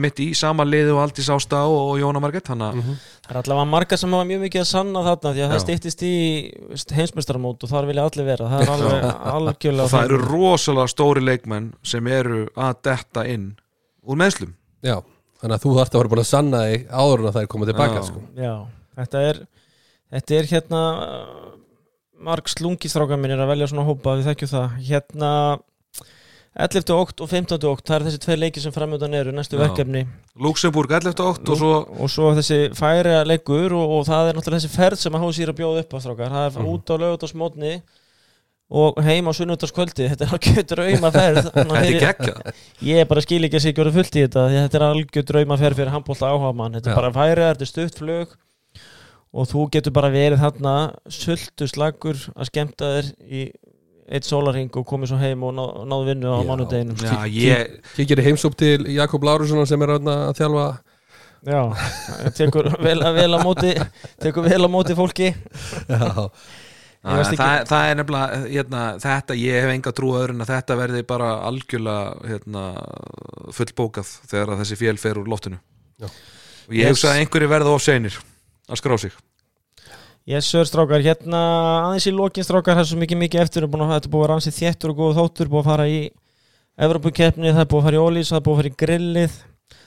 mitt 0.00 0.20
í 0.24 0.26
sama 0.36 0.64
liði 0.64 0.92
og 0.94 1.02
Aldís 1.02 1.26
Ásta 1.32 1.58
og, 1.68 1.74
og 1.92 1.98
Jóna 2.00 2.20
Margett 2.24 2.46
Þannig 2.48 2.78
að 2.78 2.92
Það 3.24 3.30
er 3.34 3.38
allavega 3.40 3.68
margar 3.68 4.00
sem 4.00 4.14
hafa 4.16 4.28
mjög 4.28 4.40
mikið 4.44 4.62
að 4.62 4.68
sanna 4.70 5.02
þarna 5.04 5.32
því 5.34 5.42
að 5.44 5.50
það 5.52 5.58
Já. 5.58 5.64
stýttist 5.64 6.04
í 6.04 6.12
heimsmestaramót 6.98 7.64
og 7.66 7.72
þar 7.72 7.88
vilja 7.90 8.06
allir 8.08 8.28
vera 8.28 8.48
það 8.52 8.64
er 8.64 8.72
alveg 8.74 9.04
algjörlega 9.34 9.84
og 9.84 9.92
það 9.94 10.06
eru 10.08 10.20
rosalega 10.24 10.92
stóri 10.94 11.24
leikmenn 11.24 11.70
sem 11.84 12.08
eru 12.12 12.44
að 12.56 12.80
detta 12.88 13.26
inn 13.28 13.50
úr 14.04 14.20
meðslum 14.20 14.54
já, 14.84 14.96
þannig 15.40 15.56
að 15.58 15.64
þú 15.66 15.74
þarft 15.78 15.94
að 15.96 16.02
vera 16.02 16.12
búin 16.14 16.24
að 16.24 16.30
sanna 16.30 16.62
þig 16.68 16.86
áður 16.92 17.22
en 17.24 17.28
að 17.30 17.36
það 17.36 17.42
er 17.46 17.52
komið 17.54 17.72
tilbaka 17.72 18.00
Já. 18.00 18.06
sko. 18.08 18.24
Já, 18.36 18.54
þetta 19.00 19.22
er 19.28 19.42
þetta 20.14 20.38
er 20.40 20.50
hérna 20.54 20.82
marg 22.24 22.48
slungistrákar 22.52 23.20
minn 23.20 23.34
er 23.34 23.42
að 23.44 23.50
velja 23.54 23.68
svona 23.72 23.86
hópa 23.88 24.16
við 24.18 24.28
þekkjum 24.30 24.52
það 24.54 24.76
hérna 24.88 25.30
11. 26.54 26.92
okt 26.94 27.20
og 27.24 27.28
15. 27.32 27.58
okt 27.66 27.88
það 27.88 27.96
er 27.96 28.04
þessi 28.08 28.20
tvei 28.22 28.36
leiki 28.38 28.60
sem 28.62 28.72
framöndan 28.74 29.14
eru 29.18 29.32
næstu 29.34 29.56
Já. 29.58 29.64
verkefni 29.64 30.04
Luxemburg 30.38 30.92
11. 30.94 31.18
ótt 31.24 31.48
og 31.50 31.58
svo 31.58 31.72
og 31.98 32.10
svo 32.12 32.30
þessi 32.36 32.58
færi 32.78 33.16
leikur 33.26 33.74
og, 33.74 33.90
og 33.98 34.06
það 34.06 34.28
er 34.30 34.38
náttúrulega 34.38 34.62
þessi 34.62 34.74
ferð 34.76 35.02
sem 35.02 35.16
að 35.18 35.24
HSÍ 35.26 35.42
er 35.48 35.52
að 35.54 35.58
bjóða 35.62 35.82
upp 35.82 35.94
á 35.94 35.98
strákar 36.04 36.30
það 36.36 36.46
er 36.46 36.58
Mhm. 36.62 36.70
út 36.74 36.86
á 36.90 36.94
lögutasmótni 37.02 37.74
og 38.74 39.02
heim 39.04 39.26
á 39.28 39.32
sunnudagskvöldi 39.36 40.06
þetta 40.14 40.24
er 40.24 40.32
algjör 40.38 40.64
draumaferð 40.70 41.50
Þetta 41.54 41.82
er 41.82 42.00
geggjað 42.06 42.62
ég 42.86 43.08
bara 43.10 43.20
skil 43.26 43.42
ekki 43.44 43.58
að 43.58 43.64
sé 43.66 43.74
orðið 43.74 43.98
fullt 43.98 44.16
í 44.16 44.22
þetta 44.24 44.46
því 44.48 44.56
að 44.56 44.64
þetta 44.68 44.78
er 44.80 44.86
algjör 44.88 45.26
draumaferð 45.30 45.76
fyrir 45.82 45.92
handbólta 45.94 46.30
áhuga 46.30 46.54
mann 46.56 46.72
þetta 46.78 46.90
er 46.90 46.94
Já. 46.94 47.00
bara 47.02 47.12
færi, 47.18 47.44
þetta 47.50 47.66
er 47.66 47.72
stutt 47.74 47.98
flug 47.98 48.38
og 49.34 49.48
þú 49.50 49.66
getur 49.74 49.90
bara 49.92 50.08
verið 50.14 50.38
þarna 50.38 50.74
sultu 51.10 51.66
slagur 51.66 52.14
að 52.38 52.46
skemmta 52.52 52.90
þér 52.94 53.08
í 53.26 53.44
eitt 54.08 54.26
sólarring 54.28 54.68
og 54.76 54.84
komið 54.88 55.12
svo 55.12 55.18
heim 55.20 55.44
og 55.46 55.54
ná, 55.56 55.62
náðu 55.88 56.08
vinnu 56.10 56.32
á 56.34 56.38
mánudeginum. 56.44 56.98
Já, 57.00 57.22
ég, 57.30 57.78
Kikir 57.96 58.20
í 58.20 58.26
heimsóp 58.26 58.56
til 58.60 58.84
Jakob 58.92 59.24
Lárusson 59.24 59.64
sem 59.68 59.82
er 59.86 59.94
að 59.96 60.10
þjálfa. 60.38 60.66
Já, 61.44 61.60
tekur 62.36 62.70
vel, 62.80 63.00
vel 63.16 63.32
á 63.36 63.40
móti 63.44 63.74
tekur 64.22 64.46
vel 64.48 64.62
á 64.64 64.68
móti 64.72 64.96
fólki. 64.96 65.32
Já, 67.04 67.18
veist 67.18 67.34
það, 67.36 67.66
það, 67.68 67.82
er 67.90 67.98
nefnilega 68.00 68.38
hérna, 68.48 68.82
þetta, 69.02 69.34
ég 69.36 69.58
hef 69.60 69.72
enga 69.74 69.92
trú 69.92 70.14
öðrun 70.16 70.40
að 70.40 70.52
þetta 70.54 70.76
verði 70.80 71.02
bara 71.04 71.34
algjörlega 71.44 72.30
hérna, 72.30 72.62
fullbókað 73.52 74.12
þegar 74.30 74.54
að 74.54 74.62
þessi 74.62 74.78
fél 74.80 74.96
fer 75.02 75.20
úr 75.20 75.28
loftinu. 75.28 75.60
Já. 76.00 76.08
og 76.08 76.72
ég 76.74 76.88
Yes. 76.88 76.94
hugsa 76.96 77.12
að 77.12 77.20
einhverju 77.20 77.48
verða 77.52 77.74
of 77.76 77.82
seinir 77.84 78.16
að 78.72 78.80
skrá 78.80 78.96
sig 78.98 79.12
Yes, 80.24 80.46
sir, 80.48 80.64
strákar, 80.64 81.02
hérna 81.04 81.40
aðeins 81.90 82.06
í 82.08 82.12
lokin 82.16 82.46
strákar, 82.46 82.78
það 82.78 82.84
er 82.86 82.90
svo 82.90 83.00
mikið 83.02 83.18
mikið 83.20 83.42
eftir. 83.44 83.66
Búin 83.68 83.84
að, 83.84 83.90
þetta 83.98 84.12
búið 84.14 84.22
að 84.22 84.24
vera 84.24 84.36
ansið 84.40 84.54
þéttur 84.60 84.92
og 84.94 85.00
góð 85.02 85.18
þóttur. 85.18 85.50
Búið 85.52 85.60
að 85.64 85.68
fara 85.68 85.88
í 85.92 85.98
Evropakeppni 86.74 87.52
það 87.52 87.60
er 87.62 87.68
búið 87.70 87.82
að 87.82 87.86
fara 87.86 87.98
í 87.98 88.02
Ólís, 88.02 88.30
það 88.32 88.38
er 88.40 88.46
búið 88.46 88.54
að 88.54 88.60
fara 88.62 88.70
í 88.72 88.78
grillið 88.82 89.36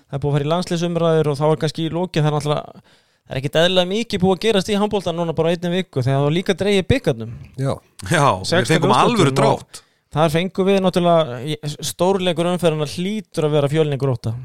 það 0.07 0.15
er 0.15 0.21
búið 0.23 0.29
að 0.29 0.35
fara 0.37 0.45
í 0.45 0.51
landsliðsumræður 0.53 1.29
og 1.31 1.39
þá 1.39 1.43
er 1.47 1.59
kannski 1.63 1.83
í 1.83 1.89
lokin 1.91 2.23
það 2.23 2.29
er 2.29 2.35
náttúrulega 2.37 2.85
það 2.87 3.33
er 3.35 3.41
ekkit 3.41 3.57
eðlilega 3.61 3.89
mikið 3.91 4.21
búið 4.23 4.37
að 4.37 4.45
gerast 4.45 4.71
í 4.71 4.77
handbóltan 4.79 5.19
núna 5.19 5.35
bara 5.35 5.51
einni 5.51 5.73
viku 5.73 5.99
þegar 6.05 6.15
það 6.21 6.27
var 6.29 6.37
líka 6.37 6.55
dreigið 6.61 6.87
byggarnum 6.93 7.33
já, 7.59 7.73
Já, 8.07 8.23
við 8.39 8.53
16 8.53 8.71
fengum 8.71 8.95
alvöru 8.95 9.35
drátt. 9.35 9.81
þar 10.15 10.33
fengum 10.37 10.69
við 10.71 10.79
náttúrulega 10.85 11.75
stórleikur 11.91 12.53
umferðina 12.53 12.87
hlýtur 12.93 13.49
að 13.49 13.59
vera 13.59 13.73
fjölningur 13.75 14.15
óta 14.15 14.35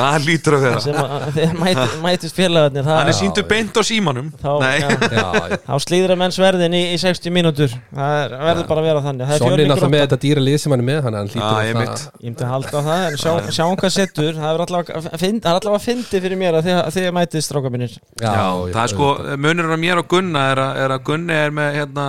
Það 0.00 0.26
lítur 0.26 0.56
að 0.56 0.62
vera. 0.66 0.80
Sem 0.84 0.96
að 1.00 1.24
þegar 1.36 1.56
mæti, 1.60 1.84
mætist 2.04 2.36
félagarnir 2.40 2.86
það, 2.86 2.98
Hann 3.00 3.10
er 3.12 3.16
síndur 3.20 3.46
beint 3.50 3.76
á 3.76 3.82
símanum. 3.86 4.30
Þá, 4.40 4.48
Nei, 4.64 4.76
já, 4.80 4.88
já, 4.90 5.24
já. 5.52 5.58
þá 5.66 5.74
slíður 5.84 6.14
að 6.14 6.20
menn 6.22 6.34
sverðin 6.36 6.76
í, 6.78 6.82
í 6.94 6.98
60 7.02 7.34
mínútur. 7.36 7.74
Það 7.94 8.16
er, 8.24 8.34
verður 8.48 8.68
bara 8.70 8.82
að 8.84 8.88
vera 8.90 9.04
þannig. 9.06 9.24
Það 9.30 9.34
er 9.36 9.42
Sonni 9.44 9.50
fjölningur 9.50 9.70
náttúrulega 9.74 9.94
með 9.96 10.04
þetta 10.06 10.20
dýra 10.26 10.44
lið 10.48 10.58
sem 10.64 10.74
hann 10.76 10.84
er 10.84 10.88
með 10.90 11.00
hann, 11.06 11.18
hann 11.20 11.30
Já, 11.30 11.34
hlýtur 11.36 11.62
ég 11.70 11.70
að 11.70 11.80
mitt. 11.84 12.04
ég 12.20 12.28
myndi 12.30 12.46
að 12.46 12.52
halda 12.56 12.74
á 12.74 12.82
það 12.90 13.06
en 13.10 13.18
sjá, 13.20 13.32
sjáum 13.60 13.78
hvað 13.80 13.94
settur 13.96 14.32
það 14.40 14.50
er 14.56 14.64
allavega 14.66 15.00
að 15.00 15.20
fyndi- 15.24 15.42
það 15.44 15.50
er 15.54 15.60
allavega 15.60 15.80
að 15.80 15.86
fyndi 15.90 16.22
fyrir 16.26 16.40
mér 16.40 16.58
að 16.60 16.68
þið, 16.70 16.80
þið 16.96 17.08
mætist 17.20 17.50
stráka 17.50 17.72
mínir. 17.76 17.96
Já, 18.20 18.30
Já, 18.30 18.46
það 18.74 18.82
er 18.86 18.92
sko, 18.94 19.08
munurinn 19.46 19.76
á 19.76 19.80
mér 19.84 20.02
og 20.04 20.08
Gunna 20.14 20.46
er 20.54 20.62
að, 20.64 20.80
er 20.86 20.94
að 20.96 21.04
Gunni 21.10 21.36
er 21.44 21.54
með 21.60 21.76
hérna 21.80 22.06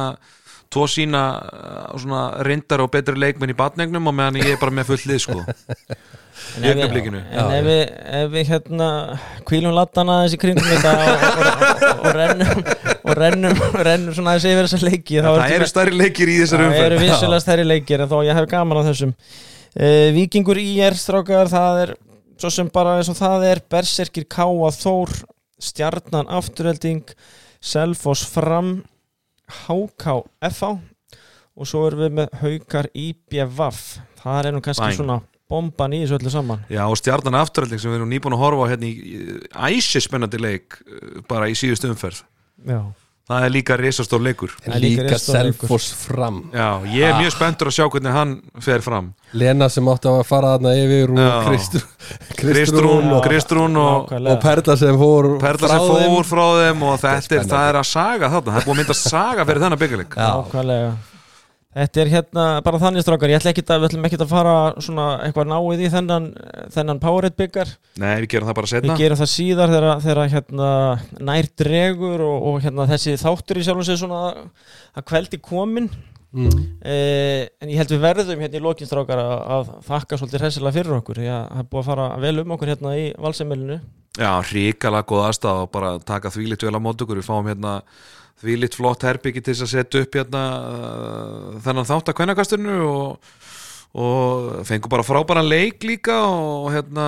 tvo 0.71 0.85
sína 0.87 1.21
uh, 1.43 1.97
svona 1.99 2.21
reyndar 2.47 2.79
og 2.85 2.91
betri 2.93 3.17
leikmenn 3.19 3.51
í 3.51 3.57
batningnum 3.59 4.05
og 4.07 4.13
meðan 4.15 4.37
ég 4.39 4.53
er 4.53 4.59
bara 4.61 4.71
með 4.71 4.93
full 4.93 5.01
lið 5.11 5.19
sko 5.25 5.41
en 6.57 6.63
ef 6.63 6.67
við, 6.67 6.81
augnablikinu. 6.81 7.21
en 7.21 7.37
Já, 7.37 7.43
ef 7.57 7.65
við, 7.67 7.81
ef 8.19 8.31
við 8.35 8.49
hérna 8.51 8.87
kvílum 9.47 9.75
laddana 9.77 10.17
þessi 10.25 10.39
kringum 10.41 10.67
þetta 10.67 10.93
og, 10.99 11.25
og, 11.31 11.47
og, 11.47 11.95
og 12.01 12.17
rennum 12.17 12.61
og 13.01 13.15
rennum, 13.21 13.63
rennum 13.87 14.15
svona 14.17 14.35
þessi 14.37 14.53
yfir 14.55 14.69
þessa 14.69 14.89
leiki 14.89 15.21
Það 15.25 15.55
eru 15.57 15.69
stærri 15.71 15.97
leikir 15.97 16.31
í 16.33 16.37
þessari 16.43 16.69
Það 16.71 16.85
eru 16.89 17.01
vissulega 17.05 17.43
stærri 17.45 17.67
leikir 17.67 18.05
en 18.05 18.11
þó 18.11 18.17
ég 18.27 18.37
hef 18.41 18.49
gaman 18.51 18.81
á 18.81 18.87
þessum. 18.91 19.15
Uh, 19.71 20.07
Víkingur 20.17 20.59
í 20.59 20.69
er 20.83 20.97
strákar 20.99 21.51
það 21.51 21.81
er 21.85 21.93
svo 22.41 22.49
sem 22.51 22.69
bara 22.73 22.97
eins 22.99 23.09
og 23.13 23.19
það 23.19 23.47
er 23.51 23.61
Berserkir 23.71 24.25
Káa 24.27 24.71
Þór 24.75 25.13
Stjarnan 25.61 26.27
Afturhelding 26.33 27.05
Selfoss 27.61 28.25
Fram 28.33 28.79
HK 29.67 30.15
FA 30.51 30.71
og 31.61 31.67
svo 31.67 31.83
erum 31.89 32.05
við 32.05 32.15
með 32.17 32.35
Haukar 32.41 32.87
IBVF 32.97 33.81
það 34.23 34.47
er 34.49 34.55
nú 34.55 34.61
kannski 34.63 34.87
Bang. 34.87 34.97
svona 34.97 35.17
bomban 35.51 35.97
í 35.97 36.01
þessu 36.05 36.17
öllu 36.19 36.33
saman. 36.33 36.65
Já, 36.71 36.85
og 36.87 36.97
stjarnan 36.99 37.39
afturhalding 37.41 37.83
sem 37.83 37.91
við 37.91 38.01
erum 38.01 38.11
nýbúin 38.11 38.37
að 38.37 38.43
horfa 38.45 38.65
á 38.65 38.71
hérna 38.71 38.89
í 38.89 38.95
æsi 39.75 40.03
spennandi 40.07 40.41
leik 40.41 40.79
uh, 40.81 41.21
bara 41.29 41.51
í 41.51 41.57
síðustu 41.59 41.91
umferð. 41.91 42.23
Já, 42.67 42.81
Það 43.31 43.45
er 43.45 43.51
líka 43.53 43.75
risastór 43.79 44.21
leikur. 44.25 44.53
Er 44.67 44.81
líka 44.81 45.17
Selfoss 45.21 45.91
fram. 45.95 46.41
Já, 46.51 46.81
ég 46.91 47.05
er 47.07 47.19
mjög 47.19 47.35
spenntur 47.35 47.69
að 47.69 47.75
sjá 47.77 47.85
hvernig 47.85 48.15
hann 48.15 48.33
fer 48.65 48.83
fram. 48.83 49.11
Lena 49.37 49.69
sem 49.71 49.87
átti 49.87 50.09
að 50.11 50.23
fara 50.27 50.55
þarna 50.57 50.73
yfir 50.81 51.13
og 51.13 51.47
Kristrún 52.41 53.07
Já. 53.07 53.13
og 53.15 53.21
Kristrún 53.23 53.79
og 53.79 54.11
og 54.11 54.41
Perla 54.43 54.75
sem 54.81 54.99
fór 54.99 55.29
Perla 55.39 55.69
frá 55.69 55.77
sem 55.77 56.11
fór 56.17 56.27
frá 56.27 56.43
þeim 56.59 56.83
og 56.89 56.99
þetta 57.05 57.39
er, 57.39 57.47
er 57.61 57.79
að 57.79 57.87
saga 57.87 58.33
þarna. 58.33 58.49
Það 58.49 58.59
er 58.59 58.67
búin 58.67 58.75
að 58.75 58.81
mynda 58.81 58.99
saga 58.99 59.47
fyrir 59.47 59.65
þennan 59.67 59.83
byggjarleik 59.85 60.17
Já. 60.19 60.27
Nákvæmlega 60.41 60.91
Þetta 61.71 62.01
er 62.01 62.09
hérna 62.11 62.45
bara 62.65 62.79
þannig 62.81 63.05
strákar, 63.05 63.31
ég 63.31 63.39
ætla 63.39 63.53
ekki 63.53 63.63
að, 63.63 63.77
við 63.79 63.87
ætlum 63.87 64.07
ekki 64.09 64.17
að 64.19 64.31
fara 64.33 64.55
svona 64.83 65.05
eitthvað 65.23 65.51
náið 65.53 65.83
í 65.85 65.91
þennan, 65.93 66.25
þennan 66.75 66.99
Powerade 66.99 67.37
byggar 67.39 67.71
Nei, 68.01 68.15
við 68.25 68.27
gerum 68.33 68.49
það 68.49 68.57
bara 68.57 68.67
Við 68.67 68.73
setna 68.73 68.97
gerum 68.99 69.21
það 69.21 69.31
síðar 69.31 69.71
þegar, 69.71 70.01
þegar 70.03 70.33
hérna, 70.33 70.71
nær 71.31 71.49
dregur 71.63 72.25
og, 72.27 72.47
og 72.49 72.59
hérna, 72.65 72.87
þessi 72.91 73.15
þáttur 73.21 73.61
í 73.61 73.63
sjálfum 73.67 73.87
sig 73.87 74.01
svona 74.01 74.21
að 74.35 75.07
kveldi 75.13 75.39
komin 75.39 75.87
mm. 75.87 76.59
eh, 76.83 77.47
en 77.63 77.71
ég 77.71 77.79
held 77.79 77.95
við 77.95 78.03
verðum 78.03 78.43
hérna 78.43 78.59
í 78.59 78.65
lokinstrákar 78.67 79.23
að, 79.23 79.33
að 79.55 79.73
þakka 79.87 80.19
svolítið 80.19 80.45
hressilega 80.45 80.75
fyrir 80.75 80.99
okkur. 80.99 81.23
Því 81.23 81.31
að 81.31 81.41
það 81.47 81.63
er 81.63 81.71
búið 81.71 81.83
að 81.85 81.89
fara 81.93 82.11
vel 82.27 82.35
um 82.43 82.55
okkur 82.57 82.75
hérna 82.75 82.99
í 82.99 83.09
valsemmelinu 83.15 83.81
Já, 84.19 84.43
ríkala 84.43 85.05
góð 85.07 85.29
aðstæða 85.29 85.63
og 85.63 85.69
bara 85.71 85.91
taka 86.03 86.31
þvílitt 86.33 86.65
vel 86.67 86.75
á 86.75 86.83
mót 86.83 86.99
okkur. 86.99 87.21
Við 87.21 87.29
fáum 87.29 87.47
hérna 87.47 87.77
þvílitt 88.41 88.75
flott 88.79 89.03
herbyggi 89.05 89.41
til 89.43 89.53
þess 89.53 89.65
að 89.67 89.73
setja 89.75 90.01
upp 90.05 90.15
hérna 90.17 90.43
uh, 90.57 91.59
þennan 91.65 91.87
þátt 91.91 92.09
að 92.13 92.17
kvennakasturnu 92.17 92.77
og, 92.87 93.33
og 94.01 94.47
fengum 94.65 94.89
bara 94.93 95.03
frábæran 95.05 95.49
leik 95.51 95.83
líka 95.83 96.15
og 96.31 96.69
hérna 96.73 97.05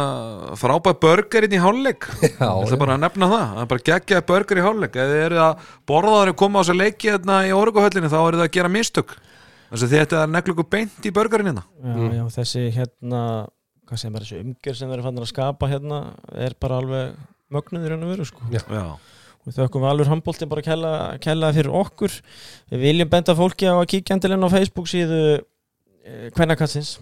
frábær 0.60 0.98
börgarinn 1.02 1.56
í 1.56 1.62
hálfleik. 1.64 2.10
Ég 2.22 2.38
ætla 2.44 2.80
bara 2.82 2.98
að 2.98 3.06
nefna 3.06 3.30
það, 3.32 3.46
það 3.56 3.64
er 3.64 3.70
bara 3.74 3.86
geggjaði 3.90 4.28
börgar 4.34 4.62
í 4.62 4.66
hálfleik. 4.68 5.00
Ef 5.00 5.14
þið 5.14 5.24
eru 5.30 5.42
að 5.48 5.68
borðaður 5.90 6.34
að 6.34 6.40
koma 6.44 6.60
á 6.60 6.62
þess 6.62 6.74
að 6.76 6.82
leiki 6.84 7.14
hérna 7.14 7.40
í 7.48 7.54
orguhöllinni 7.56 8.12
þá 8.14 8.20
eru 8.22 8.42
það 8.42 8.48
að 8.50 8.56
gera 8.60 8.74
mistök. 8.76 9.16
Þess 9.74 9.88
að 9.88 9.94
þetta 9.98 10.22
er 10.22 10.34
neglugu 10.36 10.68
beint 10.70 11.08
í 11.10 11.14
börgarinn 11.16 11.50
hérna. 11.54 11.64
Já, 11.82 11.94
Mm. 11.98 12.12
já, 12.20 12.24
þessi 12.38 12.68
hérna 12.76 13.22
hvað 13.90 14.00
sem 14.04 14.14
er 14.16 14.24
þessi 14.28 14.42
umgjör 14.44 14.76
sem 14.78 14.90
þeir 14.92 14.98
eru 15.00 15.06
fannir 15.08 15.24
að 15.26 15.32
skapa 15.34 15.68
hérna 15.72 15.98
er 16.46 16.54
bara 16.62 16.78
alveg 16.84 17.16
mögnuð 17.54 17.84
í 17.88 17.90
raun 17.92 18.06
og 18.06 18.12
veru 18.14 18.28
sko. 18.30 18.46
Já. 18.54 18.62
Já, 18.70 18.86
og 19.44 19.56
þau 19.56 19.84
alveg 19.90 20.12
handbóltin 20.12 20.52
bara 20.52 20.64
að 20.64 20.70
kella, 20.70 20.94
kella 21.24 21.52
fyrir 21.56 21.74
okkur. 21.84 22.20
Við 22.72 22.86
viljum 22.88 23.12
benda 23.12 23.36
fólki 23.36 23.68
á 23.68 23.76
að 23.76 23.90
kíkja 23.96 24.16
endilega 24.16 24.40
inn 24.40 24.48
á 24.48 24.56
Facebook 24.56 24.88
síðu 24.92 25.20
kvennakassins 26.36 26.98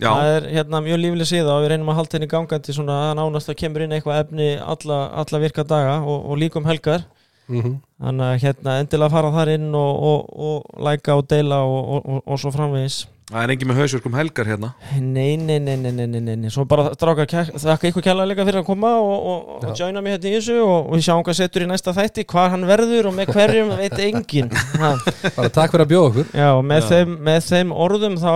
Já, 0.00 0.08
það 0.08 0.30
er 0.32 0.46
hérna 0.54 0.80
mjög 0.80 1.00
lífleg 1.02 1.28
síða 1.28 1.54
og 1.58 1.62
við 1.64 1.74
reynum 1.74 1.90
að 1.92 1.98
halda 1.98 2.16
henni 2.16 2.28
gangandi 2.30 2.72
svona 2.72 2.94
að 3.10 3.18
nánast 3.18 3.50
að 3.52 3.58
kemur 3.60 3.84
inn 3.84 3.92
eitthvað 3.92 4.22
efni 4.22 4.46
alla, 4.56 5.00
alla 5.20 5.40
virka 5.42 5.64
daga 5.68 5.98
og, 6.00 6.22
og 6.24 6.40
líkum 6.40 6.68
helgar. 6.68 7.04
Mm 7.50 7.80
þannig 8.00 8.26
að 8.26 8.42
hérna 8.44 8.74
endilega 8.80 9.12
fara 9.12 9.30
þar 9.34 9.50
inn 9.52 9.74
og, 9.76 10.04
og, 10.10 10.20
og 10.46 10.84
læka 10.86 11.16
og 11.18 11.26
deila 11.28 11.58
og, 11.68 11.80
og, 12.00 12.22
og 12.24 12.40
svo 12.40 12.52
framvegis 12.54 13.02
það 13.30 13.44
er 13.44 13.52
engin 13.54 13.70
með 13.70 13.78
hausverkum 13.80 14.16
helgar 14.18 14.48
hérna. 14.50 14.70
Nei, 14.98 15.36
nei, 15.38 15.58
nei, 15.62 15.76
nei, 15.78 15.92
nei, 15.94 16.06
nei, 16.10 16.20
nei, 16.20 16.36
nei. 16.42 16.50
Svo 16.52 16.64
bara 16.68 16.88
stráka, 16.96 17.26
þakka 17.30 17.90
ykkur 17.90 18.04
kjærlega 18.06 18.30
líka 18.32 18.46
fyrir 18.48 18.60
að 18.62 18.66
koma 18.66 18.92
og, 18.98 19.14
og, 19.32 19.52
og 19.70 19.78
joina 19.78 20.02
mig 20.04 20.16
hérna 20.16 20.32
í 20.32 20.34
þessu 20.36 20.58
og, 20.64 20.74
og 20.90 20.98
við 20.98 21.06
sjáum 21.06 21.24
hvað 21.28 21.38
setur 21.40 21.66
í 21.66 21.70
næsta 21.70 21.94
þætti, 21.96 22.26
hvað 22.34 22.50
hann 22.56 22.68
verður 22.70 23.10
og 23.12 23.16
með 23.16 23.32
hverjum 23.36 23.72
veit 23.78 23.96
enginn. 24.08 24.52
Ha. 24.82 24.92
bara 25.38 25.54
takk 25.60 25.74
fyrir 25.74 25.86
að 25.86 25.94
bjóða 25.94 26.10
okkur. 26.10 26.30
Já, 26.42 26.48
og 26.56 26.62
með, 26.66 26.84
Já. 26.84 26.90
Þeim, 26.92 27.16
með 27.30 27.40
þeim 27.48 27.74
orðum 27.86 28.20
þá 28.20 28.34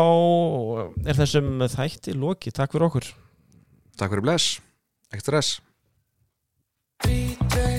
er 1.04 1.22
þessum 1.22 1.68
þætti 1.76 2.18
lokið, 2.24 2.58
takk 2.60 2.74
fyrir 2.76 2.88
okkur. 2.90 3.12
Takk 3.98 4.14
fyrir 4.14 4.26
bless, 4.26 4.58
stress. 5.22 5.56
Three, 7.04 7.73